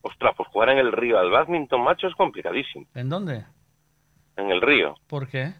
Ostras, 0.00 0.34
pues 0.36 0.48
jugar 0.50 0.70
en 0.70 0.78
el 0.78 0.92
río 0.92 1.18
al 1.18 1.30
badminton, 1.30 1.82
macho, 1.82 2.06
es 2.06 2.14
complicadísimo. 2.14 2.86
¿En 2.94 3.08
dónde? 3.08 3.44
En 4.36 4.50
el 4.50 4.60
río. 4.60 4.94
¿Por 5.06 5.28
qué? 5.28 5.52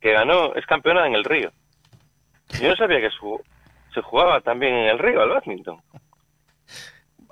Que 0.00 0.12
ganó, 0.12 0.54
es 0.54 0.64
campeona 0.66 1.06
en 1.06 1.14
el 1.14 1.24
río. 1.24 1.50
Yo 2.60 2.68
no 2.68 2.76
sabía 2.76 3.00
que 3.00 3.10
su- 3.10 3.40
se 3.92 4.00
jugaba 4.02 4.40
también 4.40 4.74
en 4.74 4.86
el 4.88 4.98
río 4.98 5.20
al 5.22 5.28
badminton. 5.30 5.80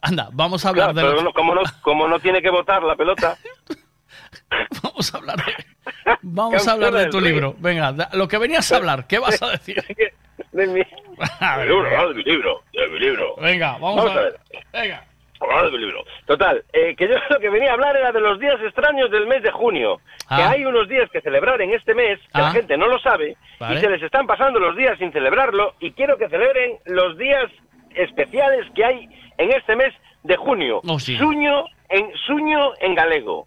Anda, 0.02 0.28
vamos 0.32 0.64
a 0.64 0.70
hablar 0.70 0.92
Claro, 0.92 1.08
de 1.08 1.14
pero 1.14 1.24
no- 1.24 1.32
como, 1.32 1.54
no, 1.54 1.62
como 1.82 2.08
no 2.08 2.18
tiene 2.20 2.42
que 2.42 2.50
botar 2.50 2.82
la 2.82 2.96
pelota, 2.96 3.36
Vamos 4.82 5.14
a 5.14 5.18
hablar 5.18 5.36
de, 5.36 5.54
vamos 6.22 6.68
a 6.68 6.72
hablar 6.72 6.92
de 6.92 7.06
tu 7.06 7.20
libro. 7.20 7.54
Venga, 7.58 7.92
da- 7.92 8.10
lo 8.12 8.28
que 8.28 8.38
venías 8.38 8.70
a 8.72 8.76
hablar, 8.76 9.06
¿qué 9.06 9.18
vas 9.18 9.40
a 9.42 9.50
decir? 9.50 9.82
de 10.52 10.66
mi, 10.66 10.82
A 11.40 11.56
ver, 11.58 11.68
libro, 11.68 11.84
venga. 11.84 12.06
de 12.08 12.14
mi 12.14 12.22
libro, 12.24 12.62
de 12.72 12.88
mi 12.88 12.98
libro. 12.98 13.36
Venga, 13.36 13.72
vamos, 13.78 14.10
a 14.10 14.14
ver. 14.14 14.40
Venga. 14.72 14.72
De 14.76 14.82
mi 14.82 14.88
libro. 14.88 15.11
Total, 16.26 16.64
eh, 16.72 16.94
que 16.96 17.08
yo 17.08 17.14
lo 17.30 17.38
que 17.40 17.48
venía 17.50 17.70
a 17.70 17.74
hablar 17.74 17.96
era 17.96 18.12
de 18.12 18.20
los 18.20 18.38
días 18.38 18.56
extraños 18.64 19.10
del 19.10 19.26
mes 19.26 19.42
de 19.42 19.50
junio. 19.50 19.98
Que 20.28 20.34
Ah. 20.42 20.50
hay 20.50 20.64
unos 20.64 20.88
días 20.88 21.10
que 21.10 21.20
celebrar 21.20 21.60
en 21.60 21.72
este 21.74 21.94
mes, 21.94 22.18
que 22.32 22.38
la 22.40 22.48
Ah. 22.48 22.52
gente 22.52 22.76
no 22.76 22.86
lo 22.86 22.98
sabe, 23.00 23.36
Vale. 23.58 23.76
y 23.76 23.80
se 23.80 23.90
les 23.90 24.02
están 24.02 24.26
pasando 24.26 24.58
los 24.58 24.76
días 24.76 24.98
sin 24.98 25.12
celebrarlo, 25.12 25.74
y 25.80 25.92
quiero 25.92 26.16
que 26.16 26.28
celebren 26.28 26.78
los 26.86 27.18
días 27.18 27.50
especiales 27.94 28.66
que 28.74 28.84
hay 28.84 29.08
en 29.38 29.52
este 29.52 29.76
mes 29.76 29.92
de 30.22 30.36
junio. 30.36 30.80
Oh, 30.86 30.98
sí. 30.98 31.16
Suño 31.18 31.64
en, 31.88 32.10
suño 32.26 32.72
en 32.80 32.94
galego. 32.94 33.46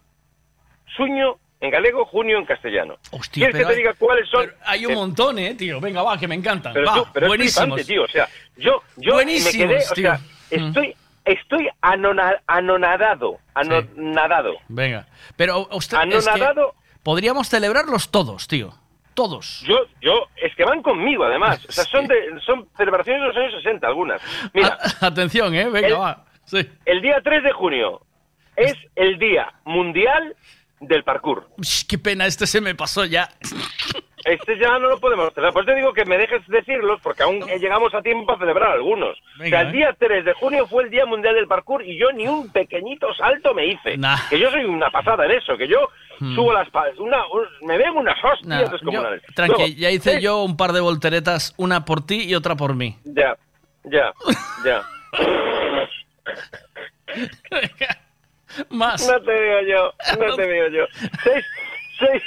Suño 0.96 1.36
en 1.60 1.70
galego, 1.70 2.04
junio 2.04 2.38
en 2.38 2.44
castellano. 2.44 2.96
Hostia, 3.10 3.46
¿Quieres 3.46 3.56
que 3.56 3.64
te 3.64 3.70
hay- 3.72 3.76
diga 3.78 3.94
cuáles 3.98 4.28
son? 4.28 4.46
Hay 4.66 4.86
un 4.86 4.92
Eh, 4.92 4.94
montón, 4.94 5.38
eh, 5.38 5.54
tío. 5.54 5.80
Venga, 5.80 6.02
va, 6.02 6.18
que 6.18 6.28
me 6.28 6.34
encantan. 6.34 6.72
pero, 6.74 6.86
va, 6.86 6.94
tú- 6.94 7.06
pero 7.12 7.26
buenísimos. 7.28 7.84
tío. 7.86 8.04
O 8.04 8.08
sea, 8.08 8.28
yo, 8.56 8.82
yo 8.96 9.10
me 9.16 9.24
Buenísimos, 9.24 9.66
quedé, 9.68 9.76
o 9.90 9.94
tío. 9.94 10.04
sea, 10.04 10.20
estoy, 10.50 10.94
estoy 11.26 11.68
anona- 11.82 12.40
anonadado, 12.46 13.38
anonadado. 13.54 14.54
Venga. 14.68 15.06
Pero 15.36 15.68
usted 15.72 15.98
es 16.08 16.24
que 16.24 16.30
Anonadado. 16.30 16.74
podríamos 17.02 17.48
celebrarlos 17.48 18.10
todos, 18.10 18.48
tío. 18.48 18.72
Todos. 19.14 19.62
Yo, 19.66 19.76
yo, 20.00 20.26
es 20.36 20.54
que 20.56 20.64
van 20.64 20.82
conmigo 20.82 21.24
además. 21.24 21.64
O 21.68 21.72
sea, 21.72 21.84
son, 21.84 22.06
de, 22.06 22.16
son 22.44 22.68
celebraciones 22.76 23.22
de 23.22 23.28
los 23.28 23.36
años 23.36 23.52
60 23.62 23.86
algunas. 23.86 24.20
Mira, 24.52 24.78
Atención, 25.00 25.54
eh. 25.54 25.68
Venga, 25.70 25.88
El- 25.88 26.00
va. 26.00 26.24
Sí. 26.44 26.58
el 26.84 27.02
día 27.02 27.20
3 27.24 27.42
de 27.42 27.52
junio 27.52 28.02
es 28.56 28.74
el 28.94 29.18
Día 29.18 29.52
Mundial 29.64 30.36
del 30.80 31.02
Parkour. 31.02 31.48
Ush, 31.58 31.84
qué 31.88 31.98
pena, 31.98 32.26
este 32.26 32.46
se 32.46 32.60
me 32.60 32.74
pasó 32.74 33.04
ya. 33.04 33.28
Este 34.26 34.58
ya 34.58 34.78
no 34.78 34.88
lo 34.88 34.98
podemos 34.98 35.32
celebrar. 35.32 35.52
Pues 35.52 35.66
te 35.66 35.74
digo 35.76 35.92
que 35.92 36.04
me 36.04 36.18
dejes 36.18 36.42
decirlos 36.48 37.00
porque 37.02 37.22
aún 37.22 37.40
llegamos 37.60 37.94
a 37.94 38.02
tiempo 38.02 38.32
a 38.32 38.38
celebrar 38.38 38.72
algunos. 38.72 39.16
Venga, 39.38 39.58
o 39.58 39.60
sea, 39.60 39.60
el 39.62 39.68
eh. 39.68 39.78
día 39.78 39.96
3 39.98 40.24
de 40.24 40.32
junio 40.34 40.66
fue 40.66 40.82
el 40.84 40.90
Día 40.90 41.06
Mundial 41.06 41.34
del 41.36 41.46
Parkour 41.46 41.84
y 41.84 41.96
yo 41.98 42.10
ni 42.12 42.26
un 42.26 42.50
pequeñito 42.50 43.12
salto 43.14 43.54
me 43.54 43.66
hice. 43.66 43.96
Nah. 43.96 44.16
Que 44.28 44.38
yo 44.38 44.50
soy 44.50 44.64
una 44.64 44.90
pasada 44.90 45.24
en 45.26 45.32
eso, 45.32 45.56
que 45.56 45.68
yo 45.68 45.88
Hmm. 46.18 46.34
subo 46.34 46.50
las... 46.50 46.66
Una, 46.98 47.26
un- 47.26 47.66
me 47.68 47.76
ven 47.76 47.90
unas 47.90 48.16
hostias 48.24 48.48
Nah, 48.48 48.62
yo- 48.62 48.68
tranqui, 49.34 49.52
Luego, 49.58 49.66
ya 49.76 49.90
hice 49.90 50.16
eh, 50.16 50.20
yo 50.22 50.44
un 50.44 50.56
par 50.56 50.72
de 50.72 50.80
volteretas, 50.80 51.52
una 51.58 51.84
por 51.84 52.06
ti 52.06 52.22
y 52.24 52.34
otra 52.34 52.56
por 52.56 52.74
mí. 52.74 52.96
Ya, 53.04 53.36
ya, 53.84 54.14
ya. 54.64 54.82
Más. 58.70 59.06
No 59.06 59.20
te 59.20 59.30
veo 59.32 59.60
yo, 59.62 59.92
no 60.18 60.36
te 60.36 60.46
veo 60.46 60.68
yo. 60.70 60.84
6 61.22 61.44
seis, 61.98 62.22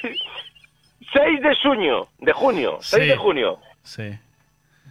seis 1.13 1.41
de 1.41 1.55
junio, 1.63 2.07
de 2.19 2.33
junio, 2.33 2.77
6 2.81 3.03
Sí. 3.03 3.09
de 3.09 3.17
junio, 3.17 3.59
Sí. 3.83 4.19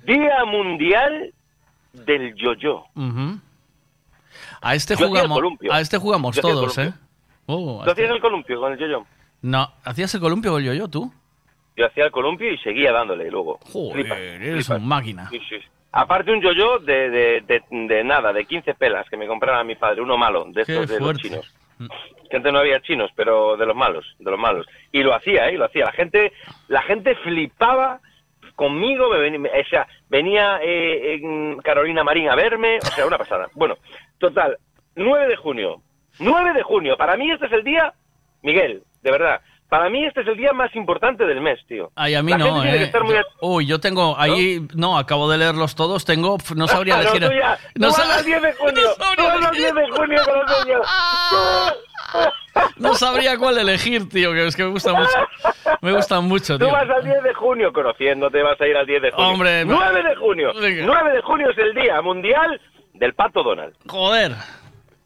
Día 0.05 0.44
Mundial 0.47 1.32
del 1.92 2.34
Yo-Yo. 2.34 2.84
Ujú. 2.94 3.40
A 4.60 4.74
este 4.74 4.97
Yo 4.97 5.08
jugamos, 5.08 5.40
a 5.70 5.80
este 5.80 5.98
jugamos 5.98 6.36
Yo 6.36 6.42
todos, 6.42 6.78
¿eh? 6.78 6.92
Oh, 7.47 7.80
¿Tú 7.84 7.90
este- 7.90 8.02
hacías 8.02 8.14
el 8.16 8.20
columpio 8.20 8.60
con 8.60 8.72
el 8.72 8.78
yo-yo? 8.78 9.06
No, 9.42 9.72
hacías 9.84 10.14
el 10.14 10.20
columpio 10.20 10.50
con 10.52 10.60
el 10.62 10.66
yo-yo 10.66 10.88
tú. 10.88 11.12
Yo 11.76 11.86
hacía 11.86 12.05
el 12.06 12.10
columpio 12.10 12.52
y 12.52 12.58
seguía 12.58 12.92
dándole 12.92 13.30
luego. 13.30 13.58
Joder, 13.72 13.92
Flipas, 13.94 14.18
eres 14.18 14.66
flipas. 14.66 14.82
un 14.82 14.88
máquina. 14.88 15.28
Sí, 15.30 15.40
sí. 15.48 15.56
Aparte 15.92 16.32
un 16.32 16.42
yo-yo 16.42 16.78
de, 16.80 17.08
de, 17.08 17.40
de, 17.42 17.62
de 17.70 18.05
nada, 18.05 18.32
de 18.32 18.44
15 18.44 18.74
pelas 18.74 19.08
que 19.08 19.16
me 19.16 19.26
compraba 19.26 19.62
mi 19.64 19.76
padre, 19.76 20.02
uno 20.02 20.16
malo, 20.18 20.44
de 20.48 20.64
Qué 20.64 20.72
estos 20.72 20.88
de 20.88 20.98
fuerte. 20.98 21.28
los 21.30 21.42
chinos. 21.42 21.55
Que 22.31 22.36
antes 22.36 22.52
no 22.52 22.58
había 22.58 22.81
chinos, 22.81 23.10
pero 23.16 23.57
de 23.57 23.65
los 23.66 23.74
malos, 23.76 24.05
de 24.18 24.31
los 24.31 24.39
malos. 24.39 24.66
Y 24.92 25.02
lo 25.02 25.15
hacía, 25.15 25.48
¿eh? 25.48 25.57
Lo 25.57 25.65
hacía. 25.66 25.84
La 25.86 25.92
gente, 25.92 26.32
la 26.68 26.82
gente 26.82 27.15
flipaba 27.16 28.00
conmigo, 28.55 29.08
me 29.10 29.18
ven- 29.18 29.40
me- 29.40 29.48
o 29.50 29.65
sea, 29.70 29.86
venía 30.08 30.58
eh, 30.62 31.15
en 31.15 31.58
Carolina 31.58 32.02
Marín 32.05 32.28
a 32.28 32.34
verme, 32.34 32.78
o 32.78 32.86
sea, 32.86 33.07
una 33.07 33.16
pasada. 33.18 33.48
Bueno, 33.55 33.76
total, 34.18 34.58
9 34.97 35.28
de 35.28 35.36
junio. 35.36 35.81
9 36.18 36.52
de 36.52 36.62
junio. 36.62 36.97
Para 36.97 37.16
mí 37.16 37.31
este 37.31 37.47
es 37.47 37.52
el 37.52 37.62
día, 37.65 37.92
Miguel, 38.42 38.82
de 39.02 39.10
verdad. 39.12 39.40
Para 39.68 39.90
mí 39.90 40.06
este 40.06 40.22
es 40.22 40.26
el 40.28 40.36
día 40.36 40.52
más 40.55 40.74
importante 40.74 41.26
del 41.26 41.40
mes, 41.42 41.58
tío. 41.68 41.90
Ay, 41.94 42.14
a 42.14 42.22
mí 42.22 42.30
La 42.32 42.38
no, 42.38 42.64
eh. 42.64 42.90
muy 43.02 43.14
Uy, 43.40 43.66
yo 43.66 43.78
tengo 43.80 44.18
ahí, 44.18 44.66
no, 44.74 44.97
acabo 44.97 45.30
de 45.30 45.36
leerlos 45.36 45.74
todos, 45.74 46.05
tengo, 46.06 46.38
no 46.56 46.66
sabría 46.68 46.97
no, 47.02 47.02
elegir. 47.02 47.28
tú 47.28 47.34
ya, 47.34 47.58
no, 47.74 47.88
tú 47.88 47.92
sa- 47.94 48.02
vas 48.06 48.18
al 48.18 48.24
10 48.24 48.42
de 48.42 48.52
junio, 48.58 48.82
tú 48.97 49.22
vas 49.22 49.44
al 49.47 49.55
10 49.56 49.74
de 49.74 49.90
junio 49.90 50.22
con 50.24 50.38
los 50.38 50.64
niños. 50.64 50.80
no 52.78 52.94
sabría 52.94 53.36
cuál 53.36 53.58
elegir, 53.58 54.08
tío, 54.08 54.32
que 54.32 54.47
es 54.47 54.56
que 54.56 54.64
me 54.64 54.70
gusta 54.70 54.92
mucho. 54.94 55.10
Me 55.82 55.92
gustan 55.92 56.24
mucho, 56.24 56.58
Tú 56.58 56.64
tío. 56.64 56.72
vas 56.72 56.88
al 56.88 57.05
10 57.05 57.22
de 57.22 57.34
junio, 57.34 57.72
conociéndote, 57.72 58.42
vas 58.42 58.58
a 58.60 58.66
ir 58.66 58.76
al 58.76 58.86
10 58.86 59.02
de 59.02 59.10
junio. 59.10 59.30
Hombre, 59.30 59.64
9 59.66 60.02
de 60.02 60.16
junio. 60.16 60.52
Venga. 60.60 60.82
9 60.86 61.12
de 61.12 61.22
junio 61.22 61.50
es 61.50 61.58
el 61.58 61.74
día 61.74 62.00
mundial 62.00 62.60
del 62.94 63.12
pato 63.14 63.42
Donald. 63.42 63.74
Joder. 63.86 64.32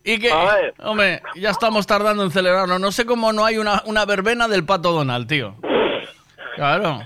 Y 0.05 0.19
que, 0.19 0.31
A 0.33 0.55
ver. 0.57 0.75
hombre, 0.81 1.23
ya 1.37 1.51
estamos 1.51 1.87
tardando 1.87 2.25
en 2.25 2.31
celebrarlo. 2.31 2.79
No 2.79 2.91
sé 2.93 3.07
cómo 3.07 3.33
no 3.33 3.45
hay 3.45 3.59
una, 3.59 3.83
una 3.87 4.05
verbena 4.05 4.49
del 4.49 4.65
pato 4.65 4.93
Donald, 4.93 5.29
tío. 5.29 5.55
Claro. 6.57 7.01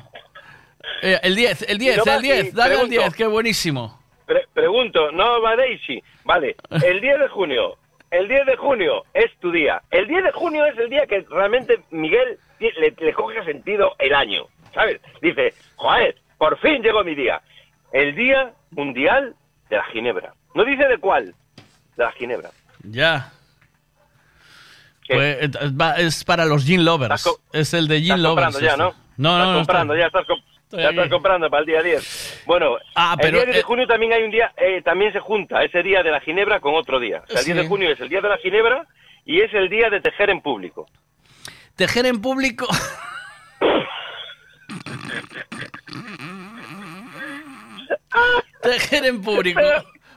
Eh, 1.02 1.18
el 1.22 1.34
10, 1.36 1.62
el 1.68 1.78
10, 1.78 1.94
Y 1.94 1.98
no 1.98 2.04
va- 2.06 2.16
el 2.16 2.22
10, 2.22 2.44
y 2.46 2.50
dale 2.52 2.74
al 2.74 2.80
pregunto. 2.80 3.00
10, 3.02 3.14
qué 3.14 3.26
buenísimo. 3.26 4.00
Pre- 4.24 4.46
pregunto, 4.52 5.12
no 5.12 5.40
va 5.42 5.56
Daisy. 5.56 6.02
Vale, 6.24 6.56
el 6.84 7.00
10 7.00 7.18
de 7.20 7.28
junio. 7.28 7.76
El 8.10 8.28
10 8.28 8.46
de 8.46 8.56
junio 8.56 9.04
es 9.14 9.30
tu 9.40 9.50
día. 9.52 9.82
El 9.90 10.06
10 10.08 10.24
de 10.24 10.32
junio 10.32 10.64
es 10.64 10.78
el 10.78 10.88
día 10.88 11.06
que 11.06 11.24
realmente 11.28 11.80
Miguel 11.90 12.38
le 12.58 13.12
coge 13.12 13.44
sentido 13.44 13.94
el 13.98 14.14
año. 14.14 14.46
¿Sabes? 14.74 15.00
Dice, 15.20 15.52
joder, 15.76 16.16
por 16.38 16.58
fin 16.58 16.82
llegó 16.82 17.02
mi 17.04 17.14
día. 17.14 17.40
El 17.92 18.14
día 18.16 18.52
mundial 18.70 19.34
de 19.70 19.76
la 19.76 19.84
ginebra. 19.86 20.34
No 20.54 20.64
dice 20.64 20.86
de 20.86 20.98
cuál. 20.98 21.34
De 21.96 22.04
la 22.04 22.12
ginebra. 22.12 22.50
Ya. 22.96 23.30
Pues, 25.06 25.50
es 25.98 26.24
para 26.24 26.46
los 26.46 26.64
gin 26.64 26.82
lovers. 26.84 27.28
Es 27.52 27.74
el 27.74 27.86
de 27.88 27.98
Estás 27.98 28.18
lovers. 28.18 28.46
comprando 28.56 28.60
ya, 28.60 28.70
este. 28.70 28.78
¿no? 28.82 28.94
No, 29.18 29.38
no, 29.38 29.52
no. 29.52 29.58
comprando, 29.58 29.94
está- 29.94 30.02
ya 30.02 30.06
estás, 30.20 30.38
ya 30.82 30.88
estás 30.90 31.08
comprando 31.10 31.50
para 31.50 31.60
el 31.60 31.66
día 31.66 31.82
10. 31.82 32.42
Bueno, 32.46 32.78
Ah, 32.94 33.16
pero, 33.20 33.38
el 33.40 33.44
10 33.44 33.54
de 33.56 33.60
eh, 33.60 33.64
junio 33.64 33.86
también 33.86 34.14
hay 34.14 34.22
un 34.22 34.30
día, 34.30 34.50
eh, 34.56 34.80
también 34.82 35.12
se 35.12 35.20
junta 35.20 35.62
ese 35.62 35.82
día 35.82 36.02
de 36.02 36.10
la 36.10 36.20
ginebra 36.20 36.60
con 36.60 36.74
otro 36.74 36.98
día. 36.98 37.22
O 37.24 37.26
sea, 37.30 37.40
el 37.40 37.44
10 37.44 37.56
de 37.58 37.62
Sí. 37.64 37.68
junio 37.68 37.90
es 37.90 38.00
el 38.00 38.08
día 38.08 38.22
de 38.22 38.28
la 38.30 38.38
ginebra 38.38 38.86
y 39.26 39.42
es 39.42 39.52
el 39.52 39.68
día 39.68 39.90
de 39.90 40.00
tejer 40.00 40.30
en 40.30 40.40
público. 40.40 40.86
Tejer 41.76 42.06
en 42.06 42.22
público. 42.22 42.66
Tejer 48.62 49.06
en 49.06 49.22
público. 49.22 49.60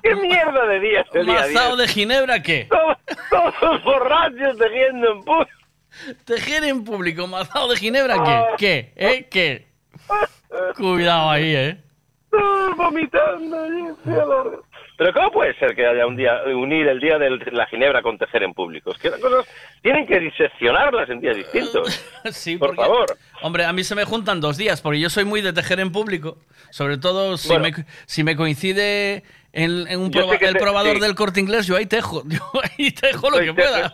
¿Qué 0.04 0.16
mierda 0.16 0.66
de 0.66 0.80
día 0.80 1.02
es 1.02 1.16
el 1.16 1.26
día 1.26 1.36
¿Mazao 1.36 1.76
10? 1.76 1.88
de 1.88 1.94
Ginebra 1.94 2.42
qué? 2.42 2.68
Todos, 2.70 2.98
todos 3.60 3.84
borrachos 3.84 4.58
tejiendo 4.58 5.12
en 5.12 5.24
público. 5.24 5.60
Tejer 6.26 6.64
en 6.66 6.84
público, 6.84 7.28
mazao 7.28 7.68
de 7.68 7.76
Ginebra 7.78 8.24
qué? 8.24 8.44
¿Qué? 8.58 8.94
¿Eh? 8.96 9.28
¿Qué? 9.30 9.68
Cuidado 10.78 11.30
ahí, 11.30 11.56
¿eh? 11.56 11.84
Todos 12.30 12.78
vomitando. 12.78 13.68
y 13.68 13.96
cielo. 14.04 14.64
Pero 15.00 15.14
¿cómo 15.14 15.32
puede 15.32 15.58
ser 15.58 15.74
que 15.76 15.88
haya 15.88 16.06
un 16.06 16.18
día, 16.18 16.42
unir 16.54 16.86
el 16.90 17.00
día 17.00 17.18
de 17.18 17.30
la 17.54 17.66
ginebra 17.68 18.02
con 18.02 18.18
tejer 18.18 18.44
en 18.44 18.54
público? 18.54 18.92
Es 18.92 18.98
que 18.98 19.10
las 19.10 19.20
cosas 19.22 19.46
tienen 19.82 20.06
que 20.06 20.20
diseccionarlas 20.20 21.10
en 21.10 21.22
días 21.22 21.38
distintos. 21.38 22.06
Sí, 22.32 22.58
Por 22.58 22.76
porque- 22.76 22.82
favor. 22.82 23.18
Hombre, 23.42 23.64
a 23.64 23.72
mí 23.72 23.86
se 23.86 23.96
me 23.96 24.04
juntan 24.04 24.42
dos 24.42 24.58
días, 24.58 24.82
porque 24.82 25.00
yo 25.00 25.10
soy 25.10 25.24
muy 25.24 25.40
de 25.42 25.54
tejer 25.54 25.80
en 25.80 25.94
público. 25.94 26.38
Sobre 26.70 26.98
todo 26.98 27.38
si, 27.38 27.48
Bueno. 27.48 27.64
me, 27.78 27.86
si 28.08 28.26
me 28.26 28.36
coincide 28.36 29.24
en, 29.54 29.88
en 29.88 30.00
un 30.02 30.12
proba- 30.12 30.38
el 30.42 30.54
te- 30.54 30.60
probador 30.60 30.96
sí. 30.98 31.02
del 31.02 31.16
corte 31.16 31.40
inglés, 31.40 31.66
yo 31.66 31.78
ahí 31.78 31.86
tejo. 31.86 32.22
Yo 32.28 32.42
ahí 32.78 32.92
tejo 32.92 33.30
lo 33.30 33.40
que 33.40 33.46
te- 33.46 33.54
pueda. 33.54 33.94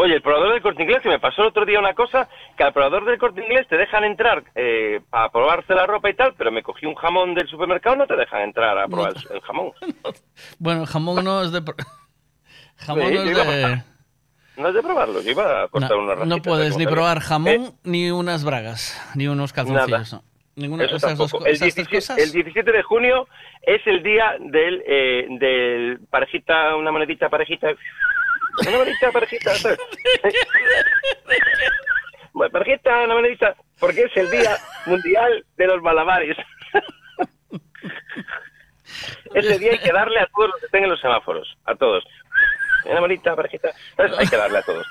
Oye, 0.00 0.14
el 0.14 0.22
probador 0.22 0.52
del 0.52 0.62
corte 0.62 0.82
inglés, 0.84 1.00
que 1.02 1.08
me 1.08 1.18
pasó 1.18 1.42
el 1.42 1.48
otro 1.48 1.66
día 1.66 1.80
una 1.80 1.92
cosa, 1.92 2.28
que 2.56 2.62
al 2.62 2.72
probador 2.72 3.04
del 3.04 3.18
corte 3.18 3.42
inglés 3.42 3.66
te 3.66 3.76
dejan 3.76 4.04
entrar 4.04 4.44
eh, 4.54 5.00
a 5.10 5.28
probarse 5.28 5.74
la 5.74 5.86
ropa 5.86 6.08
y 6.08 6.14
tal, 6.14 6.34
pero 6.38 6.52
me 6.52 6.62
cogí 6.62 6.86
un 6.86 6.94
jamón 6.94 7.34
del 7.34 7.48
supermercado, 7.48 7.96
no 7.96 8.06
te 8.06 8.14
dejan 8.14 8.42
entrar 8.42 8.78
a 8.78 8.86
probar 8.86 9.14
el, 9.16 9.36
el 9.36 9.40
jamón. 9.42 9.72
Bueno, 10.60 10.82
el 10.82 10.86
jamón 10.86 11.24
no 11.24 11.42
es 11.42 11.50
de... 11.50 11.62
Jamón 12.76 13.08
Sí, 13.08 13.14
no 13.14 13.22
es 13.22 13.46
de... 13.48 13.82
No 14.56 14.68
es 14.68 14.74
de 14.74 14.82
probarlo, 14.82 15.20
yo 15.20 15.30
iba 15.32 15.64
a 15.64 15.68
cortar 15.68 15.90
No, 15.90 15.98
una 15.98 16.24
no 16.24 16.42
puedes 16.42 16.76
ni 16.76 16.86
probar 16.86 17.18
jamón 17.18 17.48
Eh, 17.52 17.70
ni 17.82 18.10
unas 18.12 18.44
bragas, 18.44 19.00
ni 19.16 19.26
unos 19.26 19.52
calzoncillos. 19.52 20.12
Nada. 20.12 20.22
Ninguna 20.58 20.84
Eso 20.84 20.96
esas 20.96 21.16
dos 21.16 21.32
el, 21.34 21.52
esas 21.52 21.74
tres 21.74 21.88
17, 21.88 21.94
cosas. 21.96 22.18
el 22.18 22.32
17 22.32 22.72
de 22.72 22.82
junio 22.82 23.28
es 23.62 23.80
el 23.86 24.02
día 24.02 24.34
del, 24.40 24.82
eh, 24.86 25.26
del 25.38 26.00
parejita, 26.10 26.74
una 26.74 26.90
monedita 26.90 27.28
parejita. 27.28 27.68
Una 28.66 28.78
monedita 28.78 29.12
parejita. 29.12 29.52
parejita, 32.52 33.04
una 33.04 33.14
monedita. 33.14 33.54
Porque 33.78 34.02
es 34.02 34.16
el 34.16 34.30
día 34.30 34.56
mundial 34.86 35.44
de 35.56 35.66
los 35.66 35.82
malabares. 35.82 36.36
Ese 39.34 39.58
día 39.58 39.72
hay 39.72 39.78
que 39.78 39.92
darle 39.92 40.20
a 40.20 40.26
todos 40.34 40.48
los 40.50 40.60
que 40.60 40.66
estén 40.66 40.84
en 40.84 40.90
los 40.90 41.00
semáforos. 41.00 41.56
A 41.64 41.74
todos. 41.74 42.04
Una 42.84 43.00
monedita, 43.00 43.34
parejita. 43.36 43.70
¿sabes? 43.96 44.12
Hay 44.18 44.26
que 44.26 44.36
darle 44.36 44.58
a 44.58 44.62
todos. 44.62 44.86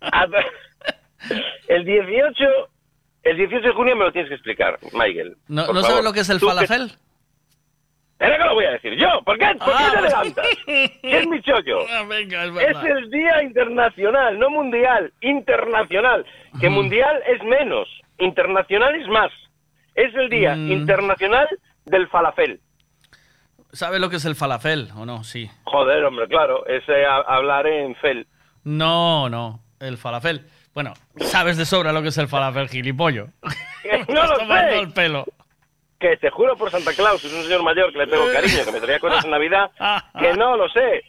A 0.00 0.26
to- 0.26 1.34
El 1.68 1.84
18, 1.84 2.44
el 3.22 3.36
18 3.36 3.66
de 3.68 3.72
junio 3.72 3.96
me 3.96 4.04
lo 4.04 4.12
tienes 4.12 4.28
que 4.28 4.34
explicar, 4.34 4.78
Michael. 4.92 5.36
¿No, 5.48 5.72
¿no 5.72 5.82
sabes 5.82 6.04
lo 6.04 6.12
que 6.12 6.20
es 6.20 6.28
el 6.30 6.40
falafel? 6.40 6.92
Espera 8.20 8.36
que 8.38 8.44
lo 8.44 8.54
voy 8.54 8.64
a 8.64 8.70
decir 8.72 8.94
yo. 8.98 9.22
¿Por 9.24 9.38
qué, 9.38 9.46
¿Por 9.58 9.66
qué 9.68 9.72
Ah. 9.76 9.90
te 9.92 9.98
adelantas? 9.98 10.46
¿Qué 10.66 11.00
es 11.02 11.26
mi 11.28 11.40
chollo? 11.40 11.78
Ah, 11.88 12.02
venga, 12.08 12.44
es 12.46 12.50
Es 12.76 12.84
el 12.84 13.10
día 13.10 13.42
internacional, 13.44 14.38
no 14.40 14.50
mundial, 14.50 15.12
internacional. 15.20 16.26
Que 16.60 16.68
mundial 16.68 17.22
es 17.28 17.40
menos, 17.44 17.88
internacional 18.18 18.94
es 18.96 19.06
más. 19.06 19.30
Es 19.94 20.12
el 20.16 20.28
día 20.30 20.56
Mm. 20.56 20.72
internacional 20.72 21.46
del 21.84 22.08
falafel. 22.08 22.60
¿Sabes 23.72 24.00
lo 24.00 24.10
que 24.10 24.16
es 24.16 24.24
el 24.24 24.34
falafel 24.34 24.88
o 24.96 25.04
no? 25.06 25.22
Sí. 25.22 25.48
Joder, 25.64 26.04
hombre, 26.04 26.26
claro, 26.26 26.66
es 26.66 26.82
eh, 26.88 27.04
hablar 27.06 27.66
en 27.68 27.94
fel. 27.96 28.26
No, 28.64 29.28
no, 29.28 29.60
el 29.78 29.96
falafel. 29.96 30.44
Bueno, 30.74 30.94
sabes 31.20 31.56
de 31.56 31.64
sobra 31.66 31.92
lo 31.92 32.02
que 32.02 32.08
es 32.08 32.18
el 32.18 32.28
falafel, 32.28 32.68
gilipollo. 32.68 33.28
no 34.08 34.26
lo 34.26 34.36
sé. 34.46 34.78
el 34.80 34.92
pelo. 34.92 35.24
Que 35.98 36.16
te 36.16 36.30
juro 36.30 36.56
por 36.56 36.70
Santa 36.70 36.92
Claus, 36.94 37.24
es 37.24 37.32
un 37.32 37.42
señor 37.42 37.62
mayor 37.64 37.92
que 37.92 37.98
le 37.98 38.06
tengo 38.06 38.24
cariño, 38.32 38.64
que 38.64 38.70
me 38.72 38.80
traía 38.80 39.00
cosas 39.00 39.24
en 39.24 39.30
Navidad, 39.32 39.70
que 40.18 40.32
no 40.34 40.56
lo 40.56 40.68
sé. 40.68 41.02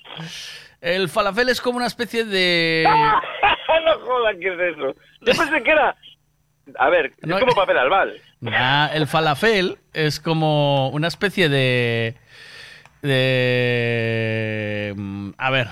El 0.81 1.09
falafel 1.09 1.49
es 1.49 1.61
como 1.61 1.77
una 1.77 1.85
especie 1.87 2.25
de... 2.25 2.85
no 3.85 3.99
jodan, 3.99 4.39
¿qué 4.39 4.47
es 4.53 4.59
eso? 4.75 4.95
Yo 5.21 5.33
pensé 5.35 5.61
que 5.63 5.71
era... 5.71 5.95
A 6.77 6.89
ver, 6.89 7.13
No, 7.21 7.37
es 7.37 7.43
como 7.43 7.53
papel 7.55 7.77
albal. 7.77 8.19
Nah, 8.41 8.87
el 8.93 9.05
falafel 9.07 9.77
es 9.93 10.19
como 10.19 10.89
una 10.89 11.07
especie 11.07 11.49
de... 11.49 12.15
de... 13.01 14.93
mm, 14.95 15.31
A 15.37 15.51
ver. 15.51 15.67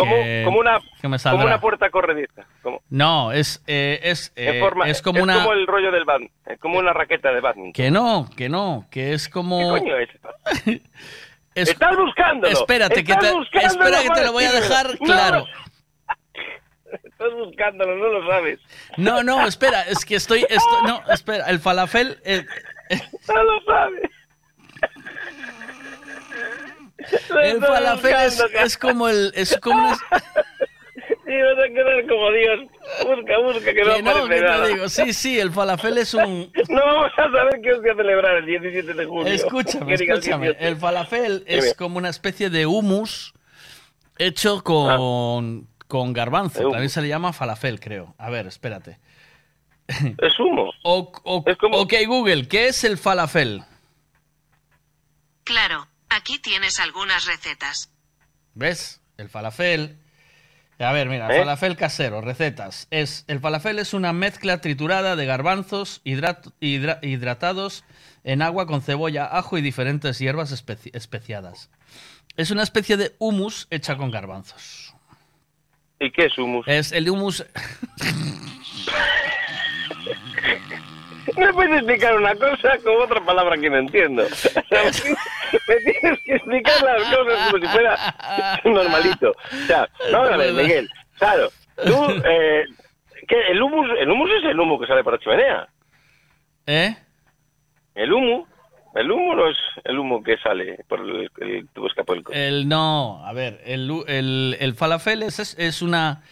Como, 0.00 0.14
que- 0.16 0.42
como, 0.44 0.58
una, 0.60 0.78
que 1.00 1.08
como 1.30 1.44
una 1.44 1.60
puerta 1.60 1.90
corrediza. 1.90 2.44
Como, 2.62 2.82
No, 2.90 3.32
es, 3.32 3.62
eh, 3.66 4.00
es, 4.02 4.32
eh, 4.36 4.58
forma- 4.60 4.88
es 4.88 5.00
como 5.02 5.22
una... 5.22 5.34
como 5.34 5.52
el 5.52 5.66
rollo 5.66 5.90
del 5.92 6.04
badminton, 6.04 6.36
es 6.52 6.58
como 6.60 6.78
una 6.78 6.92
raqueta 6.92 7.32
de 7.32 7.40
badminton. 7.40 7.72
Que 7.72 7.90
no, 7.90 8.28
que 8.36 8.48
no, 8.48 8.86
que 8.90 9.12
es 9.12 9.28
como... 9.28 9.74
¿Qué 9.74 9.80
coño 9.80 9.96
es? 9.98 10.08
Es- 11.54 11.70
Estás 11.70 11.96
buscándolo. 11.96 12.52
Espérate, 12.52 13.02
que 13.02 13.10
Estás 13.12 13.28
te, 13.30 13.34
buscándolo 13.36 13.84
espera 13.84 14.02
que 14.02 14.20
te 14.20 14.24
lo 14.24 14.32
voy 14.32 14.44
a 14.44 14.52
dejar 14.52 14.86
No, 15.00 15.06
claro. 15.06 15.46
Estás 17.04 17.32
buscándolo, 17.34 17.96
no 17.96 18.06
lo 18.20 18.26
sabes. 18.28 18.58
No, 18.96 19.22
no, 19.22 19.46
espera, 19.46 19.82
es 19.82 20.04
que 20.04 20.16
estoy, 20.16 20.40
estoy- 20.48 20.82
no, 20.86 21.02
espera, 21.12 21.46
el 21.50 21.58
falafel, 21.60 22.18
No 23.28 23.42
lo 23.42 23.60
sabes. 23.64 24.02
El 27.42 27.60
falafel 27.60 28.14
es, 28.26 28.44
es 28.62 28.78
como 28.78 29.08
el, 29.08 29.32
es 29.34 29.56
como 29.58 29.82
una- 29.82 29.90
vas 29.90 31.58
a 31.64 31.68
quedar 31.72 32.06
como 32.08 32.30
Dios. 32.32 32.60
Busca, 33.06 33.38
busca, 33.38 33.72
que 33.72 33.84
no 33.84 33.94
que 33.94 34.02
no, 34.02 34.10
aparece 34.10 34.34
que 34.34 34.40
nada. 34.42 34.62
te 34.66 34.72
digo, 34.74 34.88
sí, 34.88 35.12
sí, 35.12 35.38
el 35.38 35.52
falafel 35.52 35.98
es 35.98 36.12
un, 36.14 36.52
No 36.68 36.84
vamos 36.84 37.12
a 37.16 37.22
saber 37.30 37.60
qué 37.62 37.72
os 37.72 37.80
voy 37.80 37.90
a 37.90 37.94
celebrar 37.94 38.36
el 38.38 38.46
17 38.46 38.94
de 38.94 39.04
julio. 39.06 39.32
escúchame, 39.32 39.94
escúchame, 39.94 40.46
18. 40.48 40.66
el 40.68 40.76
falafel 40.76 41.44
Dime. 41.46 41.58
es 41.58 41.74
como 41.74 41.98
una 41.98 42.08
especie 42.08 42.50
de 42.50 42.66
hummus 42.66 43.32
hecho 44.18 44.62
con, 44.64 45.68
con 45.86 46.12
garbanzo, 46.12 46.62
también 46.70 46.90
se 46.90 47.00
le 47.00 47.08
llama 47.08 47.32
falafel, 47.32 47.78
creo. 47.80 48.14
A 48.18 48.28
ver, 48.30 48.46
espérate. 48.48 48.98
Es 50.18 50.38
humo. 50.38 50.72
O, 50.82 51.12
o- 51.24 51.44
Ok, 51.72 51.94
Google, 52.06 52.48
¿qué 52.48 52.68
es 52.68 52.82
el 52.84 52.98
falafel? 52.98 53.62
Claro, 55.44 55.86
aquí 56.10 56.38
tienes 56.38 56.78
algunas 56.80 57.24
recetas. 57.26 57.90
¿Ves? 58.54 59.00
El 59.16 59.28
falafel. 59.28 59.98
A 60.78 60.92
ver, 60.92 61.08
mira, 61.08 61.28
¿Eh? 61.34 61.38
falafel 61.38 61.76
casero, 61.76 62.20
recetas. 62.22 62.86
Es, 62.90 63.24
el 63.28 63.38
falafel 63.40 63.78
es 63.78 63.92
una 63.92 64.12
mezcla 64.14 64.60
triturada 64.62 65.14
de 65.14 65.26
garbanzos 65.26 66.00
hidrat- 66.04 66.52
hidra- 66.60 66.98
hidratados 67.02 67.84
en 68.24 68.40
agua 68.42 68.66
con 68.66 68.80
cebolla, 68.82 69.26
ajo 69.26 69.58
y 69.58 69.62
diferentes 69.62 70.18
hierbas 70.18 70.52
especi- 70.52 70.90
especiadas. 70.94 71.70
Es 72.36 72.50
una 72.50 72.62
especie 72.62 72.96
de 72.96 73.14
hummus 73.18 73.66
hecha 73.70 73.96
con 73.96 74.10
garbanzos. 74.10 74.94
¿Y 75.98 76.10
qué 76.12 76.26
es 76.26 76.38
humus? 76.38 76.66
Es 76.66 76.92
el 76.92 77.10
hummus. 77.10 77.44
¿Me 81.36 81.52
puedes 81.52 81.76
explicar 81.76 82.16
una 82.16 82.34
cosa 82.34 82.78
con 82.84 83.02
otra 83.02 83.20
palabra 83.24 83.56
que 83.56 83.70
no 83.70 83.78
entiendo? 83.78 84.22
Me 85.68 85.76
tienes 85.76 86.18
que 86.24 86.34
explicar 86.34 86.82
las 86.82 87.02
cosas 87.14 87.50
como 87.50 87.64
si 87.64 87.72
fuera 87.72 88.60
normalito. 88.64 89.30
O 89.30 89.66
sea, 89.66 89.88
vamos 90.12 90.30
a 90.30 90.36
ver, 90.36 90.52
Miguel. 90.52 90.88
Claro, 91.18 91.50
tú, 91.84 92.22
eh, 92.24 92.64
¿Qué? 93.28 93.36
El 93.50 93.62
humus, 93.62 93.88
el 94.00 94.10
humus 94.10 94.30
es 94.30 94.44
el 94.50 94.58
humo 94.58 94.78
que 94.80 94.86
sale 94.86 95.04
por 95.04 95.12
la 95.12 95.18
chimenea. 95.18 95.68
¿Eh? 96.66 96.96
El 97.94 98.12
humo, 98.12 98.46
el 98.94 99.10
humo 99.10 99.34
no 99.34 99.48
es 99.48 99.56
el 99.84 99.98
humo 99.98 100.22
que 100.22 100.36
sale 100.38 100.84
por 100.88 101.00
el, 101.00 101.30
el 101.40 101.68
tubo 101.68 101.86
escapuelco. 101.86 102.32
El 102.32 102.68
no, 102.68 103.24
a 103.24 103.32
ver, 103.32 103.60
el, 103.64 103.88
el, 104.08 104.56
el 104.58 104.74
falafel 104.74 105.22
es, 105.22 105.38
es 105.58 105.82
una. 105.82 106.22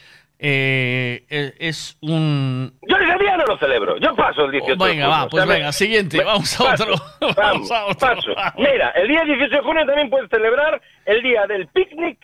Eh, 0.41 1.25
eh, 1.29 1.53
es 1.59 1.97
un. 2.01 2.73
Yo 2.89 2.97
ese 2.97 3.19
día 3.19 3.37
no 3.37 3.45
lo 3.45 3.59
celebro. 3.59 3.97
Yo 3.99 4.15
paso 4.15 4.45
el 4.45 4.53
18 4.53 4.77
de 4.77 4.89
Venga, 4.91 5.05
junio. 5.07 5.09
va, 5.25 5.29
pues 5.29 5.47
venga, 5.47 5.73
siguiente, 5.73 6.23
vamos 6.25 6.61
a 6.61 6.65
paso, 6.65 6.85
otro. 6.85 7.05
Vamos, 7.21 7.37
Vamos 7.37 7.73
a 7.73 7.87
otro. 7.87 8.35
paso. 8.35 8.53
Mira, 8.57 8.91
el 8.91 9.09
día 9.09 9.25
18 9.25 9.57
de 9.57 9.63
junio 9.63 9.85
también 9.87 10.11
puedes 10.11 10.31
celebrar 10.31 10.81
el 11.07 11.23
día 11.23 11.47
del 11.47 11.67
picnic, 11.69 12.19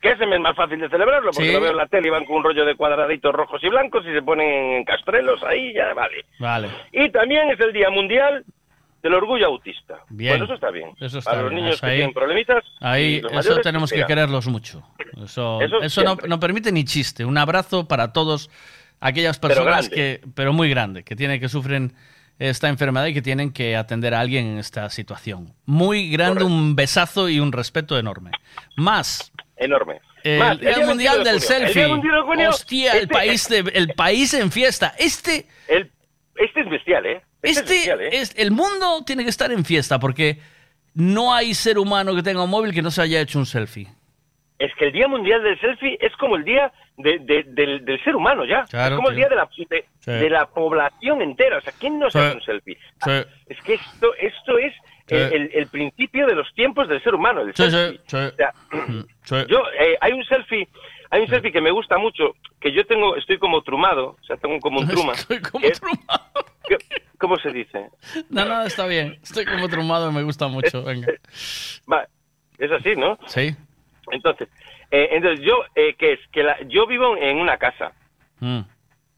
que 0.00 0.10
ese 0.10 0.24
es 0.24 0.40
más 0.40 0.54
fácil 0.54 0.78
de 0.80 0.88
celebrarlo, 0.88 1.30
porque 1.32 1.48
Sí. 1.48 1.52
lo 1.52 1.60
veo 1.60 1.70
en 1.72 1.76
la 1.78 1.86
tele 1.86 2.08
y 2.08 2.10
van 2.10 2.24
con 2.24 2.36
un 2.36 2.44
rollo 2.44 2.64
de 2.64 2.76
cuadraditos 2.76 3.34
rojos 3.34 3.62
y 3.64 3.68
blancos 3.68 4.04
y 4.06 4.12
se 4.12 4.22
ponen 4.22 4.48
en 4.76 4.84
castrelos 4.84 5.42
ahí, 5.42 5.72
ya 5.74 5.92
vale. 5.94 6.24
Vale. 6.38 6.68
Y 6.92 7.08
también 7.10 7.50
es 7.50 7.58
el 7.60 7.72
Día 7.72 7.90
Mundial 7.90 8.44
del 9.06 9.14
Orgullo 9.14 9.46
Autista. 9.46 9.94
Bien. 10.10 10.32
Bueno, 10.32 10.44
eso 10.44 10.54
está 10.54 10.70
bien. 10.70 10.90
Eso 11.00 11.18
está 11.18 11.30
Para 11.30 11.42
los 11.42 11.50
bien, 11.50 11.62
niños 11.62 11.76
eso 11.76 11.86
que 11.86 11.90
ahí- 11.92 11.96
tienen 11.98 12.14
problemitas. 12.14 12.64
Ahí, 12.80 13.20
los 13.20 13.32
eso 13.46 13.56
tenemos 13.60 13.90
que 13.92 14.04
quererlos 14.04 14.46
mucho. 14.46 14.82
Eso, 15.24 15.60
Eso 15.62 15.80
eso 15.82 16.02
no, 16.26 16.40
permite 16.40 16.72
ni 16.72 16.84
chiste. 16.84 17.24
Un 17.24 17.38
abrazo 17.38 17.86
para 17.88 18.12
todos 18.12 18.50
aquellas 19.00 19.38
Pero 19.38 19.54
personas 19.54 19.88
grande. 19.88 19.94
que, 20.20 20.28
pero 20.34 20.52
muy 20.52 20.68
grande, 20.70 21.02
que 21.04 21.16
tienen 21.16 21.40
que 21.40 21.48
sufren 21.48 21.92
esta 22.38 22.68
enfermedad 22.68 23.06
y 23.06 23.14
que 23.14 23.22
tienen 23.22 23.50
que 23.52 23.76
atender 23.76 24.12
a 24.14 24.20
alguien 24.20 24.46
en 24.46 24.58
esta 24.58 24.90
situación. 24.90 25.54
Muy 25.64 26.10
grande, 26.10 26.44
un 26.44 26.76
besazo 26.76 27.28
y 27.30 27.40
un 27.40 27.50
respeto 27.52 27.98
enorme. 27.98 28.30
Más. 28.76 29.32
Enorme. 29.56 30.00
El 30.22 30.38
Más, 30.40 30.52
el 30.52 30.60
Día 30.60 30.74
día 30.76 30.86
Mundial 30.86 31.16
21 31.22 31.24
de 31.24 31.30
del. 31.30 31.34
El 31.36 31.40
Selfie. 31.40 31.84
Día 31.84 31.88
Mundial 31.94 32.24
de 32.36 32.48
Hostia, 32.48 32.92
el 32.92 32.98
este- 33.02 33.14
país, 33.14 33.48
de- 33.48 33.70
el 33.74 33.88
país 33.94 34.34
en 34.34 34.50
fiesta. 34.52 34.92
Este, 34.98 35.46
El, 35.68 35.90
este 36.34 36.60
es 36.62 36.68
bestial, 36.68 37.06
¿eh? 37.06 37.22
Este, 37.42 37.60
este 37.60 37.74
es 37.76 37.88
¿eh? 38.00 38.08
es, 38.12 38.34
el 38.38 38.50
mundo 38.50 39.02
tiene 39.04 39.22
que 39.24 39.30
estar 39.30 39.50
en 39.52 39.64
fiesta 39.64 39.98
porque 39.98 40.38
no 40.94 41.34
hay 41.34 41.54
ser 41.54 41.78
humano 41.78 42.14
que 42.14 42.22
tenga 42.22 42.42
un 42.42 42.50
móvil 42.50 42.72
que 42.72 42.82
no 42.82 42.90
se 42.90 43.02
haya 43.02 43.20
hecho 43.20 43.38
un 43.38 43.46
selfie. 43.46 43.88
Es 44.58 44.74
que 44.78 44.86
el 44.86 44.92
Día 44.92 45.06
Mundial 45.06 45.42
del 45.42 45.60
Selfie 45.60 45.98
es 46.00 46.16
como 46.16 46.36
el 46.36 46.44
día 46.44 46.72
de- 46.96 47.18
de- 47.18 47.44
del, 47.48 47.84
del 47.84 48.02
ser 48.02 48.16
humano 48.16 48.46
ya. 48.46 48.64
Claro, 48.64 48.94
es 48.94 48.96
como 48.96 49.10
el 49.10 49.16
día 49.16 49.28
de 49.28 49.36
la, 49.36 49.46
de, 49.68 49.84
Sí. 50.00 50.10
de 50.10 50.30
la 50.30 50.46
población 50.46 51.20
entera. 51.20 51.58
O 51.58 51.60
sea, 51.60 51.74
¿quién 51.78 51.98
no 51.98 52.10
se 52.10 52.18
Sí. 52.18 52.24
hace 52.24 52.36
un 52.36 52.42
selfie? 52.42 52.78
Sí. 53.04 53.10
Es 53.48 53.60
que 53.62 53.74
esto, 53.74 54.14
esto 54.18 54.56
es 54.58 54.72
el, 55.08 55.66
principio 55.68 56.26
de 56.26 56.34
los 56.34 56.52
tiempos 56.54 56.88
del 56.88 57.02
ser 57.02 57.14
humano. 57.14 57.42
El 57.42 57.54
selfie. 57.54 58.00
O 58.06 58.08
sea, 58.08 58.52
yo, 59.46 59.62
eh, 59.78 59.98
hay 60.00 60.12
un 60.12 60.24
selfie, 60.24 60.66
hay 61.16 61.22
un 61.22 61.28
selfie 61.28 61.50
que 61.52 61.60
me 61.60 61.70
gusta 61.70 61.98
mucho, 61.98 62.34
que 62.60 62.72
yo 62.72 62.86
tengo, 62.86 63.16
estoy 63.16 63.38
como 63.38 63.62
trumado, 63.62 64.16
o 64.20 64.24
sea, 64.24 64.36
tengo 64.36 64.58
como 64.60 64.80
un 64.80 64.88
truma. 64.88 65.12
Estoy 65.14 65.40
como 65.40 65.62
que- 65.62 65.72
que- 66.68 66.78
¿Cómo 67.18 67.36
se 67.38 67.50
dice? 67.50 67.88
No, 68.28 68.44
no, 68.44 68.62
está 68.64 68.86
bien. 68.86 69.18
Estoy 69.22 69.46
como 69.46 69.68
trumado 69.68 70.10
y 70.10 70.12
me 70.12 70.22
gusta 70.22 70.48
mucho. 70.48 70.82
Venga. 70.84 71.08
Va, 71.90 72.06
es 72.58 72.70
así, 72.70 72.94
¿no? 72.94 73.18
Sí. 73.26 73.56
Entonces, 74.12 74.48
eh, 74.90 75.08
entonces 75.12 75.44
yo, 75.44 75.54
eh, 75.74 75.94
¿qué 75.98 76.12
es? 76.12 76.20
Que 76.30 76.42
la- 76.42 76.60
yo 76.68 76.86
vivo 76.86 77.16
en 77.16 77.38
una 77.38 77.56
casa, 77.56 77.92
Mm. 78.40 78.60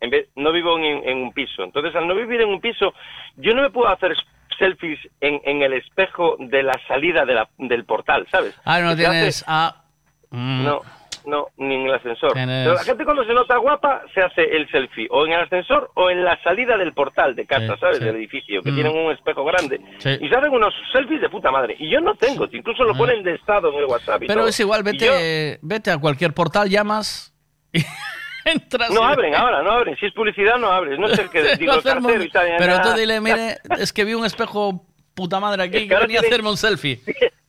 en 0.01 0.11
vez, 0.11 0.29
no 0.37 0.53
vivo 0.53 0.79
en, 0.79 0.85
en 1.09 1.19
un 1.19 1.33
piso. 1.33 1.65
Entonces, 1.65 1.93
al 1.97 2.07
no 2.07 2.15
vivir 2.15 2.41
en 2.41 2.49
un 2.51 2.61
piso, 2.61 2.95
yo 3.37 3.53
no 3.55 3.63
me 3.63 3.71
puedo 3.71 3.89
hacer 3.89 4.15
selfies 4.59 4.99
en, 5.21 5.41
en 5.45 5.63
el 5.63 5.73
espejo 5.73 6.37
de 6.39 6.63
la 6.63 6.79
salida 6.87 7.25
de 7.25 7.35
la- 7.35 7.49
del 7.59 7.85
portal, 7.85 8.27
¿sabes? 8.31 8.55
Ah, 8.65 8.79
no 8.81 8.91
hace- 8.91 9.03
tienes. 9.03 9.45
Ah. 9.49 9.83
mm. 10.31 10.65
No, 10.65 10.83
no, 11.29 11.49
ni 11.59 11.75
en 11.75 11.83
el 11.87 11.95
ascensor. 11.95 12.33
Pero 12.35 12.75
la 12.75 12.83
gente 12.83 13.05
cuando 13.05 13.25
se 13.25 13.35
nota 13.35 13.57
guapa 13.59 14.03
se 14.15 14.23
hace 14.23 14.43
el 14.57 14.69
selfie 14.71 15.07
o 15.11 15.27
en 15.27 15.33
el 15.33 15.41
ascensor 15.41 15.91
o 15.95 16.11
en 16.11 16.25
la 16.25 16.43
salida 16.43 16.77
del 16.77 16.93
portal 16.95 17.35
de 17.37 17.47
casa, 17.47 17.75
Sí, 17.75 17.81
¿sabes? 17.81 17.99
sí. 17.99 18.05
Del 18.05 18.17
edificio, 18.17 18.63
que 18.63 18.71
Mm. 18.71 18.75
tienen 18.75 18.97
un 18.97 19.13
espejo 19.13 19.45
grande. 19.45 19.81
Sí. 19.99 20.11
Y 20.21 20.29
se 20.29 20.35
hacen 20.37 20.51
unos 20.53 20.73
selfies 20.93 21.21
de 21.21 21.29
puta 21.29 21.51
madre. 21.51 21.77
Y 21.79 21.91
yo 21.91 22.01
no 22.01 22.15
tengo, 22.15 22.49
incluso 22.51 22.83
lo 22.85 22.95
Ah. 22.95 22.99
ponen 22.99 23.23
de 23.23 23.35
estado 23.35 23.71
en 23.73 23.79
el 23.79 23.85
WhatsApp. 23.85 24.23
y 24.23 24.27
Pero 24.27 24.41
todo. 24.41 24.49
es 24.49 24.59
igual, 24.61 24.83
vete, 24.83 25.07
yo- 25.07 25.59
vete 25.63 25.91
a 25.91 25.99
cualquier 25.99 26.33
portal, 26.33 26.69
llamas 26.69 27.35
y 27.73 27.79
entras. 28.45 28.91
No 28.91 29.05
abren 29.05 29.35
ahora, 29.35 29.63
no 29.63 29.71
abren. 29.73 29.97
Si 29.99 30.07
es 30.07 30.13
publicidad, 30.15 30.57
no 30.59 30.69
abres. 30.71 30.99
No 30.99 31.07
es 31.09 31.19
el 31.19 31.29
que 31.31 31.57
digo 31.57 31.75
el 31.75 31.83
cartero 31.83 32.23
y 32.23 32.31
sale. 32.31 32.55
Pero 32.59 32.81
tú 32.81 32.93
dile, 32.95 33.21
mire, 33.21 33.59
es 33.79 33.93
que 33.93 34.05
vi 34.05 34.15
un 34.15 34.25
espejo 34.25 34.85
puta 35.15 35.41
madre 35.41 35.65
aquí 35.65 35.77
Es 35.77 35.83
que 35.83 35.89
que 35.89 35.95
ahora 35.95 36.07
venía 36.07 36.21
a 36.21 36.23
tiene- 36.23 36.35
hacerme 36.37 36.51
un 36.51 36.57
selfie. 36.57 37.01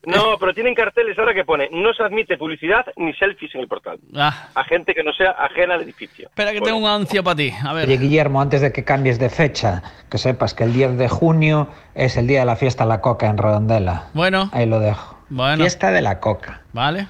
No, 0.05 0.37
pero 0.39 0.53
tienen 0.53 0.73
carteles 0.75 1.19
ahora 1.19 1.33
que 1.33 1.43
pone 1.43 1.67
no 1.73 1.93
se 1.93 2.01
admite 2.03 2.37
publicidad 2.37 2.85
ni 2.95 3.13
selfies 3.13 3.53
en 3.55 3.61
el 3.61 3.67
portal. 3.67 3.99
Ah, 4.15 4.47
A 4.55 4.63
gente 4.63 4.93
que 4.95 5.03
no 5.03 5.11
sea 5.13 5.31
ajena 5.31 5.73
al 5.75 5.81
edificio. 5.81 6.27
espera 6.29 6.53
que 6.53 6.61
tengo 6.61 6.77
un 6.77 6.87
ansia 6.87 7.21
para 7.21 7.35
ti. 7.35 7.53
A 7.65 7.73
ver. 7.73 7.85
Oye, 7.85 7.97
Guillermo, 7.97 8.41
antes 8.41 8.61
de 8.61 8.71
que 8.71 8.85
cambies 8.85 9.19
de 9.19 9.29
fecha, 9.29 9.83
que 10.09 10.17
sepas 10.17 10.53
que 10.53 10.63
el 10.63 10.71
10 10.73 10.97
de 10.97 11.09
junio 11.09 11.67
es 11.95 12.15
el 12.15 12.27
día 12.27 12.39
de 12.39 12.45
la 12.45 12.55
fiesta 12.55 12.85
de 12.85 12.89
la 12.89 13.01
coca 13.01 13.27
en 13.27 13.37
Redondela. 13.37 14.05
Bueno, 14.13 14.49
Ahí 14.53 14.65
lo 14.65 14.79
dejo. 14.79 15.17
bueno. 15.29 15.57
Fiesta 15.63 15.91
de 15.91 16.01
la 16.01 16.19
coca. 16.21 16.61
Vale. 16.71 17.07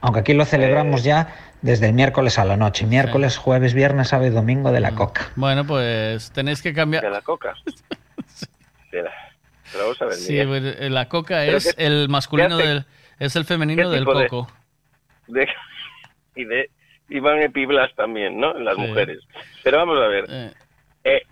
Aunque 0.00 0.20
aquí 0.20 0.34
lo 0.34 0.44
celebramos 0.44 1.04
ya 1.04 1.34
desde 1.62 1.86
el 1.86 1.92
miércoles 1.92 2.38
a 2.40 2.44
la 2.44 2.56
noche. 2.56 2.84
Miércoles, 2.86 3.36
jueves, 3.36 3.74
viernes, 3.74 4.08
sábado 4.08 4.28
y 4.28 4.30
domingo 4.34 4.72
de 4.72 4.80
la 4.80 4.92
coca. 4.92 5.28
Bueno, 5.36 5.64
pues 5.64 6.30
tenéis 6.32 6.62
que 6.62 6.70
De 6.70 6.74
cambiar. 6.74 7.04
la 7.04 7.20
coca. 7.20 7.54
Espera, 8.84 9.12
pero 9.72 9.84
vamos 9.84 10.02
a 10.02 10.04
ver. 10.06 10.14
Sí, 10.14 10.32
Miguel. 10.32 10.76
eh, 10.78 10.90
la 10.90 11.08
coca 11.08 11.38
Pero 11.44 11.56
es 11.58 11.74
qué- 11.74 11.86
el 11.86 12.08
masculino 12.08 12.56
hace- 12.56 12.66
del. 12.66 12.84
Es 13.18 13.34
el 13.36 13.44
femenino 13.44 13.90
del 13.90 14.04
de- 14.04 14.12
coco. 14.28 14.48
De- 15.26 15.48
y 16.36 16.44
de 16.44 16.70
y 17.10 17.20
van 17.20 17.40
epiblas 17.42 17.94
también, 17.94 18.38
¿no? 18.38 18.52
Las 18.54 18.74
Sí. 18.76 18.80
mujeres. 18.82 19.18
Pero 19.64 19.78
vamos 19.78 19.98
a 19.98 20.06
ver. 20.08 20.24
Eh. 20.28 20.52
Eh, 21.04 21.22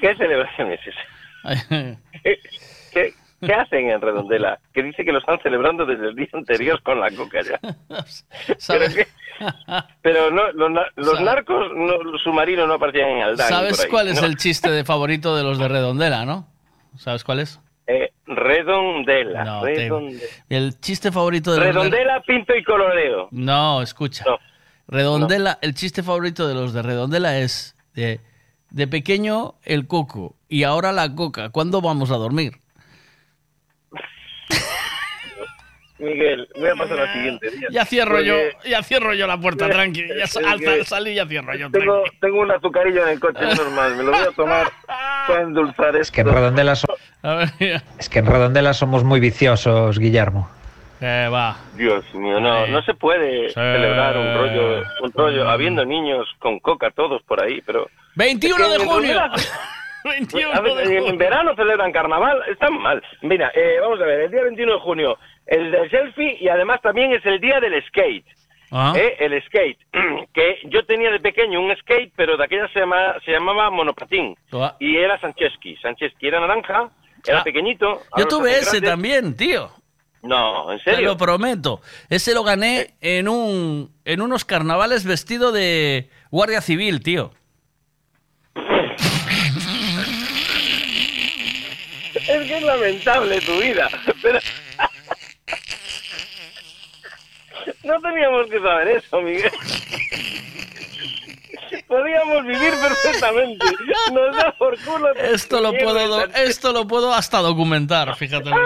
¿Qué 0.00 0.14
celebración 0.16 0.72
es 0.72 0.80
esa? 0.86 1.00
¿Qué, 2.22 2.38
qué, 2.92 3.14
qué 3.40 3.54
hacen 3.54 3.88
en 3.90 4.00
Redondela? 4.00 4.58
Que 4.74 4.82
dice 4.82 5.04
que 5.04 5.12
lo 5.12 5.18
están 5.20 5.38
celebrando 5.42 5.86
desde 5.86 6.08
el 6.08 6.16
día 6.16 6.28
anterior 6.32 6.82
con 6.82 7.00
la 7.00 7.10
coca 7.12 7.40
ya. 7.42 7.58
Pero, 7.88 8.04
¿Sabes, 8.58 8.94
que- 8.94 9.06
pero 10.00 10.30
no, 10.30 10.50
los, 10.52 11.20
narcos, 11.20 11.70
no, 11.74 11.98
los 12.02 12.22
submarinos 12.22 12.66
no 12.66 12.74
aparecían 12.74 13.10
en 13.10 13.22
Aldán. 13.22 13.48
¿Sabes 13.48 13.76
por 13.76 13.84
ahí, 13.84 13.90
cuál 13.90 14.08
es 14.08 14.20
¿no? 14.22 14.26
el 14.26 14.36
chiste 14.36 14.70
de 14.70 14.82
favorito 14.82 15.36
de 15.36 15.42
los 15.42 15.58
de 15.58 15.68
Redondela, 15.68 16.24
no? 16.24 16.48
¿Sabes 16.96 17.22
cuál 17.22 17.40
es? 17.40 17.60
Eh, 17.86 18.12
redondela. 18.26 19.44
No, 19.44 19.62
te-. 19.62 19.90
El 20.48 20.80
chiste 20.80 21.12
favorito 21.12 21.52
de 21.52 21.58
los 21.58 21.66
de- 21.66 21.72
Redondela, 21.74 22.22
pinto 22.22 22.54
y 22.56 22.64
coloreo. 22.64 23.28
No, 23.30 23.82
escucha. 23.82 24.24
Redondela, 24.88 25.58
el 25.62 25.74
chiste 25.74 26.02
favorito 26.02 26.46
de 26.48 26.54
los 26.54 26.72
de 26.72 26.82
Redondela 26.82 27.38
es 27.38 27.74
de, 27.94 28.20
de 28.70 28.86
pequeño 28.86 29.54
el 29.64 29.86
coco 29.86 30.36
y 30.48 30.62
ahora 30.64 30.92
la 30.92 31.14
coca. 31.14 31.50
¿Cuándo 31.50 31.80
vamos 31.80 32.10
a 32.10 32.16
dormir? 32.16 32.60
Miguel, 35.98 36.48
voy 36.58 36.68
a 36.68 36.74
pasar 36.74 37.00
al 37.00 37.12
siguiente 37.12 37.50
día. 37.50 37.68
Ya 37.70 37.84
cierro 37.86 38.20
yo, 38.20 38.34
ya 38.68 38.82
cierro 38.82 39.14
yo 39.14 39.26
la 39.26 39.38
puerta, 39.38 39.68
tranqui. 39.70 40.04
Ya 40.18 40.26
sal- 40.26 40.60
salí 40.84 41.10
y 41.12 41.14
ya 41.14 41.26
cierro 41.26 41.54
yo, 41.54 41.70
Tengo, 41.70 42.02
tranqui. 42.02 42.18
tengo 42.20 42.40
un 42.40 42.50
azucarillo 42.50 43.02
en 43.04 43.08
el 43.10 43.20
coche, 43.20 43.38
es 43.48 43.58
normal. 43.58 43.96
Me 43.96 44.02
lo 44.04 44.10
voy 44.12 44.20
a 44.20 44.30
tomar 44.32 44.66
para 45.26 45.42
endulzar 45.42 45.96
Es 45.96 46.10
que 46.10 46.20
en 46.20 46.26
esto. 46.28 46.38
Redondela, 46.38 46.74
so- 46.76 46.96
A 47.22 47.34
ver, 47.34 47.48
ya. 47.60 47.82
es 47.98 48.08
que 48.08 48.18
en 48.18 48.26
Redondela 48.26 48.74
somos 48.74 49.04
muy 49.04 49.20
viciosos, 49.20 49.98
Guillermo. 49.98 50.50
Eh, 51.00 51.28
va. 51.32 51.56
Dios 51.74 52.04
mío, 52.14 52.40
no, 52.40 52.66
no 52.68 52.80
se 52.82 52.94
puede 52.94 53.50
celebrar 53.52 54.16
un 54.16 54.34
rollo, 54.34 54.82
un 55.02 55.12
rollo, 55.12 55.48
habiendo 55.48 55.84
niños 55.84 56.26
con 56.38 56.58
coca 56.58 56.90
todos 56.90 57.22
por 57.24 57.42
ahí, 57.44 57.60
pero... 57.66 57.88
21 58.14 58.56
Es 58.56 58.62
que 58.62 58.78
de 58.78 58.84
junio. 58.86 59.12
realidad- 59.12 59.32
21 60.04 60.52
A 60.54 60.60
ver, 60.60 60.74
de 60.88 61.08
en 61.08 61.18
verano 61.18 61.54
celebran 61.56 61.90
carnaval, 61.92 62.40
están 62.48 62.72
mal. 62.80 63.02
Mira, 63.22 63.50
eh, 63.54 63.76
vamos 63.80 64.00
a 64.00 64.04
ver, 64.04 64.20
el 64.20 64.30
día 64.30 64.42
21 64.44 64.72
de 64.74 64.78
junio, 64.80 65.18
el 65.46 65.70
del 65.70 65.90
selfie 65.90 66.36
y 66.40 66.48
además 66.48 66.80
también 66.82 67.12
es 67.12 67.24
el 67.26 67.40
día 67.40 67.60
del 67.60 67.82
skate. 67.86 68.26
Ah. 68.72 68.92
Eh, 68.96 69.16
el 69.20 69.40
skate, 69.44 69.78
que 70.34 70.58
yo 70.64 70.84
tenía 70.84 71.10
de 71.10 71.20
pequeño 71.20 71.60
un 71.60 71.74
skate, 71.76 72.12
pero 72.16 72.36
de 72.36 72.44
aquella 72.44 72.68
se, 72.72 72.80
llama- 72.80 73.14
se 73.24 73.30
llamaba 73.30 73.70
monopatín 73.70 74.34
Ah. 74.52 74.74
y 74.80 74.96
era 74.96 75.20
Sancheski. 75.20 75.76
Sancheski 75.76 76.26
era 76.26 76.40
naranja, 76.40 76.90
era 77.26 77.40
Ah. 77.40 77.44
pequeñito. 77.44 78.02
Yo 78.18 78.26
tuve 78.26 78.50
ese 78.58 78.80
grandes. 78.80 78.90
también, 78.90 79.36
tío. 79.36 79.70
No, 80.22 80.72
¿en 80.72 80.78
Te 80.78 80.90
serio? 80.90 81.10
lo 81.10 81.16
prometo. 81.16 81.80
Ese 82.10 82.34
lo 82.34 82.42
gané 82.42 82.94
en 83.00 83.28
un 83.28 83.92
en 84.04 84.20
unos 84.20 84.44
carnavales 84.44 85.04
vestido 85.04 85.52
de 85.52 86.10
guardia 86.32 86.60
civil, 86.60 87.00
tío. 87.04 87.30
Es 92.28 92.46
que 92.48 92.56
es 92.56 92.62
lamentable 92.62 93.40
tu 93.42 93.52
vida. 93.60 93.88
Pero... 94.22 94.38
No 97.84 98.00
teníamos 98.00 98.46
que 98.48 98.60
saber 98.60 98.88
eso, 98.88 99.20
Miguel. 99.20 99.50
Podíamos 101.88 102.44
vivir 102.44 102.72
perfectamente. 102.80 103.66
Nos 104.12 104.36
da 104.36 104.52
por 104.58 104.78
culo. 104.84 105.12
Esto 105.16 105.60
lo 105.60 105.72
puedo 105.72 106.08
do- 106.08 106.24
esto 106.34 106.72
lo 106.72 106.86
puedo 106.86 107.12
hasta 107.14 107.38
documentar, 107.38 108.14
fíjate. 108.16 108.50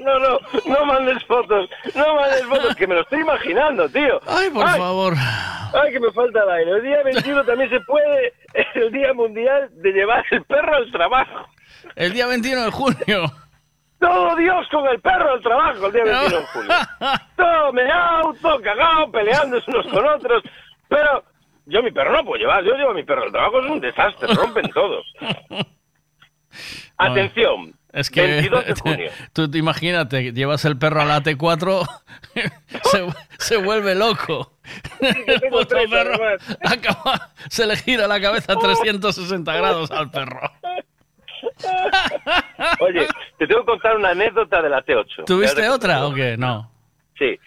No, 0.00 0.18
no, 0.20 0.38
no 0.66 0.84
mandes 0.84 1.24
fotos. 1.24 1.68
No 1.94 2.14
mandes 2.16 2.44
fotos, 2.44 2.76
que 2.76 2.86
me 2.86 2.94
lo 2.94 3.00
estoy 3.00 3.20
imaginando, 3.22 3.88
tío. 3.88 4.20
Ay, 4.26 4.50
por 4.50 4.64
Ay, 4.68 4.78
favor. 4.78 5.14
Ay, 5.16 5.90
que 5.92 5.98
me 5.98 6.12
falta 6.12 6.42
el 6.44 6.50
aire. 6.50 6.70
El 6.72 6.82
día 6.82 7.02
21 7.02 7.44
también 7.44 7.70
se 7.70 7.80
puede, 7.80 8.26
es 8.52 8.66
el 8.74 8.92
Día 8.92 9.14
Mundial 9.14 9.68
de 9.72 9.90
llevar 9.92 10.22
el 10.30 10.44
perro 10.44 10.76
al 10.76 10.92
trabajo. 10.92 11.48
El 11.96 12.12
día 12.12 12.26
21 12.26 12.64
de 12.66 12.70
junio. 12.70 13.32
Todo 14.06 14.36
Dios 14.36 14.66
con 14.70 14.86
el 14.86 15.00
perro 15.00 15.32
al 15.32 15.42
trabajo 15.42 15.86
el 15.86 15.92
día 15.92 16.04
21 16.04 16.28
de 16.40 16.46
julio. 16.46 16.72
Todo 17.36 17.72
meado, 17.72 18.34
todo 18.40 18.60
cagado, 18.62 19.10
peleándose 19.10 19.64
unos 19.70 19.86
con 19.88 20.06
otros. 20.06 20.42
Pero 20.88 21.24
yo 21.66 21.82
mi 21.82 21.90
perro 21.90 22.12
no 22.16 22.24
puedo 22.24 22.38
llevar. 22.40 22.62
Yo 22.64 22.74
llevo 22.74 22.90
a 22.90 22.94
mi 22.94 23.02
perro 23.02 23.24
al 23.24 23.32
trabajo, 23.32 23.60
es 23.60 23.70
un 23.70 23.80
desastre, 23.80 24.28
rompen 24.34 24.70
todos. 24.70 25.04
Atención, 26.98 27.74
Es 27.92 28.08
que 28.08 28.22
22 28.22 28.64
de 28.66 28.74
junio. 28.80 29.10
tú 29.34 29.50
te 29.50 29.58
imagínate, 29.58 30.32
llevas 30.32 30.64
el 30.64 30.78
perro 30.78 31.02
a 31.02 31.04
la 31.04 31.20
T4, 31.22 31.86
se, 32.84 33.06
se 33.38 33.56
vuelve 33.58 33.94
loco. 33.94 34.52
tres, 34.98 35.90
perro 35.90 36.14
acaba- 36.64 37.30
se 37.50 37.66
le 37.66 37.76
gira 37.76 38.06
la 38.08 38.18
cabeza 38.20 38.54
a 38.54 38.56
360 38.56 39.54
grados 39.54 39.90
al 39.90 40.10
perro. 40.10 40.40
Oye, 42.80 43.06
te 43.38 43.46
tengo 43.46 43.60
que 43.60 43.66
contar 43.66 43.96
una 43.96 44.10
anécdota 44.10 44.62
de 44.62 44.68
la 44.70 44.84
T8. 44.84 45.24
¿Tuviste 45.26 45.68
otra 45.68 46.06
o 46.06 46.14
qué? 46.14 46.36
No. 46.36 46.70
Sí. 47.18 47.38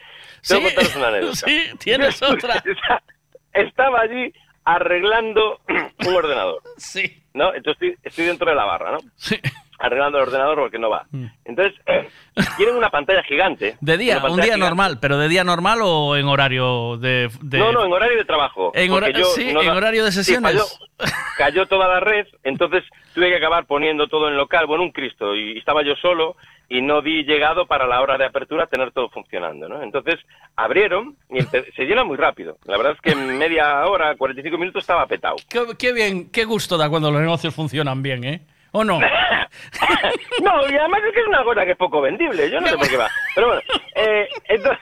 Tengo 0.47 0.61
que 0.63 0.69
Sí, 0.69 0.75
contaros 0.75 0.95
una 0.95 1.07
anécdota. 1.07 1.35
sí, 1.45 1.63
tienes 1.79 2.21
otra. 2.21 2.63
Estaba 3.53 4.01
allí 4.01 4.33
arreglando 4.65 5.59
un 5.67 6.15
ordenador. 6.15 6.61
Sí. 6.77 7.23
¿No? 7.33 7.53
Entonces 7.53 7.81
estoy, 7.91 7.97
estoy 8.03 8.25
dentro 8.25 8.49
de 8.49 8.55
la 8.55 8.65
barra, 8.65 8.91
¿no? 8.91 8.99
Sí. 9.15 9.39
Arreglando 9.81 10.17
el 10.17 10.23
ordenador 10.25 10.57
porque 10.57 10.77
no 10.77 10.89
va. 10.89 11.05
Entonces, 11.45 11.73
tienen 12.57 12.75
una 12.75 12.89
pantalla 12.89 13.23
gigante. 13.23 13.77
De 13.79 13.97
día, 13.97 14.17
un 14.25 14.35
día 14.35 14.43
gigante. 14.43 14.65
normal, 14.65 14.97
pero 14.99 15.17
de 15.17 15.29
día 15.29 15.43
normal 15.43 15.79
o 15.81 16.17
en 16.17 16.27
horario 16.27 16.97
de... 16.97 17.29
de- 17.41 17.59
No, 17.59 17.71
no, 17.71 17.85
en 17.85 17.91
horario 17.93 18.17
de 18.17 18.25
trabajo. 18.25 18.71
En 18.75 18.91
hora- 18.91 19.09
yo 19.09 19.23
sí, 19.25 19.53
no 19.53 19.61
en 19.61 19.69
horario 19.69 20.03
de 20.03 20.11
sí, 20.11 20.17
sesiones. 20.23 20.51
cayó, 20.97 21.13
cayó 21.37 21.65
toda 21.67 21.87
la 21.87 21.99
red, 22.01 22.27
entonces 22.43 22.83
tuve 23.13 23.29
que 23.29 23.37
acabar 23.37 23.65
poniendo 23.65 24.07
todo 24.07 24.27
en 24.27 24.35
local, 24.35 24.65
bueno, 24.67 24.83
un 24.83 24.91
Cristo, 24.91 25.33
y 25.35 25.57
estaba 25.57 25.81
yo 25.83 25.95
solo 25.95 26.35
y 26.67 26.81
no 26.81 27.01
di 27.01 27.23
llegado 27.23 27.65
para 27.65 27.87
la 27.87 28.01
hora 28.01 28.17
de 28.17 28.25
apertura 28.25 28.67
tener 28.67 28.91
todo 28.91 29.09
funcionando, 29.09 29.67
¿no? 29.69 29.81
Entonces 29.81 30.19
abrieron 30.55 31.15
y 31.29 31.41
se 31.75 31.83
llena 31.85 32.03
muy 32.03 32.17
rápido. 32.17 32.57
La 32.65 32.77
verdad 32.77 32.93
es 32.93 33.01
que 33.01 33.11
en 33.11 33.37
media 33.37 33.85
hora, 33.87 34.15
45 34.17 34.57
minutos 34.57 34.83
estaba 34.83 35.05
petado. 35.07 35.37
Qué, 35.49 35.61
qué 35.79 35.93
bien, 35.93 36.29
qué 36.29 36.43
gusto 36.45 36.77
da 36.77 36.89
cuando 36.89 37.09
los 37.11 37.21
negocios 37.21 37.55
funcionan 37.55 38.03
bien, 38.03 38.23
¿eh? 38.25 38.41
¿O 38.71 38.83
no? 38.83 38.99
No, 40.41 40.69
y 40.69 40.77
además 40.77 41.01
es 41.07 41.13
que 41.13 41.21
es 41.21 41.27
una 41.27 41.43
cosa 41.43 41.65
que 41.65 41.71
es 41.71 41.77
poco 41.77 42.01
vendible, 42.01 42.49
yo 42.49 42.61
no 42.61 42.67
sé 42.67 42.77
por 42.77 42.87
qué 42.89 42.97
va. 42.97 43.09
Pero 43.35 43.47
bueno, 43.47 43.61
eh, 43.95 44.27
entonces, 44.45 44.79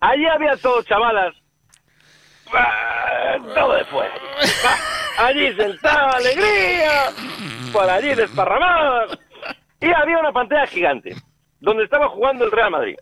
allí 0.00 0.26
había 0.26 0.56
todo, 0.56 0.82
chavalas, 0.82 1.34
ah, 2.52 3.36
todo 3.54 3.74
de 3.74 3.84
fuera. 3.84 4.14
Ah, 4.64 5.26
Allí 5.26 5.54
sentado, 5.54 6.10
alegría, 6.16 7.10
por 7.72 7.88
allí 7.88 8.14
desparramadas. 8.14 9.16
Y 9.80 9.92
había 9.92 10.18
una 10.18 10.32
pantalla 10.32 10.66
gigante, 10.66 11.14
donde 11.60 11.84
estaba 11.84 12.08
jugando 12.08 12.44
el 12.44 12.50
Real 12.50 12.70
Madrid. 12.70 12.96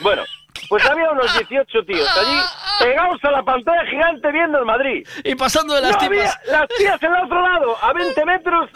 Bueno, 0.00 0.24
pues 0.72 0.86
había 0.86 1.10
unos 1.10 1.30
18 1.38 1.84
tíos 1.84 2.08
allí 2.16 2.38
pegados 2.80 3.22
a 3.24 3.30
la 3.30 3.42
pantalla 3.42 3.84
gigante 3.90 4.32
viendo 4.32 4.58
el 4.58 4.64
Madrid. 4.64 5.06
Y 5.22 5.34
pasando 5.34 5.74
de 5.74 5.82
las 5.82 5.92
No 5.92 5.98
había 6.06 6.24
las 6.46 6.66
tías 6.78 7.02
en 7.02 7.14
el 7.14 7.24
otro 7.24 7.42
lado, 7.46 7.76
a 7.84 7.92
20 7.92 8.24
metros, 8.24 8.70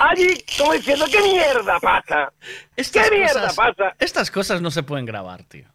allí 0.00 0.34
como 0.58 0.72
diciendo, 0.72 1.04
¿qué 1.08 1.20
mierda 1.22 1.78
pasa? 1.78 2.32
Estas 2.74 3.08
¿Qué 3.08 3.16
mierda 3.18 3.34
cosas- 3.34 3.54
pasa? 3.56 3.94
Estas 4.00 4.30
cosas 4.32 4.60
no 4.60 4.72
se 4.72 4.82
pueden 4.82 5.06
grabar, 5.06 5.44
tío. 5.44 5.66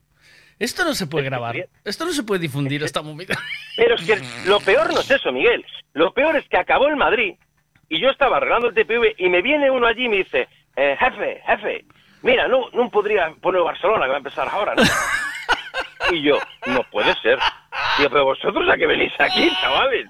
Esto 0.60 0.84
no 0.84 0.94
se 0.96 1.08
puede 1.08 1.24
grabar. 1.24 1.56
Esto 1.86 2.04
no 2.04 2.12
se 2.12 2.24
puede 2.24 2.42
difundir, 2.42 2.84
esta 2.84 3.02
movida. 3.02 3.38
Pero 3.78 3.96
es 3.96 4.02
que 4.06 4.22
lo 4.46 4.60
peor 4.60 4.94
no 4.94 5.00
es 5.00 5.10
eso, 5.12 5.32
Miguel. 5.32 5.66
Lo 5.94 6.14
peor 6.14 6.36
es 6.36 6.46
que 6.50 6.58
acabó 6.58 6.88
el 6.90 6.98
Madrid 6.98 7.36
y 7.88 8.02
yo 8.02 8.10
estaba 8.10 8.36
arreglando 8.36 8.68
el 8.68 8.74
TPV 8.76 9.16
y 9.18 9.30
me 9.30 9.42
viene 9.42 9.72
uno 9.72 9.88
allí 9.88 10.08
y 10.08 10.10
me 10.10 10.18
dice, 10.18 10.50
eh, 10.76 10.98
jefe, 11.00 11.42
jefe, 11.46 11.86
mira, 12.22 12.50
no, 12.50 12.70
no 12.74 12.90
podría 12.90 13.34
poner 13.42 13.62
Barcelona 13.62 14.04
que 14.08 14.10
va 14.10 14.16
a 14.16 14.18
empezar 14.18 14.50
ahora, 14.52 14.76
¿no? 14.76 14.84
Y 16.12 16.22
yo, 16.22 16.38
no 16.68 16.84
puede 16.92 17.14
ser. 17.22 17.40
Digo, 17.98 18.10
pero 18.10 18.26
vosotros 18.26 18.70
a 18.70 18.78
qué 18.78 18.86
venís 18.86 19.12
aquí, 19.20 19.52
chavales. 19.62 20.08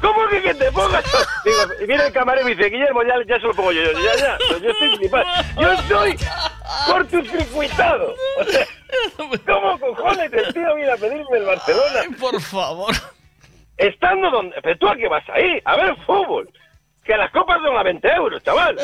¿Cómo 0.00 0.28
que 0.28 0.42
que 0.42 0.54
te 0.54 0.70
pongas? 0.70 1.04
Digo, 1.44 1.58
y 1.80 1.86
viene 1.86 2.06
el 2.06 2.12
camarero 2.12 2.48
y 2.48 2.50
me 2.50 2.56
dice, 2.56 2.70
Guillermo, 2.70 3.02
ya, 3.02 3.14
ya 3.26 3.40
se 3.40 3.46
lo 3.46 3.54
pongo 3.54 3.72
yo. 3.72 3.82
Yo, 3.82 3.92
Ya, 4.00 4.16
ya, 4.16 4.38
yo 4.60 4.70
estoy 4.70 4.96
flipado. 4.96 5.24
Yo 5.60 5.72
estoy 5.72 6.16
cortocircuitado. 6.86 8.14
O 8.38 8.44
sea, 8.44 8.66
¿cómo 9.46 9.78
cojones 9.80 10.32
el 10.32 10.54
tío 10.54 10.74
viene 10.76 10.92
a 10.92 10.96
pedirme 10.96 11.38
el 11.38 11.44
Barcelona? 11.46 12.00
por 12.20 12.40
favor. 12.40 12.94
Estando 13.76 14.30
donde... 14.30 14.56
Pero 14.62 14.78
tú 14.78 14.88
a 14.88 14.96
qué 14.96 15.08
vas 15.08 15.24
ahí, 15.30 15.60
a 15.64 15.76
ver 15.76 15.96
fútbol. 16.04 16.48
Que 17.04 17.16
las 17.16 17.30
copas 17.30 17.58
son 17.62 17.76
a 17.76 17.82
20 17.82 18.08
euros, 18.12 18.42
chaval. 18.42 18.76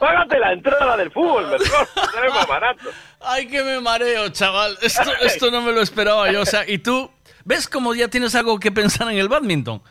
Págate 0.00 0.38
la 0.38 0.52
entrada 0.52 0.96
del 0.96 1.10
fútbol, 1.10 1.46
mejor. 1.50 1.88
Más 2.34 2.46
barato. 2.46 2.90
Ay, 3.20 3.46
que 3.48 3.62
me 3.64 3.80
mareo, 3.80 4.28
chaval. 4.30 4.76
Esto, 4.82 5.10
esto 5.22 5.50
no 5.50 5.62
me 5.62 5.72
lo 5.72 5.80
esperaba 5.80 6.30
yo. 6.30 6.42
O 6.42 6.46
sea, 6.46 6.68
y 6.68 6.78
tú, 6.78 7.10
¿ves 7.44 7.68
cómo 7.68 7.94
ya 7.94 8.08
tienes 8.08 8.34
algo 8.34 8.60
que 8.60 8.70
pensar 8.70 9.10
en 9.10 9.18
el 9.18 9.28
badminton? 9.28 9.82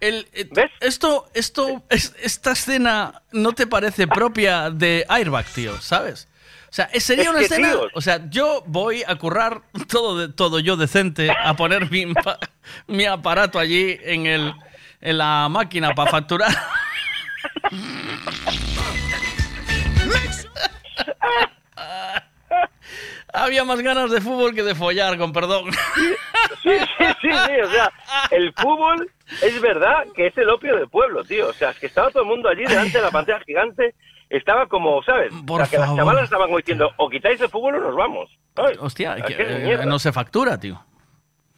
El, 0.00 0.26
eh, 0.32 0.48
Esto, 0.80 1.28
esto, 1.34 1.84
es- 1.90 2.14
esta 2.20 2.52
escena 2.52 3.22
no 3.30 3.52
te 3.52 3.66
parece 3.66 4.08
propia 4.08 4.70
de 4.70 5.04
Airbag, 5.08 5.44
tío, 5.46 5.80
¿sabes? 5.80 6.28
O 6.70 6.74
sea, 6.74 6.88
sería 6.98 7.24
Es 7.24 7.28
una 7.30 7.38
que, 7.40 7.44
escena. 7.44 7.68
tío. 7.70 7.88
O 7.94 8.00
sea, 8.00 8.28
yo 8.30 8.64
voy 8.66 9.04
a 9.06 9.14
currar 9.16 9.60
todo, 9.88 10.16
de, 10.18 10.28
todo 10.32 10.58
yo 10.58 10.76
decente, 10.76 11.30
a 11.30 11.54
poner 11.54 11.90
mi, 11.90 12.06
mi 12.86 13.04
aparato 13.04 13.58
allí 13.58 13.96
en, 14.02 14.26
el, 14.26 14.54
en 15.02 15.18
la 15.18 15.48
máquina 15.50 15.94
para 15.94 16.10
facturar. 16.10 16.50
Había 23.34 23.64
más 23.64 23.80
ganas 23.80 24.10
de 24.10 24.20
fútbol 24.20 24.54
que 24.54 24.62
de 24.62 24.74
follar, 24.74 25.16
con 25.16 25.32
perdón. 25.32 25.70
Sí, 26.62 26.78
sí, 26.78 27.04
sí, 27.20 27.28
sí, 27.30 27.60
o 27.64 27.70
sea, 27.70 27.90
el 28.30 28.52
fútbol 28.52 29.10
es 29.40 29.58
verdad 29.60 30.04
que 30.14 30.26
es 30.26 30.36
el 30.36 30.50
opio 30.50 30.76
del 30.76 30.88
pueblo, 30.88 31.24
tío. 31.24 31.48
O 31.48 31.52
sea, 31.54 31.70
es 31.70 31.78
que 31.78 31.86
estaba 31.86 32.10
todo 32.10 32.24
el 32.24 32.28
mundo 32.28 32.48
allí 32.50 32.64
delante 32.64 32.98
de 32.98 33.04
la 33.04 33.10
pantalla 33.10 33.40
gigante, 33.46 33.94
estaba 34.28 34.66
como, 34.66 35.02
¿sabes? 35.02 35.32
Por 35.46 35.62
o 35.62 35.64
sea, 35.64 35.70
que 35.70 35.78
las 35.78 35.86
favor. 35.86 35.98
chavalas 36.00 36.24
estaban 36.24 36.46
como 36.48 36.58
diciendo, 36.58 36.92
o 36.98 37.08
quitáis 37.08 37.40
el 37.40 37.48
fútbol 37.48 37.76
o 37.76 37.80
nos 37.80 37.96
vamos. 37.96 38.30
¿sabes? 38.54 38.76
Hostia, 38.78 39.12
¿A 39.12 39.16
que, 39.22 39.34
qué 39.34 39.72
eh, 39.72 39.86
no 39.86 39.98
se 39.98 40.12
factura, 40.12 40.60
tío. 40.60 40.84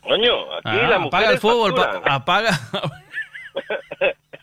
Coño, 0.03 0.55
aquí 0.59 0.69
Ah, 0.69 0.89
la 0.89 0.99
mujer 1.01 1.07
apaga 1.21 1.31
el 1.33 1.39
fútbol, 1.41 1.75
pa- 1.75 2.03
apaga. 2.05 2.51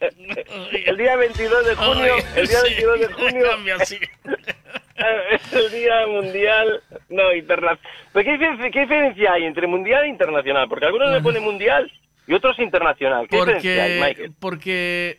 el 0.85 0.97
día 0.97 1.15
22 1.15 1.65
de 1.65 1.75
junio, 1.75 2.13
Ay, 2.15 2.23
el 2.35 2.47
día 2.47 2.59
sí, 2.59 2.73
22 2.73 2.99
de 2.99 3.07
junio 3.13 3.75
así. 3.79 3.97
es 5.31 5.53
el 5.53 5.71
día 5.71 6.07
mundial, 6.07 6.81
no, 7.09 7.33
internacional. 7.33 7.79
¿Pero 8.13 8.25
qué, 8.25 8.31
diferencia- 8.33 8.71
qué 8.71 8.79
diferencia 8.81 9.33
hay 9.33 9.45
entre 9.45 9.67
mundial 9.67 10.03
e 10.05 10.07
internacional? 10.09 10.67
Porque 10.69 10.85
algunos 10.85 11.11
le 11.11 11.21
ponen 11.21 11.43
mundial 11.43 11.91
y 12.27 12.33
otros 12.33 12.57
internacional. 12.59 13.27
¿Qué 13.27 13.35
diferencia 13.37 13.83
hay. 13.83 13.99
Michael? 14.01 14.33
Porque. 14.39 15.17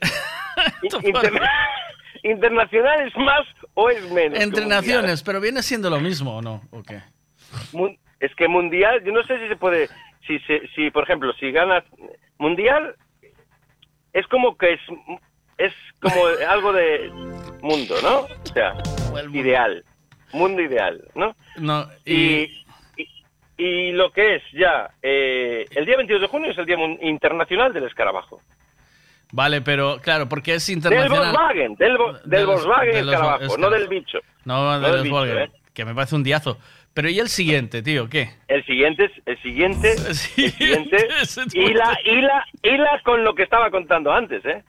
Inter- 1.03 1.41
¿Internacional 2.25 3.07
es 3.09 3.17
más 3.17 3.43
o 3.75 3.91
es 3.91 4.09
menos? 4.11 4.39
Entre 4.41 4.65
naciones, 4.67 5.23
pero 5.23 5.41
viene 5.41 5.63
siendo 5.63 5.91
lo 5.91 5.99
mismo, 6.01 6.37
¿o 6.37 6.43
no? 6.43 6.63
¿O 6.71 6.83
qué? 6.83 7.01
Mun- 7.73 7.99
Es 8.21 8.33
que 8.37 8.47
mundial, 8.47 9.03
yo 9.05 9.11
no 9.13 9.25
sé 9.25 9.39
si 9.41 9.49
se 9.49 9.57
puede, 9.57 9.89
si, 10.27 10.39
se, 10.41 10.69
si 10.77 10.91
por 10.93 11.03
ejemplo, 11.03 11.33
si 11.41 11.51
ganas 11.51 11.83
mundial, 12.39 12.95
es 14.13 14.27
como 14.29 14.57
que 14.57 14.75
es, 14.75 14.81
es 15.59 15.73
como 16.01 16.15
algo 16.49 16.73
de 16.73 17.11
mundo, 17.63 17.95
¿no? 18.03 18.21
O 18.21 18.47
sea, 18.53 18.75
ideal, 19.33 19.85
mundo 20.33 20.63
ideal, 20.63 21.03
¿no? 21.15 21.35
No, 21.57 21.87
Y, 22.05 22.43
y, 22.97 23.09
y 23.57 23.93
lo 23.93 24.11
que 24.13 24.37
es 24.37 24.43
ya, 24.53 24.91
eh, 25.03 25.65
el 25.71 25.87
día 25.87 25.97
22 25.97 26.23
de 26.23 26.29
junio 26.29 26.51
es 26.51 26.59
el 26.59 26.67
Día 26.67 26.77
Internacional 27.03 27.73
del 27.73 27.85
Escarabajo. 27.85 28.41
Vale, 29.35 29.63
pero 29.63 29.99
claro, 30.03 30.29
porque 30.29 30.55
es 30.55 30.67
Del 30.67 30.77
internacional. 30.77 31.33
Volkswagen, 31.33 31.75
del, 31.77 31.97
vo- 31.97 32.21
del 32.21 32.31
De 32.31 32.39
los- 32.45 32.47
Volkswagen 32.65 32.93
de 32.93 33.03
los 33.05 33.15
Escarabajo, 33.15 33.59
no 33.59 33.71
del 33.71 33.89
bicho. 33.89 34.19
No, 34.45 34.79
No 34.79 34.81
de 34.81 34.99
del 35.03 35.11
Volkswagen, 35.11 35.39
¿eh? 35.45 35.53
que 35.73 35.85
me 35.87 35.95
parece 35.95 36.15
un 36.17 36.23
diazo. 36.23 36.59
Pero 36.95 37.09
¿y 37.09 37.19
el 37.19 37.29
siguiente, 37.29 37.83
tío? 37.83 38.09
¿Qué? 38.09 38.31
El 38.49 38.65
siguiente, 38.67 39.05
es- 39.07 39.23
el 39.27 39.39
siguiente, 39.43 39.93
el 40.09 40.15
siguiente, 40.15 41.09
hila, 41.55 41.99
hila, 42.05 42.45
hila 42.63 43.01
con 43.05 43.25
lo 43.25 43.35
que 43.35 43.43
estaba 43.45 43.71
contando 43.71 44.13
antes, 44.13 44.45
¿eh? 44.45 44.63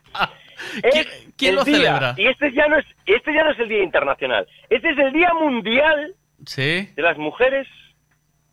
Es 0.82 1.06
quién 1.36 1.56
lo 1.56 1.64
día- 1.64 1.76
celebra? 1.76 2.14
Y 2.16 2.26
este 2.28 2.52
ya 2.52 2.66
no 2.68 2.78
es, 2.78 2.86
este 3.06 3.34
ya 3.34 3.44
no 3.44 3.50
es 3.50 3.58
el 3.58 3.68
día 3.68 3.82
internacional. 3.82 4.46
Este 4.70 4.90
es 4.90 4.98
el 4.98 5.12
día 5.12 5.34
mundial 5.34 6.14
Sí. 6.46 6.88
de 6.94 7.02
las 7.02 7.18
mujeres, 7.18 7.66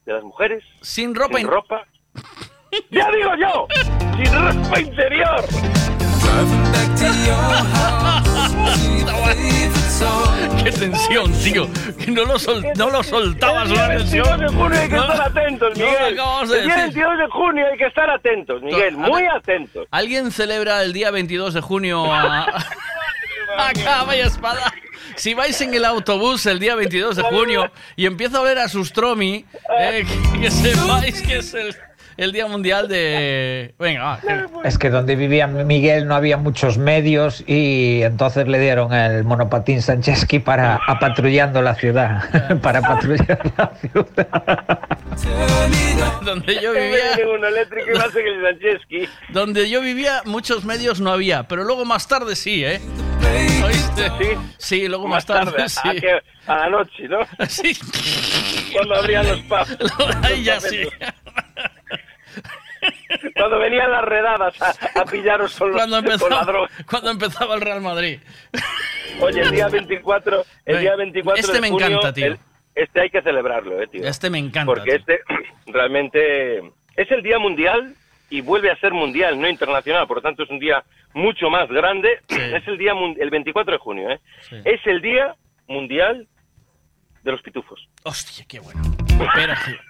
de 0.05 0.13
las 0.13 0.23
mujeres 0.23 0.63
sin 0.81 1.15
ropa, 1.15 1.37
sin 1.37 1.47
ropa. 1.47 1.85
ya 2.91 3.09
digo 3.11 3.31
yo, 3.39 3.67
sin 4.17 4.33
ropa 4.33 4.79
interior. 4.81 5.45
Qué 10.63 10.71
tensión, 10.71 11.31
tío. 11.43 11.67
No 12.07 12.25
lo, 12.25 12.37
sol- 12.39 12.65
no 12.75 12.89
lo 12.89 13.03
soltabas 13.03 13.63
El 13.67 13.73
día 13.73 13.81
la 13.87 13.95
22 13.95 14.27
tensión. 14.27 14.39
de 14.39 14.47
junio 14.47 14.79
hay 14.79 14.89
que 14.89 14.95
No, 14.95 15.01
estar 15.11 15.21
atentos, 15.27 15.77
Miguel. 15.77 15.95
el 16.05 16.15
día 16.15 16.45
decir. 16.57 16.75
22 16.75 17.17
de 17.17 17.27
junio 17.27 17.65
hay 17.71 17.77
que 17.77 17.85
estar 17.85 18.09
atentos, 18.09 18.61
Miguel. 18.61 18.97
Muy 18.97 19.21
ver. 19.23 19.31
atentos. 19.31 19.87
¿Alguien 19.91 20.31
celebra 20.31 20.83
el 20.83 20.93
día 20.93 21.11
22 21.11 21.53
de 21.53 21.61
junio 21.61 22.05
a, 22.11 22.41
a 23.57 23.73
capa 23.83 24.15
y 24.15 24.19
espada? 24.19 24.71
Si 25.15 25.33
vais 25.33 25.59
en 25.61 25.73
el 25.73 25.85
autobús 25.85 26.45
el 26.45 26.59
día 26.59 26.75
22 26.75 27.15
de 27.17 27.23
junio 27.23 27.71
y 27.95 28.05
empieza 28.05 28.37
a 28.37 28.41
oler 28.41 28.59
a 28.59 28.67
Sustromi, 28.69 29.45
eh, 29.79 30.05
que 30.39 30.49
sepáis 30.51 31.21
que 31.21 31.37
es 31.37 31.53
el, 31.53 31.75
el 32.17 32.31
Día 32.31 32.47
Mundial 32.47 32.87
de... 32.87 33.73
Venga, 33.79 34.03
va. 34.03 34.19
Es 34.63 34.77
que 34.77 34.89
donde 34.89 35.15
vivía 35.15 35.47
Miguel 35.47 36.07
no 36.07 36.15
había 36.15 36.37
muchos 36.37 36.77
medios 36.77 37.43
y 37.47 38.01
entonces 38.03 38.47
le 38.47 38.59
dieron 38.59 38.93
el 38.93 39.23
monopatín 39.23 39.81
Sancheski 39.81 40.39
para 40.39 40.79
a 40.87 40.99
patrullando 40.99 41.61
la 41.61 41.75
ciudad, 41.75 42.59
para 42.61 42.81
patrullar 42.81 43.39
la 43.57 43.71
donde 46.23 46.61
yo 46.61 46.73
vivía... 46.73 47.17
Donde 49.29 49.69
yo 49.69 49.81
vivía, 49.81 50.21
muchos 50.25 50.65
medios 50.65 51.01
no 51.01 51.11
había, 51.11 51.43
pero 51.43 51.63
luego 51.63 51.85
más 51.85 52.07
tarde 52.07 52.35
sí, 52.35 52.63
¿eh? 52.63 52.79
¿Oíste? 53.63 54.37
Sí, 54.57 54.87
luego 54.87 55.07
más, 55.07 55.25
tarde, 55.25 55.67
sí. 55.69 55.79
a, 55.87 55.91
que- 55.93 56.21
a 56.47 56.55
la 56.57 56.69
noche, 56.69 57.07
¿no? 57.07 57.19
Sí. 57.47 57.77
Cuando 58.73 58.95
abrían 58.95 59.27
los 59.27 59.39
pubs. 59.41 59.77
Ahí 60.23 60.43
ya 60.43 60.59
sí. 60.59 60.87
Cuando 63.41 63.59
venían 63.59 63.91
las 63.91 64.03
redadas 64.05 64.61
a, 64.61 65.01
a 65.01 65.05
pillaros 65.05 65.55
con, 65.57 65.71
Cuando 65.71 65.97
con 65.97 66.05
la 66.05 66.13
empezaba, 66.13 66.45
droga. 66.45 66.69
cuando 66.89 67.11
empezaba 67.11 67.55
el 67.55 67.61
Real 67.61 67.81
Madrid. 67.81 68.19
Oye, 69.19 69.41
el 69.41 69.51
día 69.51 69.67
24, 69.67 70.43
el 70.65 70.79
día 70.79 70.95
24 70.95 71.39
este 71.39 71.53
de 71.53 71.61
me 71.61 71.69
junio, 71.69 71.87
encanta, 71.87 72.13
tío. 72.13 72.25
el- 72.27 72.39
este 72.73 73.01
hay 73.01 73.09
que 73.09 73.21
celebrarlo, 73.21 73.81
eh, 73.81 73.87
tío. 73.87 74.07
Este 74.07 74.29
me 74.29 74.39
encanta. 74.39 74.65
Porque 74.73 74.91
tío. 74.91 74.99
este 74.99 75.19
realmente 75.67 76.59
es 76.95 77.11
el 77.11 77.21
día 77.21 77.37
mundial 77.39 77.95
y 78.29 78.41
vuelve 78.41 78.71
a 78.71 78.77
ser 78.77 78.93
mundial, 78.93 79.39
no 79.41 79.49
internacional, 79.49 80.07
por 80.07 80.17
lo 80.17 80.21
tanto 80.23 80.43
es 80.43 80.49
un 80.49 80.59
día 80.59 80.83
mucho 81.13 81.49
más 81.49 81.67
grande. 81.69 82.19
Es 82.29 82.65
el 82.67 82.77
día 82.77 82.93
el 83.19 83.29
24 83.29 83.73
de 83.73 83.77
junio, 83.79 84.09
¿eh? 84.09 84.19
Es 84.63 84.79
el 84.85 85.01
día 85.01 85.35
mundial 85.67 86.27
de 87.23 87.31
los 87.31 87.41
pitufos. 87.41 87.87
Hostia, 88.03 88.45
qué 88.47 88.59
bueno. 88.59 88.81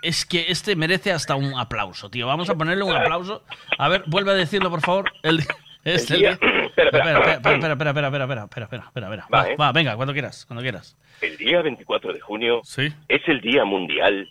Es 0.01 0.26
que 0.26 0.45
este 0.50 0.76
merece 0.76 1.11
hasta 1.11 1.35
un 1.35 1.58
aplauso, 1.58 2.10
tío. 2.10 2.27
Vamos 2.27 2.50
a 2.50 2.56
ponerle 2.56 2.84
un 2.84 2.95
aplauso. 2.95 3.43
A 3.77 3.88
ver, 3.90 4.03
vuelve 4.08 4.32
a 4.32 4.35
decirlo, 4.35 4.69
por 4.69 4.82
favor. 4.82 5.11
El, 5.24 5.40
este, 5.84 6.14
El 6.16 6.19
día- 6.19 6.30
el- 6.42 6.66
espera, 6.66 6.90
espera. 6.90 7.10
espera, 7.19 7.34
espera, 7.35 7.56
espera, 7.56 7.74
espera, 7.74 7.90
espera, 7.90 8.06
espera, 8.08 8.24
espera, 8.43 8.43
espera, 8.43 8.84
espera, 8.88 9.08
espera. 9.08 9.27
Va, 9.34 9.42
Va, 9.43 9.50
¿eh? 9.50 9.56
va, 9.58 9.72
venga, 9.72 9.95
cuando 9.95 10.14
quieras, 10.14 10.45
cuando 10.45 10.61
quieras. 10.61 10.98
El 11.22 11.38
día 11.38 11.61
24 11.61 12.14
de 12.14 12.19
junio 12.19 12.61
Sí. 12.64 12.93
es 13.08 13.22
el 13.27 13.42
día 13.42 13.64
mundial 13.66 14.30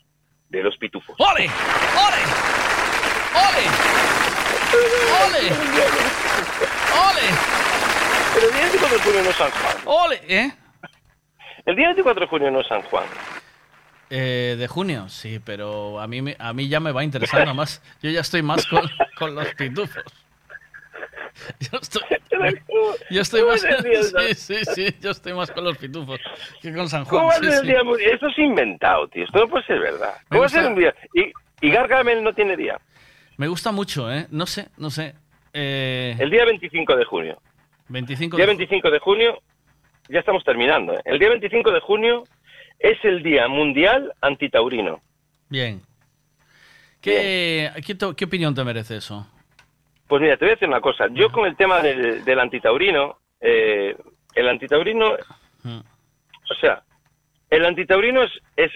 de 0.48 0.62
los 0.62 0.76
pitufos. 0.76 1.14
¡Ole! 1.18 1.44
¡Ole! 1.46 2.22
¡Ole! 3.34 3.64
¡Ole! 5.26 5.50
¡Ole! 7.10 7.20
Pero 8.34 8.46
el 8.46 8.52
día 8.52 8.62
24 8.62 8.96
de 8.98 9.02
junio 9.04 9.22
no 9.22 9.30
es 9.30 9.36
San 9.36 9.50
Juan. 9.50 9.76
¡Ole! 9.84 10.20
¿Eh? 10.28 10.50
El 11.66 11.76
día 11.76 11.86
24 11.88 12.20
de 12.20 12.26
junio 12.28 12.50
no 12.50 12.60
es 12.60 12.66
San 12.68 12.82
Juan. 12.82 13.04
Eh, 14.10 14.56
de 14.58 14.66
junio, 14.66 15.08
sí, 15.08 15.40
pero 15.44 16.00
a 16.00 16.06
mí, 16.08 16.34
a 16.38 16.52
mí 16.52 16.68
ya 16.68 16.80
me 16.80 16.90
va 16.92 17.04
interesando 17.04 17.54
más. 17.54 17.80
Yo 18.02 18.10
ya 18.10 18.20
estoy 18.20 18.42
más 18.42 18.66
con, 18.66 18.82
con 19.16 19.34
los 19.36 19.46
pitufos. 19.54 20.02
Yo 21.60 21.78
estoy, 21.80 22.02
yo 23.10 23.20
estoy 23.20 23.40
¿Cómo 23.40 23.52
más. 23.52 23.64
el 23.64 23.82
día 23.84 24.02
Sí, 24.34 24.34
sí, 24.34 24.64
sí, 24.74 24.96
yo 25.00 25.10
estoy 25.12 25.32
más 25.32 25.50
con 25.52 25.64
los 25.64 25.78
pitufos 25.78 26.18
que 26.60 26.74
con 26.74 26.88
San 26.88 27.04
Juan. 27.04 27.20
¿Cómo 27.20 27.28
va 27.28 27.34
a 27.34 27.38
sí, 27.38 27.46
el 27.46 27.60
sí. 27.60 27.66
día? 27.68 28.12
Esto 28.12 28.26
es 28.26 28.38
inventado, 28.38 29.06
tío. 29.08 29.24
Esto 29.24 29.38
no 29.38 29.48
puede 29.48 29.64
ser 29.64 29.78
verdad. 29.78 30.14
¿Cómo 30.28 30.42
a 30.42 30.44
gusta- 30.46 30.60
ser 30.62 30.72
un 30.72 30.78
día? 30.78 30.94
Y, 31.14 31.32
y 31.66 31.70
Gargamel 31.70 32.22
no 32.24 32.34
tiene 32.34 32.56
día. 32.56 32.78
Me 33.36 33.46
gusta 33.46 33.70
mucho, 33.72 34.12
¿eh? 34.12 34.26
No 34.30 34.44
sé, 34.46 34.68
no 34.76 34.90
sé. 34.90 35.14
Eh, 35.52 36.16
El 36.18 36.30
día 36.30 36.44
25 36.44 36.96
de 36.96 37.04
junio. 37.04 37.40
25 37.88 38.36
día 38.36 38.46
de 38.46 38.50
25 38.56 38.90
de 38.90 38.98
junio, 38.98 39.40
ya 40.08 40.18
estamos 40.20 40.44
terminando. 40.44 40.94
¿eh? 40.94 41.00
El 41.04 41.18
día 41.18 41.28
25 41.28 41.70
de 41.70 41.80
junio 41.80 42.24
es 42.80 42.98
el 43.04 43.22
Día 43.22 43.46
Mundial 43.48 44.12
Antitaurino. 44.20 45.00
Bien. 45.48 45.80
¿Qué, 47.00 47.70
¿qué, 47.86 47.94
to- 47.94 48.14
qué 48.14 48.24
opinión 48.26 48.54
te 48.54 48.64
merece 48.64 48.96
eso? 48.96 49.26
Pues 50.06 50.20
mira, 50.20 50.36
te 50.36 50.44
voy 50.44 50.50
a 50.52 50.54
decir 50.56 50.68
una 50.68 50.80
cosa. 50.80 51.06
Yo 51.12 51.30
con 51.30 51.46
el 51.46 51.56
tema 51.56 51.80
del, 51.80 52.24
del 52.24 52.40
antitaurino, 52.40 53.18
eh, 53.40 53.96
el 54.34 54.48
antitaurino, 54.48 55.12
o 55.12 56.54
sea, 56.60 56.82
el 57.48 57.64
antitaurino 57.64 58.22
es, 58.24 58.30
es, 58.56 58.72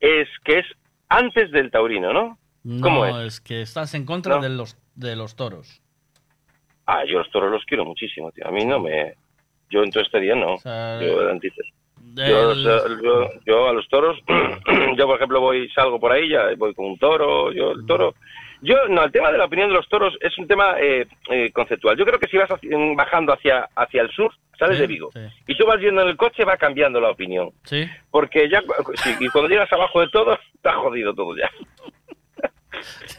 es 0.00 0.28
que 0.44 0.60
es 0.60 0.66
antes 1.08 1.50
del 1.50 1.70
taurino, 1.70 2.12
¿no? 2.12 2.38
¿Cómo 2.80 3.04
no, 3.06 3.20
es? 3.20 3.34
es? 3.34 3.40
que 3.40 3.62
estás 3.62 3.94
en 3.94 4.06
contra 4.06 4.36
No. 4.36 4.42
de, 4.42 4.48
los, 4.50 4.76
de 4.94 5.16
los 5.16 5.36
toros. 5.36 5.80
Ah, 6.86 7.04
yo 7.04 7.18
los 7.18 7.30
toros 7.30 7.50
los 7.50 7.64
quiero 7.64 7.84
muchísimo, 7.84 8.30
tío. 8.32 8.46
A 8.46 8.50
mí 8.50 8.64
no 8.64 8.78
me... 8.80 9.14
Yo 9.68 9.82
en 9.82 9.90
todo 9.90 10.04
este 10.04 10.20
día 10.20 10.36
no. 10.36 10.56
sea, 10.58 11.00
yo, 11.02 11.20
el 11.22 11.28
yo, 12.16 12.52
el- 12.52 13.00
yo- 13.02 13.30
yo 13.44 13.68
a 13.68 13.72
los 13.72 13.86
toros, 13.88 14.18
yo 14.96 15.06
por 15.06 15.16
ejemplo 15.16 15.40
voy, 15.40 15.68
salgo 15.70 16.00
por 16.00 16.12
ahí, 16.12 16.28
ya 16.28 16.46
voy 16.56 16.74
con 16.74 16.86
un 16.86 16.98
toro, 16.98 17.52
yo 17.52 17.72
el 17.72 17.86
toro... 17.86 18.14
Yo, 18.62 18.88
no, 18.88 19.04
el 19.04 19.12
tema 19.12 19.30
de 19.30 19.36
la 19.36 19.44
opinión 19.44 19.68
de 19.68 19.74
los 19.74 19.86
toros 19.86 20.16
es 20.18 20.36
un 20.38 20.48
tema 20.48 20.76
eh, 20.80 21.06
eh, 21.30 21.52
conceptual. 21.52 21.94
Yo 21.94 22.06
creo 22.06 22.18
que 22.18 22.26
si 22.26 22.38
vas 22.38 22.48
bajando 22.96 23.34
hacia, 23.34 23.68
hacia 23.76 24.00
el 24.00 24.10
sur, 24.10 24.32
sales 24.58 24.76
Sí, 24.76 24.80
de 24.80 24.86
Vigo, 24.86 25.10
sí. 25.12 25.20
y 25.46 25.54
tú 25.58 25.66
vas 25.66 25.78
yendo 25.78 26.00
en 26.00 26.08
el 26.08 26.16
coche, 26.16 26.42
va 26.42 26.56
cambiando 26.56 26.98
la 26.98 27.10
opinión. 27.10 27.50
Sí. 27.64 27.86
Porque 28.10 28.48
ya, 28.48 28.62
sí, 28.94 29.14
y 29.20 29.28
cuando 29.28 29.50
llegas 29.50 29.70
abajo 29.70 30.00
de 30.00 30.08
todo, 30.08 30.38
está 30.54 30.72
jodido 30.72 31.14
todo 31.14 31.36
ya. 31.36 31.50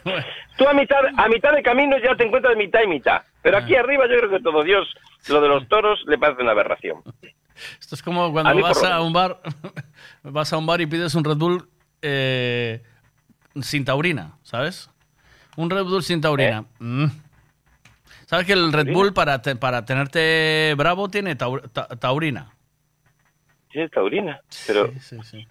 Tú 0.56 0.68
a 0.68 0.72
mitad, 0.72 0.98
a 1.16 1.28
mitad 1.28 1.52
de 1.52 1.62
camino 1.62 1.96
ya 1.98 2.16
te 2.16 2.24
encuentras 2.24 2.54
de 2.56 2.64
mitad 2.64 2.82
y 2.82 2.88
mitad. 2.88 3.22
Pero 3.42 3.58
aquí 3.58 3.76
arriba 3.76 4.06
yo 4.08 4.18
creo 4.18 4.30
que 4.30 4.40
todo 4.40 4.64
Dios, 4.64 4.92
lo 5.28 5.40
de 5.40 5.48
los 5.48 5.68
toros, 5.68 6.02
le 6.06 6.18
parece 6.18 6.42
una 6.42 6.50
aberración. 6.52 7.02
Esto 7.80 7.94
es 7.94 8.02
como 8.02 8.32
cuando 8.32 8.60
vas 8.60 8.82
a 8.84 9.00
un 9.00 9.12
bar, 9.12 9.40
vas 10.22 10.52
a 10.52 10.58
un 10.58 10.66
bar 10.66 10.80
y 10.80 10.86
pides 10.86 11.14
un 11.14 11.24
Red 11.24 11.36
Bull 11.36 11.68
eh, 12.02 12.82
sin 13.60 13.84
taurina, 13.84 14.36
¿sabes? 14.42 14.90
Un 15.56 15.70
Red 15.70 15.84
Bull 15.84 16.02
sin 16.02 16.20
taurina. 16.20 16.64
Mm. 16.78 17.06
¿Sabes 18.26 18.46
que 18.46 18.52
el 18.52 18.72
Red. 18.72 18.92
Bull 18.92 19.12
para, 19.14 19.40
te- 19.42 19.56
para 19.56 19.84
tenerte 19.84 20.74
bravo 20.76 21.08
tiene 21.08 21.36
tau- 21.36 21.62
ta- 21.72 21.88
taurina? 21.88 22.52
Tienes 23.70 23.90
taurina, 23.90 24.40
pero... 24.66 24.92
Sí, 25.00 25.16
sí. 25.22 25.46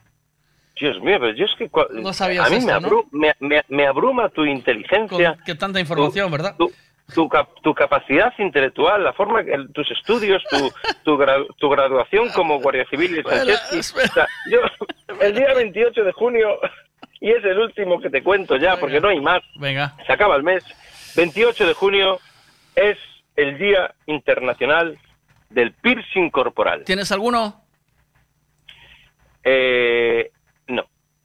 Dios 0.80 1.00
mío, 1.02 1.18
pero 1.20 1.34
yo 1.34 1.46
es 1.46 1.52
que... 1.58 1.70
No 2.02 2.14
sabías 2.14 2.46
a 2.46 2.50
mí 2.52 2.58
esto, 2.58 2.68
me, 2.72 2.80
¿no? 2.80 2.88
abru- 2.88 3.08
me, 3.12 3.34
me- 3.40 3.66
me 3.68 3.88
abruma 3.88 4.30
tu 4.30 4.46
inteligencia, 4.46 5.34
Con, 5.36 5.44
qué 5.44 5.56
tanta 5.56 5.80
información, 5.80 6.32
¿verdad? 6.32 6.56
tu, 6.56 6.72
tu, 7.14 7.28
cap- 7.30 7.50
tu 7.64 7.74
capacidad 7.74 8.34
intelectual, 8.38 9.04
la 9.04 9.14
forma, 9.14 9.44
que- 9.44 9.54
el- 9.54 9.72
tus 9.72 9.90
estudios, 9.92 10.44
tu, 10.50 10.72
tu, 11.04 11.18
gra- 11.18 11.46
tu 11.58 11.70
graduación 11.70 12.30
como 12.30 12.60
guardia 12.60 12.86
civil 12.90 13.18
y 13.20 13.24
Franceschi. 13.24 13.80
O 13.80 14.08
sea, 14.14 14.28
yo, 14.52 14.60
el 15.22 15.34
día 15.36 15.54
28 15.54 16.04
de 16.04 16.12
junio, 16.12 16.60
y 17.20 17.32
es 17.32 17.44
el 17.44 17.58
último 17.60 18.00
que 18.00 18.10
te 18.10 18.22
cuento 18.24 18.58
ya, 18.58 18.78
porque 18.78 19.00
no 19.00 19.08
hay 19.10 19.20
más, 19.22 19.42
Venga. 19.56 19.96
se 20.06 20.14
acaba 20.14 20.36
el 20.36 20.44
mes, 20.44 20.64
28 21.16 21.66
de 21.68 21.74
junio 21.74 22.20
es 22.76 22.98
el 23.36 23.58
Día 23.58 23.94
Internacional 24.06 24.98
del 25.50 25.72
Piercing 25.74 26.30
Corporal. 26.30 26.84
¿Tienes 26.86 27.12
alguno? 27.12 27.64
Eh, 29.44 30.32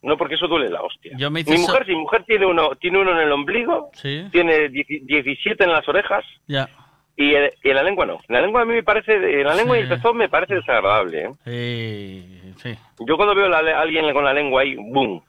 no, 0.03 0.17
porque 0.17 0.35
eso 0.35 0.47
duele 0.49 0.69
la 0.69 0.83
hostia. 0.83 1.13
Yo 1.17 1.31
me 1.31 1.41
hice 1.41 1.53
mi 1.53 1.59
mujer, 1.59 1.85
si 1.87 1.93
mi 1.93 2.01
mujer 2.01 2.25
tiene 2.25 2.47
uno, 2.47 2.71
tiene 2.81 2.99
uno 2.99 3.13
en 3.13 3.19
el 3.19 3.33
ombligo, 3.33 3.91
Sí. 3.95 4.27
tiene 4.33 4.69
10 4.69 5.07
17 5.07 5.65
en 5.65 5.73
las 5.73 5.89
orejas 5.89 6.25
Ya. 6.49 6.69
y, 7.17 7.35
en- 7.35 7.51
y 7.63 7.71
en 7.71 7.77
la 7.77 7.83
lengua 7.83 8.05
no. 8.07 8.15
En 8.29 8.35
la 8.35 8.41
lengua 8.43 8.63
a 8.63 8.65
mí 8.65 8.75
me 8.75 8.83
parece, 8.83 9.15
en 9.15 9.45
la 9.47 9.55
lengua 9.55 9.79
y 9.79 9.83
el 9.83 9.89
pezón 9.89 10.17
me 10.17 10.29
parece 10.29 10.55
desagradable. 10.57 11.31
¿eh? 11.47 12.53
Sí. 12.57 12.75
Yo 13.07 13.17
cuando 13.17 13.35
veo 13.35 13.53
a 13.55 13.59
alguien 13.81 14.13
con 14.13 14.25
la 14.25 14.33
lengua 14.35 14.63
ahí, 14.63 14.75
boom, 14.77 15.23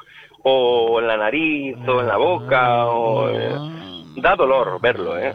o 0.43 0.99
en 0.99 1.07
la 1.07 1.17
nariz, 1.17 1.75
o 1.87 2.01
en 2.01 2.07
la 2.07 2.17
boca, 2.17 2.85
o, 2.87 3.29
eh, 3.29 3.51
da 4.17 4.35
dolor 4.35 4.79
verlo, 4.81 5.17
¿eh? 5.17 5.33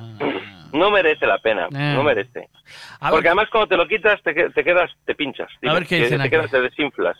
No 0.72 0.90
merece 0.90 1.26
la 1.26 1.38
pena, 1.38 1.66
Eh. 1.66 1.92
no 1.94 2.02
merece. 2.02 2.48
A 3.00 3.10
Porque 3.10 3.22
ver- 3.24 3.28
además 3.28 3.48
cuando 3.50 3.68
te 3.68 3.76
lo 3.76 3.86
quitas 3.88 4.22
te, 4.22 4.34
te 4.50 4.64
quedas, 4.64 4.90
te 5.06 5.14
pinchas. 5.14 5.48
A 5.66 5.72
ver 5.72 5.84
qué 5.86 5.96
te, 5.96 6.02
dicen 6.04 6.18
te 6.18 6.22
aquí. 6.24 6.30
quedas, 6.30 6.50
te 6.50 6.60
desinflas. 6.60 7.16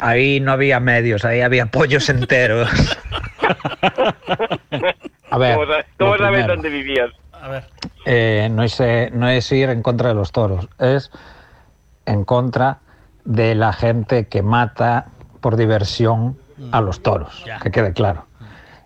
Ahí 0.00 0.40
no 0.40 0.52
había 0.52 0.80
medios, 0.80 1.24
ahí 1.24 1.40
había 1.42 1.66
pollos 1.66 2.08
enteros. 2.08 2.68
A 5.30 5.38
ver, 5.38 5.56
¿Cómo, 5.98 6.18
sabes 6.18 6.46
dónde 6.46 6.68
vivías? 6.68 7.10
A 7.32 7.48
ver. 7.48 7.64
Eh, 8.04 8.48
no, 8.50 8.62
es, 8.62 8.78
eh, 8.80 9.10
no 9.12 9.28
es 9.28 9.50
ir 9.52 9.70
en 9.70 9.82
contra 9.82 10.08
de 10.10 10.14
los 10.14 10.30
toros, 10.32 10.68
es 10.78 11.10
en 12.06 12.24
contra 12.24 12.80
de 13.24 13.54
la 13.54 13.72
gente 13.72 14.28
que 14.28 14.42
mata 14.42 15.06
por 15.40 15.56
diversión 15.56 16.38
a 16.70 16.80
los 16.80 17.02
toros, 17.02 17.44
que 17.62 17.70
quede 17.70 17.92
claro. 17.92 18.26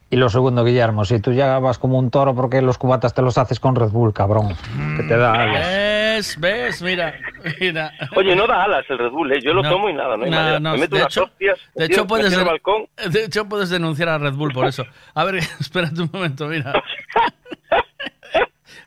Y 0.08 0.16
lo 0.16 0.28
segundo, 0.28 0.64
Guillermo, 0.64 1.04
si 1.04 1.18
tú 1.20 1.32
ya 1.32 1.58
vas 1.58 1.78
como 1.78 1.98
un 1.98 2.10
toro, 2.12 2.32
porque 2.34 2.62
los 2.62 2.78
cubatas 2.78 3.12
te 3.12 3.22
los 3.22 3.36
haces 3.38 3.58
con 3.58 3.74
Red 3.74 3.88
Bull, 3.90 4.12
cabrón? 4.14 4.54
Que 4.96 5.02
te 5.02 5.16
da. 5.16 5.46
Eh, 5.46 6.14
¿Ves? 6.16 6.38
¿Ves? 6.40 6.80
Mira, 6.80 7.12
mira. 7.60 7.92
Oye, 8.14 8.36
no 8.36 8.46
da 8.46 8.62
alas 8.62 8.84
el 8.88 8.98
Red 8.98 9.10
Bull, 9.10 9.32
¿eh? 9.32 9.40
Yo 9.42 9.52
lo 9.52 9.64
No. 9.64 9.68
tomo 9.70 9.90
y 9.90 9.94
nada, 9.94 10.16
no 10.16 10.24
hay 10.24 10.30
No, 10.30 10.36
manera. 10.36 10.60
no, 10.60 10.72
Me 10.72 10.78
meto 10.78 10.94
de 10.94 11.02
unas 11.02 11.12
hecho- 11.12 11.24
hostias, 11.24 11.58
De 11.74 11.86
tío, 11.88 11.94
hecho, 11.96 12.02
me 12.04 12.08
puedes, 12.08 12.44
balcón. 12.44 12.86
de 13.10 13.24
hecho, 13.24 13.48
puedes 13.48 13.68
denunciar 13.68 14.08
a 14.08 14.18
Red 14.18 14.34
Bull 14.34 14.52
por 14.52 14.66
eso. 14.68 14.84
A 15.12 15.24
ver, 15.24 15.34
espérate 15.60 16.00
un 16.00 16.10
momento, 16.12 16.46
mira. 16.46 16.72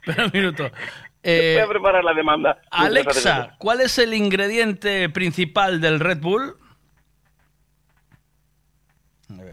Espera 0.05 0.25
un 0.25 0.31
minuto. 0.33 0.71
Eh, 1.21 1.55
Voy 1.57 1.65
a 1.65 1.67
preparar 1.69 2.03
la 2.05 2.13
demanda. 2.13 2.59
Alexa, 2.71 3.55
¿cuál 3.57 3.81
es 3.81 3.97
el 3.99 4.13
ingrediente 4.13 5.09
principal 5.09 5.81
del 5.81 5.99
Red 5.99 6.21
Bull? 6.21 6.55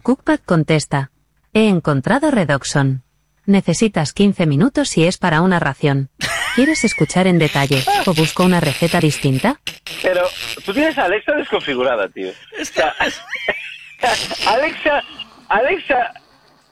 Cookpad 0.02 0.38
contesta. 0.46 1.10
He 1.56 1.68
encontrado 1.70 2.30
Redoxon. 2.30 3.02
Necesitas 3.46 4.12
15 4.12 4.44
minutos 4.44 4.90
si 4.90 5.06
es 5.06 5.16
para 5.16 5.40
una 5.40 5.58
ración. 5.58 6.10
¿Quieres 6.54 6.84
escuchar 6.84 7.26
en 7.26 7.38
detalle 7.38 7.82
o 8.04 8.12
busco 8.12 8.44
una 8.44 8.60
receta 8.60 9.00
distinta? 9.00 9.58
Pero 10.02 10.20
tú 10.66 10.74
tienes 10.74 10.98
a 10.98 11.04
Alexa 11.04 11.32
desconfigurada, 11.32 12.10
tío. 12.10 12.28
O 12.60 12.64
sea, 12.66 12.94
Alexa, 14.46 15.02
Alexa, 15.48 16.12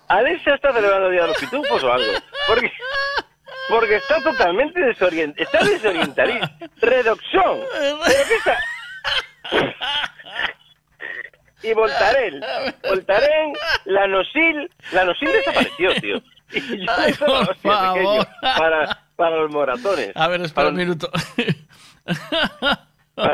Alexa 0.08 0.54
está 0.54 0.74
celebrando 0.74 1.06
el 1.06 1.12
Día 1.12 1.22
de 1.22 1.28
los 1.28 1.38
Pitufos 1.38 1.82
o 1.82 1.90
algo. 1.90 2.12
Porque, 2.46 2.70
porque 3.70 3.96
está 3.96 4.22
totalmente 4.22 4.80
desorientada. 4.80 5.42
Está 5.44 5.64
desorientadísima. 5.64 6.58
Redoxón. 6.82 7.60
¿Pero 7.72 8.24
qué 8.28 8.34
está? 8.34 8.58
Y 11.64 11.72
Voltaren. 11.72 12.40
Voltaren, 12.88 13.52
Lanosil. 13.86 14.70
Lanosil 14.92 15.32
desapareció, 15.32 15.94
tío. 16.00 16.16
Y 16.52 16.86
yo 16.86 16.92
eso, 17.06 17.26
por 17.26 17.48
pequeño, 17.56 17.72
favor. 17.72 18.28
para, 18.40 19.02
para 19.16 19.36
los 19.36 19.50
moratones. 19.50 20.12
A 20.14 20.28
ver, 20.28 20.42
espera 20.42 20.66
Para- 20.66 20.68
un 20.70 20.76
minuto. 20.76 21.10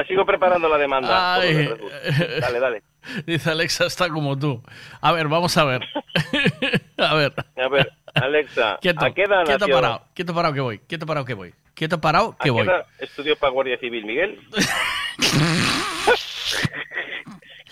Sigo 0.06 0.24
preparando 0.26 0.68
la 0.68 0.76
demanda. 0.78 1.34
Ay. 1.36 1.68
Dale, 2.40 2.60
dale. 2.60 2.82
Dice 3.26 3.50
Alexa, 3.50 3.86
está 3.86 4.08
como 4.10 4.38
tú. 4.38 4.62
A 5.00 5.10
ver, 5.12 5.26
vamos 5.28 5.56
a 5.56 5.64
ver. 5.64 5.82
a 6.98 7.14
ver. 7.14 7.32
A 7.56 7.68
ver, 7.68 7.90
Alexa, 8.14 8.78
Quieto, 8.80 9.06
¿a 9.06 9.14
qué 9.14 9.22
edad 9.22 9.44
quieto 9.44 9.60
nació? 9.66 9.74
parado, 9.74 10.04
quieto 10.14 10.34
parado 10.34 10.54
que 10.54 10.60
voy, 10.60 10.78
quieto 10.80 11.06
parado 11.06 11.24
que 11.24 11.34
voy, 11.34 11.54
quieto 11.74 12.00
parado 12.00 12.34
¿A 12.38 12.42
que 12.42 12.44
qué 12.44 12.50
voy. 12.50 12.66
edad 12.66 12.84
estudió 12.98 13.36
para 13.36 13.52
Guardia 13.52 13.78
Civil, 13.78 14.04
Miguel? 14.04 14.38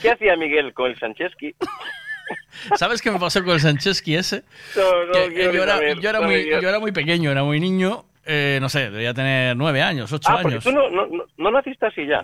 ¿Qué 0.00 0.10
hacía 0.10 0.36
Miguel 0.36 0.72
con 0.74 0.90
el 0.90 0.98
Sancheski? 0.98 1.54
¿Sabes 2.76 3.00
qué 3.00 3.10
me 3.10 3.18
pasó 3.18 3.42
con 3.42 3.54
el 3.54 3.60
Sancheski 3.60 4.14
ese? 4.16 4.44
No, 4.76 5.04
no, 5.06 5.12
Que, 5.12 5.32
quiero 5.34 5.52
yo, 5.52 5.62
era, 5.62 5.74
saber, 5.74 5.98
yo 6.00 6.10
era 6.10 6.18
no 6.20 6.26
me 6.26 6.34
muy, 6.34 6.44
digas. 6.44 6.62
yo 6.62 6.68
era 6.68 6.78
muy 6.78 6.92
pequeño, 6.92 7.30
era 7.30 7.42
muy 7.44 7.58
niño, 7.60 8.04
eh, 8.26 8.58
no 8.60 8.68
sé, 8.68 8.90
debía 8.90 9.14
tener 9.14 9.56
nueve 9.56 9.80
años, 9.82 10.12
ocho 10.12 10.28
Ah, 10.30 10.40
años. 10.44 10.62
tú 10.62 10.70
no, 10.72 10.90
no, 10.90 11.06
no, 11.06 11.24
no 11.36 11.50
naciste 11.50 11.86
así 11.86 12.06
ya. 12.06 12.22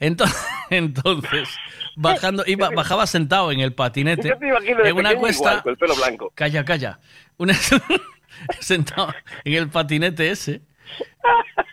Entonces, 0.00 0.36
entonces 0.70 1.48
bajando, 1.94 2.42
iba, 2.46 2.70
bajaba 2.70 3.06
sentado 3.06 3.52
en 3.52 3.60
el 3.60 3.72
patinete, 3.72 4.28
Yo 4.30 4.38
te 4.38 4.48
imagino 4.48 4.82
de 4.82 4.88
en 4.88 4.96
una 4.96 5.14
cuesta, 5.14 5.48
igual, 5.50 5.62
con 5.62 5.70
el 5.72 5.78
pelo 5.78 5.94
blanco. 5.94 6.32
Calla, 6.34 6.64
calla. 6.64 6.98
Una- 7.38 7.54
sentado 8.60 9.14
en 9.44 9.54
el 9.54 9.68
patinete 9.68 10.30
ese. 10.30 10.62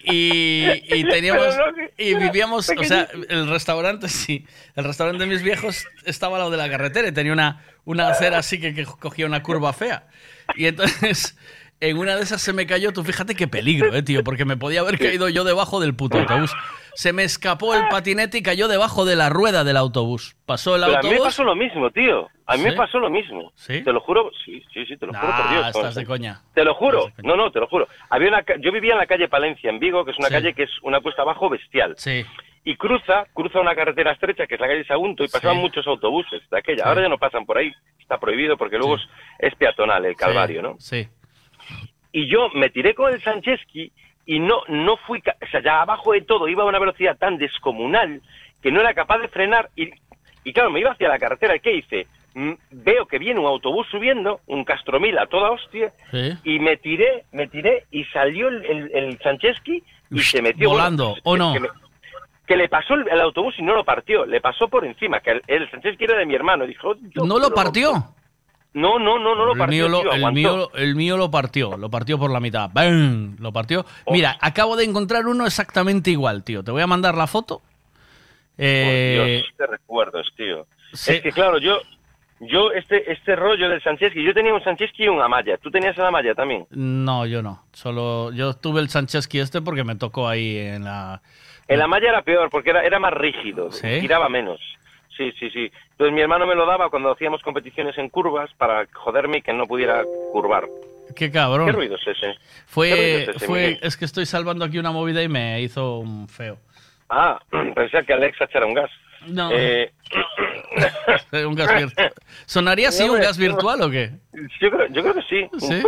Y, 0.04 0.66
y 0.94 1.04
teníamos 1.06 1.56
no, 1.56 1.64
y 1.98 2.16
vivíamos, 2.16 2.70
o 2.70 2.84
sea, 2.84 3.08
el 3.30 3.48
restaurante 3.48 4.10
sí, 4.10 4.46
el 4.76 4.84
restaurante 4.84 5.24
de 5.24 5.30
mis 5.30 5.44
viejos 5.44 5.86
estaba 6.06 6.36
al 6.36 6.42
lado 6.42 6.52
de 6.52 6.58
la 6.58 6.70
carretera 6.70 7.08
y 7.08 7.12
tenía 7.12 7.32
una, 7.32 7.64
una 7.86 8.10
acera 8.10 8.40
así 8.40 8.60
que, 8.60 8.74
que 8.74 8.86
cogía 8.86 9.26
una 9.26 9.42
curva 9.44 9.72
fea. 9.72 10.08
Y 10.56 10.66
entonces 10.66 11.38
en 11.80 11.98
una 11.98 12.16
de 12.16 12.24
esas 12.24 12.42
se 12.42 12.54
me 12.54 12.66
cayó, 12.66 12.94
tú 12.94 13.04
fíjate 13.04 13.36
qué 13.36 13.48
peligro, 13.48 13.94
eh, 13.94 14.04
tío, 14.04 14.24
porque 14.24 14.46
me 14.46 14.56
podía 14.56 14.80
haber 14.80 14.98
caído 14.98 15.28
yo 15.28 15.44
debajo 15.44 15.82
del 15.82 15.94
puto 15.94 16.18
autobús. 16.18 16.52
Se 16.96 17.12
me 17.14 17.24
escapó 17.24 17.74
el 17.74 17.88
patinete 17.90 18.38
y 18.38 18.44
cayó 18.44 18.68
debajo 18.68 19.06
de 19.06 19.16
la 19.16 19.30
rueda 19.30 19.64
del 19.64 19.78
autobús. 19.78 20.36
Pasó 20.46 20.76
el 20.76 20.84
Pero 20.84 20.98
a 20.98 21.02
mí 21.02 21.08
me 21.08 21.14
autobús. 21.16 21.28
pasó 21.34 21.44
lo 21.44 21.56
mismo, 21.56 21.90
tío. 21.92 22.28
A 22.46 22.58
mí 22.58 22.64
me 22.64 22.74
pasó 22.74 23.00
lo 23.00 23.10
mismo. 23.10 23.52
¿Sí? 23.56 23.82
Te 23.84 23.92
lo 23.94 24.00
juro, 24.02 24.30
sí, 24.46 24.64
sí, 24.74 24.86
sí, 24.86 24.98
te 24.98 25.06
lo 25.08 25.14
juro 25.14 25.34
por 25.36 25.50
Dios. 25.50 25.68
Estás 25.68 25.96
de 25.96 26.06
coña. 26.06 26.42
Te 26.54 26.64
lo 26.64 26.76
juro, 26.76 27.12
no, 27.24 27.36
no, 27.36 27.52
te 27.52 27.60
lo 27.60 27.68
juro. 27.68 27.88
Había 28.10 28.28
una, 28.30 28.44
ca- 28.44 28.58
yo 28.60 28.72
vivía 28.72 28.94
en 28.94 29.00
la 29.00 29.08
calle 29.08 29.28
Palencia, 29.28 29.70
en 29.70 29.80
Vigo, 29.80 30.04
que 30.06 30.12
es 30.12 30.20
una 30.20 30.28
Sí. 30.28 30.34
calle 30.34 30.54
que 30.54 30.64
es 30.64 30.72
una 30.82 31.00
cuesta 31.02 31.22
abajo 31.24 31.50
bestial. 31.50 31.96
Sí. 31.98 32.26
Y 32.66 32.76
cruza, 32.78 33.26
cruza 33.34 33.60
una 33.60 33.76
carretera 33.76 34.12
estrecha, 34.12 34.46
que 34.48 34.56
es 34.56 34.62
la 34.62 34.68
calle 34.68 34.86
Sagunto, 34.86 35.24
y 35.24 35.28
pasaban 35.30 35.58
muchos 35.58 35.86
autobuses 35.88 36.42
de 36.50 36.58
aquella. 36.60 36.84
Ahora 36.86 37.02
ya 37.02 37.10
no 37.10 37.18
pasan 37.18 37.46
por 37.46 37.58
ahí, 37.58 37.72
está 38.00 38.20
prohibido 38.20 38.56
porque 38.58 38.78
luego 38.78 38.96
es, 38.96 39.02
es 39.40 39.56
peatonal 39.56 40.06
el 40.06 40.16
Calvario, 40.16 40.62
¿no? 40.62 40.76
Sí. 40.80 41.08
Y 42.12 42.30
yo 42.32 42.50
me 42.54 42.70
tiré 42.70 42.94
con 42.94 43.12
el 43.14 43.22
Sancheski 43.24 43.92
y 44.26 44.40
no, 44.40 44.62
no 44.68 44.98
fui, 44.98 45.20
o 45.20 45.48
sea, 45.52 45.62
ya 45.62 45.82
abajo 45.82 46.14
de 46.14 46.22
todo 46.22 46.48
iba 46.48 46.64
a 46.64 46.68
una 46.68 46.80
velocidad 46.80 47.18
tan 47.18 47.38
descomunal 47.38 48.22
que 48.62 48.72
no 48.72 48.80
era 48.80 48.94
capaz 48.94 49.20
de 49.20 49.28
frenar 49.28 49.70
y, 49.76 49.90
y 50.44 50.54
claro, 50.54 50.72
me 50.72 50.80
iba 50.80 50.92
hacia 50.92 51.10
la 51.10 51.20
carretera. 51.20 51.56
¿y 51.56 51.60
¿Qué 51.60 51.74
hice? 51.76 52.08
Mm, 52.36 52.54
Veo 52.72 53.06
que 53.06 53.20
viene 53.20 53.40
un 53.40 53.46
autobús 53.46 53.86
subiendo, 53.92 54.40
un 54.48 54.64
Castromil 54.64 55.18
a 55.20 55.28
toda 55.28 55.52
hostia, 55.52 55.92
Sí. 56.12 56.34
y 56.44 56.60
me 56.60 56.78
tiré, 56.78 57.26
me 57.32 57.48
tiré 57.48 57.86
y 57.92 58.06
salió 58.06 58.48
el, 58.48 58.66
el, 58.66 58.92
el 58.96 59.20
Sancheski 59.20 59.84
y 60.10 60.20
se 60.20 60.42
metió 60.42 60.70
volando, 60.70 61.16
bueno, 61.24 61.50
¿o 61.52 61.54
no? 61.54 61.54
Que, 61.54 61.60
me- 61.60 61.70
que 62.48 62.58
le 62.58 62.68
pasó 62.70 62.96
el, 62.96 63.08
el 63.08 63.22
autobús 63.22 63.56
y 63.58 63.62
no 63.62 63.74
lo 63.76 63.84
partió, 63.86 64.26
le 64.26 64.42
pasó 64.42 64.68
por 64.68 64.84
encima, 64.86 65.20
que 65.20 65.40
el, 65.48 65.70
Sancheski 65.72 66.04
era 66.06 66.18
de 66.18 66.26
mi 66.26 66.36
hermano. 66.36 66.66
Dijo, 66.66 66.96
¿No 67.16 67.40
lo 67.40 67.52
partió? 67.52 67.94
No, 68.74 68.98
no, 68.98 69.20
no, 69.20 69.36
no 69.36 69.46
lo 69.46 69.52
el 69.54 69.58
partió. 69.60 69.88
mío 69.88 69.90
lo, 69.90 70.02
tío, 70.02 70.12
el, 70.28 70.34
mío, 70.34 70.72
el 70.74 70.96
mío 70.96 71.18
lo 71.18 71.30
partió, 71.30 71.78
lo 71.78 71.90
partió 71.90 72.18
por 72.18 72.32
la 72.32 72.40
mitad. 72.40 72.70
¡Bam! 72.74 73.36
Lo 73.40 73.52
partió. 73.54 73.86
Mira, 74.10 74.36
acabo 74.42 74.76
de 74.76 74.84
encontrar 74.86 75.28
uno 75.28 75.46
exactamente 75.46 76.10
igual, 76.10 76.44
tío. 76.44 76.64
Te 76.64 76.72
voy 76.72 76.82
a 76.82 76.88
mandar 76.88 77.16
la 77.16 77.28
foto. 77.28 77.60
Por 77.60 77.66
Eh, 78.58 79.42
Dios, 79.44 79.54
qué 79.58 79.68
recuerdos, 79.68 80.28
tío. 80.36 80.66
sí. 80.94 81.14
Es 81.14 81.22
que 81.22 81.32
claro, 81.32 81.58
yo, 81.60 81.80
yo 82.40 82.72
este, 82.72 83.12
este 83.12 83.36
rollo 83.36 83.70
del 83.70 83.82
Sancheski, 83.82 84.24
yo 84.24 84.34
tenía 84.34 84.54
un 84.54 84.64
Sancheski 84.64 85.04
y 85.04 85.08
un 85.08 85.22
Amaya. 85.22 85.58
¿Tú 85.58 85.70
tenías 85.72 85.98
el 85.98 86.06
Amaya 86.06 86.34
también? 86.36 86.66
no, 86.72 87.26
yo 87.26 87.42
no. 87.44 87.64
Solo 87.74 88.32
yo 88.32 88.54
tuve 88.56 88.82
el 88.82 88.90
Sancheski 88.90 89.40
este 89.40 89.62
porque 89.62 89.84
me 89.84 89.96
tocó 89.96 90.28
ahí 90.28 90.58
en 90.58 90.84
la. 90.86 91.22
El 91.68 91.82
Amaya 91.82 92.10
era 92.10 92.22
peor 92.24 92.50
porque 92.50 92.72
era, 92.72 92.84
era 92.84 93.00
más 93.00 93.14
rígido, 93.14 93.72
¿Sí? 93.72 94.02
giraba 94.02 94.30
menos. 94.30 94.60
Sí, 95.16 95.32
sí, 95.40 95.50
sí. 95.52 95.72
Entonces 96.04 96.16
mi 96.16 96.22
hermano 96.22 96.46
me 96.46 96.56
lo 96.56 96.66
daba 96.66 96.90
cuando 96.90 97.14
hacíamos 97.14 97.42
competiciones 97.42 97.98
en 97.98 98.10
curvas 98.10 98.50
para 98.58 98.86
joderme 98.92 99.38
y 99.38 99.42
que 99.42 99.54
no 99.54 99.66
pudiera 99.66 100.04
curvar. 100.34 100.66
Qué 101.16 101.32
cabrón. 101.32 101.66
¿Qué 101.66 101.72
ruido 101.72 101.96
es 101.96 102.06
ese? 102.06 102.28
¿Qué 102.34 102.40
Fue, 102.66 103.22
es 103.24 103.30
ese, 103.30 103.46
fue, 103.46 103.60
Miguel? 103.68 103.80
es 103.82 103.96
que 103.96 104.04
estoy 104.04 104.26
salvando 104.26 104.66
aquí 104.66 104.78
una 104.80 104.92
movida 104.92 105.24
y 105.24 105.30
me 105.30 105.62
hizo 105.62 106.00
un 106.00 106.28
feo. 106.28 106.58
Ah, 107.10 107.40
pensé 107.76 108.04
que 108.06 108.12
Alexa 108.12 108.44
echara 108.44 108.66
un 108.66 108.74
gas. 108.74 108.92
No. 109.28 109.50
Eh, 109.54 109.94
un 111.48 111.56
gas 111.56 111.74
virtual. 111.74 112.12
¿Sonaría 112.48 112.90
así 112.90 113.08
No, 113.08 113.14
un 113.14 113.22
gas 113.22 113.38
virtual 113.38 113.82
o 113.84 113.90
qué? 113.90 114.12
yo, 114.60 114.72
creo, 114.72 114.88
yo 114.90 115.02
creo 115.04 115.14
que 115.14 115.22
sí. 115.22 115.48
¿Sí? 115.58 115.84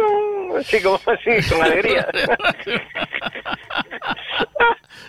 Sí, 0.64 0.82
como 0.82 0.96
así, 1.06 1.50
con 1.54 1.64
alegría. 1.64 2.08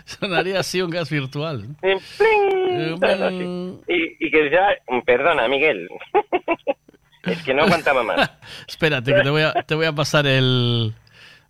Sonaría 0.04 0.60
así 0.60 0.80
un 0.82 0.90
gas 0.90 1.10
virtual. 1.10 1.66
Eh, 1.82 1.96
pling, 2.16 3.04
así. 3.04 3.80
Y, 3.88 4.26
y 4.26 4.30
que 4.30 4.42
decía, 4.44 4.68
perdona, 5.04 5.48
Miguel. 5.48 5.88
es 7.24 7.42
que 7.42 7.54
no 7.54 7.62
aguantaba 7.62 8.02
más. 8.02 8.30
Espérate, 8.68 9.14
que 9.14 9.22
te 9.22 9.30
voy 9.30 9.42
a, 9.42 9.52
te 9.52 9.74
voy 9.74 9.86
a 9.86 9.92
pasar 9.92 10.26
el. 10.26 10.94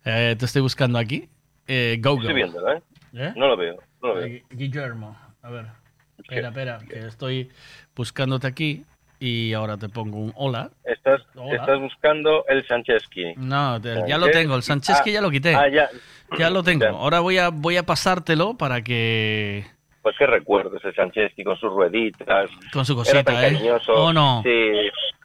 eh, 0.05 0.35
te 0.37 0.45
estoy 0.45 0.61
buscando 0.61 0.97
aquí. 0.97 1.29
Eh, 1.67 1.97
Go 2.01 2.17
Estoy 2.17 2.33
viéndolo, 2.33 2.73
¿eh? 2.73 2.81
¿Eh? 3.13 3.33
No 3.35 3.47
lo 3.47 3.57
veo, 3.57 3.77
no 4.01 4.09
lo 4.09 4.15
veo. 4.15 4.41
Guillermo, 4.49 5.17
a 5.41 5.49
ver. 5.49 5.65
Espera, 6.17 6.49
espera, 6.49 6.79
que 6.89 6.99
estoy 7.07 7.49
buscándote 7.95 8.47
aquí 8.47 8.85
y 9.19 9.53
ahora 9.53 9.77
te 9.77 9.89
pongo 9.89 10.17
un 10.17 10.33
hola. 10.35 10.69
Estás, 10.83 11.21
Hola. 11.35 11.55
estás 11.55 11.79
buscando 11.79 12.45
el 12.47 12.65
Sancheski. 12.67 13.33
No, 13.37 13.79
te- 13.81 14.03
ya 14.07 14.17
lo 14.17 14.29
tengo. 14.29 14.55
El 14.55 14.63
Sancheski 14.63 15.09
Ah, 15.11 15.13
ya 15.13 15.21
lo 15.21 15.29
quité. 15.31 15.55
Ah, 15.55 15.67
ya. 15.69 15.89
Ya 16.37 16.49
lo 16.49 16.61
tengo. 16.63 16.83
Ya. 16.85 16.89
Ahora 16.91 17.19
voy 17.21 17.37
a, 17.37 17.49
voy 17.49 17.77
a 17.77 17.83
pasártelo 17.83 18.55
para 18.57 18.81
que. 18.81 19.65
Pues 20.01 20.15
qué 20.17 20.25
recuerdos 20.27 20.83
el 20.85 20.95
Sancheski 20.95 21.43
con 21.43 21.57
sus 21.57 21.69
rueditas. 21.71 22.49
Con 22.71 22.85
su 22.85 22.93
Era 22.93 23.23
tan 23.23 23.35
cosita, 23.35 23.47
¿eh? 23.47 23.53
cariñoso. 23.53 23.93
¿O 23.93 24.13
no? 24.13 24.41
Sí, 24.43 24.71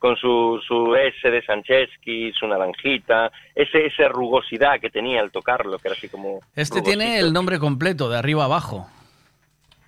con 0.01 0.17
su, 0.17 0.61
su 0.67 0.97
S 0.97 1.31
de 1.31 1.41
Sancheski, 1.45 2.33
su 2.33 2.49
naranjita, 2.49 3.31
ese, 3.55 3.87
esa 3.87 4.09
rugosidad 4.09 4.81
que 4.81 4.91
tenía 4.91 5.21
al 5.21 5.31
tocarlo, 5.31 5.79
que 5.79 5.87
era 5.89 5.97
así 5.97 6.09
como... 6.09 6.41
Este 6.57 6.77
rugosito. 6.81 6.83
tiene 6.83 7.21
el 7.21 7.33
nombre 7.33 7.61
completo, 7.61 8.11
de 8.11 8.19
arriba 8.19 8.45
abajo. 8.47 8.89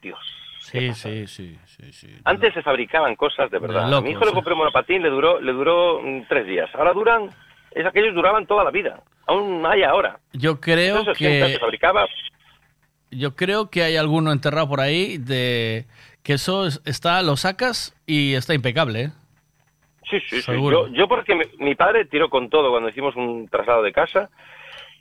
Dios. 0.01 0.21
Sí, 0.81 0.93
sí, 0.95 1.27
sí, 1.27 1.59
sí, 1.67 1.93
sí. 1.93 2.17
Antes 2.25 2.53
se 2.53 2.63
fabricaban 2.63 3.15
cosas 3.17 3.51
de 3.51 3.59
verdad. 3.59 3.89
De 3.89 3.97
a 3.97 4.01
mi 4.01 4.11
hijo 4.11 4.25
le 4.25 4.31
¿eh? 4.31 4.35
compré 4.35 4.53
un 4.55 4.59
monopatín, 4.59 5.03
le 5.03 5.09
duró, 5.09 5.41
le 5.41 5.53
duró 5.53 6.01
mm, 6.03 6.23
tres 6.29 6.47
días. 6.47 6.69
Ahora 6.75 6.93
duran, 6.93 7.31
es 7.71 7.87
aquellos 7.87 8.15
duraban 8.15 8.47
toda 8.47 8.65
la 8.65 8.71
vida. 8.71 9.01
Aún 9.27 9.65
hay 9.65 9.83
ahora. 9.85 10.19
Yo 10.33 10.61
creo 10.61 10.99
En 11.01 11.07
los 11.07 11.17
80 11.17 11.47
que 11.47 11.53
se 11.53 11.59
fabricaba 11.59 12.07
yo 13.11 13.37
creo 13.37 13.71
que 13.71 13.85
hay 13.85 13.97
alguno 13.97 14.33
enterrado 14.33 14.69
por 14.69 14.81
ahí 14.81 15.19
de 15.19 15.85
que 16.25 16.33
eso 16.33 16.67
es- 16.67 16.83
está 16.85 17.23
lo 17.23 17.37
sacas 17.37 17.95
y 18.07 18.35
está 18.35 18.55
impecable, 18.55 19.03
¿eh? 19.03 19.11
Sí, 20.11 20.19
sí, 20.29 20.37
sí. 20.37 20.43
Seguro. 20.43 20.89
Yo, 20.89 20.95
yo 20.95 21.09
porque 21.09 21.35
mi, 21.37 21.45
mi 21.59 21.75
padre 21.77 22.07
tiró 22.07 22.29
con 22.29 22.51
todo 22.51 22.71
cuando 22.71 22.89
hicimos 22.89 23.15
un 23.17 23.47
traslado 23.49 23.83
de 23.83 23.93
casa 23.93 24.31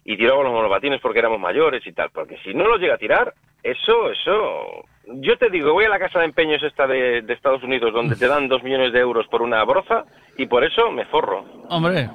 y 0.05 0.15
tiraba 0.17 0.43
los 0.43 0.51
monopatines 0.53 1.01
porque 1.01 1.19
éramos 1.19 1.39
mayores 1.39 1.85
y 1.87 1.91
tal. 1.91 2.09
Porque 2.11 2.37
si 2.43 2.53
no 2.53 2.67
los 2.67 2.79
llega 2.79 2.95
a 2.95 2.99
tirar, 2.99 3.33
eso, 3.63 4.11
eso... 4.11 4.85
Yo 5.05 5.37
te 5.37 5.49
digo, 5.49 5.73
voy 5.73 5.85
a 5.85 5.89
la 5.89 5.99
casa 5.99 6.19
de 6.19 6.25
empeños 6.25 6.63
esta 6.63 6.87
de, 6.87 7.21
de 7.21 7.33
Estados 7.33 7.63
Unidos 7.63 7.93
donde 7.93 8.15
te 8.15 8.27
dan 8.27 8.47
dos 8.47 8.63
millones 8.63 8.93
de 8.93 8.99
euros 8.99 9.27
por 9.27 9.41
una 9.41 9.63
broza 9.63 10.05
y 10.37 10.45
por 10.45 10.63
eso 10.63 10.91
me 10.91 11.05
forro. 11.05 11.45
Hombre, 11.69 12.09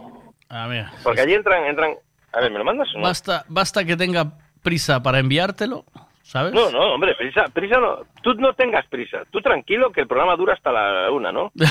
a 0.49 0.67
ver, 0.67 0.86
Porque 1.02 1.20
allí 1.20 1.34
entran, 1.34 1.65
entran... 1.67 1.94
A 2.33 2.41
ver, 2.41 2.50
¿me 2.50 2.58
lo 2.58 2.65
mandas 2.65 2.89
o 2.94 2.99
no? 2.99 3.05
basta, 3.05 3.44
basta 3.49 3.84
que 3.84 3.97
tenga 3.97 4.33
prisa 4.62 5.02
para 5.02 5.18
enviártelo, 5.18 5.84
¿sabes? 6.23 6.52
No, 6.52 6.70
no, 6.70 6.94
hombre, 6.94 7.15
prisa, 7.15 7.44
prisa 7.52 7.78
no. 7.78 8.00
Tú 8.23 8.34
no 8.34 8.52
tengas 8.55 8.86
prisa. 8.86 9.23
Tú 9.31 9.41
tranquilo 9.41 9.91
que 9.92 10.02
el 10.02 10.07
programa 10.07 10.36
dura 10.36 10.55
hasta 10.55 10.73
la 10.73 11.10
una, 11.10 11.33
¿no? 11.33 11.52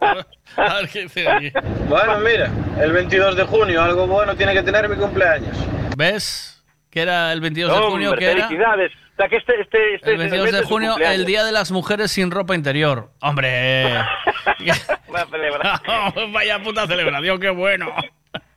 A 0.56 0.74
ver 0.74 0.88
qué 0.92 1.02
dice 1.02 1.28
aquí. 1.28 1.52
Bueno, 1.88 2.18
mira, 2.20 2.50
el 2.80 2.92
22 2.92 3.36
de 3.36 3.44
junio, 3.44 3.82
algo 3.82 4.06
bueno 4.06 4.34
tiene 4.34 4.52
que 4.52 4.62
tener 4.62 4.88
mi 4.88 4.96
cumpleaños. 4.96 5.56
¿Ves? 5.96 6.59
Que 6.90 7.02
era 7.02 7.32
el 7.32 7.40
22 7.40 7.72
de 7.72 7.86
junio, 7.88 8.14
que 8.16 8.24
era 8.30 8.46
felicidades. 8.48 8.92
O 8.92 9.16
sea, 9.16 9.28
que 9.28 9.36
este, 9.36 9.60
este, 9.60 9.94
este 9.94 10.10
el 10.12 10.18
22 10.18 10.44
segmento 10.46 10.56
de 10.56 10.64
junio, 10.66 10.96
el 10.98 11.24
Día 11.26 11.44
de 11.44 11.52
las 11.52 11.70
Mujeres 11.70 12.10
sin 12.10 12.30
ropa 12.30 12.54
interior. 12.54 13.10
Hombre, 13.20 13.94
Va 13.94 15.20
a 15.22 15.26
celebrar. 15.26 15.80
vaya 16.32 16.58
puta 16.62 16.86
celebración, 16.86 17.38
qué 17.40 17.50
bueno. 17.50 17.94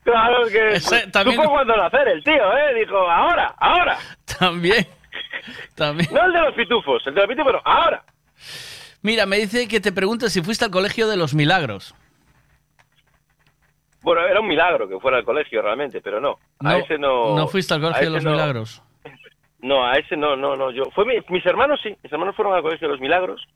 Claro, 0.03 0.45
es 0.47 0.51
que 0.51 0.69
Ese 0.75 1.07
también- 1.07 1.35
supo 1.37 1.49
cuándo 1.51 1.75
nacer 1.77 2.07
el 2.07 2.23
tío, 2.23 2.33
¿eh? 2.57 2.73
Dijo, 2.79 2.97
ahora, 3.09 3.53
ahora. 3.57 3.97
También, 4.39 4.87
también. 5.75 6.09
No 6.13 6.25
el 6.25 6.33
de 6.33 6.39
los 6.41 6.53
pitufos, 6.55 7.05
el 7.07 7.13
de 7.13 7.19
los 7.21 7.29
pitufos, 7.29 7.53
no, 7.53 7.61
ahora. 7.65 8.03
Mira, 9.01 9.25
me 9.25 9.37
dice 9.37 9.67
que 9.67 9.79
te 9.81 9.91
pregunte 9.91 10.29
si 10.29 10.41
fuiste 10.41 10.65
al 10.65 10.71
colegio 10.71 11.07
de 11.07 11.17
los 11.17 11.33
milagros. 11.33 11.93
Bueno, 14.03 14.22
era 14.25 14.40
un 14.41 14.48
milagro 14.48 14.88
que 14.88 14.99
fuera 14.99 15.17
al 15.17 15.23
colegio 15.25 15.61
realmente, 15.61 16.01
pero 16.01 16.19
no. 16.19 16.38
A 16.59 16.72
No, 16.73 16.77
ese 16.77 16.98
no. 16.98 17.35
no 17.35 17.48
fuiste 17.48 17.73
al 17.73 17.80
a 17.80 17.88
colegio 17.88 18.06
de 18.09 18.15
los 18.15 18.23
no. 18.23 18.32
milagros. 18.32 18.83
No, 19.59 19.85
a 19.85 19.93
ese 19.93 20.17
no, 20.17 20.35
no, 20.35 20.57
no. 20.57 20.72
Yo, 20.72 20.83
fue 20.93 21.06
mi- 21.06 21.22
mis 21.30 21.45
hermanos 21.45 21.80
sí, 21.82 21.95
mis 22.03 22.11
hermanos 22.11 22.35
fueron 22.35 22.53
al 22.53 22.61
colegio 22.61 22.85
de 22.85 22.91
los 22.95 22.99
milagros. 22.99 23.48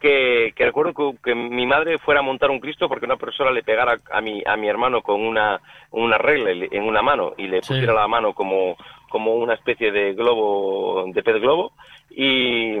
Que, 0.00 0.52
que 0.56 0.64
recuerdo 0.66 0.92
que, 0.92 1.16
que 1.22 1.34
mi 1.36 1.64
madre 1.64 1.96
fuera 2.00 2.18
a 2.20 2.22
montar 2.24 2.50
un 2.50 2.58
Cristo 2.58 2.88
porque 2.88 3.06
una 3.06 3.16
profesora 3.16 3.52
le 3.52 3.62
pegara 3.62 4.00
a 4.10 4.20
mi, 4.20 4.42
a 4.44 4.56
mi 4.56 4.68
hermano 4.68 5.00
con 5.00 5.20
una, 5.24 5.60
una 5.92 6.18
regla 6.18 6.50
en 6.50 6.82
una 6.82 7.02
mano 7.02 7.34
y 7.38 7.46
le 7.46 7.62
Sí. 7.62 7.68
pusiera 7.68 7.94
la 7.94 8.08
mano 8.08 8.34
como, 8.34 8.76
como 9.08 9.34
una 9.36 9.54
especie 9.54 9.92
de 9.92 10.12
globo, 10.14 11.04
de 11.06 11.22
pez 11.22 11.40
globo. 11.40 11.72
Y, 12.10 12.76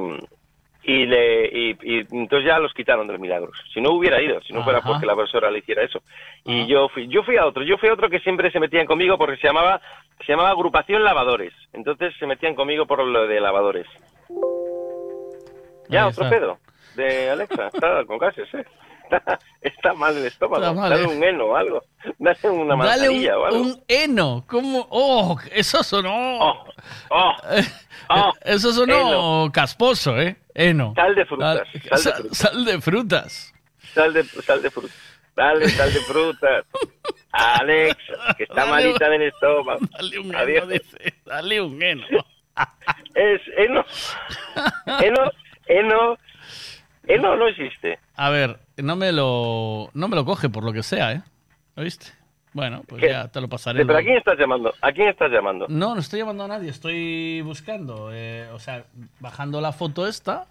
y, 0.86 1.06
le, 1.06 1.46
y, 1.46 1.76
y 1.82 1.98
entonces 2.10 2.46
ya 2.46 2.58
los 2.58 2.74
quitaron 2.74 3.06
de 3.06 3.14
los 3.14 3.20
milagros. 3.20 3.58
Si 3.72 3.80
no 3.80 3.92
hubiera 3.92 4.20
ido, 4.20 4.40
si 4.42 4.52
no 4.52 4.62
fuera 4.62 4.82
porque 4.82 5.06
la 5.06 5.14
profesora 5.14 5.50
le 5.50 5.60
hiciera 5.60 5.82
eso. 5.82 6.02
Y 6.44 6.66
yo 6.66 6.88
fui, 6.90 7.08
yo 7.08 7.22
fui 7.22 7.36
a 7.38 7.46
otro, 7.46 7.62
yo 7.62 7.78
fui 7.78 7.88
a 7.88 7.94
otro 7.94 8.10
que 8.10 8.20
siempre 8.20 8.50
se 8.50 8.60
metían 8.60 8.86
conmigo 8.86 9.16
porque 9.16 9.36
se 9.38 9.46
llamaba, 9.46 9.80
se 10.24 10.32
llamaba 10.32 10.50
agrupación 10.50 11.02
lavadores. 11.02 11.54
Entonces 11.72 12.14
se 12.18 12.26
metían 12.26 12.54
conmigo 12.54 12.86
por 12.86 13.02
lo 13.02 13.26
de 13.26 13.40
lavadores. 13.40 13.86
Ya, 15.88 16.06
otro 16.06 16.28
pedo 16.28 16.58
de 16.96 17.30
Alexa, 17.30 17.68
está 17.72 18.04
con 18.04 18.18
gases, 18.18 18.52
¿eh? 18.54 18.64
Está, 19.04 19.38
está 19.60 19.94
mal 19.94 20.16
el 20.16 20.26
estómago, 20.26 20.74
dale 20.74 21.02
¿eh? 21.02 21.06
un 21.06 21.22
heno 21.22 21.46
o 21.46 21.56
algo, 21.56 21.82
dale 22.18 22.50
una 22.50 22.76
manzanilla 22.76 23.38
o 23.38 23.40
un, 23.40 23.46
algo. 23.46 23.60
un 23.60 23.84
heno. 23.88 24.44
¿Cómo? 24.46 24.86
¡Oh! 24.90 25.38
Eso 25.52 25.82
sonó. 25.82 26.38
oh, 26.40 26.64
oh, 27.10 28.32
eso 28.44 28.72
sonó 28.72 29.50
casposo, 29.52 30.18
¿eh? 30.18 30.36
Heno. 30.54 30.92
Sal 30.96 31.14
de 31.14 31.26
frutas, 31.26 31.68
Sal, 31.96 32.28
sal 32.32 32.64
de 32.64 32.80
frutas. 32.80 33.52
sal 33.92 34.12
de 34.12 34.24
frutas. 34.24 34.24
Sal 34.24 34.24
de, 34.24 34.24
sal 34.24 34.62
de 34.62 34.70
fruta. 34.70 34.94
Dale, 35.36 35.68
sal 35.68 35.92
de 35.92 36.00
frutas. 36.00 36.64
Alexa, 37.32 38.34
que 38.36 38.44
está 38.44 38.54
Dale 38.64 38.70
malita 38.70 39.08
del 39.08 39.22
estómago. 39.22 39.80
Dale 39.90 40.18
un 40.20 40.34
Adiós. 40.36 40.62
heno, 40.62 40.66
dice. 40.68 41.14
Dale 41.26 41.60
un 41.60 41.82
heno. 41.82 42.06
Es 43.14 43.40
heno. 43.56 43.84
Heno, 45.00 45.30
heno, 45.66 46.16
heno 47.08 47.36
no 47.36 47.48
existe. 47.48 47.98
A 48.14 48.30
ver, 48.30 48.60
no 48.76 48.94
me 48.94 49.10
lo 49.10 49.90
no 49.92 50.06
me 50.08 50.14
lo 50.14 50.24
coge 50.24 50.48
por 50.48 50.62
lo 50.64 50.72
que 50.72 50.84
sea, 50.84 51.12
¿eh? 51.12 51.22
¿Lo 51.74 51.82
viste? 51.82 52.06
Bueno, 52.54 52.82
pues 52.86 53.02
¿Qué? 53.02 53.08
ya 53.10 53.28
te 53.28 53.40
lo 53.40 53.48
pasaré. 53.48 53.84
¿Pero 53.84 53.98
a 53.98 54.02
quién 54.02 54.16
estás 54.16 54.38
llamando? 54.38 54.72
¿A 54.80 54.92
quién 54.92 55.08
estás 55.08 55.30
llamando? 55.30 55.66
No, 55.68 55.94
no 55.94 56.00
estoy 56.00 56.20
llamando 56.20 56.44
a 56.44 56.48
nadie, 56.48 56.70
estoy 56.70 57.42
buscando, 57.42 58.10
eh, 58.12 58.48
o 58.54 58.58
sea, 58.60 58.84
bajando 59.20 59.60
la 59.60 59.72
foto 59.72 60.06
esta. 60.06 60.46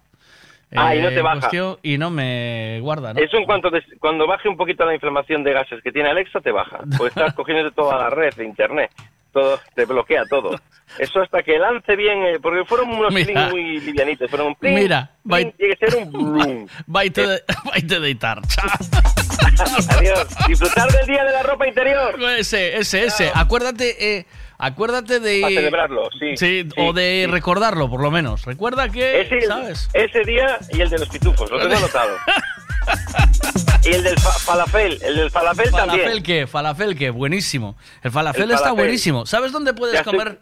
Ah, 0.76 0.94
y 0.94 1.00
no 1.00 1.08
eh, 1.08 1.12
te 1.14 1.22
baja. 1.22 1.40
cuestión, 1.40 1.76
y 1.82 1.98
no 1.98 2.10
me 2.10 2.78
guarda, 2.82 3.14
¿no? 3.14 3.20
Eso 3.20 3.36
en 3.36 3.44
cuanto 3.44 3.70
des- 3.70 3.84
cuando 4.00 4.26
baje 4.26 4.48
un 4.48 4.56
poquito 4.56 4.84
la 4.84 4.92
inflamación 4.94 5.44
de 5.44 5.52
gases 5.52 5.82
que 5.82 5.92
tiene 5.92 6.10
Alexa, 6.10 6.40
te 6.40 6.50
baja. 6.50 6.80
Pues 6.98 7.10
estás 7.16 7.32
cogiendo 7.36 7.70
toda 7.70 7.96
la 7.96 8.10
red 8.10 8.34
de 8.34 8.44
internet. 8.44 8.90
Todo, 9.32 9.58
te 9.74 9.84
bloquea 9.84 10.24
todo. 10.28 10.60
Eso 10.98 11.20
hasta 11.20 11.42
que 11.42 11.58
lance 11.58 11.96
bien, 11.96 12.22
eh, 12.24 12.38
porque 12.40 12.64
fueron 12.64 12.90
unos 12.90 13.12
Mira. 13.14 13.48
muy 13.48 13.80
livianitos. 13.80 14.28
Fueron 14.30 14.48
un 14.48 14.54
plin, 14.56 14.74
Mira, 14.74 15.10
plin, 15.22 15.48
vai- 15.48 15.56
tiene 15.56 15.76
que 15.76 15.86
ser 15.90 16.04
un 16.06 16.12
brum. 16.12 16.66
Vaite 16.86 17.26
de, 17.26 17.42
vaite 17.64 17.94
de 17.94 18.00
deitar. 18.00 18.40
Chao. 18.48 19.23
Adiós. 19.88 20.26
Disfrutar 20.48 20.90
del 20.92 21.06
día 21.06 21.24
de 21.24 21.32
la 21.32 21.42
ropa 21.42 21.66
interior. 21.66 22.16
Ese, 22.38 22.76
ese, 22.78 23.04
ese. 23.04 23.30
Acuérdate, 23.34 24.16
eh, 24.18 24.26
acuérdate 24.58 25.20
de. 25.20 25.40
Para 25.40 25.54
celebrarlo, 25.54 26.08
sí, 26.18 26.36
Sí, 26.36 26.62
sí, 26.64 26.68
o 26.76 26.92
de 26.92 27.24
sí. 27.26 27.30
recordarlo, 27.30 27.88
por 27.88 28.00
lo 28.02 28.10
menos. 28.10 28.44
Recuerda 28.44 28.88
que, 28.88 29.20
Ese, 29.22 29.42
¿sabes? 29.46 29.88
ese 29.92 30.24
día 30.24 30.58
y 30.72 30.80
el 30.80 30.90
de 30.90 30.98
los 30.98 31.08
pitufos, 31.08 31.50
lo 31.50 31.58
tengo 31.60 31.76
anotado. 31.76 32.16
y 33.84 33.88
el 33.92 34.02
del 34.02 34.18
fa- 34.18 34.32
falafel, 34.32 34.98
el 35.02 35.16
del 35.16 35.30
falafel, 35.30 35.70
Falafel 35.70 36.00
también. 36.02 36.22
que, 36.22 36.46
falafel 36.46 36.96
que, 36.98 37.10
buenísimo. 37.10 37.76
El 38.02 38.10
falafel 38.10 38.42
El 38.44 38.50
está 38.50 38.64
falafel. 38.64 38.84
buenísimo. 38.84 39.26
¿Sabes 39.26 39.52
dónde 39.52 39.72
puedes 39.74 39.94
Ya 39.94 40.00
estoy- 40.00 40.18
comer 40.18 40.38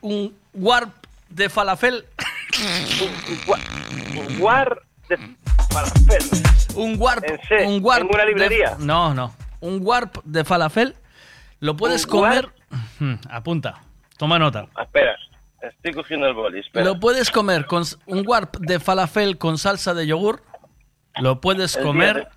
un 0.00 0.36
warp 0.54 0.90
de 1.28 1.48
falafel? 1.48 2.04
Un 4.16 4.38
guar 4.38 4.80
de 5.08 5.18
falafel. 5.70 6.42
Un 6.76 6.96
warp, 6.98 7.24
¿En 7.50 7.68
un 7.68 7.84
warp 7.84 8.02
¿En 8.02 8.08
una 8.14 8.24
de- 8.24 8.28
librería? 8.30 8.76
no, 8.78 9.14
no. 9.14 9.34
Un 9.60 9.78
warp 9.82 10.18
de 10.24 10.44
falafel 10.44 10.94
lo 11.60 11.76
puedes 11.76 12.04
¿Un 12.04 12.10
comer. 12.10 12.48
Hmm, 12.98 13.14
Apunta. 13.30 13.80
Toma 14.18 14.38
nota. 14.38 14.66
Ah, 14.76 14.82
Espera, 14.82 15.16
estoy 15.62 15.92
cogiendo 15.92 16.26
el 16.26 16.34
boli, 16.34 16.60
espera. 16.60 16.84
Lo 16.84 17.00
puedes 17.00 17.30
comer 17.30 17.66
con 17.66 17.84
un 18.06 18.26
warp 18.26 18.56
de 18.58 18.80
falafel 18.80 19.38
con 19.38 19.58
salsa 19.58 19.94
de 19.94 20.06
yogur. 20.06 20.42
Lo 21.20 21.40
puedes 21.40 21.76
El 21.76 21.84
comer. 21.84 22.28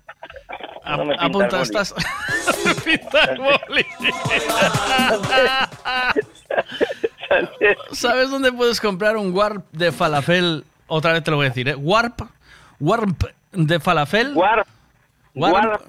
A- 0.84 0.96
No 0.96 1.12
apunta, 1.18 1.60
estás. 1.60 1.94
Pinta 2.84 3.24
el 3.24 3.38
boli. 3.38 3.86
¿Sabes 7.92 8.30
dónde 8.30 8.52
puedes 8.52 8.80
comprar 8.80 9.16
un 9.16 9.34
warp 9.34 9.64
de 9.72 9.92
falafel? 9.92 10.64
Otra 10.86 11.12
vez 11.12 11.22
te 11.22 11.30
lo 11.30 11.36
voy 11.36 11.46
a 11.46 11.48
decir, 11.50 11.68
¿eh? 11.68 11.74
Warp. 11.74 12.20
Warp 12.80 13.24
de 13.52 13.80
falafel. 13.80 14.32
Warp. 14.34 14.66
Warp 15.34 15.82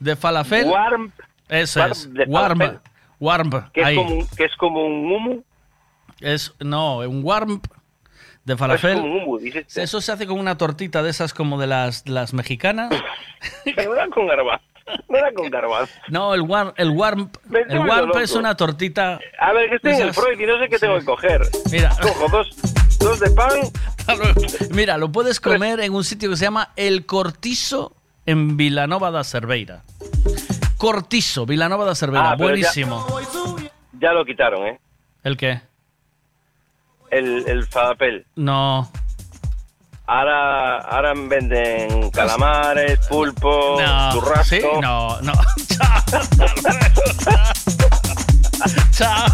de 0.00 0.16
falafel. 0.16 0.66
Warp. 0.66 1.10
Eso 1.48 1.84
es. 1.86 2.12
de 2.12 2.24
Warm. 2.24 2.58
falafel. 2.58 2.80
Warm. 3.20 3.70
Que 3.72 3.80
es, 3.82 3.96
como, 3.96 4.26
que 4.36 4.44
es 4.44 4.56
como 4.56 4.86
un 4.86 5.12
humo. 5.12 5.44
Es, 6.20 6.54
no, 6.60 6.98
un 6.98 7.24
warm 7.24 7.60
de 8.44 8.56
falafel. 8.56 8.90
Es 8.92 9.00
como 9.00 9.14
un 9.14 9.22
humo, 9.22 9.38
dices. 9.38 9.76
Eso 9.76 10.00
se 10.00 10.12
hace 10.12 10.26
con 10.26 10.38
una 10.38 10.56
tortita 10.56 11.02
de 11.02 11.10
esas 11.10 11.34
como 11.34 11.58
de 11.60 11.66
las, 11.66 12.08
las 12.08 12.32
mexicanas. 12.32 12.90
Pero 13.64 13.90
no 13.90 13.96
era 13.96 14.08
con 14.08 14.26
garbanzo. 14.26 14.64
No 15.08 15.18
era 15.18 15.32
con 15.32 15.50
garbanzo. 15.50 15.92
No, 16.08 16.32
el 16.34 16.42
warm, 16.42 16.72
el 16.76 16.90
warm, 16.90 17.30
Me 17.46 17.58
el 17.60 17.64
estoy 17.66 17.78
warm 17.88 18.06
loco. 18.08 18.20
es 18.20 18.32
una 18.34 18.56
tortita. 18.56 19.18
A 19.38 19.52
ver, 19.52 19.68
que 19.68 19.76
estoy 19.76 19.92
en 19.94 20.02
el 20.02 20.14
Freud 20.14 20.40
y 20.40 20.46
no 20.46 20.58
sé 20.58 20.68
qué 20.68 20.78
tengo 20.78 20.98
que 20.98 21.04
coger. 21.04 21.42
Mira. 21.70 21.90
Cojo 22.00 22.28
dos, 22.30 22.56
dos 22.98 23.20
de 23.20 23.30
pan. 23.30 23.50
Mira, 24.70 24.96
lo 24.98 25.10
puedes 25.12 25.40
comer 25.40 25.80
en 25.80 25.94
un 25.94 26.04
sitio 26.04 26.30
que 26.30 26.36
se 26.36 26.44
llama 26.44 26.70
El 26.76 27.06
Cortizo 27.06 27.94
en 28.26 28.56
Vilanova 28.56 29.10
da 29.10 29.24
Cerveira. 29.24 29.82
Cortizo, 30.76 31.46
Vilanova 31.46 31.84
da 31.84 31.94
Cerveira, 31.94 32.30
Ah, 32.32 32.36
ya- 32.38 32.44
buenísimo. 32.44 33.06
Ya 34.00 34.12
lo 34.12 34.24
quitaron, 34.24 34.66
¿eh? 34.66 34.80
¿El 35.24 35.36
qué? 35.36 35.60
El, 37.10 37.44
el 37.48 37.66
falafel. 37.66 38.26
No. 38.36 38.90
Ahora, 40.06 40.78
ahora 40.78 41.12
venden 41.14 42.10
calamares, 42.10 42.98
pulpo, 43.08 43.76
No, 43.80 44.12
churrasco. 44.12 44.44
¿sí? 44.56 44.62
No, 44.80 45.20
no. 45.20 45.32
Chao. 48.90 48.90
Chao. 48.92 49.26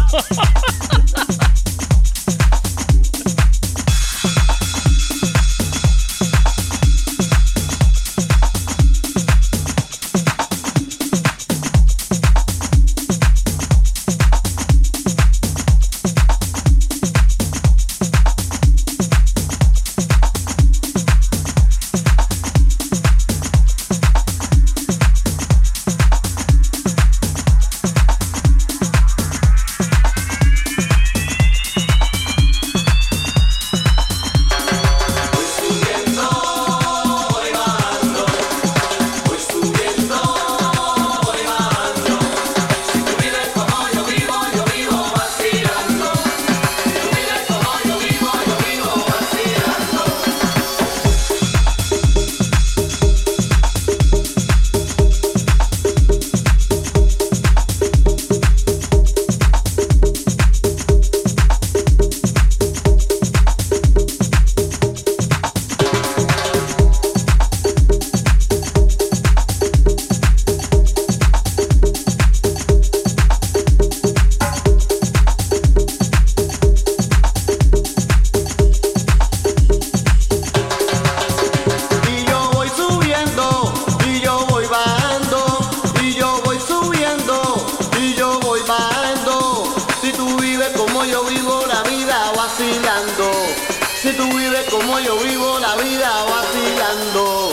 Como 94.69 94.99
yo 94.99 95.17
vivo 95.19 95.59
la 95.59 95.75
vida 95.75 96.09
vacilando. 96.25 97.49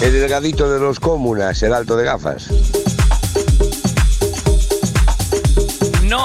El 0.00 0.12
delgadito 0.12 0.70
de 0.70 0.80
los 0.80 1.00
comunas, 1.00 1.62
el 1.62 1.72
alto 1.72 1.96
de 1.96 2.04
gafas. 2.04 2.48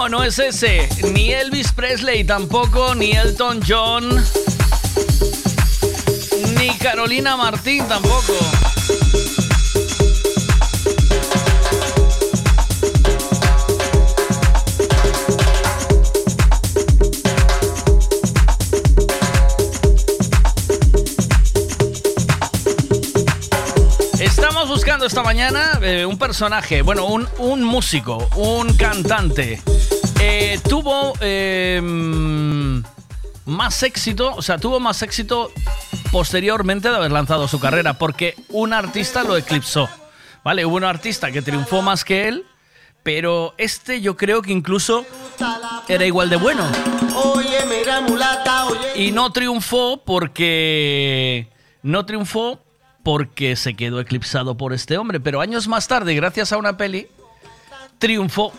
No, 0.09 0.23
es 0.23 0.39
ese. 0.39 0.89
Ni 1.13 1.31
Elvis 1.31 1.71
Presley 1.71 2.23
tampoco, 2.23 2.95
ni 2.95 3.11
Elton 3.11 3.59
John, 3.65 4.09
ni 6.57 6.69
Carolina 6.79 7.37
Martín 7.37 7.87
tampoco. 7.87 8.33
Estamos 24.19 24.69
buscando 24.69 25.05
esta 25.05 25.21
mañana 25.21 25.79
eh, 25.83 26.03
un 26.03 26.17
personaje, 26.17 26.81
bueno, 26.81 27.05
un, 27.05 27.29
un 27.37 27.63
músico, 27.63 28.27
un 28.35 28.73
cantante. 28.73 29.61
Eh, 30.31 30.59
tuvo 30.69 31.13
eh, 31.21 31.81
más 33.45 33.81
éxito, 33.81 34.35
o 34.35 34.43
sea, 34.43 34.59
tuvo 34.59 34.79
más 34.79 35.01
éxito 35.01 35.51
posteriormente 36.11 36.89
de 36.89 36.95
haber 36.95 37.11
lanzado 37.11 37.47
su 37.47 37.59
carrera, 37.59 37.95
porque 37.95 38.35
un 38.49 38.73
artista 38.73 39.23
lo 39.23 39.35
eclipsó. 39.35 39.89
¿Vale? 40.43 40.65
Hubo 40.65 40.75
un 40.75 40.83
artista 40.83 41.31
que 41.31 41.41
triunfó 41.41 41.81
más 41.81 42.05
que 42.05 42.27
él, 42.27 42.45
pero 43.01 43.55
este 43.57 44.01
yo 44.01 44.15
creo 44.17 44.43
que 44.43 44.51
incluso 44.51 45.03
era 45.87 46.05
igual 46.05 46.29
de 46.29 46.35
bueno. 46.37 46.63
Y 48.95 49.11
no 49.11 49.31
triunfó 49.31 50.03
porque. 50.05 51.49
No 51.81 52.05
triunfó 52.05 52.63
porque 53.03 53.55
se 53.55 53.75
quedó 53.75 53.99
eclipsado 53.99 54.55
por 54.55 54.73
este 54.73 54.97
hombre. 54.97 55.19
Pero 55.19 55.41
años 55.41 55.67
más 55.67 55.87
tarde, 55.87 56.13
gracias 56.13 56.53
a 56.53 56.57
una 56.57 56.77
peli, 56.77 57.07
triunfó. 57.99 58.51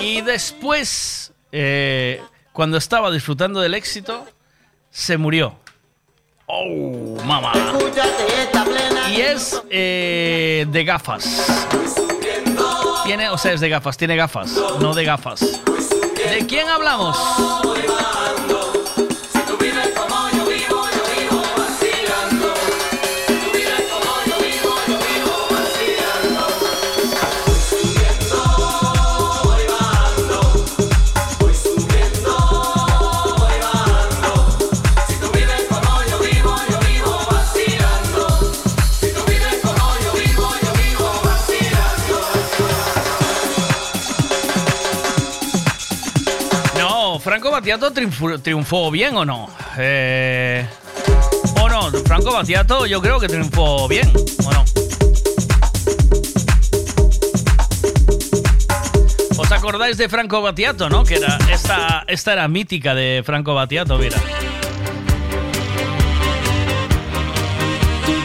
Y 0.00 0.22
después, 0.22 1.32
eh, 1.52 2.22
cuando 2.52 2.78
estaba 2.78 3.10
disfrutando 3.10 3.60
del 3.60 3.74
éxito, 3.74 4.24
se 4.90 5.18
murió. 5.18 5.56
¡Oh, 6.46 7.16
mamá! 7.24 7.52
Y 9.10 9.20
es 9.20 9.60
eh, 9.68 10.66
de 10.70 10.84
gafas. 10.84 11.66
Tiene, 13.04 13.28
o 13.30 13.38
sea, 13.38 13.52
es 13.52 13.60
de 13.60 13.68
gafas, 13.68 13.96
tiene 13.96 14.16
gafas, 14.16 14.52
no 14.80 14.94
de 14.94 15.04
gafas. 15.04 15.40
¿De 15.40 16.46
quién 16.46 16.68
hablamos? 16.68 17.16
Battiato 47.58 47.92
triunfó, 47.92 48.88
bien 48.88 49.16
o 49.16 49.24
no? 49.24 49.50
Eh, 49.78 50.64
¿O 51.60 51.68
no? 51.68 51.90
Franco 52.06 52.32
Battiato 52.32 52.86
yo 52.86 53.02
creo 53.02 53.18
que 53.18 53.26
triunfó 53.26 53.88
bien, 53.88 54.12
¿o 54.46 54.52
no? 54.52 54.64
¿Os 59.36 59.50
acordáis 59.50 59.96
de 59.96 60.08
Franco 60.08 60.40
Battiato, 60.40 60.88
no? 60.88 61.02
Que 61.02 61.16
era 61.16 61.36
esta, 61.50 62.04
esta 62.06 62.34
era 62.34 62.46
mítica 62.46 62.94
de 62.94 63.24
Franco 63.26 63.54
Battiato, 63.54 63.98
mira. 63.98 64.18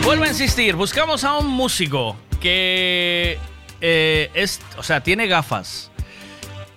Vuelvo 0.04 0.26
a 0.26 0.28
insistir, 0.28 0.76
buscamos 0.76 1.24
a 1.24 1.40
un 1.40 1.48
músico 1.48 2.16
que 2.40 3.40
eh, 3.82 4.30
es, 4.36 4.62
o 4.78 4.84
sea, 4.84 5.02
tiene 5.02 5.26
gafas. 5.26 5.90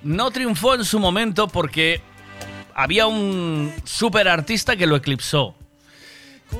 No 0.03 0.31
triunfó 0.31 0.75
en 0.75 0.87
su 0.87 0.99
momento 0.99 1.49
porque 1.49 2.01
había 2.77 3.07
un 3.07 3.73
super 3.85 4.29
artista 4.29 4.77
que 4.77 4.87
lo 4.87 4.97
eclipsó. 4.97 5.55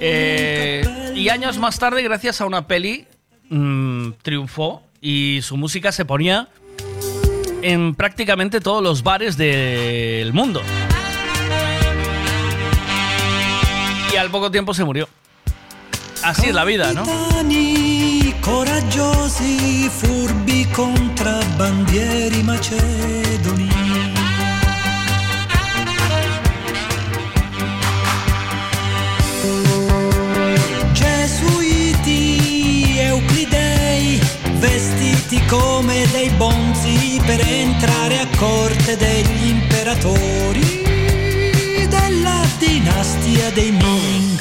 Eh, 0.01 1.13
y 1.15 1.29
años 1.29 1.59
más 1.59 1.79
tarde, 1.79 2.03
gracias 2.03 2.41
a 2.41 2.47
una 2.47 2.67
peli, 2.67 3.07
mm, 3.51 4.13
triunfó 4.23 4.83
y 5.03 5.41
su 5.43 5.59
música 5.59 5.93
se 5.93 6.07
ponía 6.07 6.49
en 7.61 7.95
prácticamente 7.95 8.61
todos 8.61 8.83
los 8.83 9.03
bares 9.03 9.37
del 9.37 10.33
mundo. 10.33 10.63
Y 14.13 14.17
al 14.17 14.31
poco 14.31 14.51
tiempo 14.51 14.73
se 14.73 14.85
murió. 14.85 15.09
Así 16.25 16.49
es 16.49 16.55
la 16.55 16.65
vida, 16.65 16.95
¿no? 16.95 17.05
Coraggiosi, 18.41 19.91
furbi 19.91 20.65
contrabbandieri 20.67 22.43
macedoni. 22.45 23.76
Vestiti 35.27 35.45
come 35.47 36.07
dei 36.13 36.31
bonzi 36.31 37.21
per 37.27 37.41
entrare 37.41 38.21
a 38.21 38.27
corte 38.37 38.97
degli 38.97 39.49
imperatori 39.49 40.83
della 41.89 42.43
dinastia 42.59 43.51
dei 43.51 43.73
Ming. 43.73 44.39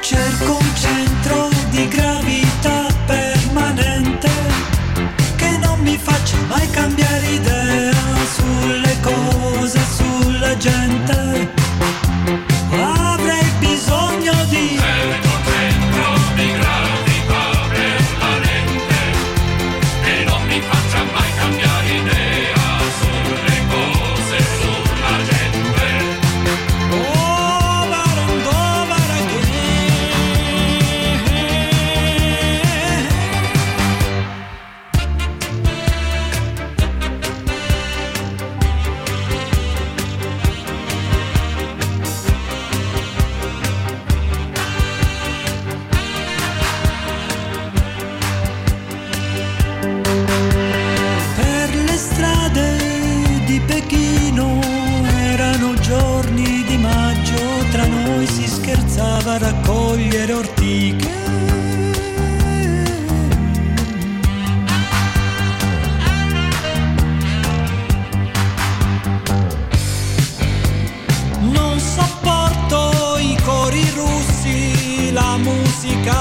Cerco 0.00 0.56
un 0.56 0.74
centro 0.74 1.48
di 1.70 1.88
gravità 1.88 2.86
permanente 3.06 4.30
che 5.36 5.56
non 5.58 5.80
mi 5.80 5.96
faccia 5.96 6.36
mai 6.48 6.68
cambiare 6.70 7.11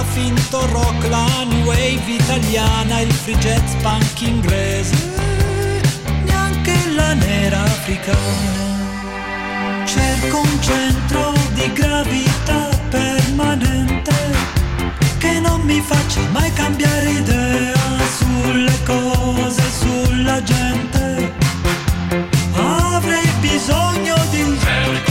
finto 0.04 0.66
rock, 0.68 1.08
la 1.10 1.44
new 1.46 1.66
wave 1.66 2.08
italiana, 2.08 3.02
il 3.02 3.12
free 3.12 3.38
jazz 3.38 3.74
punk 3.82 4.22
inglese, 4.22 4.96
neanche 6.24 6.74
la 6.96 7.14
nera 7.14 7.62
africana. 7.64 8.70
cerco 9.86 10.40
un 10.40 10.62
centro 10.62 11.34
di 11.54 11.72
gravità 11.74 12.70
permanente 12.90 14.14
che 15.18 15.40
non 15.40 15.62
mi 15.62 15.82
faccia 15.82 16.22
mai 16.32 16.52
cambiare 16.54 17.10
idea 17.10 17.76
sulle 18.18 18.84
cose, 18.86 19.64
sulla 19.80 20.42
gente. 20.44 21.34
Avrei 22.54 23.28
bisogno 23.40 24.16
di 24.30 24.42
un 24.42 24.58
cerco 24.60 25.11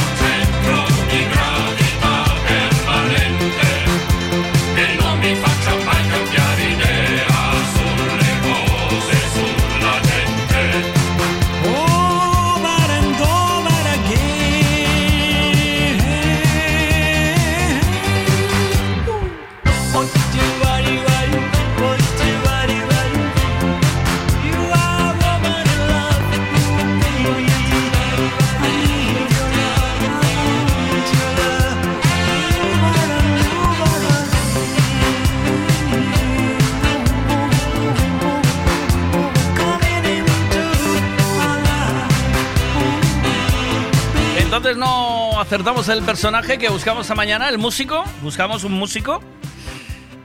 Entonces 44.60 44.76
no 44.76 45.40
acertamos 45.40 45.88
el 45.88 46.02
personaje 46.02 46.58
que 46.58 46.68
buscamos 46.68 47.06
esta 47.06 47.14
mañana, 47.14 47.48
el 47.48 47.56
músico. 47.56 48.04
Buscamos 48.20 48.62
un 48.62 48.72
músico. 48.72 49.22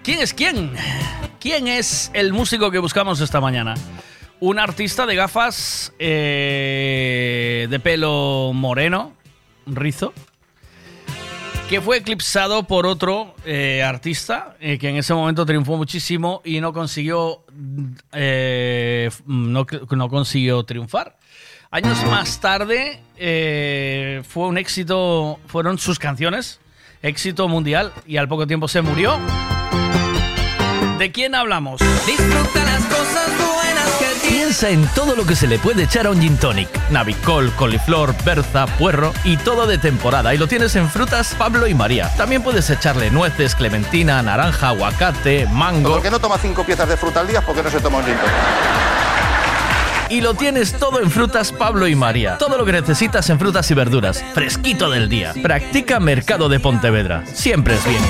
¿Quién 0.03 0.19
es 0.19 0.33
quién? 0.33 0.73
¿Quién 1.39 1.69
es 1.69 2.11
el 2.13 2.33
músico 2.33 2.69
que 2.69 2.79
buscamos 2.79 3.21
esta 3.21 3.39
mañana? 3.39 3.75
Un 4.41 4.59
artista 4.59 5.05
de 5.05 5.15
gafas 5.15 5.93
eh, 5.99 7.67
de 7.69 7.79
pelo 7.79 8.51
moreno, 8.53 9.13
rizo, 9.67 10.13
que 11.69 11.79
fue 11.79 11.99
eclipsado 11.99 12.63
por 12.63 12.87
otro 12.87 13.35
eh, 13.45 13.83
artista 13.83 14.57
eh, 14.59 14.77
que 14.77 14.89
en 14.89 14.97
ese 14.97 15.13
momento 15.13 15.45
triunfó 15.45 15.77
muchísimo 15.77 16.41
y 16.43 16.59
no 16.59 16.73
consiguió, 16.73 17.45
eh, 18.11 19.09
no 19.27 19.65
consiguió 20.09 20.61
triunfar. 20.65 21.15
Años 21.75 22.05
más 22.05 22.39
tarde 22.39 23.01
eh, 23.17 24.23
fue 24.29 24.47
un 24.47 24.57
éxito, 24.57 25.41
fueron 25.47 25.77
sus 25.77 25.99
canciones, 25.99 26.61
éxito 27.01 27.49
mundial 27.49 27.91
y 28.07 28.15
al 28.15 28.29
poco 28.29 28.47
tiempo 28.47 28.69
se 28.69 28.81
murió. 28.81 29.19
¿De 30.97 31.11
quién 31.11 31.35
hablamos? 31.35 31.81
Disfruta 32.07 32.63
las 32.63 32.81
cosas 32.85 33.27
buenas 33.37 33.91
que 33.99 34.29
Piensa 34.29 34.69
en 34.69 34.87
todo 34.95 35.17
lo 35.17 35.25
que 35.25 35.35
se 35.35 35.47
le 35.47 35.59
puede 35.59 35.83
echar 35.83 36.07
a 36.07 36.11
un 36.11 36.21
gin 36.21 36.37
tonic. 36.37 36.69
Navicol, 36.91 37.51
coliflor, 37.57 38.15
berza, 38.23 38.67
puerro 38.67 39.11
y 39.25 39.35
todo 39.35 39.67
de 39.67 39.77
temporada. 39.77 40.33
Y 40.33 40.37
lo 40.37 40.47
tienes 40.47 40.77
en 40.77 40.89
frutas 40.89 41.35
Pablo 41.37 41.67
y 41.67 41.73
María. 41.73 42.09
También 42.15 42.41
puedes 42.41 42.69
echarle 42.69 43.11
nueces, 43.11 43.53
clementina, 43.53 44.21
naranja, 44.21 44.69
aguacate, 44.69 45.45
mango. 45.47 45.97
El 45.97 46.03
que 46.03 46.09
no 46.09 46.21
toma 46.21 46.37
cinco 46.37 46.63
piezas 46.63 46.87
de 46.87 46.95
fruta 46.95 47.19
al 47.19 47.27
día 47.27 47.39
es 47.39 47.45
porque 47.45 47.63
no 47.63 47.69
se 47.69 47.81
toma 47.81 47.97
un 47.97 48.05
gin 48.05 48.15
tonic. 48.15 48.94
Y 50.09 50.21
lo 50.21 50.35
tienes 50.35 50.73
todo 50.73 51.01
en 51.01 51.09
Frutas 51.09 51.51
Pablo 51.51 51.87
y 51.87 51.95
María. 51.95 52.37
Todo 52.37 52.57
lo 52.57 52.65
que 52.65 52.71
necesitas 52.71 53.27
en 53.31 53.39
frutas 53.39 53.69
y 53.71 53.73
verduras. 53.73 54.23
Fresquito 54.33 54.89
del 54.89 55.09
día. 55.09 55.33
Practica 55.41 55.99
Mercado 55.99 56.47
de 56.47 56.59
Pontevedra. 56.59 57.25
Siempre 57.25 57.73
es 57.73 57.85
bien. 57.87 58.01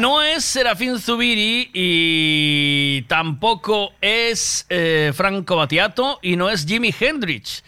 No 0.00 0.20
es 0.20 0.44
Serafín 0.44 0.98
Zubiri 0.98 1.70
y 1.72 3.02
tampoco 3.02 3.92
es 4.00 4.66
eh, 4.68 5.12
Franco 5.14 5.56
Battiato 5.56 6.18
y 6.22 6.36
no 6.36 6.50
es 6.50 6.66
Jimi 6.66 6.92
Hendrix. 6.98 7.62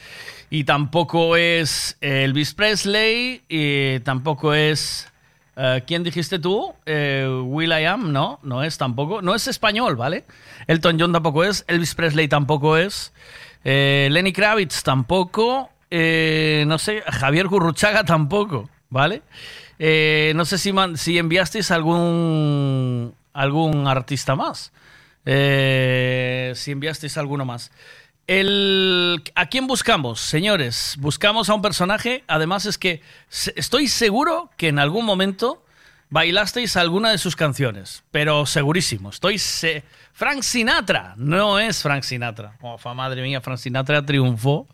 Y 0.51 0.65
tampoco 0.65 1.37
es 1.37 1.97
Elvis 2.01 2.55
Presley 2.55 3.43
y 3.49 4.01
tampoco 4.01 4.53
es... 4.53 5.09
eh, 5.57 5.83
¿Quién 5.86 6.02
dijiste 6.02 6.39
tú? 6.39 6.75
Eh, 6.85 7.26
Will 7.44 7.70
I 7.73 7.85
Am, 7.86 8.12
no, 8.12 8.39
no 8.43 8.62
es 8.62 8.76
tampoco. 8.78 9.23
No 9.23 9.35
es 9.35 9.49
español, 9.49 9.97
¿vale? 9.97 10.25
Elton 10.67 10.99
John 11.01 11.12
tampoco 11.12 11.44
es. 11.44 11.65
Elvis 11.68 11.94
Presley 11.94 12.28
tampoco 12.28 12.76
es. 12.76 13.12
eh, 13.65 14.09
Lenny 14.10 14.33
Kravitz 14.33 14.83
tampoco. 14.83 15.70
eh, 15.91 16.65
no 16.67 16.78
sé, 16.78 17.02
Javier 17.07 17.47
Gurruchaga 17.49 18.05
tampoco, 18.05 18.68
¿vale? 18.91 19.23
Eh, 19.78 20.33
no 20.36 20.44
sé 20.44 20.59
si, 20.59 20.73
si 20.97 21.18
enviasteis 21.18 21.70
algún, 21.70 23.15
algún 23.33 23.86
artista 23.86 24.35
más. 24.36 24.73
Si 25.25 26.70
enviasteis 26.70 27.17
alguno 27.17 27.44
más. 27.44 27.70
El, 28.27 29.23
¿A 29.37 29.47
quién 29.47 29.67
buscamos, 29.67 30.21
señores? 30.21 30.97
Buscamos 30.99 31.49
a 31.49 31.55
un 31.55 31.63
personaje. 31.63 32.25
Además, 32.27 32.67
es 32.67 32.77
que 32.79 33.01
estoy 33.55 33.87
seguro 33.89 34.51
que 34.57 34.69
en 34.69 34.79
algún 34.79 35.05
momento 35.05 35.63
bailasteis 36.11 36.77
alguna 36.77 37.11
de 37.11 37.19
sus 37.19 37.37
canciones. 37.37 38.03
Pero 38.11 38.45
segurísimo. 38.47 39.11
Estoy. 39.11 39.39
se- 39.39 39.85
Frank 40.13 40.43
Sinatra. 40.43 41.15
No 41.17 41.59
es 41.61 41.83
Frank 41.83 42.03
Sinatra. 42.03 42.57
Oh, 42.63 42.79
madre 42.95 43.23
mía, 43.23 43.41
Frank 43.41 43.59
Sinatra 43.59 44.05
triunfó 44.05 44.67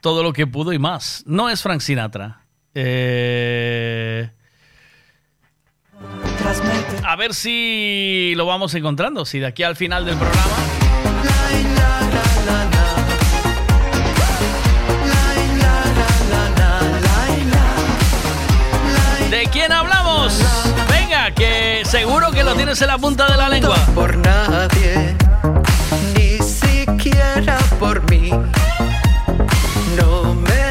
todo 0.00 0.22
lo 0.24 0.32
que 0.32 0.46
pudo 0.46 0.72
y 0.72 0.78
más. 0.78 1.22
No 1.26 1.48
es 1.50 1.62
Frank 1.62 1.80
Sinatra. 1.82 2.40
Eh, 2.74 4.30
A 7.04 7.14
ver 7.16 7.34
si 7.34 8.32
lo 8.36 8.46
vamos 8.46 8.74
encontrando. 8.74 9.24
Si 9.24 9.38
de 9.38 9.46
aquí 9.46 9.62
al 9.62 9.76
final 9.76 10.04
del 10.04 10.16
programa. 10.16 10.71
¿De 19.42 19.48
quién 19.48 19.72
hablamos? 19.72 20.38
Venga, 20.88 21.32
que 21.32 21.82
seguro 21.84 22.30
que 22.30 22.44
lo 22.44 22.54
tienes 22.54 22.80
en 22.80 22.86
la 22.86 22.96
punta 22.96 23.26
de 23.26 23.36
la 23.36 23.48
lengua. 23.48 23.74
por 23.92 24.16
nadie, 24.16 25.16
ni 26.14 26.38
siquiera 26.38 27.58
por 27.80 28.08
mí. 28.08 28.30
No 29.96 30.34
me 30.34 30.70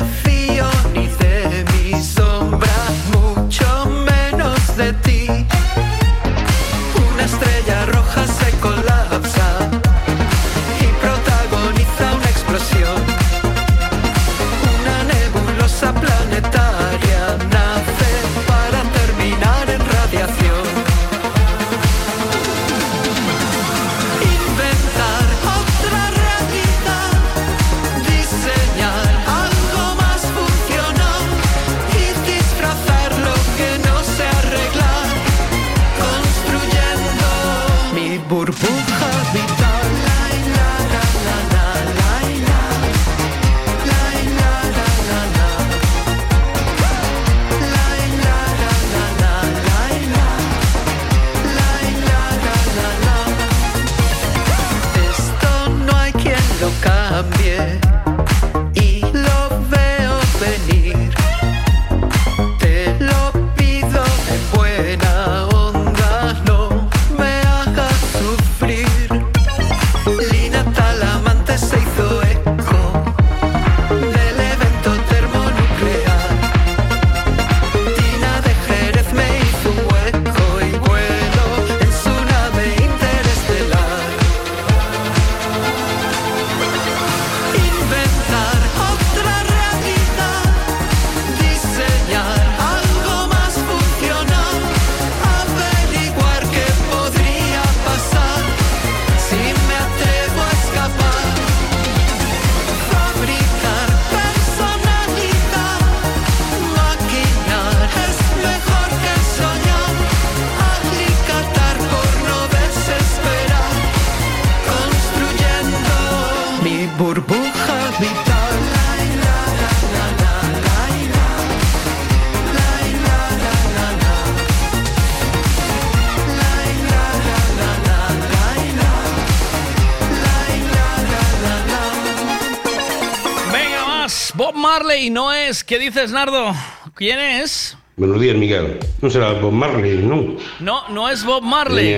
¿Qué 135.71 135.79
dices, 135.79 136.11
Nardo? 136.11 136.53
¿Quién 136.95 137.17
es? 137.17 137.77
Buenos 137.95 138.19
días, 138.19 138.35
Miguel. 138.35 138.77
No 139.01 139.09
será 139.09 139.31
Bob 139.31 139.53
Marley, 139.53 139.99
¿no? 139.99 140.35
No, 140.59 140.89
no 140.89 141.07
es 141.07 141.23
Bob 141.23 141.43
Marley. 141.43 141.95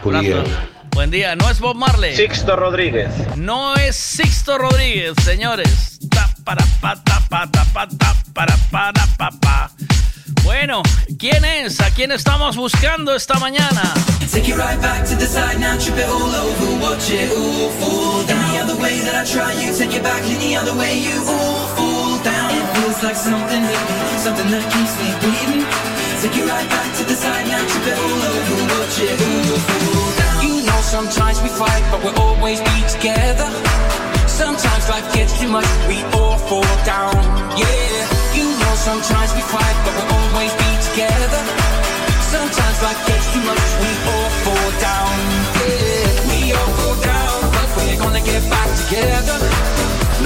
Podía. 0.00 0.36
Brazos. 0.36 0.54
Buen 0.92 1.10
día, 1.10 1.34
no 1.34 1.50
es 1.50 1.58
Bob 1.58 1.74
Marley. 1.74 2.14
Sixto 2.14 2.54
Rodríguez. 2.54 3.10
No 3.36 3.74
es 3.74 3.96
Sixto 3.96 4.58
Rodríguez, 4.58 5.14
señores. 5.24 5.98
Bueno, 10.44 10.82
¿quién 11.18 11.44
es? 11.44 11.80
¿A 11.80 11.90
quién 11.90 12.12
estamos 12.12 12.56
buscando 12.56 13.16
esta 13.16 13.40
mañana? 13.40 13.92
Take 14.30 14.52
it 14.52 14.56
right 14.56 14.80
back 14.80 15.04
to 15.08 15.16
the 15.16 15.26
side 15.26 15.58
now, 15.58 15.76
trip 15.76 15.98
it 15.98 16.08
all 16.08 16.32
over, 16.32 16.80
watch 16.80 17.10
it 17.10 17.28
all 17.32 17.70
fall 17.70 18.24
down. 18.28 18.38
Any 18.38 18.60
other 18.60 18.80
way 18.80 19.00
that 19.00 19.16
I 19.16 19.24
try, 19.24 19.52
you 19.54 19.76
take 19.76 19.96
it 19.96 20.04
back, 20.04 20.22
any 20.22 20.56
other 20.56 20.78
way, 20.78 20.96
you 20.96 21.18
all 21.26 21.66
fall 21.74 21.89
feels 22.90 23.02
like 23.04 23.16
something 23.16 23.62
hit 23.62 23.82
me, 23.86 24.18
something 24.18 24.50
that 24.50 24.64
keeps 24.74 24.94
me 24.98 25.08
bleeding. 25.22 25.64
Take 26.22 26.36
it 26.42 26.46
right 26.50 26.68
back 26.68 26.90
to 26.98 27.02
the 27.06 27.14
side 27.14 27.46
now, 27.46 27.62
trip 27.62 27.86
it 27.86 27.98
all 27.98 28.22
over, 28.34 28.56
watch 28.66 28.98
it 28.98 29.14
all 29.14 29.58
fall 29.66 30.10
down. 30.18 30.38
You 30.42 30.54
know 30.66 30.80
sometimes 30.82 31.38
we 31.42 31.50
fight, 31.54 31.84
but 31.90 32.02
we'll 32.02 32.18
always 32.18 32.58
be 32.60 32.76
together. 32.90 33.48
Sometimes 34.26 34.84
life 34.90 35.06
gets 35.14 35.38
too 35.38 35.48
much, 35.48 35.68
we 35.86 36.02
all 36.18 36.38
fall 36.50 36.74
down. 36.82 37.14
Yeah, 37.54 38.00
you 38.34 38.46
know 38.58 38.74
sometimes 38.74 39.30
we 39.38 39.42
fight, 39.54 39.76
but 39.86 39.92
we'll 39.94 40.12
always 40.18 40.52
be 40.58 40.70
together. 40.90 41.42
Sometimes 42.34 42.76
life 42.82 43.00
gets 43.06 43.26
too 43.32 43.44
much, 43.46 43.66
we 43.82 43.90
all 44.10 44.30
fall 44.44 44.70
down. 44.82 45.14
Yeah, 45.62 46.10
we 46.30 46.38
all 46.58 46.70
fall 46.78 46.98
down, 47.06 47.38
but 47.54 47.68
we're 47.76 48.00
gonna 48.02 48.24
get 48.24 48.42
back 48.50 48.68
together. 48.82 49.38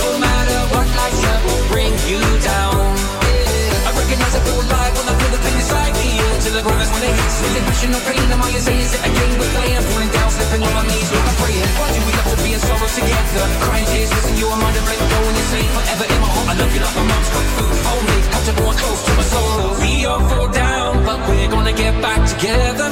No 0.00 0.08
matter 0.18 0.33
life 0.72 1.12
said, 1.12 1.44
will 1.44 1.68
bring 1.68 1.92
you 2.08 2.20
down. 2.40 2.74
I 3.86 3.92
recognize 3.96 4.34
I 4.34 4.40
feel 4.44 4.60
alive 4.60 4.83
till 6.44 6.52
the 6.52 6.60
ground 6.60 6.82
is 6.84 6.90
when 6.92 7.02
it 7.08 7.16
hits. 7.16 7.40
Is 7.40 7.56
it 7.56 7.64
passion 7.64 7.90
or 7.96 8.02
pain? 8.04 8.28
Am 8.28 8.42
I 8.44 8.52
saying 8.60 8.84
it 8.84 8.92
again? 9.00 9.30
We're 9.40 9.52
playing, 9.56 9.80
falling 9.88 10.12
down, 10.12 10.28
slipping 10.28 10.62
on 10.68 10.72
my 10.76 10.84
knees, 10.84 11.08
like 11.08 11.24
I'm 11.24 11.36
praying. 11.40 11.70
Why 11.80 11.88
do 11.88 12.00
we 12.04 12.12
love 12.12 12.28
to 12.28 12.36
be 12.44 12.50
in 12.52 12.60
sorrow 12.60 12.88
together? 12.92 13.44
Crying 13.64 13.88
tears, 13.88 14.10
missing 14.12 14.36
you, 14.36 14.46
I'm 14.52 14.60
under 14.60 14.84
break, 14.84 15.00
going 15.00 15.36
insane 15.40 15.70
forever 15.72 16.04
in 16.04 16.18
my 16.20 16.28
heart. 16.28 16.46
I 16.52 16.54
love 16.60 16.72
you 16.76 16.82
like 16.84 16.96
my 17.00 17.04
mom's 17.08 17.30
cooked 17.32 17.52
food. 17.56 17.72
Homemade, 17.88 18.26
comfortable 18.28 18.68
and 18.68 18.78
close 18.84 19.02
to 19.08 19.12
my 19.16 19.26
soul. 19.32 19.72
We 19.80 19.92
all 20.04 20.22
fall 20.28 20.48
down, 20.52 20.92
but 21.08 21.18
we're 21.24 21.48
gonna 21.48 21.72
get 21.72 21.94
back 22.04 22.20
together. 22.28 22.88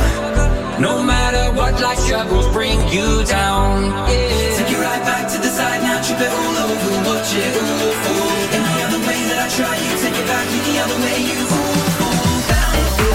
No 0.80 1.04
matter 1.04 1.44
what 1.52 1.76
life 1.84 2.00
struggles 2.00 2.48
bring 2.56 2.80
you 2.88 3.22
down. 3.28 3.92
Yeah. 4.08 4.56
Take 4.56 4.72
it 4.72 4.80
right 4.80 5.04
back 5.04 5.28
to 5.28 5.38
the 5.44 5.52
side 5.52 5.80
now, 5.84 6.00
trip 6.00 6.24
it 6.24 6.32
all 6.32 6.56
over, 6.64 6.92
watch 7.04 7.30
it 7.36 7.52
all 7.60 7.92
fall. 8.00 8.32
Any 8.56 8.74
other 8.88 9.00
way 9.06 9.20
that 9.28 9.38
I 9.44 9.48
try, 9.52 9.74
you 9.76 9.92
take 10.00 10.16
it 10.16 10.26
back, 10.26 10.46
any 10.48 10.74
other 10.80 10.98
way, 11.04 11.18
you 11.28 11.38
fall 11.52 11.61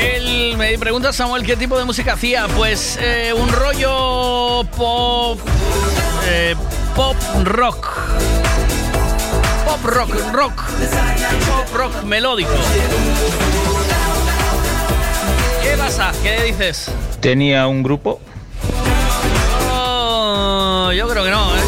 Él 0.00 0.56
me 0.56 0.78
pregunta 0.78 1.12
Samuel 1.12 1.44
qué 1.44 1.56
tipo 1.56 1.78
de 1.78 1.84
música 1.84 2.14
hacía. 2.14 2.46
Pues 2.56 2.98
eh, 3.00 3.32
un 3.36 3.48
rollo 3.50 4.64
pop. 4.76 5.38
eh, 6.26 6.54
pop 6.94 7.16
rock. 7.44 7.88
Pop 9.66 9.84
rock, 9.84 10.14
rock. 10.32 10.62
Pop 11.48 11.74
rock 11.74 12.02
melódico. 12.04 12.50
¿Qué 15.62 15.76
pasa? 15.76 16.12
¿Qué 16.22 16.42
dices? 16.42 16.90
Tenía 17.20 17.66
un 17.66 17.82
grupo. 17.82 18.20
Oh, 19.70 20.90
yo 20.92 21.08
creo 21.08 21.24
que 21.24 21.30
no, 21.30 21.56
¿eh? 21.56 21.60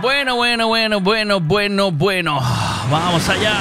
Bueno, 0.00 0.36
bueno, 0.36 0.68
bueno, 0.68 1.00
bueno, 1.00 1.40
bueno, 1.40 1.90
bueno. 1.90 2.40
Vamos 2.90 3.28
allá. 3.28 3.56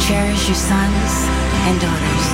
Cherish 0.00 0.46
your 0.46 0.56
sons 0.56 1.12
and 1.66 1.80
daughters. 1.80 2.26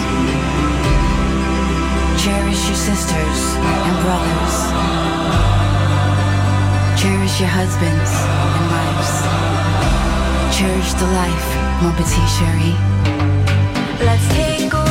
Cherish 2.21 2.67
your 2.67 2.77
sisters 2.77 3.41
and 3.87 3.97
brothers. 4.03 4.57
Cherish 7.01 7.39
your 7.39 7.49
husbands 7.49 8.11
and 8.57 8.67
wives. 8.73 9.13
Cherish 10.57 10.93
the 10.95 11.07
life, 11.07 11.49
mon 11.83 11.93
petit. 11.95 12.19
Let's 14.01 14.29
take 14.29 14.88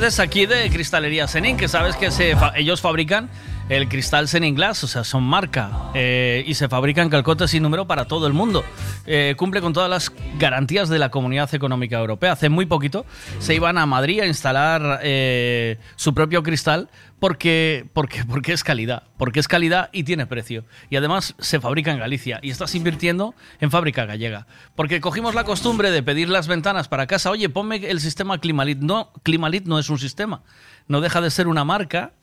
veces 0.00 0.18
aquí 0.20 0.46
de 0.46 0.70
Cristalería 0.70 1.26
Senin, 1.28 1.56
que 1.56 1.68
sabes 1.68 1.96
que 1.96 2.10
se 2.10 2.34
fa- 2.36 2.52
ellos 2.56 2.80
fabrican 2.80 3.28
el 3.68 3.88
cristal 3.88 4.26
Senin 4.28 4.54
Glass, 4.54 4.84
o 4.84 4.86
sea, 4.88 5.04
son 5.04 5.22
marca 5.22 5.70
eh, 5.94 6.44
y 6.46 6.54
se 6.54 6.68
fabrican 6.68 7.08
calcotas 7.08 7.50
sin 7.50 7.62
número 7.62 7.86
para 7.86 8.06
todo 8.06 8.26
el 8.26 8.32
mundo. 8.32 8.64
Eh, 9.06 9.34
cumple 9.36 9.60
con 9.60 9.72
todas 9.72 9.88
las 9.88 10.10
garantías 10.42 10.88
de 10.88 10.98
la 10.98 11.12
Comunidad 11.12 11.54
Económica 11.54 12.00
Europea. 12.00 12.32
Hace 12.32 12.48
muy 12.48 12.66
poquito 12.66 13.06
se 13.38 13.54
iban 13.54 13.78
a 13.78 13.86
Madrid 13.86 14.20
a 14.20 14.26
instalar 14.26 14.98
eh, 15.04 15.78
su 15.94 16.14
propio 16.14 16.42
cristal 16.42 16.90
porque, 17.20 17.86
porque, 17.92 18.24
porque 18.24 18.52
es 18.52 18.64
calidad, 18.64 19.04
porque 19.18 19.38
es 19.38 19.46
calidad 19.46 19.88
y 19.92 20.02
tiene 20.02 20.26
precio. 20.26 20.64
Y 20.90 20.96
además 20.96 21.36
se 21.38 21.60
fabrica 21.60 21.92
en 21.92 22.00
Galicia 22.00 22.40
y 22.42 22.50
estás 22.50 22.74
invirtiendo 22.74 23.36
en 23.60 23.70
fábrica 23.70 24.04
gallega. 24.04 24.48
Porque 24.74 25.00
cogimos 25.00 25.36
la 25.36 25.44
costumbre 25.44 25.92
de 25.92 26.02
pedir 26.02 26.28
las 26.28 26.48
ventanas 26.48 26.88
para 26.88 27.06
casa, 27.06 27.30
oye, 27.30 27.48
ponme 27.48 27.76
el 27.76 28.00
sistema 28.00 28.38
Climalit. 28.38 28.78
No, 28.78 29.12
Climalit 29.22 29.66
no 29.66 29.78
es 29.78 29.90
un 29.90 30.00
sistema, 30.00 30.42
no 30.88 31.00
deja 31.00 31.20
de 31.20 31.30
ser 31.30 31.46
una 31.46 31.64
marca 31.64 32.14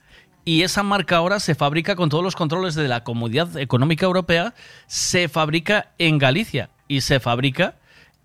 y 0.43 0.63
esa 0.63 0.83
marca 0.83 1.15
ahora 1.15 1.39
se 1.39 1.55
fabrica 1.55 1.95
con 1.95 2.09
todos 2.09 2.23
los 2.23 2.35
controles 2.35 2.75
de 2.75 2.89
la 2.89 3.05
Comunidad 3.05 3.55
Económica 3.55 4.05
Europea, 4.05 4.55
se 4.87 5.29
fabrica 5.29 5.93
en 5.97 6.17
Galicia 6.17 6.69
y 6.89 6.99
se 6.99 7.21
fabrica 7.21 7.75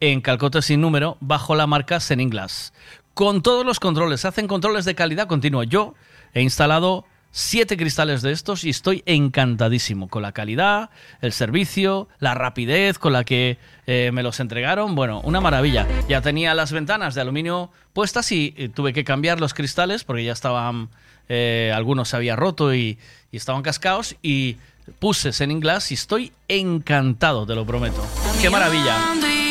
en 0.01 0.21
calcotas 0.21 0.67
sin 0.67 0.81
número 0.81 1.17
bajo 1.21 1.55
la 1.55 1.67
marca 1.67 2.01
Seninglass. 2.01 2.73
Con 3.15 3.43
todos 3.43 3.65
los 3.65 3.79
controles, 3.79 4.25
hacen 4.25 4.49
controles 4.49 4.85
de 4.85 4.95
calidad 4.95 5.29
continua. 5.29 5.65
Yo 5.65 5.95
he 6.33 6.43
instalado 6.43 7.05
siete 7.37 7.77
cristales 7.77 8.23
de 8.23 8.31
estos 8.31 8.63
y 8.63 8.71
estoy 8.71 9.03
encantadísimo 9.07 10.09
con 10.09 10.23
la 10.23 10.31
calidad, 10.31 10.91
el 11.21 11.33
servicio, 11.33 12.09
la 12.21 12.35
rapidez 12.35 12.97
con 12.99 13.13
la 13.13 13.25
que 13.25 13.59
eh, 13.89 14.11
me 14.13 14.23
los 14.23 14.39
entregaron. 14.39 14.95
Bueno, 14.95 15.21
una 15.23 15.41
maravilla. 15.41 15.85
Ya 16.09 16.21
tenía 16.21 16.55
las 16.55 16.71
ventanas 16.71 17.17
de 17.17 17.23
aluminio 17.23 17.71
puestas 17.93 18.31
y 18.31 18.55
eh, 18.57 18.69
tuve 18.69 18.93
que 18.93 19.03
cambiar 19.03 19.41
los 19.41 19.53
cristales 19.53 20.05
porque 20.05 20.25
ya 20.25 20.33
estaban, 20.33 20.91
eh, 21.29 21.73
algunos 21.75 22.11
se 22.11 22.17
había 22.17 22.37
roto 22.37 22.73
y, 22.73 22.99
estaban 23.33 23.63
cascados 23.63 24.15
y 24.23 24.59
puse 25.01 25.33
Senin 25.33 25.59
Glass 25.59 25.91
y 25.91 25.95
estoy 25.95 26.33
encantado, 26.47 27.45
te 27.47 27.57
lo 27.57 27.67
prometo. 27.67 28.07
¡Qué 28.41 28.49
maravilla! 28.49 29.44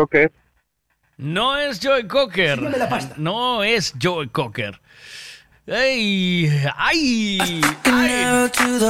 Cocker. 0.00 0.32
No 1.18 1.58
es 1.58 1.78
Joe 1.82 2.08
Cocker. 2.08 2.58
No 3.18 3.62
es 3.62 3.92
Joe 4.00 4.28
Cocker. 4.28 4.80
¡Ey! 5.66 6.50
¡Ay! 6.74 7.60
Kissed 7.84 8.82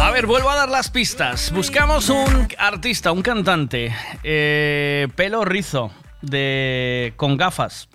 a 0.00 0.10
ver, 0.12 0.26
vuelvo 0.26 0.50
a 0.50 0.54
dar 0.54 0.68
las 0.68 0.88
pistas. 0.88 1.50
Buscamos 1.50 2.10
un 2.10 2.46
artista, 2.58 3.10
un 3.10 3.22
cantante, 3.22 3.92
eh, 4.22 5.08
pelo 5.16 5.44
rizo, 5.44 5.90
de 6.22 7.12
con 7.16 7.36
gafas. 7.36 7.88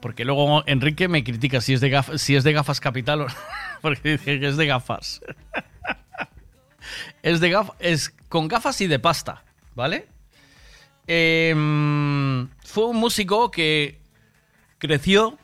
Porque 0.00 0.24
luego 0.24 0.64
Enrique 0.66 1.06
me 1.06 1.22
critica 1.22 1.60
si 1.60 1.74
es 1.74 1.80
de 1.80 1.90
gafas, 1.90 2.20
si 2.20 2.34
es 2.34 2.42
de 2.42 2.52
gafas 2.52 2.80
capital 2.80 3.20
o 3.20 3.26
porque 3.82 4.18
dice 4.18 4.40
que 4.40 4.48
es 4.48 4.56
de 4.56 4.66
gafas. 4.66 5.20
Es 7.22 7.40
de 7.40 7.50
gafas, 7.50 7.76
es 7.78 8.14
con 8.28 8.48
gafas 8.48 8.80
y 8.80 8.86
de 8.86 8.98
pasta, 8.98 9.44
¿vale? 9.74 10.08
Em, 11.06 12.48
fue 12.64 12.86
un 12.86 12.96
músico 12.96 13.50
que 13.50 13.98
creció 14.78 15.38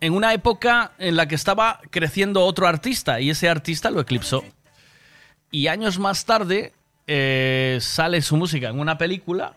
en 0.00 0.14
una 0.14 0.32
época 0.32 0.92
en 0.98 1.16
la 1.16 1.26
que 1.26 1.34
estaba 1.34 1.80
creciendo 1.90 2.44
otro 2.44 2.66
artista 2.66 3.20
y 3.20 3.30
ese 3.30 3.48
artista 3.48 3.90
lo 3.90 4.00
eclipsó. 4.00 4.44
Y 5.50 5.66
años 5.66 5.98
más 5.98 6.24
tarde 6.24 6.72
eh, 7.06 7.78
sale 7.80 8.22
su 8.22 8.36
música 8.36 8.68
en 8.68 8.80
una 8.80 8.96
película 8.96 9.54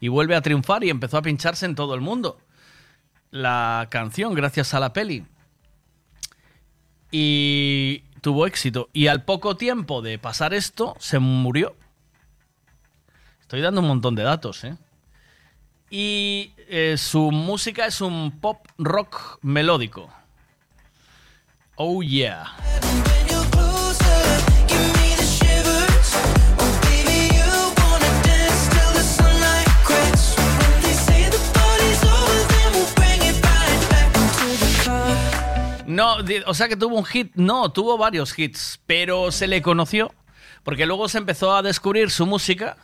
y 0.00 0.08
vuelve 0.08 0.36
a 0.36 0.42
triunfar 0.42 0.84
y 0.84 0.90
empezó 0.90 1.18
a 1.18 1.22
pincharse 1.22 1.66
en 1.66 1.74
todo 1.74 1.94
el 1.94 2.00
mundo. 2.00 2.40
La 3.30 3.88
canción, 3.90 4.34
gracias 4.34 4.74
a 4.74 4.80
la 4.80 4.92
peli. 4.92 5.24
Y 7.10 8.04
tuvo 8.20 8.46
éxito. 8.46 8.88
Y 8.92 9.06
al 9.06 9.24
poco 9.24 9.56
tiempo 9.56 10.02
de 10.02 10.18
pasar 10.18 10.54
esto, 10.54 10.96
se 10.98 11.18
murió. 11.18 11.76
Estoy 13.40 13.60
dando 13.60 13.80
un 13.80 13.88
montón 13.88 14.14
de 14.14 14.22
datos, 14.22 14.64
¿eh? 14.64 14.76
Y 15.90 16.52
eh, 16.68 16.96
su 16.98 17.30
música 17.30 17.86
es 17.86 18.00
un 18.00 18.40
pop 18.40 18.66
rock 18.76 19.38
melódico. 19.42 20.10
Oh 21.76 22.02
yeah. 22.02 22.54
No, 35.88 36.16
o 36.46 36.54
sea 36.54 36.68
que 36.68 36.76
tuvo 36.76 36.96
un 36.96 37.04
hit, 37.04 37.32
no, 37.34 37.72
tuvo 37.72 37.98
varios 37.98 38.38
hits, 38.38 38.78
pero 38.86 39.32
se 39.32 39.46
le 39.46 39.62
conoció 39.62 40.12
porque 40.62 40.84
luego 40.84 41.08
se 41.08 41.16
empezó 41.16 41.56
a 41.56 41.62
descubrir 41.62 42.10
su 42.10 42.26
música 42.26 42.76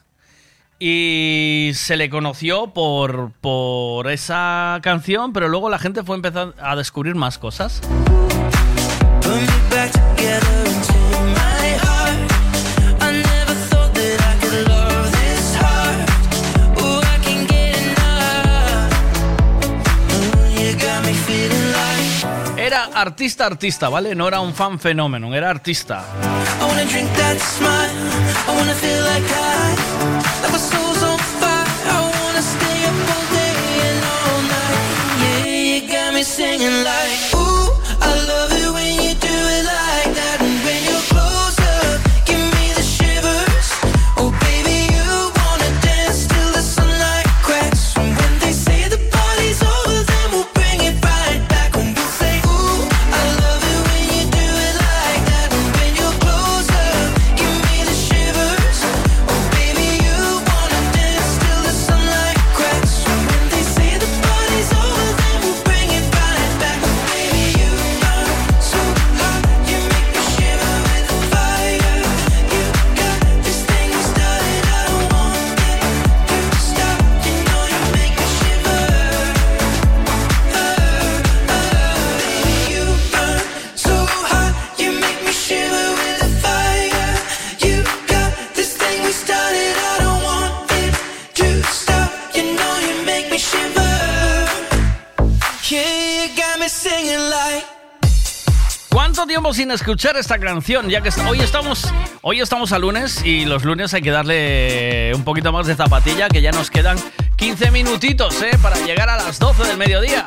y 0.78 1.72
se 1.74 1.98
le 1.98 2.08
conoció 2.08 2.68
por, 2.68 3.32
por 3.42 4.10
esa 4.10 4.78
canción, 4.82 5.34
pero 5.34 5.48
luego 5.48 5.68
la 5.68 5.78
gente 5.78 6.02
fue 6.02 6.16
empezando 6.16 6.54
a 6.62 6.76
descubrir 6.76 7.14
más 7.14 7.36
cosas. 7.36 7.82
Artista, 22.94 23.46
artista, 23.46 23.88
¿vale? 23.88 24.14
No 24.14 24.28
era 24.28 24.40
un 24.40 24.54
fan 24.54 24.78
fenómeno, 24.78 25.34
era 25.34 25.50
artista. 25.50 26.04
Wanna 28.46 28.74
¿Cuánto 99.24 99.40
tiempo 99.40 99.54
sin 99.54 99.70
escuchar 99.70 100.18
esta 100.18 100.38
canción? 100.38 100.90
Ya 100.90 101.00
que 101.00 101.08
hoy 101.26 101.40
estamos, 101.40 101.90
hoy 102.20 102.42
estamos 102.42 102.72
a 102.72 102.78
lunes 102.78 103.24
y 103.24 103.46
los 103.46 103.64
lunes 103.64 103.94
hay 103.94 104.02
que 104.02 104.10
darle 104.10 105.12
un 105.14 105.24
poquito 105.24 105.50
más 105.50 105.66
de 105.66 105.74
zapatilla, 105.74 106.28
que 106.28 106.42
ya 106.42 106.52
nos 106.52 106.70
quedan 106.70 106.98
15 107.36 107.70
minutitos 107.70 108.42
¿eh? 108.42 108.50
para 108.60 108.76
llegar 108.84 109.08
a 109.08 109.16
las 109.16 109.38
12 109.38 109.64
del 109.64 109.78
mediodía. 109.78 110.26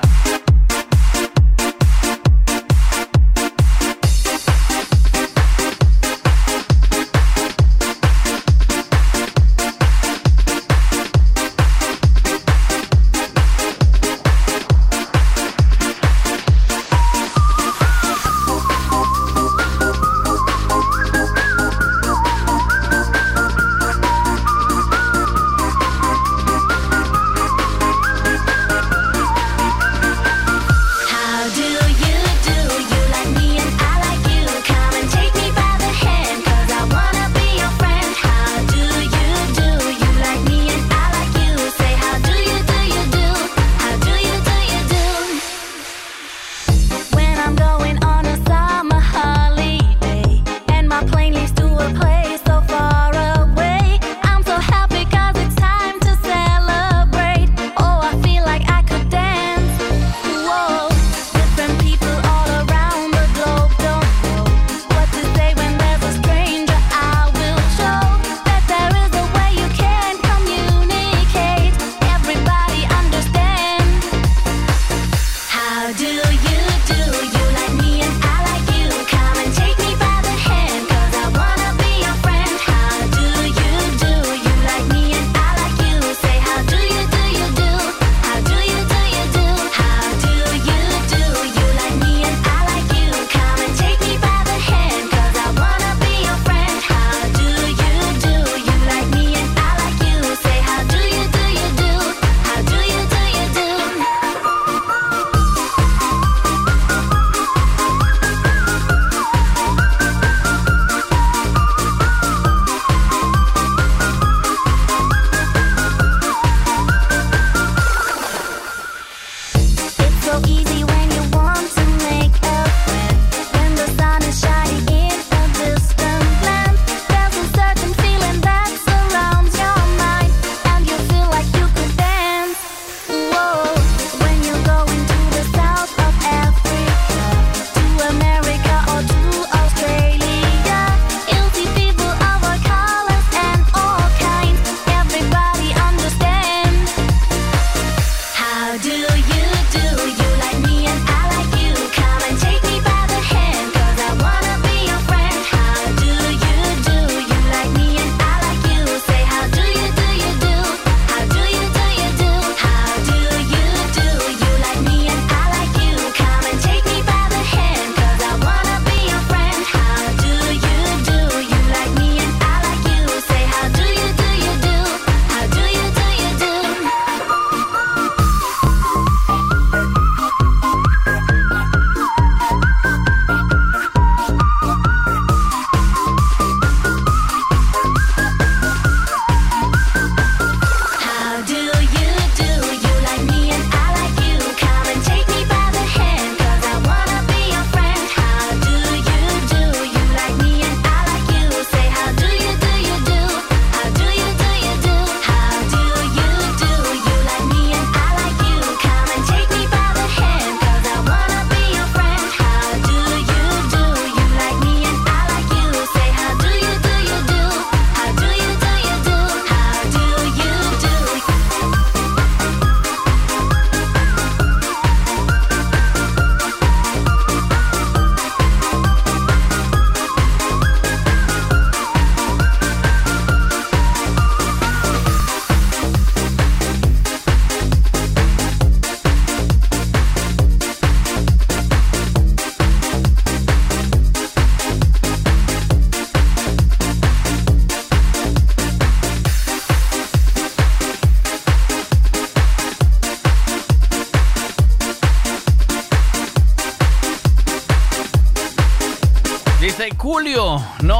Julio. 260.17 260.59
No, 260.81 260.99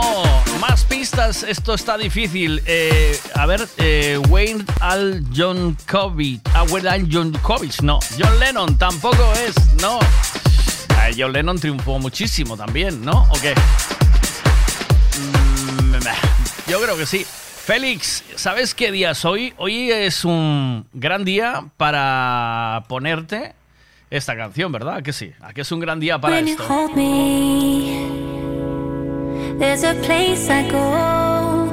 más 0.62 0.84
pistas. 0.84 1.42
Esto 1.42 1.74
está 1.74 1.98
difícil. 1.98 2.62
Eh, 2.68 3.20
a 3.34 3.48
ver, 3.48 3.68
eh, 3.78 4.20
Wayne 4.30 4.64
Al 4.80 5.24
John 5.36 5.76
Kovic. 5.90 6.42
Ah, 6.54 6.62
Wayne 6.70 6.88
Al 6.88 7.10
John 7.12 7.32
Kovic. 7.42 7.82
No, 7.82 7.98
John 8.20 8.40
Lennon 8.40 8.78
tampoco 8.78 9.34
es. 9.34 9.56
No. 9.82 9.98
Ah, 10.90 11.08
John 11.18 11.34
Lennon 11.34 11.58
triunfó 11.58 11.98
muchísimo 11.98 12.56
también, 12.56 13.04
¿no? 13.04 13.24
¿O 13.32 13.42
qué? 13.42 13.56
Mm, 15.20 16.70
Yo 16.70 16.80
creo 16.80 16.96
que 16.96 17.08
sí. 17.08 17.26
Félix, 17.26 18.24
¿sabes 18.36 18.76
qué 18.76 18.92
día 18.92 19.12
es 19.12 19.26
hoy? 19.26 19.52
Hoy 19.58 19.90
es 19.90 20.26
un 20.26 20.86
gran 20.94 21.26
día 21.26 21.66
para 21.78 22.84
ponerte 22.88 23.56
esta 24.12 24.38
canción, 24.38 24.72
¿verdad? 24.72 24.98
¿A 24.98 25.02
que 25.02 25.12
sí? 25.12 25.32
¿A 25.42 25.54
que 25.54 25.62
es 25.62 25.72
un 25.72 25.80
gran 25.80 26.00
día 26.00 26.22
para 26.22 26.38
esto? 26.40 26.64
There's 29.58 29.84
a 29.84 29.94
place 30.06 30.50
I 30.50 30.70
go. 30.70 31.68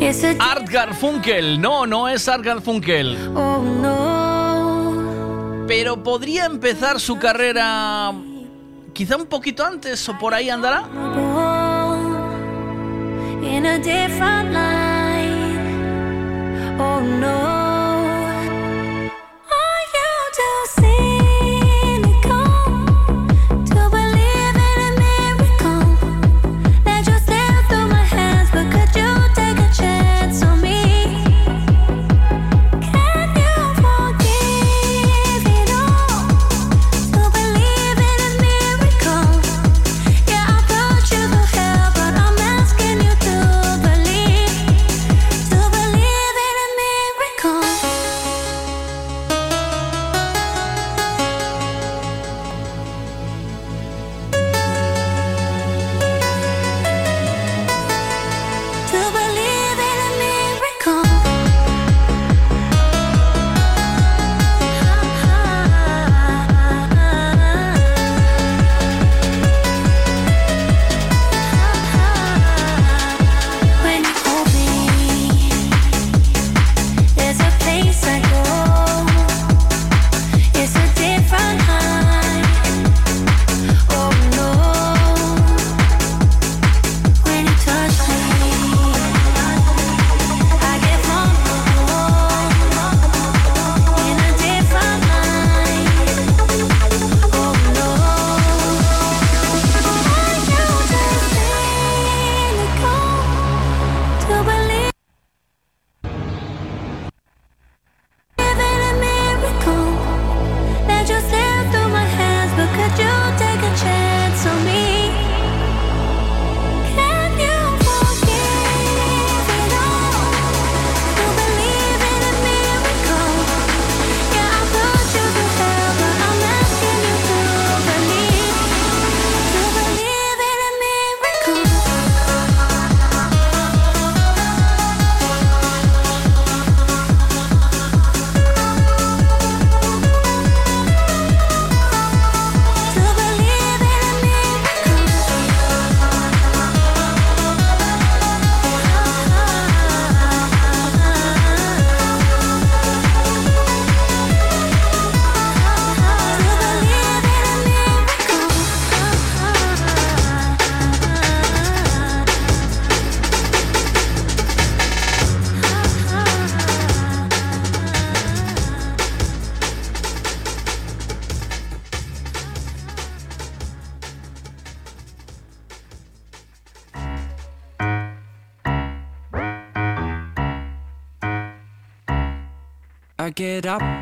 It's 0.00 0.24
a 0.24 0.36
Art 0.38 0.68
Garfunkel. 0.68 1.58
No, 1.58 1.86
no 1.86 2.08
es 2.08 2.28
Art 2.28 2.44
Garfunkel. 2.44 3.16
oh 3.36 3.62
no. 3.62 5.66
Pero 5.66 6.02
podría 6.02 6.46
empezar 6.46 6.98
su 6.98 7.18
carrera 7.18 8.12
quizá 8.92 9.16
un 9.16 9.26
poquito 9.26 9.64
antes 9.64 10.08
o 10.08 10.18
por 10.18 10.34
ahí 10.34 10.50
andará. 10.50 10.82
in 13.42 13.64
a 13.66 13.78
different 13.78 14.52
light. 14.52 15.58
Oh 16.78 17.00
no. 17.00 17.59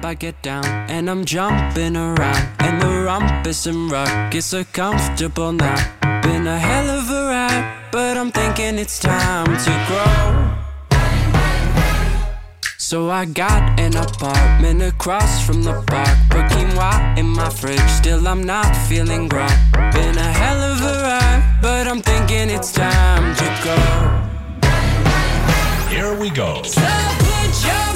I 0.08 0.14
get 0.14 0.40
down, 0.40 0.64
and 0.64 1.10
I'm 1.10 1.26
jumping 1.26 1.94
around. 1.94 2.48
And 2.60 2.80
the 2.80 2.86
rumpus 3.04 3.66
and 3.66 3.92
rug 3.92 4.34
is 4.34 4.46
so 4.46 4.64
comfortable 4.64 5.52
now. 5.52 5.76
Been 6.22 6.46
a 6.46 6.58
hell 6.58 6.88
of 6.88 7.10
a 7.10 7.26
ride, 7.26 7.90
but 7.92 8.16
I'm 8.16 8.32
thinking 8.32 8.78
it's 8.78 8.98
time 8.98 9.44
to 9.44 9.72
grow. 9.86 10.98
So 12.78 13.10
I 13.10 13.26
got 13.26 13.78
an 13.78 13.98
apartment 13.98 14.80
across 14.80 15.44
from 15.44 15.62
the 15.62 15.74
park. 15.86 16.16
Put 16.30 16.46
quinoa 16.52 17.18
in 17.18 17.26
my 17.26 17.50
fridge, 17.50 17.90
still 17.90 18.26
I'm 18.26 18.42
not 18.42 18.74
feeling 18.88 19.28
grown. 19.28 19.52
Been 19.92 20.16
a 20.16 20.32
hell 20.40 20.60
of 20.72 20.80
a 20.80 21.02
ride, 21.02 21.58
but 21.60 21.86
I'm 21.86 22.00
thinking 22.00 22.48
it's 22.48 22.72
time 22.72 23.36
to 23.36 23.46
go. 23.62 23.76
Here 25.94 26.18
we 26.18 26.30
go. 26.30 26.62
So 26.62 26.80
put 26.80 27.66
your 27.66 27.88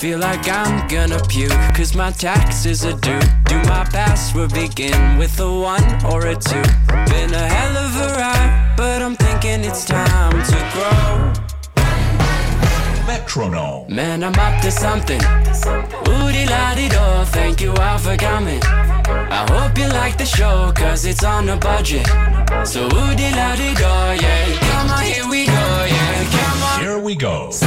Feel 0.00 0.18
like 0.18 0.48
I'm 0.48 0.88
gonna 0.88 1.20
puke, 1.28 1.52
cause 1.74 1.94
my 1.94 2.10
taxes 2.10 2.86
are 2.86 2.98
due. 3.00 3.20
Do 3.44 3.56
my 3.68 3.86
password 3.92 4.54
begin 4.54 5.18
with 5.18 5.38
a 5.38 5.52
one 5.60 5.84
or 6.06 6.26
a 6.26 6.34
two? 6.34 6.62
Been 7.12 7.34
a 7.34 7.46
hell 7.46 7.76
of 7.76 7.94
a 7.96 8.14
ride, 8.14 8.74
but 8.78 9.02
I'm 9.02 9.14
thinking 9.14 9.62
it's 9.62 9.84
time 9.84 10.42
to 10.42 10.70
grow. 10.72 11.49
Metronome. 13.30 13.84
Man, 13.88 14.24
I'm 14.24 14.34
up 14.34 14.60
to 14.62 14.72
something. 14.72 15.20
Woody 16.06 16.46
la 16.46 16.74
di 16.74 16.88
do, 16.88 17.24
thank 17.26 17.60
you 17.60 17.72
all 17.74 17.96
for 17.96 18.16
coming. 18.16 18.60
I 18.64 19.46
hope 19.48 19.78
you 19.78 19.86
like 19.86 20.18
the 20.18 20.26
show, 20.26 20.72
cause 20.74 21.04
it's 21.04 21.22
on 21.22 21.48
a 21.48 21.56
budget. 21.56 22.08
So 22.64 22.88
woody 22.88 23.30
la 23.30 23.54
di 23.54 23.72
do, 23.74 23.84
yeah. 24.24 24.58
Come 24.58 24.90
on, 24.90 25.04
here 25.04 25.28
we 25.30 25.46
go, 25.46 25.52
yeah. 25.52 26.24
Come 26.30 26.62
on. 26.64 26.80
Here 26.80 26.98
we 26.98 27.14
go. 27.14 27.50
So 27.52 27.66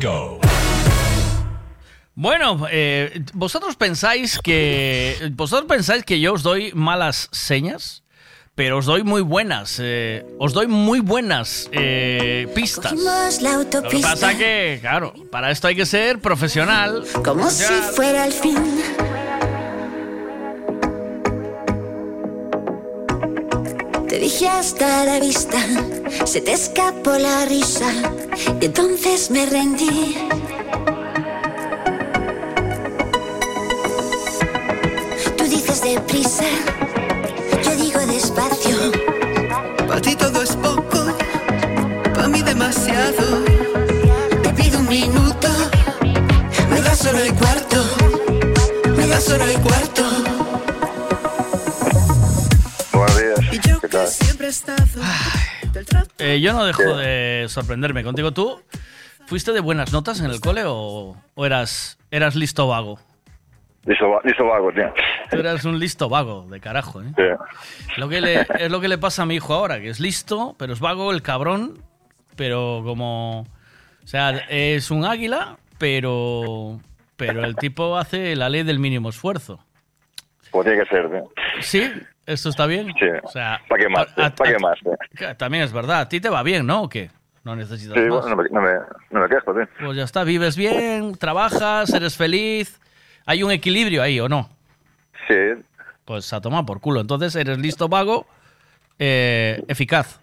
Go. 0.00 0.40
Bueno, 2.14 2.66
eh, 2.70 3.22
vosotros 3.32 3.76
pensáis 3.76 4.40
que 4.42 5.30
vosotros 5.36 5.68
pensáis 5.68 6.04
que 6.04 6.18
yo 6.18 6.32
os 6.32 6.42
doy 6.42 6.72
malas 6.74 7.28
señas, 7.30 8.02
pero 8.56 8.78
os 8.78 8.86
doy 8.86 9.04
muy 9.04 9.22
buenas, 9.22 9.78
eh, 9.80 10.26
os 10.40 10.52
doy 10.52 10.66
muy 10.66 10.98
buenas 10.98 11.68
eh, 11.70 12.48
pistas. 12.56 12.92
La 12.94 13.30
Lo 13.40 13.88
que 13.88 14.00
pasa 14.00 14.36
que, 14.36 14.78
claro, 14.80 15.14
para 15.30 15.52
esto 15.52 15.68
hay 15.68 15.76
que 15.76 15.86
ser 15.86 16.18
profesional. 16.18 17.04
como 17.24 17.48
si 17.50 17.72
fuera 17.94 18.26
el 18.26 18.32
fin. 18.32 18.56
Te 24.18 24.24
dije 24.24 24.48
hasta 24.48 25.04
la 25.04 25.20
vista, 25.20 25.58
se 26.24 26.40
te 26.40 26.52
escapó 26.52 27.12
la 27.12 27.44
risa 27.44 27.86
y 28.60 28.64
entonces 28.64 29.30
me 29.30 29.46
rendí. 29.46 30.18
Tú 35.36 35.44
dices 35.44 35.82
deprisa, 35.82 36.42
yo 37.62 37.76
digo 37.76 38.00
despacio. 38.08 38.90
Para 39.86 40.00
ti 40.00 40.16
todo 40.16 40.42
es 40.42 40.56
poco, 40.56 40.98
para 42.12 42.26
mí 42.26 42.42
demasiado. 42.42 43.44
Te 44.42 44.48
pido 44.52 44.80
un 44.80 44.88
minuto, 44.88 45.48
Me 46.68 46.82
das 46.82 46.98
solo 46.98 47.20
el 47.20 47.32
cuarto, 47.34 47.84
me 48.96 49.06
das 49.06 49.22
solo 49.22 49.44
el 49.44 49.60
cuarto. 49.60 50.37
¿Qué 53.80 53.88
tal? 53.88 54.06
Eh, 56.18 56.40
yo 56.40 56.52
no 56.52 56.64
dejo 56.64 56.96
de 56.96 57.46
sorprenderme 57.48 58.02
contigo. 58.02 58.32
¿Tú 58.32 58.60
fuiste 59.26 59.52
de 59.52 59.60
buenas 59.60 59.92
notas 59.92 60.20
en 60.20 60.26
el 60.26 60.40
cole 60.40 60.62
o, 60.66 61.16
o 61.34 61.46
eras, 61.46 61.98
eras 62.10 62.34
listo 62.34 62.66
vago? 62.68 62.98
Listo, 63.84 64.10
va- 64.10 64.20
listo 64.24 64.44
vago, 64.46 64.72
tío. 64.72 64.92
Tú 65.30 65.36
eras 65.38 65.64
un 65.64 65.78
listo 65.78 66.08
vago, 66.08 66.46
de 66.50 66.60
carajo, 66.60 67.02
¿eh? 67.02 67.12
Sí. 67.16 67.22
Lo 68.00 68.08
que 68.08 68.20
le- 68.20 68.46
es 68.58 68.70
lo 68.70 68.80
que 68.80 68.88
le 68.88 68.98
pasa 68.98 69.22
a 69.22 69.26
mi 69.26 69.36
hijo 69.36 69.54
ahora, 69.54 69.80
que 69.80 69.88
es 69.90 70.00
listo, 70.00 70.54
pero 70.58 70.72
es 70.72 70.80
vago 70.80 71.12
el 71.12 71.22
cabrón, 71.22 71.82
pero 72.36 72.82
como... 72.84 73.42
O 73.42 74.06
sea, 74.06 74.30
es 74.48 74.90
un 74.90 75.04
águila, 75.04 75.58
pero... 75.78 76.80
Pero 77.16 77.44
el 77.44 77.56
tipo 77.56 77.96
hace 77.98 78.36
la 78.36 78.48
ley 78.48 78.62
del 78.62 78.78
mínimo 78.78 79.08
esfuerzo. 79.08 79.58
Pues 80.52 80.66
tiene 80.66 80.82
que 80.84 80.88
ser, 80.88 81.10
tío. 81.10 81.32
¿Sí? 81.60 81.92
¿Esto 82.28 82.50
está 82.50 82.66
bien? 82.66 82.92
Sí. 82.98 83.06
O 83.22 83.28
sea, 83.30 83.58
¿Para 83.68 83.82
qué 83.82 83.88
más? 83.88 84.06
¿Para 84.12 84.52
qué 84.52 84.58
más? 84.58 84.78
también 85.38 85.64
es 85.64 85.72
verdad. 85.72 86.00
¿A 86.00 86.08
ti 86.10 86.20
te 86.20 86.28
va 86.28 86.42
bien, 86.42 86.66
no? 86.66 86.82
¿O 86.82 86.88
qué? 86.88 87.10
No 87.42 87.56
necesitas 87.56 87.94
Sí, 87.94 88.00
más. 88.02 88.20
bueno, 88.20 88.28
no 88.28 88.36
me, 88.42 88.48
no, 88.50 88.60
me, 88.60 88.72
no 89.10 89.20
me 89.20 89.28
quejo. 89.30 89.54
Pues 89.80 89.96
ya 89.96 90.02
está, 90.04 90.24
vives 90.24 90.54
bien, 90.54 91.16
trabajas, 91.16 91.90
eres 91.94 92.18
feliz. 92.18 92.78
Hay 93.24 93.42
un 93.42 93.50
equilibrio 93.50 94.02
ahí, 94.02 94.20
¿o 94.20 94.28
no? 94.28 94.50
Sí. 95.26 95.34
Pues 96.04 96.30
a 96.34 96.40
tomar 96.42 96.66
por 96.66 96.80
culo. 96.82 97.00
Entonces 97.00 97.34
eres 97.34 97.56
listo, 97.56 97.88
vago, 97.88 98.26
eh, 98.98 99.64
eficaz. 99.66 100.20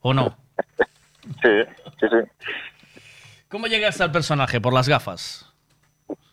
¿O 0.00 0.14
no? 0.14 0.34
Sí, 1.42 1.62
sí, 2.00 2.06
sí. 2.08 2.48
¿Cómo 3.50 3.66
llegaste 3.66 4.02
al 4.02 4.12
personaje? 4.12 4.62
¿Por 4.62 4.72
las 4.72 4.88
gafas? 4.88 5.44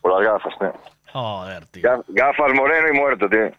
Por 0.00 0.12
las 0.22 0.32
gafas, 0.32 0.58
tío. 0.58 0.72
Joder, 1.12 1.66
tío. 1.66 1.82
Ga- 1.82 2.04
Gafas 2.08 2.52
moreno 2.54 2.88
y 2.88 2.96
muerto, 2.96 3.28
tío. 3.28 3.50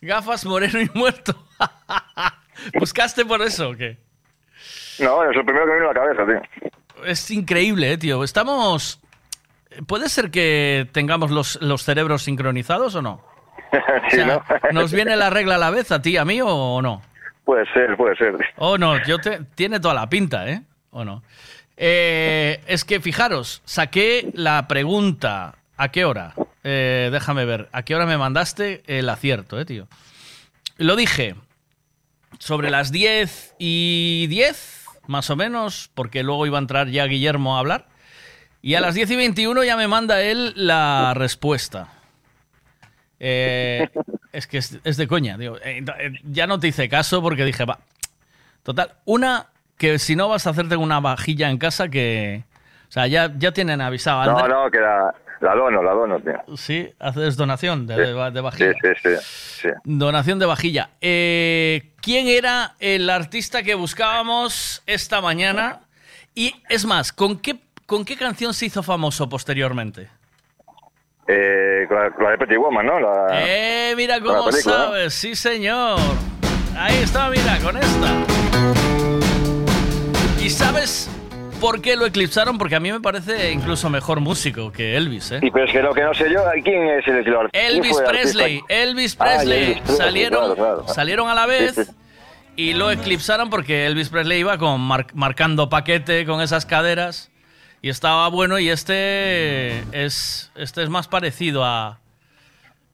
Gafas, 0.00 0.44
moreno 0.44 0.80
y 0.80 0.90
muerto. 0.94 1.34
¿Buscaste 2.78 3.24
por 3.24 3.42
eso 3.42 3.70
o 3.70 3.76
qué? 3.76 3.96
No, 4.98 5.22
es 5.28 5.36
lo 5.36 5.44
primero 5.44 5.64
que 5.66 5.72
me 5.72 5.78
vino 5.78 5.90
a 5.90 5.94
la 5.94 6.00
cabeza, 6.00 6.26
tío. 6.26 6.70
Es 7.04 7.30
increíble, 7.30 7.92
eh, 7.92 7.98
tío. 7.98 8.24
Estamos... 8.24 9.00
¿Puede 9.86 10.08
ser 10.08 10.30
que 10.30 10.88
tengamos 10.92 11.30
los, 11.30 11.60
los 11.62 11.82
cerebros 11.84 12.22
sincronizados 12.22 12.94
o 12.94 13.02
no? 13.02 13.22
O 13.72 14.10
sí, 14.10 14.16
sea, 14.16 14.26
¿no? 14.26 14.42
¿Nos 14.72 14.92
viene 14.92 15.14
la 15.14 15.30
regla 15.30 15.56
a 15.56 15.58
la 15.58 15.70
vez 15.70 15.92
a 15.92 16.00
ti, 16.00 16.16
a 16.16 16.24
mí 16.24 16.40
o 16.42 16.80
no? 16.80 17.02
Puede 17.44 17.64
ser, 17.72 17.96
puede 17.96 18.16
ser. 18.16 18.34
Oh, 18.56 18.76
no, 18.78 19.02
yo 19.04 19.18
te, 19.18 19.40
tiene 19.54 19.80
toda 19.80 19.94
la 19.94 20.08
pinta, 20.08 20.48
¿eh? 20.48 20.62
¿O 20.90 21.04
no? 21.04 21.22
Eh, 21.76 22.60
es 22.66 22.84
que 22.84 23.00
fijaros, 23.00 23.62
saqué 23.64 24.30
la 24.34 24.66
pregunta. 24.68 25.54
¿A 25.76 25.88
qué 25.90 26.04
hora? 26.04 26.34
Eh, 26.70 27.08
déjame 27.10 27.46
ver. 27.46 27.70
¿A 27.72 27.82
qué 27.82 27.94
hora 27.94 28.04
me 28.04 28.18
mandaste 28.18 28.82
el 28.86 29.08
acierto, 29.08 29.58
eh, 29.58 29.64
tío? 29.64 29.88
Lo 30.76 30.96
dije 30.96 31.34
sobre 32.38 32.70
las 32.70 32.92
10 32.92 33.54
y 33.58 34.26
10, 34.26 34.84
más 35.06 35.30
o 35.30 35.36
menos, 35.36 35.90
porque 35.94 36.22
luego 36.22 36.44
iba 36.44 36.58
a 36.58 36.60
entrar 36.60 36.88
ya 36.88 37.06
Guillermo 37.06 37.56
a 37.56 37.60
hablar. 37.60 37.86
Y 38.60 38.74
a 38.74 38.82
las 38.82 38.94
10 38.94 39.12
y 39.12 39.16
21 39.16 39.64
ya 39.64 39.78
me 39.78 39.88
manda 39.88 40.20
él 40.20 40.52
la 40.56 41.14
respuesta. 41.14 41.88
Eh, 43.18 43.88
es 44.32 44.46
que 44.46 44.58
es, 44.58 44.78
es 44.84 44.98
de 44.98 45.08
coña, 45.08 45.38
digo. 45.38 45.56
Eh, 45.64 45.82
eh, 45.98 46.12
ya 46.24 46.46
no 46.46 46.60
te 46.60 46.68
hice 46.68 46.90
caso 46.90 47.22
porque 47.22 47.46
dije, 47.46 47.64
va. 47.64 47.78
Total, 48.62 48.92
una 49.06 49.46
que 49.78 49.98
si 49.98 50.16
no 50.16 50.28
vas 50.28 50.46
a 50.46 50.50
hacerte 50.50 50.76
una 50.76 51.00
vajilla 51.00 51.48
en 51.48 51.56
casa 51.56 51.88
que. 51.88 52.44
O 52.90 52.92
sea, 52.92 53.06
ya, 53.06 53.32
ya 53.38 53.52
tienen 53.52 53.80
avisado. 53.80 54.24
No, 54.32 54.46
no, 54.46 54.70
que 54.70 54.80
la, 54.80 55.14
la 55.40 55.54
dono, 55.54 55.82
la 55.82 55.92
dono, 55.92 56.18
tío. 56.20 56.56
Sí, 56.56 56.88
haces 56.98 57.36
donación 57.36 57.86
de, 57.86 57.94
Sí. 57.94 58.00
de- 58.00 58.30
de 58.30 58.40
vajilla. 58.40 58.72
Sí, 58.72 58.88
sí, 59.02 59.10
sí. 59.16 59.16
sí. 59.62 59.68
Donación 59.84 60.38
de 60.38 60.46
vajilla. 60.46 60.90
Eh, 61.00 61.92
¿Quién 62.00 62.26
era 62.26 62.74
el 62.80 63.08
artista 63.10 63.62
que 63.62 63.74
buscábamos 63.74 64.82
esta 64.86 65.20
mañana? 65.20 65.80
Y 66.34 66.54
es 66.68 66.84
más, 66.84 67.12
¿con 67.12 67.38
qué, 67.38 67.56
¿con 67.86 68.04
qué 68.04 68.16
canción 68.16 68.52
se 68.54 68.66
hizo 68.66 68.82
famoso 68.82 69.28
posteriormente? 69.28 70.08
Eh, 71.26 71.84
con 71.88 71.98
la, 72.02 72.10
con 72.10 72.24
la 72.24 72.30
de 72.30 72.38
Pretty 72.38 72.56
Woman, 72.56 72.86
¿no? 72.86 72.98
La, 73.00 73.26
Eh, 73.32 73.94
mira 73.96 74.18
cómo 74.20 74.46
película, 74.46 74.76
¿no? 74.78 74.84
sabes, 74.86 75.14
sí 75.14 75.34
señor. 75.36 75.98
Ahí 76.76 76.96
está, 77.02 77.28
mira, 77.28 77.58
con 77.58 77.76
esta. 77.76 78.14
¿Y 80.40 80.48
sabes 80.50 81.10
por 81.60 81.80
qué 81.82 81.96
lo 81.96 82.06
eclipsaron? 82.06 82.58
Porque 82.58 82.74
a 82.76 82.80
mí 82.80 82.90
me 82.92 83.00
parece 83.00 83.52
incluso 83.52 83.90
mejor 83.90 84.20
músico 84.20 84.72
que 84.72 84.96
Elvis, 84.96 85.32
¿eh? 85.32 85.40
Y 85.42 85.50
pero 85.50 85.64
es 85.66 85.72
que 85.72 85.82
lo 85.82 85.92
que 85.94 86.02
no 86.02 86.14
sé 86.14 86.32
yo, 86.32 86.42
¿quién 86.64 86.88
es 86.88 87.06
el 87.06 87.24
que 87.24 87.30
lo 87.30 87.42
Elvis 87.52 87.96
Presley, 88.06 88.58
Ah, 88.58 88.64
Presley, 88.66 88.82
Elvis 88.82 89.16
Presley, 89.16 89.82
salieron, 89.96 90.54
claro, 90.54 90.54
claro. 90.82 90.88
salieron 90.88 91.28
a 91.28 91.34
la 91.34 91.46
vez 91.46 91.74
Sí, 91.74 91.84
sí. 91.84 91.92
y 92.56 92.72
lo 92.74 92.90
eclipsaron 92.90 93.50
porque 93.50 93.86
Elvis 93.86 94.08
Presley 94.08 94.40
iba 94.40 94.56
con 94.58 94.80
mar- 94.80 95.06
marcando 95.14 95.68
paquete 95.68 96.24
con 96.26 96.40
esas 96.40 96.64
caderas 96.66 97.30
y 97.82 97.88
estaba 97.90 98.26
bueno 98.28 98.58
y 98.58 98.68
este 98.70 99.78
es 100.04 100.50
este 100.56 100.82
es 100.82 100.88
más 100.88 101.06
parecido 101.08 101.64
a 101.64 101.98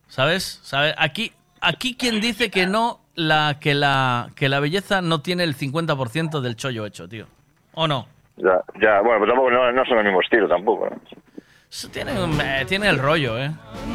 ¿sabes? 0.08 0.60
¿Sabe? 0.62 0.94
Aquí 0.98 1.32
aquí 1.60 1.94
quien 1.96 2.20
dice 2.20 2.50
que 2.50 2.66
no 2.66 3.00
la 3.14 3.58
que 3.60 3.74
la 3.74 4.30
que 4.34 4.48
la 4.48 4.60
belleza 4.60 5.00
no 5.00 5.20
tiene 5.20 5.44
el 5.44 5.56
50% 5.56 6.40
del 6.40 6.56
chollo 6.56 6.84
hecho, 6.86 7.08
tío. 7.08 7.26
¿O 7.72 7.86
no? 7.88 8.06
Ya, 8.36 8.60
ya, 8.80 9.00
bueno, 9.00 9.20
pero 9.20 9.26
tampoco 9.26 9.50
no, 9.50 9.72
no 9.72 9.84
son 9.84 9.98
el 9.98 10.04
mismo 10.04 10.20
estilo 10.20 10.48
tampoco. 10.48 10.88
¿no? 10.90 11.00
Tiene, 11.92 12.12
eh, 12.12 12.64
tiene 12.66 12.88
el 12.88 12.98
rollo, 12.98 13.38
¿eh? 13.38 13.50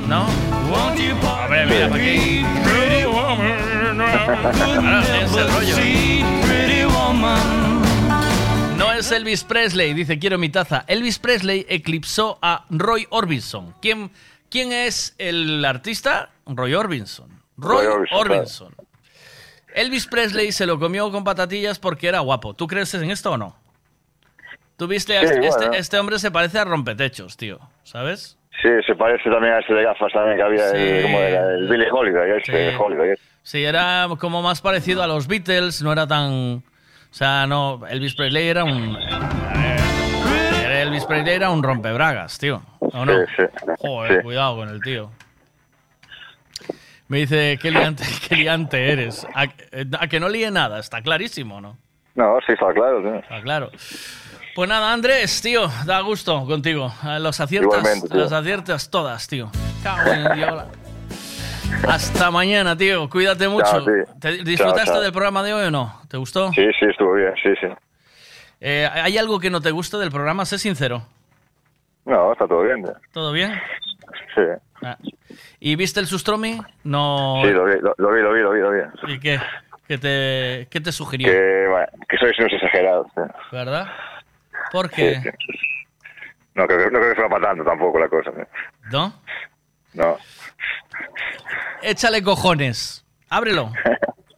¿No? 0.08 0.26
A 0.26 1.48
ver, 1.48 1.68
mira, 1.68 1.88
para 1.90 2.02
aquí. 2.02 2.44
Ah, 4.82 5.04
es 5.24 5.36
el 5.36 5.48
rollo. 5.50 5.76
No 8.78 8.94
es 8.94 9.12
Elvis 9.12 9.44
Presley, 9.44 9.94
dice 9.94 10.20
quiero 10.20 10.38
mi 10.38 10.50
taza. 10.50 10.84
Elvis 10.88 11.20
Presley 11.20 11.66
eclipsó 11.70 12.38
a 12.42 12.66
Roy 12.70 13.08
Orbison. 13.10 13.74
¿Quién, 13.82 14.12
quién 14.50 14.72
es 14.72 15.16
el 15.18 15.64
artista? 15.66 16.30
Roy 16.46 16.74
Orbison. 16.74 17.30
Roy, 17.58 17.86
Roy 17.86 17.96
Orbison, 17.96 18.18
Orbison. 18.20 18.76
Elvis 19.74 20.08
Presley 20.08 20.52
se 20.52 20.66
lo 20.66 20.80
comió 20.80 21.12
con 21.12 21.24
patatillas 21.24 21.80
porque 21.80 22.08
era 22.08 22.20
guapo. 22.20 22.54
¿Tú 22.54 22.68
crees 22.68 22.94
en 22.94 23.12
esto 23.12 23.32
o 23.32 23.38
no? 23.38 23.56
¿Tú 24.80 24.88
viste? 24.88 25.18
a 25.18 25.22
Sí, 25.22 25.28
este, 25.44 25.66
bueno. 25.66 25.74
este 25.74 26.00
hombre 26.00 26.18
se 26.20 26.32
parece 26.32 26.58
a 26.58 26.64
rompetechos, 26.66 27.38
tío. 27.38 27.60
¿Sabes? 27.84 28.38
Sí, 28.62 28.70
se 28.88 28.96
parece 28.96 29.30
también 29.30 29.54
a 29.54 29.60
ese 29.60 29.74
de 29.74 29.84
gafas 29.84 30.12
también 30.12 30.38
que 30.38 30.44
había, 30.44 30.70
Sí. 30.70 30.78
el, 30.78 31.02
¿cómo 31.04 31.20
era? 31.20 31.44
El 31.54 31.68
Billy 31.70 31.86
Holiday, 31.92 32.38
este 32.38 32.72
Sí. 32.72 32.76
Holiday. 32.80 33.16
Sí, 33.44 33.64
era 33.64 34.08
como 34.20 34.42
más 34.42 34.62
parecido 34.62 35.04
a 35.04 35.08
los 35.08 35.28
Beatles, 35.28 35.82
no 35.82 35.92
era 35.92 36.08
tan... 36.08 36.64
O 37.12 37.14
sea, 37.14 37.46
no, 37.48 37.82
Elvis 37.90 38.16
Presley 38.16 38.48
era 38.48 38.64
un... 38.64 38.98
eh, 39.56 40.82
Elvis 40.84 41.06
Presley 41.06 41.36
era 41.36 41.50
un 41.50 41.62
rompebragas, 41.64 42.38
tío. 42.38 42.62
¿O 42.80 43.06
no? 43.06 43.14
Sí, 43.14 43.34
sí. 43.38 43.44
Joder, 43.80 44.22
cuidado 44.24 44.56
con 44.58 44.70
el 44.70 44.82
tío. 44.82 45.12
Me 47.08 47.18
dice, 47.20 47.58
qué 47.62 47.72
liante, 47.72 48.04
qué 48.30 48.36
liante 48.36 48.92
eres. 48.92 49.26
A, 49.34 49.44
a 50.00 50.08
que 50.08 50.20
no 50.20 50.30
líe 50.30 50.52
nada, 50.52 50.80
está 50.80 51.02
clarísimo, 51.02 51.60
¿no? 51.60 51.78
No, 52.16 52.38
sí, 52.46 52.52
está 52.54 52.72
claro. 52.74 53.02
sí. 53.02 53.18
Está 53.20 53.42
claro. 53.42 53.72
Pues 54.56 54.68
nada, 54.70 54.92
Andrés, 54.92 55.42
tío, 55.42 55.68
da 55.86 56.02
gusto 56.02 56.46
contigo. 56.46 56.92
Eh, 57.06 57.20
Los 57.20 57.40
aciertas, 57.40 58.04
los 58.12 58.32
aciertas 58.32 58.90
todas, 58.90 59.28
tío. 59.28 59.50
Hasta 61.88 62.30
mañana, 62.32 62.76
tío. 62.76 63.10
Cuídate 63.10 63.48
mucho. 63.48 63.66
Chao. 63.66 63.86
¿Te- 64.20 64.44
¿Disfrutaste 64.44 64.92
chao. 64.92 65.02
del 65.02 65.12
programa 65.12 65.44
de 65.44 65.54
hoy 65.54 65.66
o 65.68 65.72
no? 65.72 66.02
¿Te 66.10 66.18
gustó? 66.18 66.52
Sí, 66.54 66.66
sí, 66.80 66.86
estuvo 66.90 67.14
bien, 67.14 67.34
sí, 67.42 67.50
sí. 67.62 67.68
Eh, 68.60 68.90
¿Hay 68.92 69.18
algo 69.18 69.40
que 69.40 69.50
no 69.50 69.62
te 69.62 69.72
guste 69.72 69.98
del 69.98 70.12
programa? 70.12 70.46
Sé 70.46 70.58
sincero. 70.58 71.04
No, 72.06 72.34
está 72.34 72.48
todo 72.48 72.64
bien. 72.64 72.84
¿Todo 73.14 73.32
bien? 73.32 73.54
Sí, 74.36 74.42
Ah. 74.82 74.98
¿Y 75.60 75.76
viste 75.76 76.00
el 76.00 76.08
Sustromi? 76.08 76.58
No. 76.86 77.42
sí, 77.44 77.52
lo 77.52 77.66
vi, 77.66 77.74
lo, 77.82 77.94
lo 77.98 78.12
vi, 78.14 78.22
lo 78.22 78.32
vi, 78.34 78.42
lo 78.42 78.52
vi, 78.52 78.60
lo 78.62 78.72
vi. 78.72 79.14
¿Y 79.14 79.20
qué? 79.20 79.38
¿Qué 79.88 79.98
te, 79.98 80.68
qué 80.70 80.80
te 80.80 80.92
sugirió? 80.94 81.28
Que, 81.30 81.66
bueno, 81.70 81.88
que 82.08 82.18
sois 82.18 82.38
unos 82.40 82.54
exagerados. 82.54 83.08
¿eh? 83.18 83.22
¿Verdad? 83.52 83.88
¿Por 84.72 84.90
qué? 84.90 85.22
sí. 85.22 85.30
No, 86.56 86.68
creo, 86.68 86.80
que- 86.80 86.86
no 86.92 87.00
creo 87.00 87.10
que 87.10 87.16
fuera 87.16 87.30
para 87.30 87.48
tanto 87.50 87.64
tampoco 87.64 88.00
la 88.00 88.10
cosa. 88.10 88.32
¿No? 88.92 89.14
No. 89.94 90.18
Échale 91.82 92.22
cojones. 92.24 93.06
Ábrelo. 93.30 93.72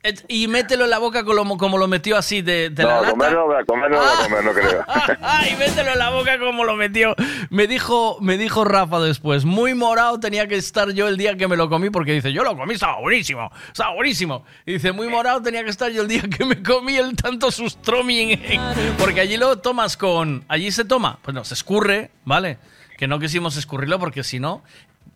Et- 0.03 0.23
Y 0.27 0.47
mételo 0.47 0.85
en 0.85 0.89
la 0.89 0.97
boca 0.97 1.23
como, 1.23 1.57
como 1.57 1.77
lo 1.77 1.87
metió 1.87 2.17
así 2.17 2.41
de, 2.41 2.69
de 2.71 2.83
la 2.83 2.95
no, 2.95 3.01
lata. 3.01 3.11
comer 3.11 3.33
no 3.33 3.65
comer, 3.67 3.91
no 3.91 3.97
voy 3.97 4.07
a 4.07 4.23
comer, 4.23 4.43
no 4.43 4.51
creo. 4.53 4.85
Ay, 5.21 5.55
mételo 5.57 5.91
en 5.91 5.99
la 5.99 6.09
boca 6.09 6.39
como 6.39 6.63
lo 6.65 6.75
metió. 6.75 7.15
Me 7.51 7.67
dijo, 7.67 8.17
me 8.19 8.37
dijo 8.37 8.63
Rafa 8.63 8.99
después, 8.99 9.45
muy 9.45 9.73
morado 9.75 10.19
tenía 10.19 10.47
que 10.47 10.55
estar 10.55 10.91
yo 10.91 11.07
el 11.07 11.17
día 11.17 11.37
que 11.37 11.47
me 11.47 11.55
lo 11.55 11.69
comí, 11.69 11.89
porque 11.91 12.13
dice, 12.13 12.33
yo 12.33 12.43
lo 12.43 12.57
comí, 12.57 12.73
estaba 12.73 12.99
buenísimo, 12.99 13.51
estaba 13.67 13.93
buenísimo. 13.93 14.43
Y 14.65 14.73
dice, 14.73 14.91
muy 14.91 15.07
morado 15.07 15.41
tenía 15.41 15.63
que 15.63 15.69
estar 15.69 15.91
yo 15.91 16.01
el 16.01 16.07
día 16.07 16.23
que 16.23 16.45
me 16.45 16.63
comí 16.63 16.97
el 16.97 17.15
tanto 17.15 17.51
sustromi, 17.51 18.41
porque 18.97 19.21
allí 19.21 19.37
lo 19.37 19.59
tomas 19.59 19.97
con, 19.97 20.43
allí 20.47 20.71
se 20.71 20.83
toma, 20.85 21.19
pues 21.21 21.35
no, 21.35 21.43
se 21.43 21.53
escurre, 21.53 22.09
¿vale? 22.25 22.57
Que 22.97 23.07
no 23.07 23.19
quisimos 23.19 23.55
escurrirlo 23.57 23.99
porque 23.99 24.23
si 24.23 24.39
no, 24.39 24.63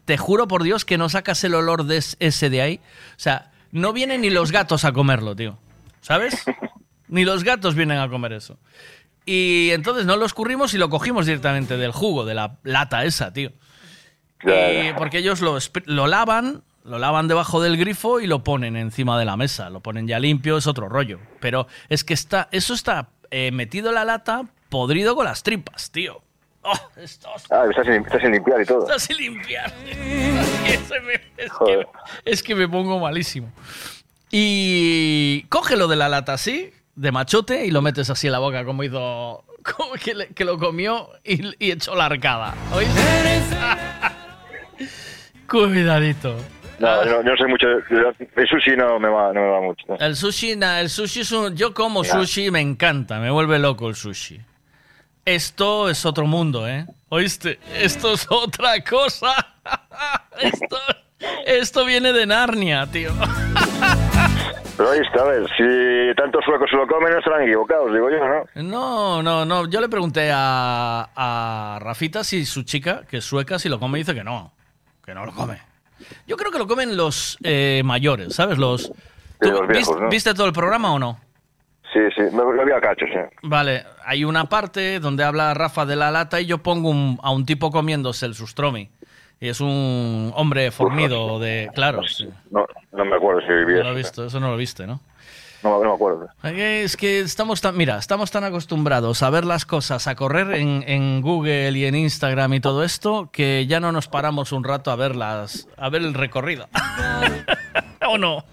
te 0.06 0.18
juro 0.18 0.48
por 0.48 0.62
Dios 0.62 0.86
que 0.86 0.98
no 1.00 1.10
sacas 1.10 1.44
el 1.44 1.56
olor 1.56 1.86
de 1.86 1.98
es- 1.98 2.18
ese 2.20 2.50
de 2.52 2.62
ahí. 2.62 2.80
O 3.12 3.20
sea, 3.20 3.52
no 3.76 3.92
vienen 3.92 4.22
ni 4.22 4.30
los 4.30 4.52
gatos 4.54 4.86
a 4.86 4.94
comerlo, 4.94 5.36
tío. 5.36 5.58
¿Sabes? 6.00 6.46
Ni 7.08 7.24
los 7.26 7.44
gatos 7.44 7.76
vienen 7.76 8.00
a 8.00 8.10
comer 8.10 8.34
eso. 8.34 8.58
Y 9.26 9.70
entonces 9.72 10.06
no 10.06 10.18
lo 10.18 10.26
escurrimos 10.26 10.74
y 10.74 10.78
lo 10.78 10.90
cogimos 10.90 11.26
directamente 11.26 11.78
del 11.78 11.92
jugo, 11.92 12.26
de 12.26 12.34
la 12.36 12.58
lata 12.64 13.06
esa, 13.06 13.34
tío. 13.34 13.52
Y 14.44 14.94
porque 14.98 15.20
ellos 15.20 15.42
lo, 15.42 16.08
lavan, 16.08 16.64
lo 16.84 17.00
lavan 17.00 17.28
debajo 17.28 17.62
del 17.62 17.78
grifo 17.78 18.20
y 18.20 18.28
lo 18.28 18.44
ponen 18.44 18.76
encima 18.76 19.20
de 19.20 19.26
la 19.26 19.38
mesa. 19.38 19.70
Lo 19.70 19.82
ponen 19.82 20.08
ya 20.08 20.20
limpio, 20.20 20.58
es 20.58 20.68
otro 20.68 20.88
rollo. 20.88 21.20
Pero 21.40 21.68
es 21.90 22.04
que 22.04 22.14
está, 22.14 22.48
eso 22.52 22.74
está 22.74 23.10
eh, 23.30 23.52
metido 23.52 23.90
en 23.90 23.96
la 23.96 24.06
lata, 24.06 24.44
podrido 24.70 25.16
con 25.16 25.26
las 25.26 25.44
tripas, 25.44 25.92
tío. 25.92 26.22
Oh, 26.66 27.00
esto 27.00 27.30
Ah, 27.52 27.66
estás 27.70 27.86
sin, 27.86 27.96
estás 27.96 28.22
sin 28.22 28.32
limpiar 28.32 28.62
y 28.62 28.66
todo. 28.66 28.82
Está 28.84 29.00
sin 29.00 29.18
limpiar. 29.18 29.72
Es 30.66 30.92
que 30.92 31.00
me- 31.02 31.14
es, 31.38 31.52
que, 31.52 31.88
es 32.26 32.44
que 32.44 32.56
me 32.56 32.68
pongo 32.68 33.00
malísimo. 33.00 33.52
Y 34.32 35.44
cógelo 35.50 35.88
de 35.88 35.96
la 35.96 36.10
lata 36.10 36.34
así, 36.34 36.72
de 36.96 37.12
machote, 37.12 37.66
y 37.66 37.72
lo 37.72 37.82
metes 37.82 38.10
así 38.10 38.28
en 38.28 38.34
la 38.34 38.40
boca, 38.40 38.66
como 38.66 38.84
hizo. 38.84 39.44
Como 39.78 39.94
que, 39.94 40.14
le- 40.14 40.28
que 40.28 40.46
lo 40.46 40.60
comió 40.60 41.10
y, 41.24 41.42
y 41.58 41.72
echó 41.72 41.96
la 41.96 42.06
arcada. 42.06 42.54
¿Oíste? 42.72 43.02
Cuidadito. 45.50 46.36
No, 46.80 47.06
no, 47.06 47.06
yo 47.06 47.24
no 47.24 47.38
sé 47.38 47.46
mucho. 47.48 47.68
de- 47.68 48.28
El 48.36 48.48
sushi 48.48 48.76
no 48.76 49.00
me 49.00 49.10
va, 49.10 49.32
no 49.34 49.42
me 49.42 49.48
va 49.50 49.62
mucho. 49.62 49.86
¿no? 49.88 49.96
El 49.98 50.16
sushi, 50.16 50.56
na- 50.56 50.82
el 50.82 50.90
sushi 50.90 51.22
es 51.22 51.32
un. 51.32 51.56
Yo 51.56 51.74
como 51.74 52.04
sushi, 52.04 52.52
me 52.52 52.62
encanta, 52.62 53.20
me 53.20 53.30
vuelve 53.32 53.60
loco 53.60 53.88
el 53.90 53.96
sushi. 53.96 54.40
Esto 55.26 55.90
es 55.90 56.06
otro 56.06 56.28
mundo, 56.28 56.68
¿eh? 56.68 56.86
¿Oíste? 57.10 57.60
Esto 57.74 58.14
es 58.14 58.28
otra 58.30 58.84
cosa. 58.84 59.34
Esto, 60.40 60.78
esto 61.46 61.86
viene 61.86 62.12
de 62.14 62.26
Narnia, 62.28 62.86
tío. 62.88 63.12
Pero 64.78 64.92
ahí 64.92 65.00
está, 65.00 65.22
a 65.22 65.26
ver, 65.26 65.48
si 65.58 66.16
tantos 66.16 66.44
suecos 66.46 66.70
se 66.70 66.76
lo 66.76 66.86
comen, 66.86 67.14
no 67.14 67.20
estarán 67.20 67.44
equivocados, 67.44 67.92
digo 67.94 68.10
yo, 68.12 68.18
¿no? 68.28 68.44
No, 68.62 69.24
no, 69.24 69.46
no. 69.46 69.68
Yo 69.70 69.80
le 69.80 69.88
pregunté 69.90 70.30
a, 70.34 71.10
a 71.16 71.80
Rafita 71.82 72.24
si 72.26 72.46
su 72.46 72.64
chica, 72.64 73.04
que 73.10 73.18
es 73.18 73.24
sueca, 73.26 73.58
si 73.58 73.70
lo 73.70 73.80
come, 73.80 73.98
dice 73.98 74.14
que 74.14 74.24
no. 74.26 74.52
Que 75.06 75.14
no 75.16 75.26
lo 75.26 75.32
come. 75.32 75.58
Yo 76.28 76.36
creo 76.36 76.52
que 76.52 76.60
lo 76.60 76.68
comen 76.68 76.98
los 76.98 77.38
eh, 77.44 77.82
mayores, 77.86 78.36
¿sabes? 78.36 78.58
Los. 78.58 78.92
¿Tú 79.40 79.50
los 79.52 79.68
viejos, 79.68 79.96
vis- 79.96 80.02
¿no? 80.02 80.10
¿Viste 80.10 80.34
todo 80.34 80.46
el 80.48 80.54
programa 80.54 80.94
o 80.94 81.00
no? 81.00 81.20
Sí, 81.96 82.02
sí, 82.14 82.22
me 82.36 82.44
lo 82.44 82.66
vi 82.66 82.74
a 82.74 82.82
cachos, 82.82 83.08
sí. 83.10 83.20
Vale, 83.44 83.86
hay 84.06 84.26
una 84.26 84.50
parte 84.50 85.00
donde 85.00 85.24
habla 85.24 85.54
Rafa 85.54 85.86
de 85.86 85.96
la 85.96 86.12
lata 86.12 86.42
y 86.42 86.46
yo 86.46 86.58
pongo 86.58 86.90
un- 86.90 87.18
a 87.24 87.32
un 87.32 87.46
tipo 87.46 87.72
comiéndose 87.72 88.26
el 88.26 88.36
sustromi. 88.36 88.90
Y 89.40 89.48
es 89.48 89.62
un 89.62 90.34
hombre 90.36 90.72
fornido 90.72 91.40
de... 91.40 91.70
Claro, 91.74 92.02
sí. 92.06 92.28
No, 92.52 92.66
no 92.92 93.06
me 93.06 93.16
acuerdo 93.16 93.40
si 93.42 93.48
viví 93.48 93.74
No 93.74 93.80
eso. 93.80 93.84
lo 93.84 93.92
he 93.94 93.96
visto, 93.98 94.26
eso 94.26 94.40
no 94.42 94.50
lo 94.52 94.58
viste, 94.58 94.86
¿no? 94.86 95.00
No, 95.64 95.82
no 95.82 95.90
me 95.90 95.96
acuerdo. 95.96 96.28
Es 96.44 96.98
que 96.98 97.22
estamos 97.22 97.62
tan, 97.62 97.78
mira, 97.78 97.98
estamos 97.98 98.30
tan 98.30 98.44
acostumbrados 98.44 99.24
a 99.24 99.30
ver 99.30 99.46
las 99.46 99.66
cosas, 99.66 100.08
a 100.08 100.16
correr 100.16 100.52
en, 100.56 100.84
en 100.86 101.22
Google 101.22 101.72
y 101.72 101.86
en 101.86 101.96
Instagram 101.96 102.54
y 102.56 102.60
todo 102.60 102.84
esto, 102.84 103.30
que 103.32 103.66
ya 103.68 103.80
no 103.80 103.92
nos 103.94 104.08
paramos 104.10 104.52
un 104.52 104.64
rato 104.66 104.92
a 104.92 104.96
ver 104.98 105.16
las, 105.16 105.68
a 105.78 105.90
ver 105.90 106.02
el 106.04 106.14
recorrido. 106.14 106.68
¿O 108.08 108.18
no? 108.18 108.44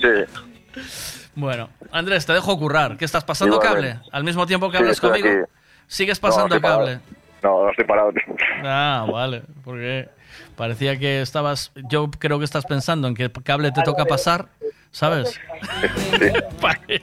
Sí. 0.00 1.13
Bueno, 1.36 1.68
Andrés, 1.90 2.26
te 2.26 2.32
dejo 2.32 2.58
currar. 2.58 2.96
¿Qué 2.96 3.04
estás 3.04 3.24
pasando 3.24 3.56
Igualmente. 3.56 3.94
cable? 3.98 4.08
Al 4.12 4.24
mismo 4.24 4.46
tiempo 4.46 4.70
que 4.70 4.76
Sí, 4.78 4.82
hablas 4.82 5.00
conmigo. 5.00 5.28
aquí. 5.28 5.52
¿Sigues 5.86 6.22
No, 6.22 6.28
pasando 6.28 6.60
parado. 6.60 6.78
cable? 6.80 7.00
No, 7.42 7.64
no 7.64 7.70
estoy 7.70 7.84
parado. 7.84 8.10
Ah, 8.64 9.06
vale, 9.10 9.42
porque 9.64 10.08
parecía 10.56 10.98
que 10.98 11.20
estabas, 11.20 11.72
yo 11.74 12.10
creo 12.10 12.38
que 12.38 12.44
estás 12.44 12.64
pensando 12.64 13.06
en 13.08 13.14
qué 13.14 13.30
cable 13.30 13.70
te 13.72 13.82
toca 13.82 14.06
pasar, 14.06 14.46
¿sabes? 14.90 15.38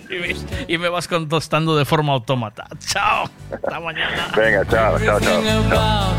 y, 0.10 0.16
me, 0.16 0.36
y 0.68 0.78
me 0.80 0.90
vas 0.90 1.08
contestando 1.08 1.76
de 1.78 1.86
forma 1.86 2.14
autómata. 2.14 2.66
Chao, 2.88 3.30
hasta 3.52 3.80
mañana. 3.80 4.30
Venga, 4.36 4.66
chao, 4.68 4.98
chao, 5.00 5.20
chao. 5.20 6.14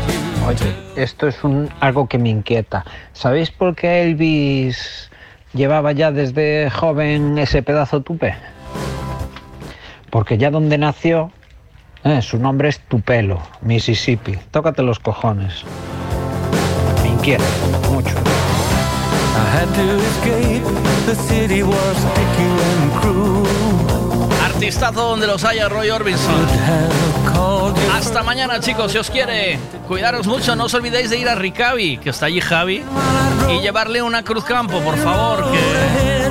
Oye, 0.47 0.73
esto 0.95 1.27
es 1.27 1.43
un, 1.43 1.69
algo 1.81 2.07
que 2.07 2.17
me 2.17 2.29
inquieta. 2.29 2.85
¿Sabéis 3.13 3.49
por 3.51 3.75
qué 3.75 4.03
Elvis 4.03 5.09
llevaba 5.53 5.91
ya 5.91 6.11
desde 6.11 6.69
joven 6.69 7.37
ese 7.37 7.63
pedazo 7.63 8.01
tupe? 8.01 8.35
Porque 10.09 10.37
ya 10.37 10.51
donde 10.51 10.77
nació, 10.77 11.31
eh, 12.03 12.21
su 12.21 12.37
nombre 12.37 12.69
es 12.69 12.79
Tupelo, 12.79 13.41
Mississippi. 13.61 14.37
Tócate 14.51 14.83
los 14.83 14.99
cojones. 14.99 15.63
Me 17.01 17.09
inquieta 17.09 17.43
mucho. 17.89 18.15
Artistazo 24.63 25.09
donde 25.09 25.27
los 25.27 25.43
haya, 25.43 25.67
Roy 25.67 25.89
Orbison. 25.89 26.47
Hasta 27.93 28.23
mañana, 28.23 28.61
chicos, 28.61 28.93
si 28.93 28.97
os 28.97 29.09
quiere. 29.09 29.59
Cuidaros 29.89 30.25
mucho, 30.25 30.55
no 30.55 30.63
os 30.63 30.73
olvidéis 30.73 31.09
de 31.09 31.17
ir 31.17 31.27
a 31.27 31.35
Ricavi, 31.35 31.97
que 31.97 32.11
está 32.11 32.27
allí 32.27 32.39
Javi, 32.39 32.81
y 33.49 33.59
llevarle 33.59 34.01
una 34.01 34.23
Cruz 34.23 34.45
Campo, 34.45 34.79
por 34.79 34.97
favor, 34.97 35.51
que... 35.51 36.29